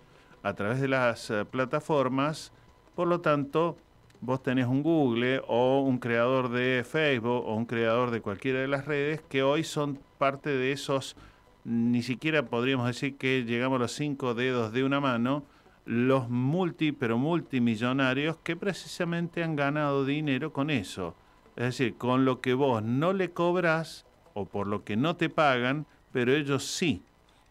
a 0.42 0.54
través 0.54 0.80
de 0.80 0.88
las 0.88 1.30
eh, 1.30 1.44
plataformas. 1.44 2.52
Por 2.94 3.08
lo 3.08 3.20
tanto, 3.20 3.76
vos 4.20 4.42
tenés 4.42 4.66
un 4.66 4.82
Google 4.82 5.42
o 5.46 5.80
un 5.80 5.98
creador 5.98 6.48
de 6.48 6.84
Facebook 6.88 7.44
o 7.46 7.54
un 7.54 7.66
creador 7.66 8.10
de 8.10 8.20
cualquiera 8.20 8.60
de 8.60 8.68
las 8.68 8.86
redes 8.86 9.20
que 9.28 9.42
hoy 9.42 9.64
son 9.64 9.98
parte 10.18 10.50
de 10.50 10.72
esos, 10.72 11.16
ni 11.64 12.02
siquiera 12.02 12.44
podríamos 12.44 12.86
decir 12.86 13.16
que 13.18 13.44
llegamos 13.44 13.76
a 13.76 13.80
los 13.80 13.92
cinco 13.92 14.34
dedos 14.34 14.72
de 14.72 14.84
una 14.84 15.00
mano, 15.00 15.44
los 15.84 16.28
multi, 16.28 16.92
pero 16.92 17.18
multimillonarios 17.18 18.36
que 18.38 18.56
precisamente 18.56 19.42
han 19.42 19.56
ganado 19.56 20.04
dinero 20.04 20.52
con 20.52 20.70
eso. 20.70 21.14
Es 21.56 21.64
decir, 21.64 21.96
con 21.96 22.24
lo 22.24 22.40
que 22.40 22.54
vos 22.54 22.82
no 22.82 23.12
le 23.12 23.30
cobras 23.30 24.06
o 24.34 24.46
por 24.46 24.66
lo 24.66 24.84
que 24.84 24.96
no 24.96 25.16
te 25.16 25.28
pagan, 25.28 25.86
pero 26.12 26.32
ellos 26.32 26.64
sí. 26.64 27.02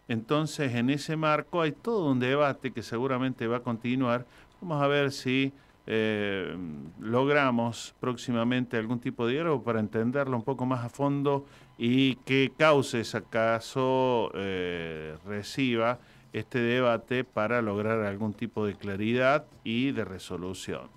Entonces, 0.07 0.75
en 0.75 0.89
ese 0.89 1.15
marco 1.15 1.61
hay 1.61 1.71
todo 1.71 2.11
un 2.11 2.19
debate 2.19 2.71
que 2.71 2.83
seguramente 2.83 3.47
va 3.47 3.57
a 3.57 3.63
continuar. 3.63 4.25
Vamos 4.59 4.81
a 4.81 4.87
ver 4.87 5.11
si 5.11 5.53
eh, 5.87 6.55
logramos 6.99 7.95
próximamente 7.99 8.77
algún 8.77 8.99
tipo 8.99 9.25
de 9.25 9.33
diálogo 9.33 9.63
para 9.63 9.79
entenderlo 9.79 10.37
un 10.37 10.43
poco 10.43 10.65
más 10.65 10.85
a 10.85 10.89
fondo 10.89 11.45
y 11.77 12.15
qué 12.17 12.51
cauces 12.55 13.15
acaso 13.15 14.31
eh, 14.35 15.17
reciba 15.25 15.99
este 16.33 16.59
debate 16.59 17.23
para 17.23 17.61
lograr 17.61 18.03
algún 18.05 18.33
tipo 18.33 18.65
de 18.65 18.75
claridad 18.75 19.45
y 19.63 19.91
de 19.91 20.05
resolución. 20.05 20.89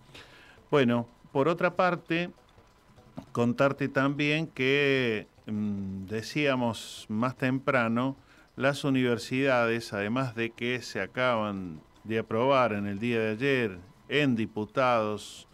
Bueno, 0.70 1.09
por 1.32 1.48
otra 1.48 1.74
parte, 1.74 2.31
contarte 3.32 3.89
también 3.89 4.47
que 4.47 5.27
mm, 5.47 6.06
decíamos 6.06 7.06
más 7.09 7.36
temprano, 7.36 8.16
las 8.56 8.85
universidades, 8.85 9.93
además 9.93 10.35
de 10.36 10.51
que 10.51 10.81
se 10.82 11.01
acaban 11.01 11.81
de 12.05 12.20
aprobar 12.20 12.73
en 12.73 12.86
el 12.86 12.98
día 12.98 13.19
de 13.19 13.31
ayer 13.32 13.78
en 14.09 14.36
diputados 14.36 15.48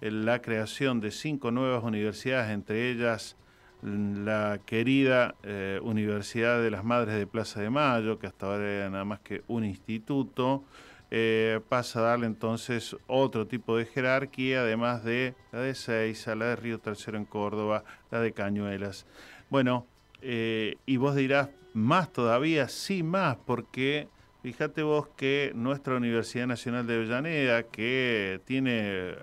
la 0.00 0.40
creación 0.40 1.00
de 1.00 1.10
cinco 1.10 1.50
nuevas 1.50 1.82
universidades, 1.82 2.50
entre 2.50 2.90
ellas 2.90 3.36
la 3.82 4.60
querida 4.64 5.34
eh, 5.42 5.78
Universidad 5.82 6.62
de 6.62 6.70
las 6.70 6.84
Madres 6.84 7.16
de 7.16 7.26
Plaza 7.26 7.60
de 7.60 7.70
Mayo, 7.70 8.18
que 8.18 8.26
hasta 8.26 8.46
ahora 8.46 8.68
era 8.68 8.90
nada 8.90 9.04
más 9.04 9.20
que 9.20 9.42
un 9.48 9.64
instituto, 9.64 10.64
eh, 11.10 11.60
pasa 11.68 12.00
a 12.00 12.02
darle 12.02 12.26
entonces 12.26 12.96
otro 13.06 13.46
tipo 13.46 13.76
de 13.76 13.86
jerarquía, 13.86 14.62
además 14.62 15.04
de 15.04 15.34
la 15.52 15.60
de 15.60 15.74
Seiza, 15.74 16.34
la 16.34 16.46
de 16.46 16.56
Río 16.56 16.80
Tercero 16.80 17.16
en 17.16 17.24
Córdoba, 17.24 17.84
la 18.10 18.20
de 18.20 18.32
Cañuelas. 18.32 19.06
Bueno, 19.50 19.86
eh, 20.22 20.76
y 20.86 20.96
vos 20.96 21.14
dirás, 21.14 21.50
más 21.74 22.12
todavía, 22.12 22.68
sí 22.68 23.02
más, 23.02 23.36
porque 23.46 24.08
fíjate 24.42 24.82
vos 24.82 25.08
que 25.16 25.52
nuestra 25.54 25.96
Universidad 25.96 26.46
Nacional 26.46 26.86
de 26.86 26.94
Avellaneda, 26.94 27.64
que 27.64 28.40
tiene 28.46 29.14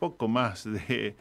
poco 0.00 0.26
más 0.26 0.64
de 0.64 1.14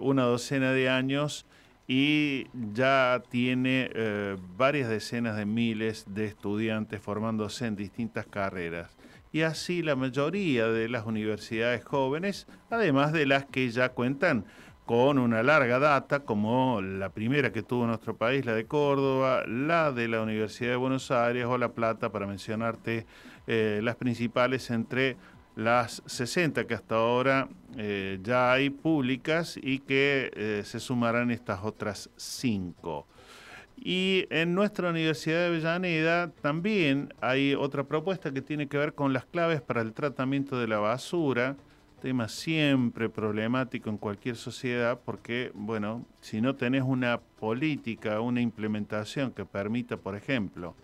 una 0.00 0.22
docena 0.22 0.72
de 0.72 0.88
años, 0.88 1.46
y 1.88 2.46
ya 2.72 3.22
tiene 3.28 3.90
eh, 3.94 4.36
varias 4.56 4.88
decenas 4.88 5.36
de 5.36 5.46
miles 5.46 6.04
de 6.08 6.26
estudiantes 6.26 7.00
formándose 7.00 7.66
en 7.66 7.76
distintas 7.76 8.26
carreras. 8.26 8.96
Y 9.32 9.42
así 9.42 9.82
la 9.82 9.96
mayoría 9.96 10.68
de 10.68 10.88
las 10.88 11.06
universidades 11.06 11.84
jóvenes, 11.84 12.46
además 12.70 13.12
de 13.12 13.26
las 13.26 13.44
que 13.44 13.68
ya 13.70 13.90
cuentan 13.90 14.44
con 14.86 15.18
una 15.18 15.42
larga 15.42 15.80
data, 15.80 16.20
como 16.20 16.80
la 16.80 17.10
primera 17.10 17.52
que 17.52 17.62
tuvo 17.62 17.86
nuestro 17.86 18.16
país, 18.16 18.46
la 18.46 18.54
de 18.54 18.66
Córdoba, 18.66 19.44
la 19.46 19.90
de 19.90 20.06
la 20.06 20.22
Universidad 20.22 20.70
de 20.70 20.76
Buenos 20.76 21.10
Aires 21.10 21.44
o 21.44 21.58
La 21.58 21.72
Plata, 21.72 22.12
para 22.12 22.26
mencionarte 22.26 23.04
eh, 23.48 23.80
las 23.82 23.96
principales 23.96 24.70
entre 24.70 25.16
las 25.56 26.02
60 26.06 26.66
que 26.66 26.74
hasta 26.74 26.94
ahora 26.96 27.48
eh, 27.76 28.20
ya 28.22 28.52
hay 28.52 28.70
públicas 28.70 29.58
y 29.60 29.80
que 29.80 30.30
eh, 30.36 30.62
se 30.64 30.78
sumarán 30.78 31.30
estas 31.30 31.64
otras 31.64 32.10
5. 32.16 33.06
Y 33.78 34.26
en 34.30 34.54
nuestra 34.54 34.90
Universidad 34.90 35.40
de 35.40 35.46
Avellaneda 35.46 36.30
también 36.42 37.12
hay 37.20 37.54
otra 37.54 37.84
propuesta 37.84 38.32
que 38.32 38.42
tiene 38.42 38.68
que 38.68 38.78
ver 38.78 38.94
con 38.94 39.12
las 39.12 39.24
claves 39.24 39.60
para 39.62 39.80
el 39.80 39.92
tratamiento 39.92 40.58
de 40.58 40.68
la 40.68 40.78
basura, 40.78 41.56
tema 42.00 42.28
siempre 42.28 43.08
problemático 43.08 43.88
en 43.88 43.96
cualquier 43.96 44.36
sociedad 44.36 45.00
porque, 45.04 45.52
bueno, 45.54 46.04
si 46.20 46.42
no 46.42 46.54
tenés 46.54 46.82
una 46.82 47.18
política, 47.40 48.20
una 48.20 48.42
implementación 48.42 49.32
que 49.32 49.46
permita, 49.46 49.96
por 49.96 50.16
ejemplo, 50.16 50.74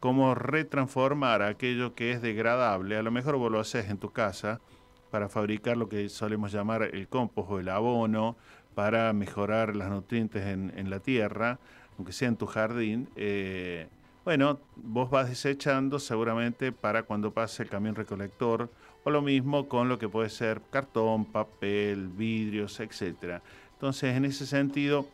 cómo 0.00 0.34
retransformar 0.34 1.42
aquello 1.42 1.94
que 1.94 2.12
es 2.12 2.22
degradable, 2.22 2.96
a 2.96 3.02
lo 3.02 3.10
mejor 3.10 3.36
vos 3.36 3.52
lo 3.52 3.60
haces 3.60 3.90
en 3.90 3.98
tu 3.98 4.10
casa 4.10 4.60
para 5.10 5.28
fabricar 5.28 5.76
lo 5.76 5.88
que 5.88 6.08
solemos 6.08 6.52
llamar 6.52 6.82
el 6.82 7.08
compost 7.08 7.50
o 7.50 7.58
el 7.60 7.68
abono, 7.68 8.36
para 8.74 9.12
mejorar 9.12 9.76
las 9.76 9.90
nutrientes 9.90 10.46
en, 10.46 10.90
la 10.90 11.00
tierra, 11.00 11.58
aunque 11.98 12.12
sea 12.12 12.28
en 12.28 12.36
tu 12.36 12.46
jardín, 12.46 13.08
eh, 13.16 13.88
bueno, 14.24 14.60
vos 14.76 15.10
vas 15.10 15.28
desechando 15.28 15.98
seguramente 15.98 16.72
para 16.72 17.02
cuando 17.02 17.32
pase 17.32 17.62
el 17.62 17.68
camión 17.68 17.94
recolector, 17.94 18.70
o 19.02 19.10
lo 19.10 19.22
mismo 19.22 19.68
con 19.68 19.88
lo 19.88 19.98
que 19.98 20.08
puede 20.08 20.28
ser 20.28 20.60
cartón, 20.70 21.24
papel, 21.24 22.08
vidrios, 22.08 22.80
etc. 22.80 23.42
Entonces, 23.72 24.14
en 24.14 24.24
ese 24.24 24.46
sentido, 24.46 25.08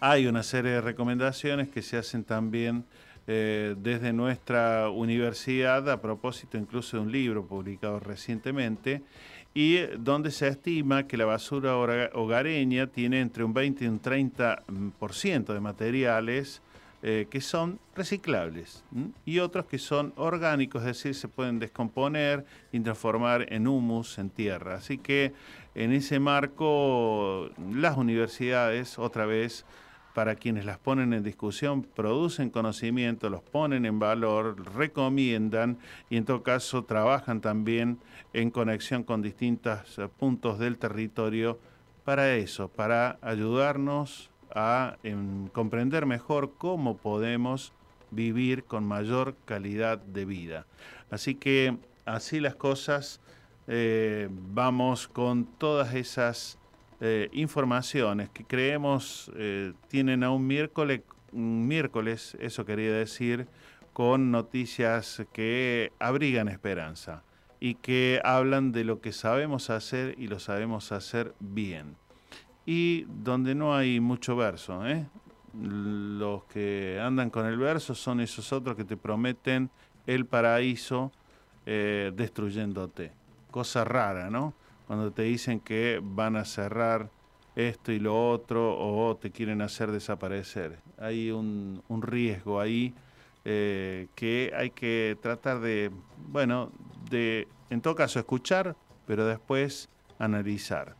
hay 0.00 0.26
una 0.26 0.42
serie 0.42 0.72
de 0.72 0.80
recomendaciones 0.80 1.68
que 1.68 1.82
se 1.82 1.96
hacen 1.96 2.24
también 2.24 2.84
eh, 3.26 3.74
desde 3.78 4.12
nuestra 4.12 4.90
universidad 4.90 5.88
a 5.88 6.00
propósito 6.00 6.58
incluso 6.58 6.96
de 6.96 7.02
un 7.02 7.12
libro 7.12 7.46
publicado 7.46 7.98
recientemente 8.00 9.02
y 9.54 9.78
donde 9.98 10.30
se 10.30 10.48
estima 10.48 11.06
que 11.06 11.16
la 11.16 11.24
basura 11.24 11.76
hogareña 12.12 12.88
tiene 12.88 13.20
entre 13.20 13.44
un 13.44 13.54
20 13.54 13.84
y 13.84 13.88
un 13.88 14.02
30% 14.02 15.52
de 15.52 15.60
materiales 15.60 16.60
eh, 17.06 17.26
que 17.28 17.42
son 17.42 17.78
reciclables 17.94 18.82
y 19.26 19.38
otros 19.38 19.66
que 19.66 19.78
son 19.78 20.14
orgánicos, 20.16 20.80
es 20.82 20.86
decir, 20.86 21.14
se 21.14 21.28
pueden 21.28 21.58
descomponer 21.58 22.46
y 22.72 22.80
transformar 22.80 23.52
en 23.52 23.68
humus, 23.68 24.18
en 24.18 24.30
tierra. 24.30 24.76
Así 24.76 24.96
que 24.96 25.34
en 25.74 25.92
ese 25.92 26.18
marco 26.18 27.50
las 27.72 27.98
universidades, 27.98 28.98
otra 28.98 29.26
vez, 29.26 29.66
para 30.14 30.36
quienes 30.36 30.64
las 30.64 30.78
ponen 30.78 31.12
en 31.12 31.24
discusión, 31.24 31.82
producen 31.82 32.48
conocimiento, 32.48 33.28
los 33.28 33.42
ponen 33.42 33.84
en 33.84 33.98
valor, 33.98 34.56
recomiendan 34.74 35.78
y 36.08 36.16
en 36.16 36.24
todo 36.24 36.42
caso 36.42 36.84
trabajan 36.84 37.40
también 37.40 37.98
en 38.32 38.50
conexión 38.50 39.02
con 39.02 39.22
distintos 39.22 39.98
eh, 39.98 40.08
puntos 40.08 40.58
del 40.58 40.78
territorio 40.78 41.58
para 42.04 42.34
eso, 42.34 42.68
para 42.68 43.18
ayudarnos 43.22 44.30
a 44.54 44.98
comprender 45.52 46.06
mejor 46.06 46.52
cómo 46.58 46.96
podemos 46.96 47.72
vivir 48.10 48.64
con 48.64 48.84
mayor 48.84 49.34
calidad 49.46 49.98
de 49.98 50.24
vida. 50.24 50.66
Así 51.10 51.34
que 51.34 51.76
así 52.04 52.38
las 52.38 52.54
cosas, 52.54 53.20
eh, 53.66 54.28
vamos 54.30 55.08
con 55.08 55.46
todas 55.46 55.94
esas 55.94 56.58
eh, 57.06 57.28
informaciones 57.34 58.30
que 58.30 58.46
creemos 58.46 59.30
eh, 59.36 59.74
tienen 59.88 60.24
a 60.24 60.30
un 60.30 60.46
miércoles, 60.46 61.02
miércoles, 61.32 62.34
eso 62.40 62.64
quería 62.64 62.94
decir, 62.94 63.46
con 63.92 64.30
noticias 64.30 65.22
que 65.34 65.92
abrigan 65.98 66.48
esperanza 66.48 67.22
y 67.60 67.74
que 67.74 68.22
hablan 68.24 68.72
de 68.72 68.84
lo 68.84 69.02
que 69.02 69.12
sabemos 69.12 69.68
hacer 69.68 70.14
y 70.16 70.28
lo 70.28 70.38
sabemos 70.38 70.92
hacer 70.92 71.34
bien. 71.40 71.94
Y 72.64 73.04
donde 73.22 73.54
no 73.54 73.76
hay 73.76 74.00
mucho 74.00 74.34
verso, 74.34 74.86
¿eh? 74.86 75.06
los 75.52 76.44
que 76.44 76.98
andan 77.02 77.28
con 77.28 77.44
el 77.44 77.58
verso 77.58 77.94
son 77.94 78.22
esos 78.22 78.50
otros 78.50 78.76
que 78.76 78.84
te 78.84 78.96
prometen 78.96 79.68
el 80.06 80.24
paraíso 80.24 81.12
destruyéndote. 81.66 83.12
Cosa 83.50 83.84
rara, 83.84 84.30
¿no? 84.30 84.54
Cuando 84.86 85.12
te 85.12 85.22
dicen 85.22 85.60
que 85.60 86.00
van 86.02 86.36
a 86.36 86.44
cerrar 86.44 87.10
esto 87.56 87.92
y 87.92 87.98
lo 87.98 88.30
otro 88.30 88.76
o 88.76 89.16
te 89.16 89.30
quieren 89.30 89.62
hacer 89.62 89.90
desaparecer. 89.90 90.78
Hay 90.98 91.30
un, 91.30 91.82
riesgo 92.02 92.60
ahí 92.60 92.94
eh, 93.44 94.08
que 94.14 94.52
hay 94.56 94.70
que 94.70 95.16
tratar 95.20 95.60
de, 95.60 95.90
bueno, 96.28 96.72
de 97.10 97.46
en 97.70 97.80
todo 97.80 97.94
caso 97.94 98.18
escuchar, 98.18 98.76
pero 99.06 99.26
después 99.26 99.88
analizar. 100.18 100.96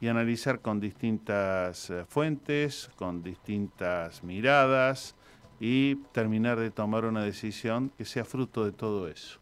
Y 0.00 0.06
analizar 0.06 0.60
con 0.60 0.78
distintas 0.78 1.90
eh, 1.90 2.04
fuentes, 2.08 2.90
con 2.96 3.22
distintas 3.22 4.22
miradas 4.22 5.16
y 5.60 5.96
terminar 6.12 6.58
de 6.58 6.70
tomar 6.70 7.04
una 7.04 7.22
decisión 7.22 7.90
que 7.96 8.04
sea 8.04 8.24
fruto 8.24 8.64
de 8.64 8.72
todo 8.72 9.08
eso. 9.08 9.40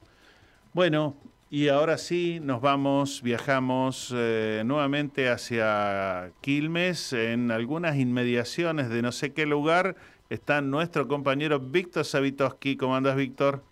Bueno, 0.72 1.14
y 1.48 1.68
ahora 1.68 1.96
sí, 1.96 2.40
nos 2.42 2.60
vamos, 2.60 3.22
viajamos 3.22 4.12
eh, 4.16 4.62
nuevamente 4.66 5.28
hacia 5.28 6.32
Quilmes, 6.40 7.12
en 7.12 7.52
algunas 7.52 7.96
inmediaciones 7.96 8.88
de 8.88 9.00
no 9.00 9.12
sé 9.12 9.32
qué 9.32 9.46
lugar. 9.46 9.94
Está 10.28 10.60
nuestro 10.60 11.06
compañero 11.06 11.60
Víctor 11.60 12.04
Savitoski. 12.04 12.76
¿Cómo 12.76 12.96
andas, 12.96 13.14
Víctor? 13.14 13.62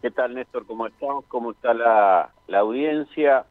¿Qué 0.00 0.10
tal, 0.10 0.34
Néstor? 0.34 0.66
¿Cómo 0.66 0.86
estamos? 0.86 1.26
¿Cómo 1.28 1.50
está 1.52 1.74
la, 1.74 2.32
audiencia? 2.58 3.44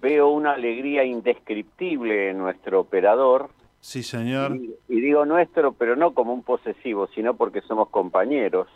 Veo 0.00 0.28
una 0.28 0.52
alegría 0.52 1.02
indescriptible 1.02 2.30
en 2.30 2.38
nuestro 2.38 2.80
operador. 2.80 3.50
Sí, 3.80 4.04
señor. 4.04 4.56
y 4.88 5.00
digo 5.00 5.24
nuestro, 5.24 5.72
pero 5.72 5.96
no 5.96 6.14
como 6.14 6.32
un 6.32 6.44
posesivo, 6.44 7.08
sino 7.08 7.34
porque 7.34 7.62
somos 7.62 7.88
compañeros. 7.88 8.68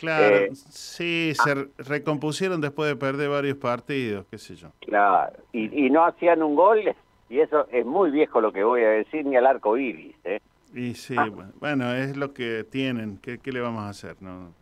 Claro, 0.00 0.36
eh, 0.36 0.50
sí, 0.54 1.32
se 1.34 1.50
ah. 1.50 1.66
recompusieron 1.76 2.60
después 2.60 2.88
de 2.88 2.96
perder 2.96 3.28
varios 3.28 3.58
partidos, 3.58 4.24
qué 4.30 4.38
sé 4.38 4.56
yo. 4.56 4.68
Claro, 4.80 5.36
y, 5.52 5.90
no 5.90 6.06
hacían 6.06 6.42
un 6.42 6.56
gol, 6.56 6.80
y 7.28 7.40
eso 7.40 7.66
es 7.70 7.84
muy 7.84 8.10
viejo 8.10 8.40
lo 8.40 8.50
que 8.50 8.64
voy 8.64 8.82
a 8.82 8.88
decir, 8.88 9.26
ni 9.26 9.36
al 9.36 9.46
arco 9.46 9.76
iris. 9.76 10.16
¿eh? 10.24 10.40
Y 10.74 10.94
sí, 10.94 11.14
ah. 11.18 11.28
bueno, 11.60 11.92
es 11.92 12.16
lo 12.16 12.32
que 12.32 12.64
tienen, 12.64 13.18
¿qué, 13.18 13.38
le 13.44 13.60
vamos 13.60 13.82
a 13.82 13.90
hacer? 13.90 14.16
no 14.20 14.54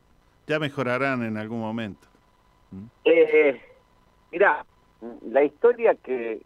Ya 0.48 0.58
mejorarán 0.58 1.22
en 1.22 1.36
algún 1.36 1.60
momento. 1.60 2.08
¿Mm? 2.72 2.86
Eh, 3.04 3.62
mira, 4.32 4.66
la 5.30 5.44
historia 5.44 5.94
que, 5.94 6.42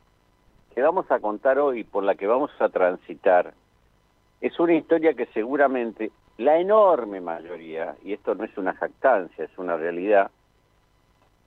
que 0.74 0.82
vamos 0.82 1.10
a 1.10 1.18
contar 1.18 1.58
hoy, 1.58 1.82
por 1.84 2.04
la 2.04 2.14
que 2.14 2.26
vamos 2.26 2.50
a 2.60 2.68
transitar, 2.68 3.54
es 4.42 4.60
una 4.60 4.74
historia 4.74 5.14
que 5.14 5.24
seguramente 5.32 6.10
la 6.38 6.58
enorme 6.58 7.20
mayoría, 7.20 7.96
y 8.02 8.12
esto 8.12 8.34
no 8.34 8.44
es 8.44 8.56
una 8.56 8.74
jactancia, 8.74 9.44
es 9.44 9.58
una 9.58 9.76
realidad, 9.76 10.30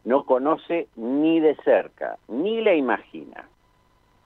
no 0.04 0.26
conoce 0.26 0.88
ni 0.96 1.40
de 1.40 1.56
cerca, 1.64 2.18
ni 2.28 2.62
la 2.62 2.76
imagina. 2.76 3.50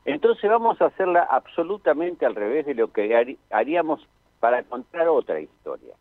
Entonces 0.06 0.50
vamos 0.50 0.82
a 0.82 0.88
hacerla 0.88 1.24
absolutamente 1.24 2.26
al 2.26 2.36
revés 2.36 2.66
de 2.66 2.74
lo 2.74 2.92
que 2.92 3.38
haríamos 3.50 4.06
para 4.40 4.64
contar 4.64 5.08
otra 5.08 5.40
historia. 5.40 5.94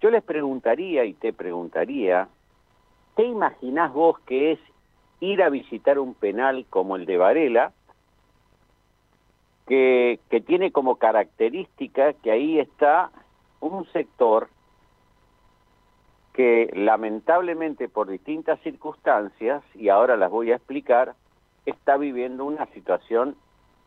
Yo 0.00 0.10
les 0.10 0.22
preguntaría 0.22 1.04
y 1.04 1.14
te 1.14 1.32
preguntaría, 1.32 2.28
¿te 3.16 3.24
imaginás 3.24 3.92
vos 3.92 4.18
que 4.20 4.52
es 4.52 4.58
ir 5.20 5.42
a 5.42 5.48
visitar 5.48 5.98
un 5.98 6.14
penal 6.14 6.66
como 6.68 6.96
el 6.96 7.06
de 7.06 7.16
Varela, 7.16 7.72
que, 9.66 10.20
que 10.28 10.40
tiene 10.40 10.72
como 10.72 10.96
característica 10.96 12.12
que 12.14 12.30
ahí 12.30 12.58
está 12.58 13.10
un 13.72 13.86
sector 13.92 14.48
que 16.32 16.70
lamentablemente 16.74 17.88
por 17.88 18.08
distintas 18.08 18.60
circunstancias, 18.60 19.62
y 19.74 19.88
ahora 19.88 20.16
las 20.16 20.30
voy 20.30 20.50
a 20.50 20.56
explicar, 20.56 21.14
está 21.64 21.96
viviendo 21.96 22.44
una 22.44 22.66
situación 22.66 23.36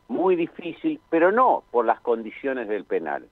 muy 0.08 0.36
difícil, 0.36 1.02
pero 1.10 1.32
no 1.32 1.64
por 1.72 1.86
las 1.86 2.00
condiciones 2.00 2.70
del 2.70 2.86
penal, 2.86 3.28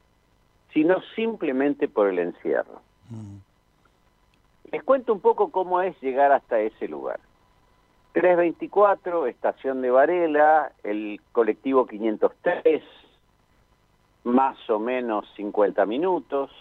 sino 0.73 1.01
simplemente 1.15 1.87
por 1.87 2.09
el 2.09 2.19
encierro. 2.19 2.81
Mm. 3.09 3.37
Les 4.71 4.83
cuento 4.83 5.13
un 5.13 5.21
poco 5.21 5.49
cómo 5.49 5.81
es 5.81 5.99
llegar 6.01 6.33
hasta 6.33 6.59
ese 6.59 6.87
lugar. 6.89 7.19
324, 8.13 9.27
estación 9.27 9.81
de 9.81 9.91
Varela, 9.91 10.71
el 10.83 11.21
colectivo 11.31 11.85
503, 11.85 12.83
más 14.25 14.57
o 14.69 14.79
menos 14.79 15.25
50 15.35 15.85
minutos. 15.85 16.51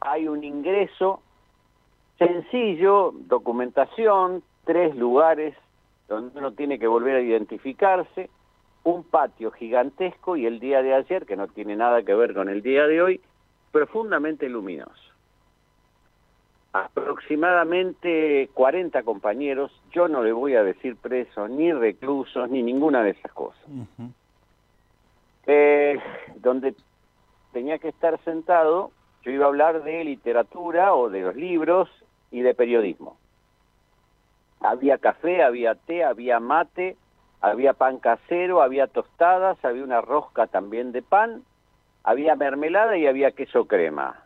Hay 0.00 0.28
un 0.28 0.42
ingreso 0.44 1.20
sencillo, 2.16 3.12
documentación, 3.12 4.42
tres 4.64 4.96
lugares 4.96 5.54
donde 6.08 6.38
uno 6.38 6.52
tiene 6.52 6.78
que 6.78 6.86
volver 6.86 7.16
a 7.16 7.20
identificarse. 7.20 8.30
un 8.84 9.02
patio 9.02 9.50
gigantesco 9.50 10.36
y 10.36 10.44
el 10.44 10.60
día 10.60 10.82
de 10.82 10.92
ayer, 10.92 11.24
que 11.24 11.36
no 11.36 11.48
tiene 11.48 11.74
nada 11.74 12.02
que 12.02 12.14
ver 12.14 12.34
con 12.34 12.50
el 12.50 12.60
día 12.60 12.86
de 12.86 13.00
hoy, 13.00 13.20
profundamente 13.72 14.46
luminoso. 14.46 14.92
Aproximadamente 16.74 18.50
40 18.52 19.02
compañeros, 19.04 19.72
yo 19.90 20.06
no 20.06 20.22
le 20.22 20.32
voy 20.32 20.54
a 20.54 20.62
decir 20.62 20.96
presos, 20.96 21.48
ni 21.48 21.72
reclusos, 21.72 22.50
ni 22.50 22.62
ninguna 22.62 23.02
de 23.02 23.10
esas 23.12 23.32
cosas. 23.32 23.64
Eh, 25.46 25.98
donde 26.36 26.74
tenía 27.52 27.78
que 27.78 27.88
estar 27.88 28.18
sentado, 28.24 28.90
yo 29.22 29.30
iba 29.30 29.44
a 29.44 29.48
hablar 29.48 29.82
de 29.82 30.04
literatura 30.04 30.94
o 30.94 31.08
de 31.08 31.22
los 31.22 31.36
libros 31.36 31.88
y 32.30 32.40
de 32.40 32.54
periodismo. 32.54 33.16
Había 34.60 34.98
café, 34.98 35.42
había 35.42 35.74
té, 35.74 36.04
había 36.04 36.40
mate, 36.40 36.96
había 37.40 37.74
pan 37.74 37.98
casero, 37.98 38.62
había 38.62 38.86
tostadas, 38.86 39.62
había 39.64 39.84
una 39.84 40.00
rosca 40.00 40.46
también 40.46 40.92
de 40.92 41.02
pan, 41.02 41.42
había 42.02 42.36
mermelada 42.36 42.96
y 42.96 43.06
había 43.06 43.32
queso 43.32 43.66
crema. 43.66 44.24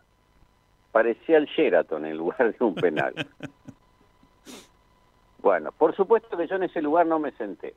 Parecía 0.93 1.36
el 1.36 1.47
Sheraton 1.47 2.07
en 2.07 2.16
lugar 2.16 2.57
de 2.57 2.65
un 2.65 2.74
penal. 2.74 3.15
Bueno, 5.40 5.70
por 5.70 5.95
supuesto 5.95 6.36
que 6.36 6.49
yo 6.49 6.57
en 6.57 6.65
ese 6.65 6.82
lugar 6.82 7.07
no 7.07 7.20
me 7.20 7.31
senté, 7.31 7.74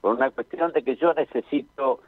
por 0.00 0.14
una 0.14 0.30
cuestión 0.30 0.72
de 0.72 0.84
que 0.84 0.94
yo 0.94 1.12
necesito 1.12 2.00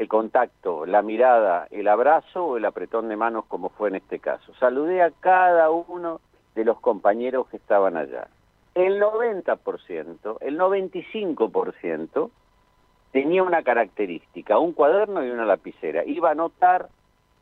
el 0.00 0.08
contacto, 0.08 0.86
la 0.86 1.02
mirada, 1.02 1.68
el 1.70 1.86
abrazo 1.86 2.46
o 2.46 2.56
el 2.56 2.64
apretón 2.64 3.10
de 3.10 3.16
manos 3.16 3.44
como 3.44 3.68
fue 3.68 3.90
en 3.90 3.96
este 3.96 4.18
caso. 4.18 4.54
Saludé 4.54 5.02
a 5.02 5.10
cada 5.10 5.68
uno 5.68 6.22
de 6.54 6.64
los 6.64 6.80
compañeros 6.80 7.48
que 7.48 7.58
estaban 7.58 7.98
allá. 7.98 8.28
El 8.74 8.98
90%, 8.98 10.38
el 10.40 10.58
95% 10.58 12.30
tenía 13.12 13.42
una 13.42 13.62
característica, 13.62 14.58
un 14.58 14.72
cuaderno 14.72 15.22
y 15.22 15.28
una 15.28 15.44
lapicera. 15.44 16.02
Iba 16.06 16.30
a 16.30 16.32
anotar 16.32 16.88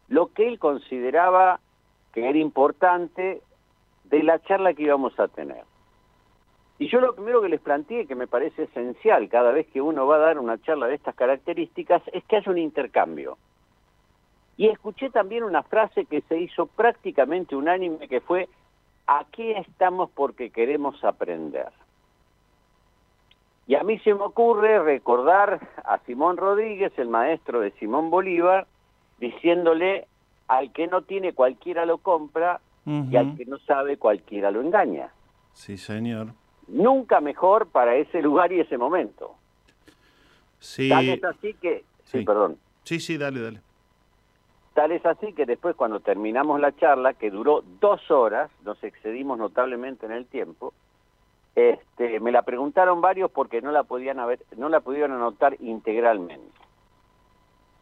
lo 0.08 0.32
que 0.32 0.48
él 0.48 0.58
consideraba 0.58 1.60
que 2.12 2.28
era 2.28 2.38
importante 2.38 3.40
de 4.02 4.22
la 4.24 4.40
charla 4.40 4.74
que 4.74 4.82
íbamos 4.82 5.16
a 5.20 5.28
tener. 5.28 5.62
Y 6.78 6.88
yo 6.88 7.00
lo 7.00 7.14
primero 7.14 7.42
que 7.42 7.48
les 7.48 7.60
planteé, 7.60 8.06
que 8.06 8.14
me 8.14 8.28
parece 8.28 8.64
esencial 8.64 9.28
cada 9.28 9.50
vez 9.50 9.66
que 9.68 9.80
uno 9.80 10.06
va 10.06 10.16
a 10.16 10.20
dar 10.20 10.38
una 10.38 10.60
charla 10.62 10.86
de 10.86 10.94
estas 10.94 11.14
características, 11.16 12.02
es 12.12 12.24
que 12.24 12.36
haya 12.36 12.52
un 12.52 12.58
intercambio. 12.58 13.36
Y 14.56 14.68
escuché 14.68 15.10
también 15.10 15.42
una 15.42 15.62
frase 15.62 16.04
que 16.04 16.20
se 16.22 16.38
hizo 16.38 16.66
prácticamente 16.66 17.56
unánime, 17.56 18.08
que 18.08 18.20
fue, 18.20 18.48
aquí 19.06 19.50
estamos 19.52 20.10
porque 20.10 20.50
queremos 20.50 21.02
aprender. 21.02 21.68
Y 23.66 23.74
a 23.74 23.82
mí 23.82 23.98
se 23.98 24.14
me 24.14 24.22
ocurre 24.22 24.82
recordar 24.82 25.60
a 25.84 25.98
Simón 26.06 26.36
Rodríguez, 26.36 26.92
el 26.96 27.08
maestro 27.08 27.60
de 27.60 27.72
Simón 27.72 28.08
Bolívar, 28.08 28.66
diciéndole, 29.18 30.06
al 30.46 30.72
que 30.72 30.86
no 30.86 31.02
tiene 31.02 31.34
cualquiera 31.34 31.84
lo 31.84 31.98
compra 31.98 32.60
y 32.86 33.16
al 33.16 33.36
que 33.36 33.44
no 33.44 33.58
sabe 33.58 33.98
cualquiera 33.98 34.50
lo 34.50 34.62
engaña. 34.62 35.10
Sí, 35.52 35.76
señor. 35.76 36.28
Nunca 36.68 37.20
mejor 37.20 37.66
para 37.68 37.96
ese 37.96 38.20
lugar 38.22 38.52
y 38.52 38.60
ese 38.60 38.76
momento. 38.78 39.34
Sí. 40.60 40.88
Tal 40.88 41.08
es 41.08 41.24
así 41.24 41.54
que, 41.54 41.84
sí, 42.04 42.18
Sí. 42.20 42.24
perdón, 42.24 42.56
Sí, 42.84 43.00
sí, 43.00 43.18
dale, 43.18 43.40
dale. 43.42 43.60
tal 44.74 44.92
es 44.92 45.04
así 45.04 45.32
que 45.34 45.44
después 45.46 45.76
cuando 45.76 46.00
terminamos 46.00 46.60
la 46.60 46.74
charla, 46.76 47.12
que 47.14 47.30
duró 47.30 47.62
dos 47.80 48.10
horas, 48.10 48.50
nos 48.64 48.82
excedimos 48.82 49.38
notablemente 49.38 50.06
en 50.06 50.12
el 50.12 50.26
tiempo, 50.26 50.72
este, 51.54 52.20
me 52.20 52.30
la 52.32 52.42
preguntaron 52.42 53.00
varios 53.00 53.30
porque 53.30 53.60
no 53.60 53.72
la 53.72 53.82
podían 53.82 54.20
haber, 54.20 54.40
no 54.56 54.68
la 54.68 54.80
pudieron 54.80 55.12
anotar 55.12 55.56
integralmente. 55.60 56.48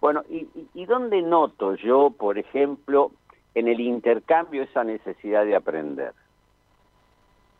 Bueno, 0.01 0.23
¿y, 0.29 0.39
y, 0.55 0.69
y 0.75 0.87
dónde 0.87 1.21
noto 1.23 1.75
yo, 1.75 2.11
por 2.11 2.39
ejemplo, 2.39 3.11
en 3.55 3.69
el 3.69 3.81
intercambio 3.81 4.63
esa 4.63 4.83
necesidad 4.85 5.45
de 5.45 5.57
aprender? 5.57 6.13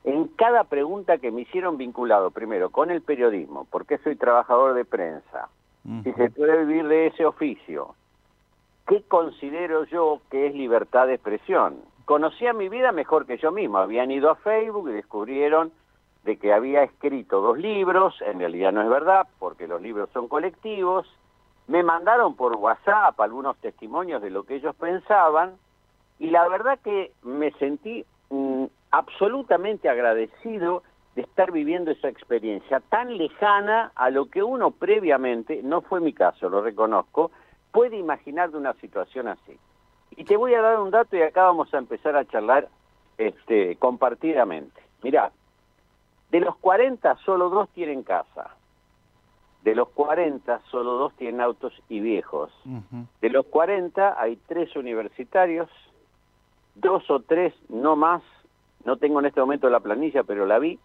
En 0.07 0.29
cada 0.29 0.63
pregunta 0.63 1.19
que 1.19 1.33
me 1.33 1.41
hicieron 1.41 1.77
vinculado, 1.77 2.31
primero, 2.31 2.71
con 2.71 2.93
el 2.93 3.03
periodismo, 3.03 3.65
por 3.65 3.87
qué 3.87 3.99
soy 3.99 4.15
trabajador 4.15 4.75
de 4.75 4.85
prensa, 4.85 5.49
si 6.05 6.13
se 6.13 6.31
puede 6.31 6.65
vivir 6.65 6.87
de 6.87 7.09
ese 7.09 7.27
oficio, 7.27 7.97
¿qué 8.87 9.03
considero 9.03 9.85
yo 9.85 10.21
que 10.31 10.47
es 10.47 10.55
libertad 10.55 11.09
de 11.09 11.15
expresión? 11.15 11.81
Conocía 12.05 12.53
mi 12.53 12.69
vida 12.69 12.93
mejor 12.93 13.27
que 13.27 13.37
yo 13.39 13.51
mismo, 13.51 13.79
habían 13.79 14.13
ido 14.13 14.31
a 14.31 14.37
Facebook 14.37 14.89
y 14.91 14.93
descubrieron 14.93 15.73
de 16.23 16.37
que 16.37 16.53
había 16.53 16.85
escrito 16.85 17.41
dos 17.41 17.59
libros, 17.59 18.15
en 18.23 18.39
realidad 18.39 18.71
no 18.71 18.83
es 18.83 18.89
verdad, 18.89 19.27
porque 19.41 19.67
los 19.67 19.83
libros 19.83 20.09
son 20.13 20.29
colectivos, 20.29 21.13
me 21.67 21.83
mandaron 21.83 22.37
por 22.37 22.55
WhatsApp 22.55 23.21
algunos 23.21 23.57
testimonios 23.57 24.23
de 24.23 24.31
lo 24.31 24.45
que 24.45 24.55
ellos 24.55 24.77
pensaban, 24.77 25.57
y 26.21 26.31
la 26.31 26.49
verdad 26.49 26.79
que 26.85 27.11
me 27.25 27.51
sentí 27.53 28.05
mm, 28.31 28.67
absolutamente 28.97 29.91
agradecido 29.91 30.83
de 31.15 31.23
estar 31.23 31.53
viviendo 31.53 31.91
esa 31.91 32.09
experiencia 32.09 32.81
tan 32.81 33.17
lejana 33.19 33.93
a 33.95 34.09
lo 34.09 34.27
que 34.27 34.43
uno 34.43 34.71
previamente, 34.71 35.61
no 35.63 35.83
fue 35.83 36.01
mi 36.01 36.15
caso, 36.15 36.49
lo 36.49 36.63
reconozco, 36.63 37.31
puede 37.73 37.99
imaginar 37.99 38.51
de 38.51 38.57
una 38.57 38.73
situación 38.75 39.29
así. 39.29 39.59
Y 40.13 40.25
te 40.25 40.37
voy 40.37 40.55
a 40.55 40.63
dar 40.63 40.81
un 40.81 40.91
dato 40.91 41.15
y 41.15 41.23
acá 41.23 41.45
vamos 41.45 41.73
a 41.75 41.79
empezar 41.79 42.17
a 42.17 42.25
charlar 42.25 42.69
este, 43.19 43.77
compartidamente. 43.77 44.81
Mirá, 45.03 45.31
de 46.31 46.41
los 46.41 46.57
40 46.57 47.17
solo 47.25 47.51
dos 47.51 47.69
tienen 47.71 48.03
casa. 48.03 48.55
De 49.63 49.75
los 49.75 49.89
40 49.91 50.61
solo 50.71 50.93
dos 50.93 51.15
tienen 51.17 51.43
autos 51.43 51.73
y 51.91 52.01
viejos. 52.01 52.51
De 53.21 53.29
los 53.29 53.45
40 53.47 54.19
hay 54.19 54.37
tres 54.47 54.75
universitarios, 54.75 55.69
dos 56.75 57.11
o 57.11 57.21
tres, 57.21 57.53
no 57.69 57.97
más, 57.97 58.23
no 58.87 58.97
tengo 58.97 59.19
en 59.21 59.27
este 59.27 59.41
momento 59.41 59.69
la 59.69 59.81
planilla, 59.81 60.23
pero 60.23 60.47
la 60.47 60.59
vi, 60.59 60.79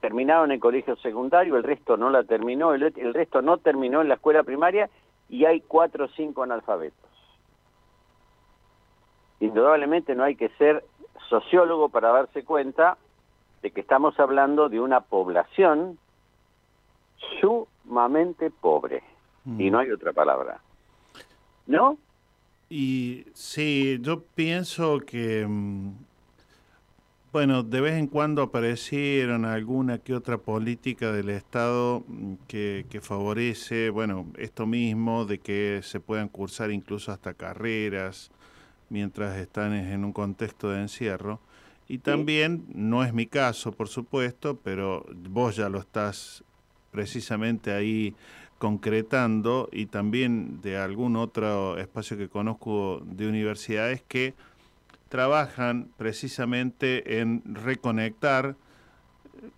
terminaron 0.00 0.50
en 0.50 0.58
colegio 0.58 0.96
secundario, 0.96 1.56
el 1.56 1.62
resto 1.62 1.96
no 1.96 2.10
la 2.10 2.24
terminó, 2.24 2.74
el, 2.74 2.82
el 2.82 3.14
resto 3.14 3.42
no 3.42 3.58
terminó 3.58 4.00
en 4.00 4.08
la 4.08 4.14
escuela 4.14 4.42
primaria 4.42 4.90
y 5.28 5.44
hay 5.44 5.60
cuatro 5.60 6.06
o 6.06 6.08
cinco 6.08 6.42
analfabetos. 6.42 7.10
Indudablemente 9.40 10.14
no 10.14 10.24
hay 10.24 10.36
que 10.36 10.48
ser 10.58 10.84
sociólogo 11.28 11.90
para 11.90 12.10
darse 12.10 12.44
cuenta 12.44 12.96
de 13.62 13.70
que 13.70 13.82
estamos 13.82 14.18
hablando 14.18 14.68
de 14.68 14.80
una 14.80 15.00
población 15.00 15.98
sumamente 17.40 18.50
pobre. 18.50 19.02
Y 19.58 19.70
no 19.70 19.78
hay 19.78 19.90
otra 19.90 20.14
palabra. 20.14 20.60
¿No? 21.66 21.98
Y 22.70 23.26
sí, 23.34 23.98
yo 24.00 24.22
pienso 24.22 25.00
que, 25.00 25.46
mm, 25.46 25.92
bueno, 27.34 27.64
de 27.64 27.80
vez 27.80 27.94
en 27.94 28.06
cuando 28.06 28.42
aparecieron 28.42 29.44
alguna 29.44 29.98
que 29.98 30.14
otra 30.14 30.38
política 30.38 31.10
del 31.10 31.30
Estado 31.30 32.04
mm, 32.06 32.34
que, 32.46 32.86
que 32.88 33.00
favorece, 33.00 33.90
bueno, 33.90 34.28
esto 34.38 34.66
mismo, 34.66 35.24
de 35.24 35.40
que 35.40 35.80
se 35.82 35.98
puedan 35.98 36.28
cursar 36.28 36.70
incluso 36.70 37.10
hasta 37.10 37.34
carreras 37.34 38.30
mientras 38.88 39.36
están 39.36 39.72
en 39.72 40.04
un 40.04 40.12
contexto 40.12 40.70
de 40.70 40.82
encierro. 40.82 41.40
Y 41.88 41.98
también, 41.98 42.66
no 42.72 43.02
es 43.02 43.12
mi 43.12 43.26
caso, 43.26 43.72
por 43.72 43.88
supuesto, 43.88 44.60
pero 44.62 45.04
vos 45.28 45.56
ya 45.56 45.68
lo 45.68 45.80
estás 45.80 46.44
precisamente 46.92 47.72
ahí 47.72 48.14
concretando 48.58 49.68
y 49.72 49.86
también 49.86 50.60
de 50.62 50.76
algún 50.76 51.16
otro 51.16 51.78
espacio 51.78 52.16
que 52.16 52.28
conozco 52.28 53.02
de 53.04 53.28
universidades 53.28 54.04
que 54.06 54.34
trabajan 55.14 55.92
precisamente 55.96 57.20
en 57.20 57.40
reconectar 57.44 58.56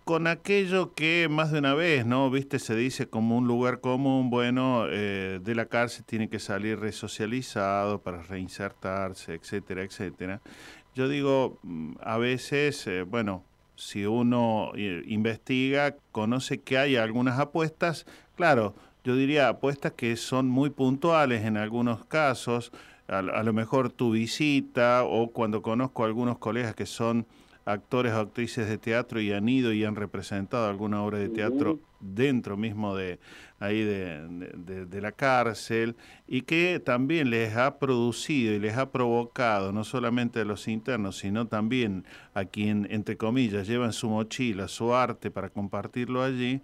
con 0.03 0.27
aquello 0.27 0.93
que 0.93 1.27
más 1.31 1.51
de 1.51 1.57
una 1.57 1.73
vez, 1.73 2.05
¿no? 2.05 2.29
Viste, 2.29 2.59
se 2.59 2.75
dice 2.75 3.07
como 3.09 3.35
un 3.35 3.47
lugar 3.47 3.79
común, 3.79 4.29
bueno, 4.29 4.85
eh, 4.87 5.39
de 5.41 5.55
la 5.55 5.65
cárcel 5.65 6.05
tiene 6.05 6.29
que 6.29 6.37
salir 6.37 6.79
resocializado 6.79 8.03
para 8.03 8.21
reinsertarse, 8.21 9.33
etcétera, 9.33 9.81
etcétera. 9.81 10.41
Yo 10.93 11.09
digo, 11.09 11.57
mm, 11.63 11.93
a 12.03 12.19
veces, 12.19 12.85
eh, 12.85 13.01
bueno, 13.01 13.43
si 13.75 14.05
uno 14.05 14.73
eh, 14.75 15.01
investiga, 15.07 15.95
conoce 16.11 16.61
que 16.61 16.77
hay 16.77 16.97
algunas 16.97 17.39
apuestas, 17.39 18.05
claro, 18.35 18.75
yo 19.03 19.15
diría 19.15 19.49
apuestas 19.49 19.93
que 19.93 20.17
son 20.17 20.49
muy 20.49 20.69
puntuales 20.69 21.45
en 21.45 21.57
algunos 21.57 22.05
casos, 22.05 22.71
a, 23.07 23.19
a 23.19 23.43
lo 23.43 23.53
mejor 23.53 23.91
tu 23.91 24.11
visita 24.11 25.03
o 25.03 25.31
cuando 25.31 25.61
conozco 25.61 26.03
a 26.03 26.07
algunos 26.07 26.37
colegas 26.37 26.75
que 26.75 26.85
son 26.85 27.25
actores 27.65 28.13
o 28.13 28.19
actrices 28.19 28.67
de 28.69 28.77
teatro 28.77 29.19
y 29.19 29.33
han 29.33 29.49
ido 29.49 29.73
y 29.73 29.83
han 29.83 29.95
representado 29.95 30.69
alguna 30.69 31.03
obra 31.03 31.17
de 31.17 31.27
teatro 31.29 31.79
dentro 31.99 32.55
mismo 32.55 32.95
de 32.95 33.19
ahí 33.59 33.81
de, 33.83 34.25
de- 34.55 34.85
de 34.85 35.01
la 35.01 35.11
cárcel 35.11 35.95
y 36.27 36.43
que 36.43 36.79
también 36.79 37.29
les 37.29 37.57
ha 37.57 37.77
producido 37.79 38.53
y 38.53 38.59
les 38.59 38.77
ha 38.77 38.91
provocado 38.91 39.73
no 39.73 39.83
solamente 39.83 40.39
a 40.39 40.45
los 40.45 40.67
internos 40.69 41.17
sino 41.17 41.47
también 41.47 42.05
a 42.35 42.45
quien 42.45 42.87
entre 42.89 43.17
comillas 43.17 43.67
lleva 43.67 43.85
en 43.85 43.93
su 43.93 44.09
mochila 44.09 44.67
su 44.69 44.93
arte 44.93 45.29
para 45.31 45.49
compartirlo 45.49 46.23
allí 46.23 46.61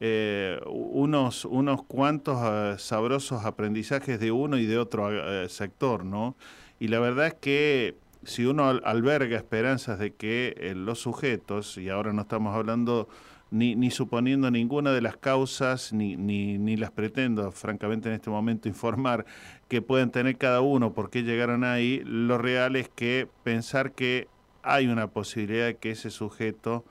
eh, 0.00 0.60
unos, 0.66 1.44
unos 1.44 1.82
cuantos 1.84 2.38
eh, 2.42 2.74
sabrosos 2.78 3.44
aprendizajes 3.44 4.20
de 4.20 4.30
uno 4.32 4.56
y 4.58 4.66
de 4.66 4.78
otro 4.78 5.10
eh, 5.10 5.48
sector, 5.48 6.04
¿no? 6.04 6.36
Y 6.80 6.88
la 6.88 7.00
verdad 7.00 7.26
es 7.28 7.34
que 7.34 7.96
si 8.24 8.44
uno 8.44 8.68
al- 8.68 8.82
alberga 8.84 9.36
esperanzas 9.36 9.98
de 9.98 10.12
que 10.14 10.72
los 10.76 11.00
sujetos, 11.00 11.78
y 11.78 11.88
ahora 11.88 12.12
no 12.12 12.22
estamos 12.22 12.54
hablando 12.54 13.08
ni, 13.50 13.74
ni 13.76 13.90
suponiendo 13.90 14.50
ninguna 14.50 14.92
de 14.92 15.00
las 15.00 15.16
causas, 15.16 15.92
ni, 15.92 16.16
ni, 16.16 16.58
ni 16.58 16.76
las 16.76 16.90
pretendo, 16.90 17.50
francamente, 17.52 18.08
en 18.08 18.14
este 18.14 18.30
momento 18.30 18.68
informar 18.68 19.24
que 19.68 19.82
pueden 19.82 20.10
tener 20.10 20.36
cada 20.36 20.60
uno, 20.60 20.92
por 20.92 21.10
qué 21.10 21.22
llegaron 21.22 21.64
ahí, 21.64 22.02
lo 22.04 22.38
real 22.38 22.76
es 22.76 22.88
que 22.88 23.28
pensar 23.44 23.92
que 23.92 24.28
hay 24.62 24.86
una 24.88 25.06
posibilidad 25.08 25.66
de 25.66 25.76
que 25.76 25.90
ese 25.92 26.10
sujeto, 26.10 26.84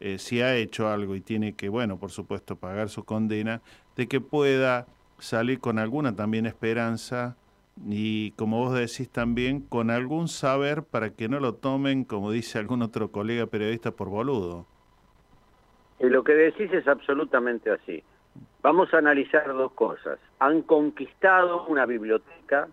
eh, 0.00 0.18
si 0.18 0.40
ha 0.40 0.54
hecho 0.56 0.88
algo 0.88 1.14
y 1.14 1.20
tiene 1.20 1.54
que, 1.54 1.68
bueno, 1.68 1.98
por 1.98 2.10
supuesto, 2.10 2.56
pagar 2.56 2.88
su 2.88 3.04
condena, 3.04 3.62
de 3.96 4.06
que 4.08 4.20
pueda 4.20 4.86
salir 5.18 5.60
con 5.60 5.78
alguna 5.78 6.14
también 6.14 6.46
esperanza 6.46 7.36
y, 7.88 8.32
como 8.32 8.58
vos 8.58 8.74
decís 8.74 9.10
también, 9.10 9.60
con 9.60 9.90
algún 9.90 10.28
saber 10.28 10.82
para 10.82 11.10
que 11.10 11.28
no 11.28 11.40
lo 11.40 11.54
tomen, 11.54 12.04
como 12.04 12.30
dice 12.30 12.58
algún 12.58 12.82
otro 12.82 13.10
colega 13.10 13.46
periodista, 13.46 13.90
por 13.90 14.08
boludo. 14.08 14.66
Y 15.98 16.06
lo 16.06 16.22
que 16.22 16.34
decís 16.34 16.72
es 16.72 16.86
absolutamente 16.86 17.70
así. 17.70 18.02
Vamos 18.62 18.92
a 18.94 18.98
analizar 18.98 19.46
dos 19.48 19.72
cosas. 19.72 20.18
Han 20.38 20.62
conquistado 20.62 21.66
una 21.66 21.86
biblioteca, 21.86 22.68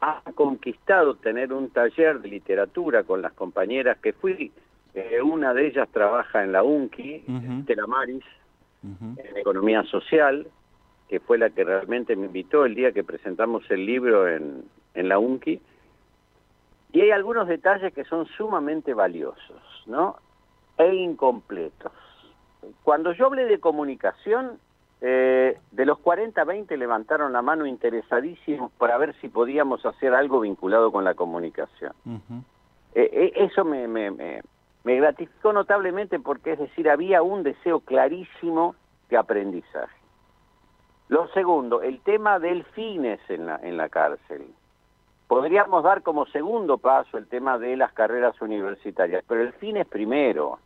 han 0.00 0.32
conquistado 0.34 1.16
tener 1.16 1.52
un 1.52 1.70
taller 1.70 2.20
de 2.20 2.28
literatura 2.28 3.04
con 3.04 3.22
las 3.22 3.32
compañeras 3.32 3.98
que 3.98 4.12
fui. 4.12 4.52
Eh, 4.96 5.20
una 5.20 5.52
de 5.52 5.66
ellas 5.66 5.86
trabaja 5.92 6.42
en 6.42 6.52
la 6.52 6.62
UNCI, 6.62 7.24
Estela 7.60 7.86
Maris, 7.86 8.24
en 8.82 9.36
Economía 9.36 9.82
Social, 9.82 10.46
que 11.06 11.20
fue 11.20 11.36
la 11.36 11.50
que 11.50 11.64
realmente 11.64 12.16
me 12.16 12.26
invitó 12.26 12.64
el 12.64 12.74
día 12.74 12.92
que 12.92 13.04
presentamos 13.04 13.70
el 13.70 13.84
libro 13.84 14.26
en, 14.26 14.64
en 14.94 15.08
la 15.10 15.18
UNCI. 15.18 15.60
Y 16.92 17.00
hay 17.02 17.10
algunos 17.10 17.46
detalles 17.46 17.92
que 17.92 18.04
son 18.04 18.24
sumamente 18.38 18.94
valiosos, 18.94 19.84
¿no? 19.84 20.16
E 20.78 20.94
incompletos. 20.94 21.92
Cuando 22.82 23.12
yo 23.12 23.26
hablé 23.26 23.44
de 23.44 23.60
comunicación, 23.60 24.58
eh, 25.02 25.58
de 25.72 25.84
los 25.84 25.98
40, 25.98 26.42
20 26.42 26.74
levantaron 26.78 27.34
la 27.34 27.42
mano 27.42 27.66
interesadísimos 27.66 28.72
para 28.72 28.96
ver 28.96 29.14
si 29.20 29.28
podíamos 29.28 29.84
hacer 29.84 30.14
algo 30.14 30.40
vinculado 30.40 30.90
con 30.90 31.04
la 31.04 31.12
comunicación. 31.12 31.92
Eh, 32.94 33.10
eh, 33.12 33.32
eso 33.36 33.62
me, 33.62 33.86
me, 33.86 34.10
me, 34.10 34.40
me 34.86 34.94
gratificó 34.94 35.52
notablemente 35.52 36.20
porque, 36.20 36.52
es 36.52 36.60
decir, 36.60 36.88
había 36.88 37.20
un 37.20 37.42
deseo 37.42 37.80
clarísimo 37.80 38.76
de 39.10 39.16
aprendizaje. 39.16 39.96
Lo 41.08 41.26
segundo, 41.30 41.82
el 41.82 41.98
tema 42.02 42.38
del 42.38 42.62
fines 42.66 43.18
en 43.28 43.46
la, 43.46 43.56
en 43.64 43.76
la 43.76 43.88
cárcel. 43.88 44.46
Podríamos 45.26 45.82
dar 45.82 46.02
como 46.02 46.26
segundo 46.26 46.78
paso 46.78 47.18
el 47.18 47.26
tema 47.26 47.58
de 47.58 47.76
las 47.76 47.92
carreras 47.94 48.40
universitarias, 48.40 49.24
pero 49.26 49.42
el 49.42 49.54
fin 49.54 49.76
es 49.76 49.88
primero, 49.88 50.60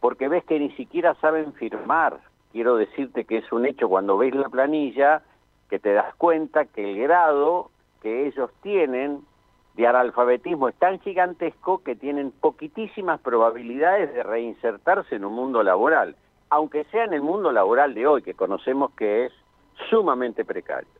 porque 0.00 0.28
ves 0.28 0.44
que 0.44 0.58
ni 0.58 0.70
siquiera 0.70 1.14
saben 1.16 1.52
firmar. 1.52 2.20
Quiero 2.52 2.76
decirte 2.76 3.26
que 3.26 3.36
es 3.36 3.52
un 3.52 3.66
hecho 3.66 3.86
cuando 3.86 4.16
ves 4.16 4.34
la 4.34 4.48
planilla, 4.48 5.20
que 5.68 5.78
te 5.78 5.92
das 5.92 6.14
cuenta 6.14 6.64
que 6.64 6.90
el 6.90 7.02
grado 7.02 7.70
que 8.00 8.28
ellos 8.28 8.50
tienen 8.62 9.20
de 9.74 9.86
analfabetismo 9.86 10.68
es 10.68 10.74
tan 10.76 11.00
gigantesco 11.00 11.82
que 11.82 11.96
tienen 11.96 12.30
poquitísimas 12.30 13.20
probabilidades 13.20 14.12
de 14.12 14.22
reinsertarse 14.22 15.16
en 15.16 15.24
un 15.24 15.34
mundo 15.34 15.62
laboral, 15.62 16.16
aunque 16.50 16.84
sea 16.84 17.04
en 17.04 17.14
el 17.14 17.22
mundo 17.22 17.52
laboral 17.52 17.94
de 17.94 18.06
hoy, 18.06 18.22
que 18.22 18.34
conocemos 18.34 18.92
que 18.94 19.26
es 19.26 19.32
sumamente 19.88 20.44
precario. 20.44 20.90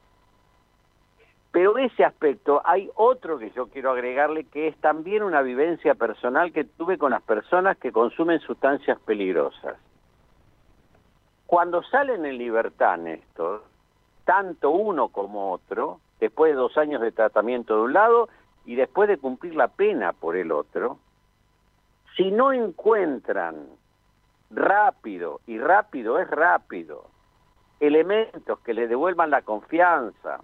Pero 1.50 1.76
ese 1.76 2.02
aspecto 2.02 2.62
hay 2.64 2.90
otro 2.94 3.38
que 3.38 3.50
yo 3.50 3.66
quiero 3.66 3.90
agregarle, 3.90 4.44
que 4.44 4.68
es 4.68 4.76
también 4.78 5.22
una 5.22 5.42
vivencia 5.42 5.94
personal 5.94 6.50
que 6.50 6.64
tuve 6.64 6.96
con 6.96 7.10
las 7.10 7.22
personas 7.22 7.76
que 7.76 7.92
consumen 7.92 8.40
sustancias 8.40 8.98
peligrosas. 9.00 9.76
Cuando 11.46 11.82
salen 11.82 12.24
en 12.24 12.38
libertad, 12.38 12.96
Néstor, 12.96 13.64
tanto 14.24 14.70
uno 14.70 15.08
como 15.08 15.52
otro, 15.52 16.00
después 16.18 16.52
de 16.52 16.56
dos 16.56 16.78
años 16.78 17.02
de 17.02 17.12
tratamiento 17.12 17.76
de 17.76 17.82
un 17.82 17.92
lado 17.92 18.30
y 18.64 18.76
después 18.76 19.08
de 19.08 19.18
cumplir 19.18 19.54
la 19.54 19.68
pena 19.68 20.12
por 20.12 20.36
el 20.36 20.52
otro, 20.52 20.98
si 22.16 22.30
no 22.30 22.52
encuentran 22.52 23.66
rápido, 24.50 25.40
y 25.46 25.58
rápido 25.58 26.18
es 26.18 26.28
rápido, 26.28 27.06
elementos 27.80 28.58
que 28.60 28.74
les 28.74 28.88
devuelvan 28.88 29.30
la 29.30 29.42
confianza, 29.42 30.40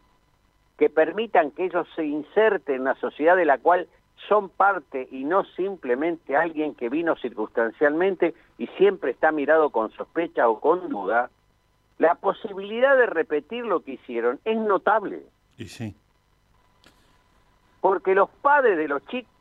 que 0.76 0.90
permitan 0.90 1.50
que 1.50 1.66
ellos 1.66 1.86
se 1.94 2.04
inserten 2.04 2.76
en 2.76 2.84
la 2.84 2.94
sociedad 2.96 3.36
de 3.36 3.44
la 3.44 3.58
cual 3.58 3.88
son 4.28 4.48
parte 4.48 5.08
y 5.10 5.24
no 5.24 5.44
simplemente 5.44 6.36
alguien 6.36 6.74
que 6.74 6.88
vino 6.88 7.16
circunstancialmente 7.16 8.34
y 8.56 8.66
siempre 8.78 9.12
está 9.12 9.30
mirado 9.30 9.70
con 9.70 9.90
sospecha 9.92 10.48
o 10.48 10.60
con 10.60 10.88
duda, 10.88 11.30
la 11.98 12.14
posibilidad 12.16 12.96
de 12.96 13.06
repetir 13.06 13.64
lo 13.64 13.80
que 13.80 13.92
hicieron 13.92 14.40
es 14.44 14.56
notable. 14.56 15.22
Y 15.56 15.66
sí. 15.66 15.94
Porque 17.80 18.14
los 18.14 18.28
padres 18.42 18.76
de 18.76 18.88
los 18.88 19.04
chicos, 19.06 19.32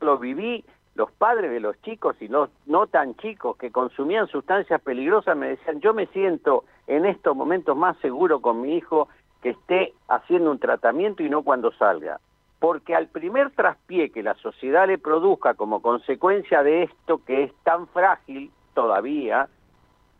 lo 0.00 0.18
viví, 0.18 0.64
los 0.96 1.12
padres 1.12 1.50
de 1.50 1.60
los 1.60 1.80
chicos 1.82 2.16
y 2.20 2.28
no, 2.28 2.48
no 2.66 2.86
tan 2.86 3.14
chicos 3.16 3.56
que 3.56 3.70
consumían 3.70 4.26
sustancias 4.28 4.80
peligrosas 4.80 5.36
me 5.36 5.48
decían, 5.48 5.80
yo 5.80 5.92
me 5.94 6.06
siento 6.06 6.64
en 6.86 7.04
estos 7.04 7.36
momentos 7.36 7.76
más 7.76 7.96
seguro 7.98 8.40
con 8.40 8.62
mi 8.62 8.76
hijo 8.76 9.08
que 9.42 9.50
esté 9.50 9.92
haciendo 10.08 10.50
un 10.50 10.58
tratamiento 10.58 11.22
y 11.22 11.28
no 11.28 11.42
cuando 11.42 11.70
salga. 11.72 12.18
Porque 12.58 12.94
al 12.94 13.08
primer 13.08 13.50
traspié 13.50 14.10
que 14.10 14.22
la 14.22 14.34
sociedad 14.36 14.86
le 14.86 14.98
produzca 14.98 15.54
como 15.54 15.82
consecuencia 15.82 16.62
de 16.62 16.84
esto 16.84 17.22
que 17.24 17.44
es 17.44 17.52
tan 17.62 17.86
frágil 17.88 18.50
todavía, 18.74 19.48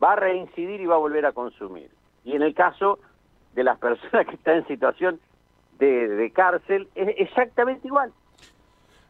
va 0.02 0.12
a 0.12 0.16
reincidir 0.16 0.80
y 0.80 0.86
va 0.86 0.96
a 0.96 0.98
volver 0.98 1.24
a 1.24 1.32
consumir. 1.32 1.90
Y 2.24 2.36
en 2.36 2.42
el 2.42 2.54
caso 2.54 2.98
de 3.54 3.64
las 3.64 3.78
personas 3.78 4.26
que 4.28 4.34
están 4.34 4.56
en 4.56 4.66
situación 4.66 5.20
de, 5.78 6.08
de 6.08 6.30
cárcel, 6.30 6.88
es 6.94 7.08
exactamente 7.18 7.86
igual. 7.86 8.12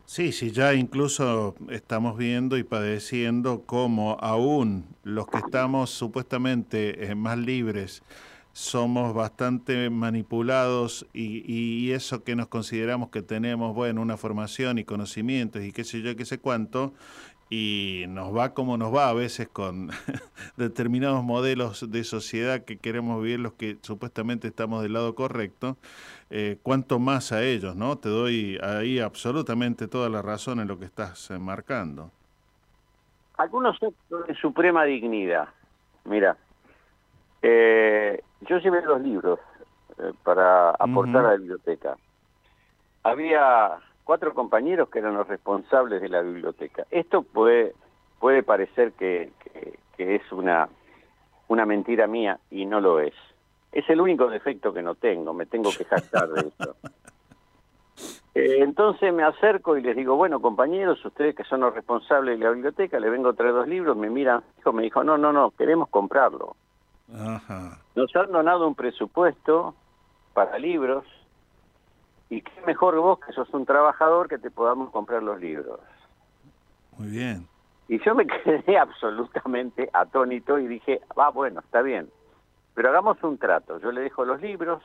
Sí, 0.04 0.30
sí, 0.30 0.52
ya 0.52 0.72
incluso 0.74 1.56
estamos 1.68 2.16
viendo 2.16 2.56
y 2.56 2.62
padeciendo 2.62 3.64
cómo 3.66 4.16
aún 4.20 4.86
los 5.02 5.26
que 5.26 5.38
estamos 5.38 5.90
supuestamente 5.90 7.10
eh, 7.10 7.16
más 7.16 7.38
libres 7.38 8.04
somos 8.52 9.12
bastante 9.14 9.90
manipulados 9.90 11.06
y, 11.12 11.42
y 11.52 11.90
eso 11.90 12.22
que 12.22 12.36
nos 12.36 12.46
consideramos 12.46 13.10
que 13.10 13.20
tenemos, 13.20 13.74
bueno, 13.74 14.00
una 14.00 14.16
formación 14.16 14.78
y 14.78 14.84
conocimientos 14.84 15.62
y 15.62 15.72
qué 15.72 15.82
sé 15.82 16.00
yo, 16.00 16.14
qué 16.14 16.24
sé 16.24 16.38
cuánto, 16.38 16.94
y 17.48 18.04
nos 18.08 18.36
va 18.36 18.54
como 18.54 18.76
nos 18.76 18.94
va 18.94 19.08
a 19.08 19.12
veces 19.12 19.48
con 19.48 19.90
determinados 20.56 21.22
modelos 21.22 21.90
de 21.90 22.04
sociedad 22.04 22.64
que 22.64 22.78
queremos 22.78 23.22
vivir 23.22 23.40
los 23.40 23.52
que 23.52 23.78
supuestamente 23.82 24.48
estamos 24.48 24.82
del 24.82 24.94
lado 24.94 25.14
correcto, 25.14 25.76
eh, 26.30 26.58
cuanto 26.62 26.98
más 26.98 27.32
a 27.32 27.44
ellos, 27.44 27.76
¿no? 27.76 27.96
Te 27.98 28.08
doy 28.08 28.58
ahí 28.62 28.98
absolutamente 28.98 29.86
toda 29.86 30.08
la 30.08 30.22
razón 30.22 30.60
en 30.60 30.68
lo 30.68 30.78
que 30.78 30.86
estás 30.86 31.30
eh, 31.30 31.38
marcando. 31.38 32.10
Algunos 33.36 33.80
actos 33.82 34.26
de 34.26 34.34
suprema 34.36 34.84
dignidad. 34.84 35.48
Mira, 36.04 36.36
eh, 37.42 38.22
yo 38.42 38.58
llevé 38.58 38.82
los 38.82 39.00
libros 39.00 39.38
eh, 39.98 40.12
para 40.24 40.70
aportar 40.70 41.26
a 41.26 41.30
la 41.32 41.36
biblioteca. 41.36 41.96
Había 43.02 43.78
cuatro 44.06 44.32
compañeros 44.32 44.88
que 44.88 45.00
eran 45.00 45.14
los 45.14 45.26
responsables 45.28 46.00
de 46.00 46.08
la 46.08 46.22
biblioteca. 46.22 46.86
Esto 46.90 47.22
puede, 47.22 47.74
puede 48.20 48.42
parecer 48.42 48.92
que, 48.92 49.32
que- 49.42 49.78
que 49.96 50.14
es 50.14 50.30
una, 50.32 50.68
una 51.48 51.66
mentira 51.66 52.06
mía 52.06 52.38
y 52.50 52.64
no 52.66 52.80
lo 52.80 53.00
es. 53.00 53.14
Es 53.72 53.88
el 53.90 54.00
único 54.00 54.28
defecto 54.28 54.72
que 54.72 54.80
no 54.82 54.94
tengo, 54.94 55.34
me 55.34 55.44
tengo 55.46 55.70
que 55.76 55.84
jactar 55.84 56.28
de 56.30 56.48
eso. 56.48 56.76
Eh, 58.34 58.58
entonces 58.62 59.14
me 59.14 59.22
acerco 59.22 59.78
y 59.78 59.82
les 59.82 59.96
digo, 59.96 60.14
bueno, 60.16 60.42
compañeros, 60.42 61.02
ustedes 61.06 61.34
que 61.34 61.44
son 61.44 61.60
los 61.60 61.72
responsables 61.74 62.38
de 62.38 62.44
la 62.44 62.50
biblioteca, 62.50 63.00
le 63.00 63.08
vengo 63.08 63.30
a 63.30 63.32
traer 63.32 63.54
dos 63.54 63.66
libros, 63.66 63.96
me 63.96 64.10
miran, 64.10 64.44
me 64.74 64.82
dijo, 64.82 65.02
no, 65.02 65.16
no, 65.16 65.32
no, 65.32 65.52
queremos 65.52 65.88
comprarlo. 65.88 66.54
Ajá. 67.18 67.78
Nos 67.94 68.14
han 68.14 68.30
donado 68.30 68.68
un 68.68 68.74
presupuesto 68.74 69.74
para 70.34 70.58
libros 70.58 71.04
y 72.28 72.42
qué 72.42 72.60
mejor 72.66 72.96
vos 72.96 73.20
que 73.20 73.32
sos 73.32 73.52
un 73.54 73.66
trabajador 73.66 74.28
que 74.28 74.38
te 74.38 74.50
podamos 74.50 74.90
comprar 74.90 75.22
los 75.22 75.40
libros. 75.40 75.80
Muy 76.98 77.08
bien. 77.08 77.46
Y 77.88 78.02
yo 78.04 78.14
me 78.14 78.26
quedé 78.44 78.78
absolutamente 78.78 79.88
atónito 79.92 80.58
y 80.58 80.66
dije, 80.66 81.00
va, 81.18 81.30
bueno, 81.30 81.60
está 81.60 81.82
bien, 81.82 82.08
pero 82.74 82.88
hagamos 82.88 83.22
un 83.22 83.38
trato. 83.38 83.78
Yo 83.80 83.92
le 83.92 84.00
dejo 84.00 84.24
los 84.24 84.40
libros, 84.40 84.82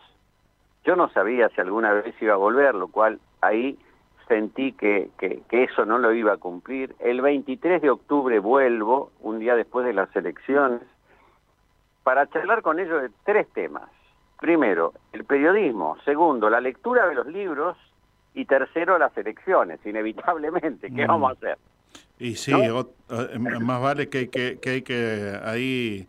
yo 0.83 0.95
no 0.95 1.09
sabía 1.09 1.49
si 1.49 1.61
alguna 1.61 1.91
vez 1.93 2.15
iba 2.21 2.33
a 2.33 2.37
volver, 2.37 2.75
lo 2.75 2.87
cual 2.87 3.19
ahí 3.41 3.77
sentí 4.27 4.71
que, 4.73 5.09
que, 5.17 5.41
que 5.49 5.63
eso 5.63 5.85
no 5.85 5.97
lo 5.97 6.13
iba 6.13 6.33
a 6.33 6.37
cumplir. 6.37 6.95
El 6.99 7.21
23 7.21 7.81
de 7.81 7.89
octubre 7.89 8.39
vuelvo, 8.39 9.11
un 9.19 9.39
día 9.39 9.55
después 9.55 9.85
de 9.85 9.93
las 9.93 10.15
elecciones, 10.15 10.81
para 12.03 12.27
charlar 12.27 12.61
con 12.61 12.79
ellos 12.79 13.01
de 13.01 13.09
tres 13.23 13.47
temas. 13.49 13.89
Primero, 14.41 14.93
el 15.13 15.23
periodismo. 15.23 15.95
Segundo, 16.03 16.49
la 16.49 16.59
lectura 16.59 17.07
de 17.07 17.15
los 17.15 17.27
libros. 17.27 17.77
Y 18.33 18.45
tercero, 18.45 18.97
las 18.97 19.15
elecciones, 19.17 19.79
inevitablemente. 19.85 20.89
¿Qué 20.93 21.05
Mm. 21.05 21.07
vamos 21.07 21.29
a 21.29 21.33
hacer? 21.33 21.57
Y 22.17 22.35
sí, 22.35 22.51
eh, 22.53 23.39
más 23.39 23.81
vale 23.81 24.09
que 24.09 24.17
hay 24.19 24.27
que, 24.29 24.59
que, 24.59 24.69
hay 24.69 24.81
que 24.83 25.39
ahí 25.43 26.07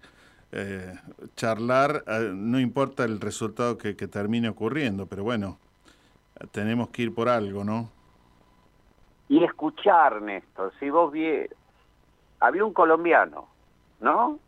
eh, 0.53 0.93
charlar, 1.35 2.05
eh, 2.07 2.31
no 2.35 2.61
importa 2.61 3.05
el 3.05 3.21
resultado 3.21 3.77
que, 3.79 3.97
que 3.97 4.07
termine 4.09 4.49
ocurriendo, 4.49 5.07
pero 5.07 5.25
bueno, 5.25 5.59
tenemos 6.53 6.91
que 6.91 7.03
ir 7.03 7.15
por 7.15 7.29
algo, 7.29 7.65
¿no? 7.65 7.91
Y 9.29 9.43
escuchar, 9.45 10.21
Néstor. 10.23 10.73
Si 10.79 10.91
vos 10.91 11.11
vi... 11.13 11.27
Había 12.41 12.65
un 12.65 12.73
colombiano, 12.73 13.49
¿no? 14.01 14.39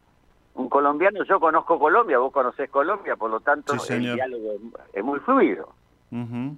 Un 0.55 0.69
colombiano, 0.69 1.25
yo 1.25 1.41
conozco 1.41 1.79
Colombia, 1.79 2.19
vos 2.19 2.33
conocés 2.33 2.71
Colombia, 2.71 3.17
por 3.17 3.31
lo 3.31 3.41
tanto 3.41 3.77
Sí, 3.79 3.93
el 3.95 4.15
diálogo 4.15 4.53
es- 4.93 5.05
muy 5.05 5.19
fluido. 5.21 5.71
Ujú. 6.13 6.57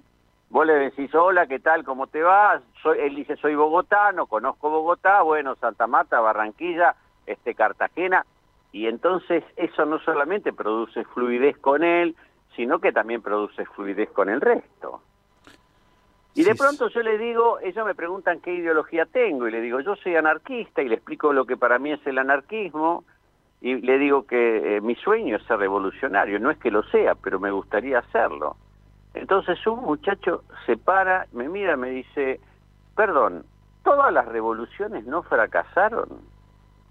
Vos 0.49 0.65
le 0.65 0.73
decís, 0.75 1.13
hola, 1.15 1.47
¿qué 1.47 1.59
tal? 1.59 1.83
¿Cómo 1.83 2.07
te 2.07 2.21
vas? 2.21 2.61
Soy, 2.81 2.99
él 2.99 3.15
dice, 3.15 3.35
soy 3.37 3.55
bogotano, 3.55 4.27
conozco 4.27 4.69
Bogotá, 4.69 5.21
bueno, 5.23 5.55
Santa 5.55 5.87
Marta, 5.87 6.19
Barranquilla, 6.21 6.95
este 7.25 7.53
Cartagena. 7.55 8.25
Y 8.71 8.87
entonces 8.87 9.43
eso 9.55 9.85
no 9.85 9.99
solamente 9.99 10.53
produce 10.53 11.03
fluidez 11.05 11.57
con 11.57 11.83
él, 11.83 12.15
sino 12.55 12.79
que 12.79 12.91
también 12.93 13.21
produce 13.21 13.65
fluidez 13.65 14.09
con 14.11 14.29
el 14.29 14.39
resto. 14.41 15.01
Y 16.35 16.43
de 16.43 16.51
Sí, 16.51 16.57
pronto 16.57 16.87
yo 16.89 17.01
le 17.01 17.17
digo, 17.17 17.59
ellos 17.61 17.85
me 17.85 17.95
preguntan 17.95 18.39
qué 18.39 18.53
ideología 18.53 19.05
tengo, 19.05 19.47
y 19.47 19.51
le 19.51 19.59
digo, 19.59 19.79
yo 19.79 19.95
soy 19.95 20.15
anarquista, 20.15 20.83
y 20.83 20.87
le 20.87 20.95
explico 20.95 21.33
lo 21.33 21.45
que 21.45 21.57
para 21.57 21.79
mí 21.79 21.91
es 21.91 22.05
el 22.05 22.19
anarquismo, 22.19 23.03
y 23.61 23.75
le 23.75 23.97
digo 23.97 24.25
que 24.27 24.77
eh, 24.77 24.81
mi 24.81 24.95
sueño 24.95 25.37
es 25.37 25.43
ser 25.43 25.57
revolucionario, 25.59 26.39
no 26.39 26.51
es 26.51 26.57
que 26.57 26.71
lo 26.71 26.83
sea, 26.83 27.15
pero 27.15 27.39
me 27.39 27.51
gustaría 27.51 27.99
hacerlo. 27.99 28.55
Entonces 29.13 29.65
un 29.65 29.81
muchacho 29.81 30.43
se 30.65 30.77
para, 30.77 31.25
me 31.31 31.49
mira, 31.49 31.75
me 31.75 31.89
dice, 31.89 32.39
perdón, 32.95 33.45
¿todas 33.83 34.13
las 34.13 34.27
revoluciones 34.27 35.05
no 35.05 35.23
fracasaron? 35.23 36.07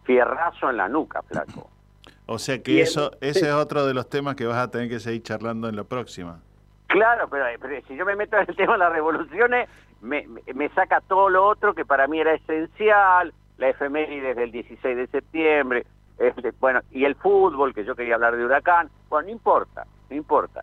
Fierrazo 0.04 0.70
en 0.70 0.76
la 0.76 0.88
nuca, 0.88 1.22
flaco. 1.22 1.70
O 2.28 2.38
sea 2.38 2.60
que 2.60 2.72
Bien. 2.72 2.82
eso, 2.82 3.12
ese 3.20 3.46
es 3.48 3.54
otro 3.54 3.86
de 3.86 3.94
los 3.94 4.08
temas 4.10 4.34
que 4.34 4.46
vas 4.46 4.56
a 4.58 4.68
tener 4.70 4.88
que 4.88 4.98
seguir 4.98 5.22
charlando 5.22 5.68
en 5.68 5.76
la 5.76 5.84
próxima. 5.84 6.40
Claro, 6.88 7.28
pero, 7.28 7.44
pero 7.60 7.80
si 7.86 7.94
yo 7.96 8.04
me 8.04 8.16
meto 8.16 8.36
en 8.36 8.46
el 8.48 8.56
tema 8.56 8.72
de 8.72 8.78
las 8.78 8.92
revoluciones, 8.92 9.68
me, 10.00 10.26
me- 10.54 10.68
saca 10.70 11.00
todo 11.02 11.28
lo 11.28 11.46
otro 11.46 11.72
que 11.74 11.84
para 11.84 12.08
mí 12.08 12.18
era 12.20 12.34
esencial, 12.34 13.32
la 13.58 13.68
efemérides 13.68 14.34
del 14.36 14.50
16 14.50 14.96
de 14.96 15.06
septiembre, 15.06 15.86
este, 16.18 16.52
bueno, 16.60 16.80
y 16.90 17.04
el 17.04 17.14
fútbol, 17.14 17.74
que 17.74 17.84
yo 17.84 17.94
quería 17.94 18.14
hablar 18.14 18.36
de 18.36 18.44
Huracán, 18.44 18.90
bueno, 19.08 19.26
no 19.26 19.32
importa, 19.32 19.86
no 20.08 20.16
importa. 20.16 20.62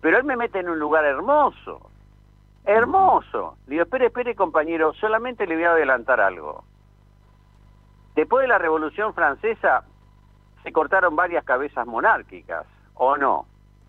Pero 0.00 0.18
él 0.18 0.24
me 0.24 0.36
mete 0.36 0.60
en 0.60 0.68
un 0.68 0.78
lugar 0.78 1.04
hermoso, 1.04 1.90
hermoso. 2.64 3.56
Le 3.66 3.72
digo, 3.72 3.84
espere, 3.84 4.06
espere, 4.06 4.34
compañero, 4.34 4.92
solamente 4.94 5.46
le 5.46 5.56
voy 5.56 5.64
a 5.64 5.72
adelantar 5.72 6.20
algo. 6.20 6.64
Después 8.14 8.42
de 8.42 8.48
la 8.48 8.58
Revolución 8.58 9.12
Francesa, 9.14 9.84
se 10.62 10.72
cortaron 10.72 11.16
varias 11.16 11.44
cabezas 11.44 11.86
monárquicas, 11.86 12.66
¿o 12.94 13.16
no? 13.16 13.46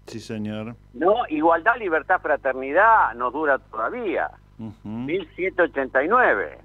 Sí, 0.08 0.20
señor. 0.20 0.76
No, 0.94 1.28
igualdad, 1.30 1.78
libertad, 1.78 2.20
fraternidad 2.22 3.14
nos 3.16 3.34
dura 3.34 3.60
todavía. 3.60 4.30
Ujú. 4.60 4.88
1789. 4.88 6.60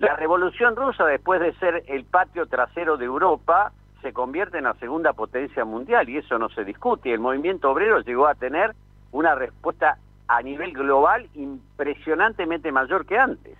La 0.00 0.16
revolución 0.16 0.76
rusa, 0.76 1.04
después 1.04 1.42
de 1.42 1.52
ser 1.56 1.84
el 1.86 2.06
patio 2.06 2.46
trasero 2.46 2.96
de 2.96 3.04
Europa, 3.04 3.70
se 4.00 4.14
convierte 4.14 4.56
en 4.56 4.64
la 4.64 4.72
segunda 4.74 5.12
potencia 5.12 5.66
mundial 5.66 6.08
y 6.08 6.16
eso 6.16 6.38
no 6.38 6.48
se 6.48 6.64
discute. 6.64 7.12
El 7.12 7.20
movimiento 7.20 7.70
obrero 7.70 8.00
llegó 8.00 8.26
a 8.26 8.34
tener 8.34 8.74
una 9.12 9.34
respuesta 9.34 9.98
a 10.26 10.40
nivel 10.40 10.72
global 10.72 11.28
impresionantemente 11.34 12.72
mayor 12.72 13.04
que 13.04 13.18
antes. 13.18 13.58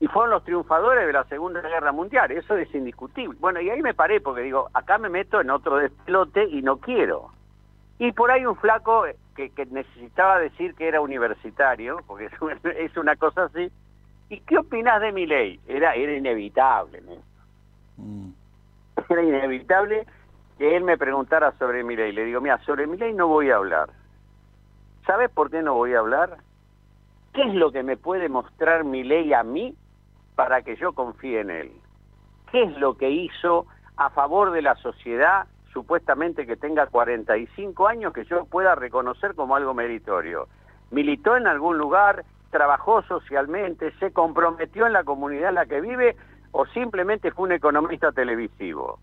Y 0.00 0.08
fueron 0.08 0.30
los 0.30 0.42
triunfadores 0.42 1.06
de 1.06 1.12
la 1.12 1.22
Segunda 1.26 1.60
Guerra 1.60 1.92
Mundial, 1.92 2.32
eso 2.32 2.56
es 2.56 2.74
indiscutible. 2.74 3.38
Bueno, 3.38 3.60
y 3.60 3.70
ahí 3.70 3.82
me 3.82 3.94
paré 3.94 4.20
porque 4.20 4.42
digo, 4.42 4.68
acá 4.74 4.98
me 4.98 5.08
meto 5.08 5.40
en 5.40 5.50
otro 5.50 5.76
despelote 5.76 6.44
y 6.48 6.60
no 6.60 6.78
quiero. 6.78 7.30
Y 8.00 8.10
por 8.10 8.32
ahí 8.32 8.44
un 8.44 8.56
flaco 8.56 9.04
que, 9.36 9.50
que 9.50 9.64
necesitaba 9.66 10.40
decir 10.40 10.74
que 10.74 10.88
era 10.88 11.00
universitario, 11.00 11.98
porque 12.08 12.30
es 12.78 12.96
una 12.96 13.14
cosa 13.14 13.44
así. 13.44 13.70
¿Y 14.32 14.40
qué 14.40 14.56
opinás 14.56 14.98
de 15.02 15.12
mi 15.12 15.26
ley? 15.26 15.60
Era, 15.68 15.94
era 15.94 16.16
inevitable, 16.16 17.02
¿no? 17.02 17.16
Mm. 17.98 18.32
Era 19.10 19.22
inevitable 19.22 20.06
que 20.56 20.74
él 20.74 20.84
me 20.84 20.96
preguntara 20.96 21.52
sobre 21.58 21.84
mi 21.84 21.96
ley. 21.96 22.12
Le 22.12 22.24
digo, 22.24 22.40
mira, 22.40 22.56
sobre 22.64 22.86
mi 22.86 22.96
ley 22.96 23.12
no 23.12 23.28
voy 23.28 23.50
a 23.50 23.56
hablar. 23.56 23.90
¿Sabes 25.06 25.28
por 25.28 25.50
qué 25.50 25.60
no 25.60 25.74
voy 25.74 25.92
a 25.92 25.98
hablar? 25.98 26.38
¿Qué 27.34 27.42
es 27.42 27.54
lo 27.54 27.72
que 27.72 27.82
me 27.82 27.98
puede 27.98 28.30
mostrar 28.30 28.84
mi 28.84 29.04
ley 29.04 29.34
a 29.34 29.42
mí 29.42 29.76
para 30.34 30.62
que 30.62 30.76
yo 30.76 30.94
confíe 30.94 31.40
en 31.40 31.50
él? 31.50 31.72
¿Qué 32.50 32.62
es 32.62 32.78
lo 32.78 32.96
que 32.96 33.10
hizo 33.10 33.66
a 33.98 34.08
favor 34.08 34.52
de 34.52 34.62
la 34.62 34.76
sociedad, 34.76 35.46
supuestamente 35.74 36.46
que 36.46 36.56
tenga 36.56 36.86
45 36.86 37.86
años, 37.86 38.14
que 38.14 38.24
yo 38.24 38.46
pueda 38.46 38.76
reconocer 38.76 39.34
como 39.34 39.56
algo 39.56 39.74
meritorio? 39.74 40.48
¿Militó 40.90 41.36
en 41.36 41.46
algún 41.46 41.76
lugar? 41.76 42.24
¿Trabajó 42.52 43.02
socialmente? 43.04 43.92
¿Se 43.98 44.12
comprometió 44.12 44.86
en 44.86 44.92
la 44.92 45.02
comunidad 45.04 45.48
en 45.48 45.54
la 45.56 45.66
que 45.66 45.80
vive? 45.80 46.14
¿O 46.52 46.66
simplemente 46.66 47.32
fue 47.32 47.46
un 47.46 47.52
economista 47.52 48.12
televisivo? 48.12 49.00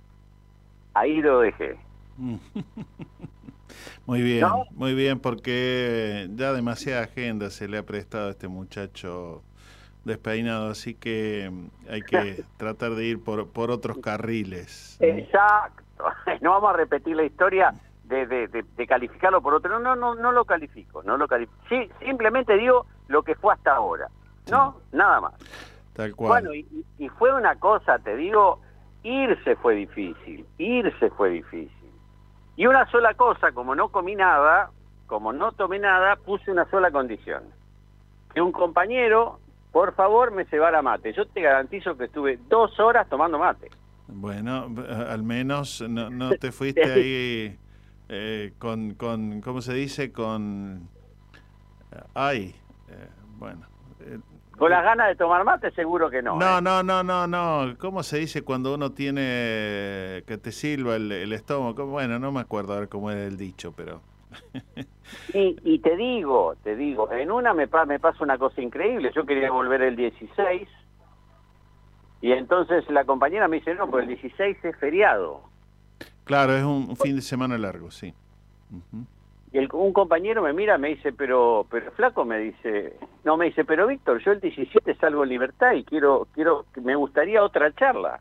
Ahí 0.94 1.20
lo 1.22 1.40
dejé. 1.42 1.78
Muy 4.06 4.22
bien, 4.24 4.42
¿No? 4.42 4.64
muy 4.72 4.96
bien, 4.96 5.20
porque 5.20 6.28
ya 6.36 6.54
demasiada 6.54 7.04
agenda 7.04 7.50
se 7.52 7.68
le 7.68 7.78
ha 7.78 7.84
prestado 7.84 8.28
a 8.28 8.32
este 8.32 8.48
muchacho 8.48 9.44
despeinado, 10.06 10.70
así 10.72 10.96
que 10.96 11.52
hay 11.90 12.02
que 12.02 12.44
tratar 12.58 12.92
de 12.96 13.06
ir 13.06 13.24
por, 13.24 13.48
por 13.52 13.70
otros 13.72 13.98
carriles. 14.00 14.98
Exacto. 15.00 15.84
No 16.42 16.52
vamos 16.52 16.70
a 16.74 16.78
repetir 16.78 17.16
la 17.16 17.24
historia 17.24 17.74
de, 18.06 18.26
de- 18.26 18.48
de- 18.48 18.64
de 18.78 18.88
calificarlo 18.88 19.42
por 19.42 19.54
otro. 19.54 19.78
No, 19.80 19.80
no, 19.80 19.96
no, 19.96 20.16
no 20.16 20.32
lo 20.32 20.46
califico. 20.46 21.04
No 21.04 21.18
lo 21.18 21.28
califico. 21.28 21.58
Sí, 21.68 21.90
simplemente 22.04 22.56
digo 22.58 22.86
lo 23.10 23.24
que 23.24 23.36
fue 23.36 23.54
hasta 23.54 23.76
ahora. 23.76 24.08
No, 24.50 24.78
nada 24.92 25.20
más. 25.20 25.34
Tal 25.94 26.16
cual. 26.16 26.44
Bueno, 26.44 26.56
y, 26.56 27.10
fue 27.18 27.34
una 27.34 27.56
cosa, 27.56 28.00
te 28.00 28.16
digo, 28.16 28.62
irse 29.04 29.56
fue 29.58 29.76
difícil. 29.76 30.46
Irse 30.58 31.10
fue 31.12 31.32
difícil. 31.32 31.92
Y 32.56 32.68
una 32.68 32.90
sola 32.90 33.14
cosa, 33.16 33.52
como 33.52 33.76
no 33.76 33.90
comí 33.90 34.16
nada, 34.16 34.72
como 35.08 35.34
no 35.34 35.52
tomé 35.52 35.80
nada, 35.80 36.16
puse 36.16 36.52
una 36.52 36.70
sola 36.70 36.92
condición. 36.92 37.44
Que 38.34 38.42
un 38.42 38.52
compañero, 38.52 39.40
por 39.72 39.94
favor, 39.96 40.32
me 40.32 40.46
cebara 40.46 40.82
mate. 40.82 41.14
Yo 41.14 41.28
te 41.28 41.42
garantizo 41.42 41.98
que 41.98 42.06
estuve 42.06 42.40
dos 42.48 42.80
horas 42.80 43.10
tomando 43.10 43.40
mate. 43.40 43.70
Bueno, 44.08 44.68
eh, 44.78 45.06
al 45.10 45.24
menos 45.24 45.82
no, 45.82 46.10
no 46.10 46.32
te 46.32 46.52
fuiste 46.52 46.84
ahí 46.84 47.58
eh, 48.08 48.54
con, 48.58 48.94
con, 48.96 49.42
¿cómo 49.42 49.62
se 49.62 49.74
dice? 49.74 50.12
Con... 50.12 50.90
Ay, 52.14 52.56
bueno. 53.38 53.66
eh, 54.02 54.20
Con 54.58 54.72
las 54.72 54.84
ganas 54.84 55.08
de 55.10 55.16
tomar 55.16 55.44
mate, 55.44 55.72
seguro 55.72 56.10
que 56.10 56.22
no. 56.22 56.38
No, 56.38 56.58
¿eh? 56.60 56.62
no, 56.62 56.84
no, 56.84 57.04
no, 57.04 57.28
no. 57.28 57.78
¿Cómo 57.78 58.04
se 58.04 58.20
dice 58.20 58.42
cuando 58.44 58.74
uno 58.76 58.92
tiene 58.92 60.24
que 60.28 60.38
te 60.42 60.52
silba 60.52 60.96
el, 60.96 61.12
el 61.12 61.34
estómago? 61.34 61.86
Bueno, 61.88 62.20
no 62.20 62.32
me 62.32 62.42
acuerdo 62.42 62.74
a 62.74 62.80
ver 62.80 62.90
cómo 62.90 63.12
era 63.12 63.24
el 63.26 63.38
dicho, 63.38 63.74
pero... 63.76 64.02
Y, 65.34 65.58
y 65.64 65.80
te 65.80 65.96
digo, 65.96 66.56
te 66.64 66.76
digo, 66.76 67.12
en 67.12 67.32
una 67.32 67.54
me, 67.54 67.68
pa- 67.68 67.86
me 67.86 68.00
pasa 68.00 68.24
una 68.24 68.38
cosa 68.38 68.62
increíble. 68.62 69.12
Yo 69.16 69.26
quería 69.26 69.50
volver 69.52 69.82
el 69.82 69.96
16 69.96 70.68
y 72.22 72.32
entonces 72.32 72.88
la 72.90 73.06
compañera 73.06 73.48
me 73.48 73.58
dice, 73.58 73.74
no, 73.76 73.90
pues 73.90 74.04
el 74.04 74.10
16 74.10 74.58
es 74.64 74.76
feriado. 74.78 75.42
Claro, 76.26 76.56
es 76.56 76.64
un, 76.64 76.96
fin 76.96 77.16
de 77.16 77.22
semana 77.22 77.58
largo, 77.58 77.90
sí. 77.90 78.14
Ujú. 78.72 79.04
Y 79.52 79.58
el- 79.58 79.70
un 79.74 79.94
compañero 79.94 80.44
me 80.44 80.54
mira, 80.54 80.78
me 80.78 80.90
dice, 80.90 81.12
pero, 81.12 81.66
pero 81.72 81.92
flaco, 81.94 82.24
me 82.26 82.38
dice, 82.40 82.94
no, 83.24 83.36
me 83.38 83.46
dice, 83.46 83.66
pero 83.66 83.88
Víctor, 83.88 84.22
yo 84.24 84.32
el 84.32 84.40
17 84.40 84.96
salgo 84.96 85.24
en 85.24 85.30
libertad 85.30 85.74
y 85.74 85.84
quiero, 85.84 86.28
quiero, 86.34 86.66
me 86.84 86.96
gustaría 86.96 87.44
otra 87.44 87.74
charla. 87.74 88.20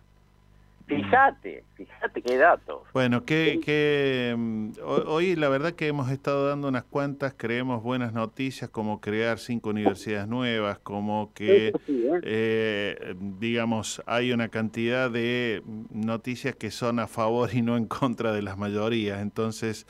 Fíjate, 0.87 1.65
fíjate 1.75 2.23
qué 2.23 2.39
datos. 2.39 2.79
Bueno, 2.95 3.23
que, 3.27 3.61
que 3.63 4.35
mm, 4.35 4.71
ho- 4.83 5.05
hoy 5.13 5.37
la 5.37 5.51
verdad 5.51 5.75
que 5.75 5.87
hemos 5.87 6.11
estado 6.11 6.49
dando 6.49 6.67
unas 6.69 6.85
cuantas, 6.85 7.35
creemos 7.37 7.83
buenas 7.83 8.15
noticias, 8.15 8.71
como 8.71 8.99
crear 8.99 9.39
cinco 9.39 9.69
universidades 9.69 10.27
nuevas, 10.29 10.79
como 10.79 11.31
que, 11.35 11.69
¿eh? 11.69 12.21
eh, 12.23 13.15
digamos, 13.19 14.03
hay 14.07 14.33
una 14.33 14.49
cantidad 14.49 15.11
de 15.11 15.63
noticias 15.91 16.57
que 16.57 16.71
son 16.71 17.01
a 17.01 17.07
favor 17.07 17.51
y 17.53 17.61
no 17.61 17.77
en 17.77 17.85
contra 17.87 18.33
de 18.33 18.41
las 18.41 18.57
mayorías. 18.57 19.21
Entonces, 19.21 19.87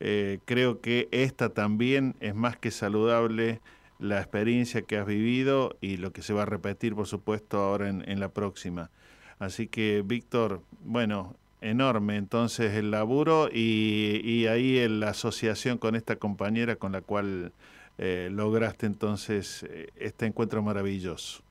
eh, 0.00 0.38
creo 0.44 0.80
que 0.80 1.08
esta 1.12 1.50
también 1.50 2.16
es 2.20 2.34
más 2.34 2.56
que 2.56 2.70
saludable 2.70 3.60
la 3.98 4.18
experiencia 4.18 4.82
que 4.82 4.96
has 4.96 5.06
vivido 5.06 5.76
y 5.80 5.98
lo 5.98 6.12
que 6.12 6.22
se 6.22 6.32
va 6.32 6.42
a 6.42 6.46
repetir, 6.46 6.94
por 6.94 7.06
supuesto, 7.06 7.58
ahora 7.58 7.88
en, 7.88 8.08
en 8.08 8.18
la 8.18 8.30
próxima. 8.30 8.90
Así 9.38 9.68
que, 9.68 10.02
Víctor, 10.04 10.62
bueno, 10.84 11.34
enorme 11.60 12.16
entonces 12.16 12.74
el 12.74 12.90
laburo 12.90 13.48
y, 13.52 14.20
y 14.24 14.46
ahí 14.46 14.78
en 14.78 15.00
la 15.00 15.10
asociación 15.10 15.78
con 15.78 15.94
esta 15.94 16.16
compañera 16.16 16.76
con 16.76 16.92
la 16.92 17.02
cual 17.02 17.52
eh, 17.98 18.28
lograste 18.32 18.86
entonces 18.86 19.62
eh, 19.64 19.90
este 19.96 20.26
encuentro 20.26 20.62
maravilloso. 20.62 21.42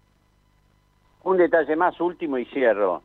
Un 1.24 1.38
detalle 1.38 1.76
más 1.76 2.00
último 2.00 2.38
y 2.38 2.46
cierro. 2.46 3.04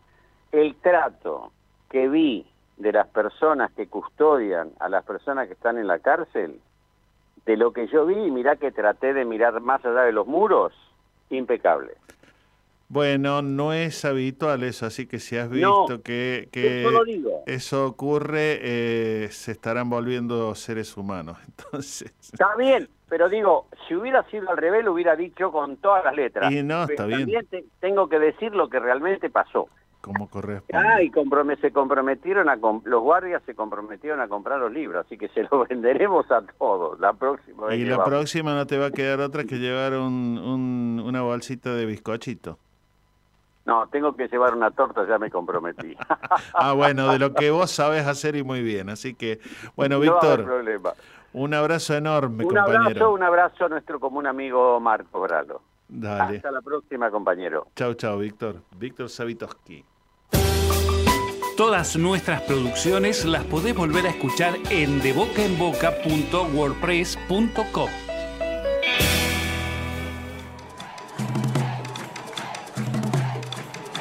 El 0.52 0.74
trato 0.76 1.52
que 1.90 2.08
vi 2.08 2.46
de 2.76 2.92
las 2.92 3.06
personas 3.08 3.72
que 3.72 3.86
custodian 3.88 4.70
a 4.80 4.88
las 4.88 5.04
personas 5.04 5.46
que 5.46 5.54
están 5.54 5.78
en 5.78 5.86
la 5.86 5.98
cárcel, 6.00 6.60
de 7.46 7.56
lo 7.56 7.72
que 7.72 7.86
yo 7.88 8.06
vi, 8.06 8.14
y 8.16 8.30
mirá 8.30 8.56
que 8.56 8.72
traté 8.72 9.12
de 9.14 9.24
mirar 9.24 9.60
más 9.60 9.84
allá 9.84 10.02
de 10.02 10.12
los 10.12 10.26
muros, 10.26 10.72
impecable. 11.30 11.92
Bueno, 12.88 13.42
no 13.42 13.72
es 13.72 14.04
habitual 14.04 14.62
eso, 14.62 14.86
así 14.86 15.06
que 15.06 15.18
si 15.18 15.36
has 15.36 15.50
visto 15.50 15.86
No, 15.88 16.02
que, 16.02 16.48
que 16.52 16.82
eso 16.82 16.90
lo 16.90 17.04
digo. 17.04 17.42
eso 17.46 17.86
ocurre, 17.86 18.58
eh, 18.62 19.28
se 19.30 19.52
estarán 19.52 19.88
volviendo 19.90 20.54
seres 20.54 20.96
humanos. 20.96 21.38
Entonces, 21.48 22.14
Está 22.32 22.54
bien, 22.56 22.88
pero 23.08 23.28
digo, 23.28 23.66
si 23.88 23.94
hubiera 23.94 24.22
sido 24.30 24.50
al 24.50 24.58
revés, 24.58 24.84
lo 24.84 24.92
hubiera 24.92 25.16
dicho 25.16 25.50
con 25.50 25.76
todas 25.78 26.04
las 26.04 26.14
letras. 26.14 26.52
Y 26.52 26.62
no, 26.62 26.82
está 26.82 26.94
Pero 26.94 27.06
bien. 27.06 27.20
también 27.20 27.46
te- 27.46 27.64
tengo 27.80 28.08
que 28.08 28.18
decir 28.18 28.54
lo 28.54 28.68
que 28.68 28.78
realmente 28.78 29.28
pasó. 29.30 29.68
Como 30.04 30.28
corresponde. 30.28 30.86
Ah, 30.86 31.00
y 31.02 31.10
se 31.60 31.72
comprometieron 31.72 32.48
a 32.50 32.56
los 32.56 33.02
guardias 33.02 33.42
se 33.46 33.54
comprometieron 33.54 34.20
a 34.20 34.28
comprar 34.28 34.60
los 34.60 34.70
libros, 34.70 35.06
así 35.06 35.16
que 35.16 35.28
se 35.28 35.44
los 35.44 35.66
venderemos 35.68 36.30
a 36.30 36.42
todos 36.58 37.00
la 37.00 37.14
próxima 37.14 37.66
vez 37.68 37.78
Y 37.78 37.84
la 37.86 37.96
vamos. 37.96 38.10
próxima 38.10 38.54
no 38.54 38.66
te 38.66 38.76
va 38.76 38.86
a 38.86 38.90
quedar 38.90 39.20
otra 39.20 39.44
que 39.44 39.56
llevar 39.56 39.94
un, 39.94 40.38
un- 40.38 41.02
una 41.04 41.22
bolsita 41.22 41.74
de 41.74 41.86
bizcochito. 41.86 42.58
No, 43.64 43.86
tengo 43.88 44.14
que 44.14 44.28
llevar 44.28 44.54
una 44.54 44.70
torta, 44.72 45.06
ya 45.08 45.18
me 45.18 45.30
comprometí. 45.30 45.96
Ah, 46.52 46.74
bueno, 46.74 47.10
de 47.10 47.18
lo 47.18 47.32
que 47.32 47.50
vos 47.50 47.70
sabes 47.70 48.06
hacer 48.06 48.36
y 48.36 48.42
muy 48.44 48.62
bien. 48.62 48.90
Así 48.90 49.14
que, 49.14 49.40
bueno, 49.74 49.96
No 49.96 50.00
Víctor, 50.02 50.44
problema. 50.44 50.92
un 51.32 51.54
abrazo 51.54 51.94
enorme, 51.94 52.44
Un 52.44 52.50
compañero. 52.54 52.82
abrazo, 52.82 53.12
un 53.12 53.22
abrazo 53.22 53.64
a 53.64 53.68
nuestro 53.70 53.98
común 53.98 54.26
amigo 54.26 54.78
Marco 54.80 55.18
Bralo. 55.20 55.62
Dale. 55.88 56.36
Hasta 56.36 56.50
la 56.50 56.60
próxima, 56.62 57.10
compañero. 57.10 57.66
Chau, 57.74 57.94
chau, 57.94 58.18
Víctor. 58.18 58.56
Víctor 58.76 59.08
Savitoski. 59.08 59.84
Todas 61.56 61.96
nuestras 61.96 62.42
producciones 62.42 63.24
las 63.24 63.44
podés 63.44 63.74
volver 63.76 64.06
a 64.06 64.10
escuchar 64.10 64.58
en 64.70 65.00
debocaenboca.wordpress.com. 65.00 67.90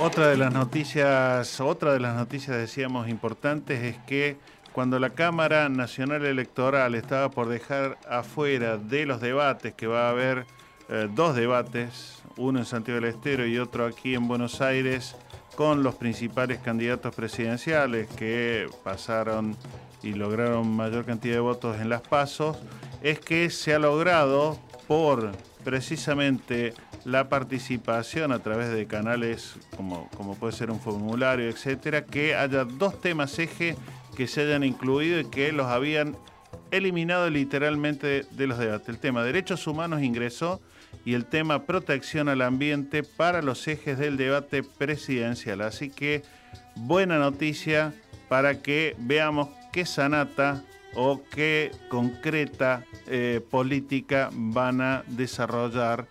Otra 0.01 0.29
de 0.29 0.37
las 0.37 0.51
noticias, 0.51 1.61
otra 1.61 1.93
de 1.93 1.99
las 1.99 2.15
noticias 2.15 2.57
decíamos 2.57 3.07
importantes 3.07 3.83
es 3.83 3.99
que 3.99 4.37
cuando 4.71 4.97
la 4.97 5.11
Cámara 5.11 5.69
Nacional 5.69 6.25
Electoral 6.25 6.95
estaba 6.95 7.29
por 7.29 7.49
dejar 7.49 7.99
afuera 8.09 8.79
de 8.79 9.05
los 9.05 9.21
debates, 9.21 9.75
que 9.75 9.85
va 9.85 10.07
a 10.07 10.09
haber 10.09 10.47
eh, 10.89 11.07
dos 11.13 11.35
debates, 11.35 12.23
uno 12.35 12.57
en 12.57 12.65
Santiago 12.65 12.99
del 12.99 13.11
Estero 13.11 13.45
y 13.45 13.59
otro 13.59 13.85
aquí 13.85 14.15
en 14.15 14.27
Buenos 14.27 14.59
Aires, 14.59 15.15
con 15.55 15.83
los 15.83 15.95
principales 15.95 16.59
candidatos 16.59 17.13
presidenciales 17.15 18.07
que 18.07 18.67
pasaron 18.83 19.55
y 20.01 20.13
lograron 20.13 20.67
mayor 20.67 21.05
cantidad 21.05 21.35
de 21.35 21.39
votos 21.39 21.79
en 21.79 21.89
las 21.89 22.01
pasos, 22.01 22.57
es 23.01 23.19
que 23.19 23.49
se 23.49 23.73
ha 23.73 23.79
logrado 23.79 24.59
por 24.87 25.31
precisamente 25.63 26.73
la 27.05 27.29
participación 27.29 28.31
a 28.31 28.39
través 28.39 28.69
de 28.71 28.85
canales 28.87 29.55
como, 29.75 30.09
como 30.17 30.35
puede 30.35 30.53
ser 30.53 30.71
un 30.71 30.79
formulario, 30.79 31.49
etcétera, 31.49 32.05
que 32.05 32.35
haya 32.35 32.65
dos 32.65 32.99
temas 33.01 33.37
eje 33.39 33.75
que 34.15 34.27
se 34.27 34.41
hayan 34.41 34.63
incluido 34.63 35.19
y 35.19 35.25
que 35.25 35.51
los 35.51 35.67
habían 35.67 36.15
eliminado 36.71 37.29
literalmente 37.29 38.25
de 38.29 38.47
los 38.47 38.57
debates. 38.57 38.89
El 38.89 38.99
tema 38.99 39.23
derechos 39.23 39.67
humanos 39.67 40.01
ingresó 40.01 40.61
y 41.05 41.13
el 41.13 41.25
tema 41.25 41.65
protección 41.65 42.29
al 42.29 42.41
ambiente 42.41 43.03
para 43.03 43.41
los 43.41 43.67
ejes 43.67 43.97
del 43.97 44.17
debate 44.17 44.63
presidencial. 44.63 45.61
Así 45.61 45.89
que 45.89 46.23
buena 46.75 47.19
noticia 47.19 47.93
para 48.29 48.61
que 48.61 48.95
veamos 48.99 49.49
qué 49.71 49.85
sanata 49.85 50.63
o 50.95 51.21
qué 51.31 51.71
concreta 51.89 52.85
eh, 53.07 53.41
política 53.49 54.29
van 54.33 54.81
a 54.81 55.03
desarrollar 55.07 56.07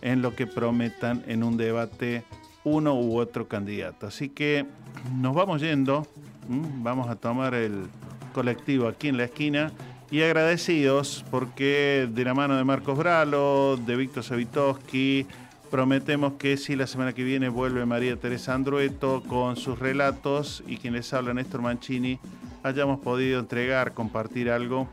en 0.00 0.22
lo 0.22 0.34
que 0.34 0.46
prometan 0.46 1.22
en 1.26 1.44
un 1.44 1.56
debate 1.56 2.24
uno 2.64 2.94
u 2.98 3.18
otro 3.18 3.48
candidato. 3.48 4.06
Así 4.06 4.28
que 4.28 4.66
nos 5.14 5.34
vamos 5.34 5.60
yendo, 5.60 6.06
¿m? 6.48 6.66
vamos 6.82 7.08
a 7.08 7.16
tomar 7.16 7.54
el 7.54 7.86
colectivo 8.32 8.88
aquí 8.88 9.08
en 9.08 9.16
la 9.16 9.24
esquina 9.24 9.72
y 10.12 10.22
agradecidos 10.22 11.24
porque 11.30 12.06
de 12.12 12.24
la 12.24 12.34
mano 12.34 12.54
de 12.54 12.64
Marcos 12.64 12.98
Bralo, 12.98 13.78
de 13.78 13.96
Víctor 13.96 14.22
Savitoski, 14.22 15.26
prometemos 15.70 16.34
que 16.34 16.58
si 16.58 16.76
la 16.76 16.86
semana 16.86 17.14
que 17.14 17.24
viene 17.24 17.48
vuelve 17.48 17.86
María 17.86 18.14
Teresa 18.16 18.52
Andrueto 18.52 19.22
con 19.26 19.56
sus 19.56 19.78
relatos 19.78 20.62
y 20.66 20.76
quien 20.76 20.92
les 20.92 21.14
habla 21.14 21.32
Néstor 21.32 21.62
Mancini, 21.62 22.20
hayamos 22.62 23.00
podido 23.00 23.40
entregar, 23.40 23.94
compartir 23.94 24.50
algo 24.50 24.86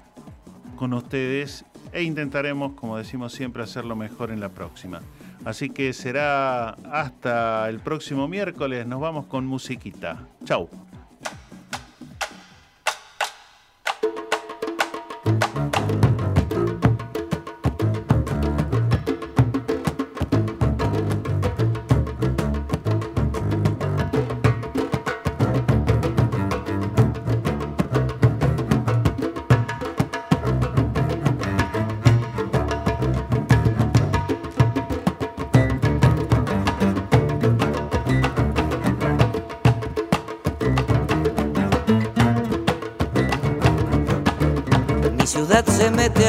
con 0.78 0.94
ustedes 0.94 1.66
e 1.92 2.04
intentaremos, 2.04 2.72
como 2.72 2.98
decimos 2.98 3.34
siempre, 3.34 3.62
hacerlo 3.62 3.98
mejor 3.98 4.32
en 4.32 4.40
la 4.40 4.48
próxima. 4.48 5.02
Así 5.44 5.70
que 5.70 5.92
será 5.92 6.70
hasta 6.70 7.68
el 7.68 7.80
próximo 7.82 8.30
miércoles. 8.30 8.88
Nos 8.88 9.02
vamos 9.02 9.26
con 9.26 9.46
musiquita. 9.46 10.26
Chau. 10.46 10.70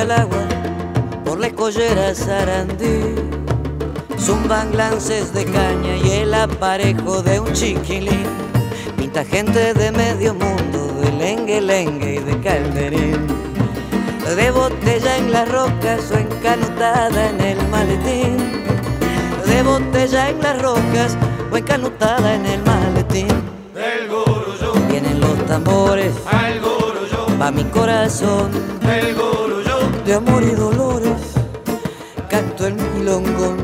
Al 0.01 0.11
agua 0.13 0.45
por 1.25 1.39
la 1.39 1.49
escollera 1.49 2.15
Sarandí. 2.15 3.15
Zumban 4.19 4.75
lances 4.77 5.33
de 5.35 5.45
caña 5.45 5.97
y 5.97 6.11
el 6.23 6.33
aparejo 6.35 7.23
de 7.23 7.41
un 7.41 7.53
chiquilín. 7.53 8.25
Pinta 8.97 9.25
gente 9.25 9.75
de 9.75 9.93
medio 9.93 10.35
mundo, 10.35 10.81
de 11.03 11.13
lengue 11.13 11.61
lengue 11.61 12.15
y 12.15 12.19
de 12.19 12.41
calderín. 12.41 13.27
De 14.37 14.51
botella 14.51 15.17
en 15.19 15.33
las 15.33 15.51
rocas 15.51 16.11
o 16.13 16.19
encanutada 16.19 17.31
en 17.31 17.41
el 17.41 17.69
maletín. 17.69 18.37
De 19.45 19.63
botella 19.63 20.31
en 20.31 20.41
las 20.41 20.63
rocas 20.63 21.17
o 21.53 21.57
encanutada 21.57 22.35
en 22.35 22.47
el 22.47 22.63
maletín. 22.63 23.29
Del 23.75 24.09
Vienen 24.89 25.21
los 25.21 25.47
tambores 25.47 26.15
al 26.27 26.61
pa' 27.39 27.51
mi 27.51 27.65
corazón 27.65 28.51
del. 28.81 29.30
De 30.05 30.15
amor 30.15 30.43
y 30.43 30.55
dolores. 30.55 31.35
Canto 32.29 32.67
el 32.67 32.75
milongón 32.75 33.60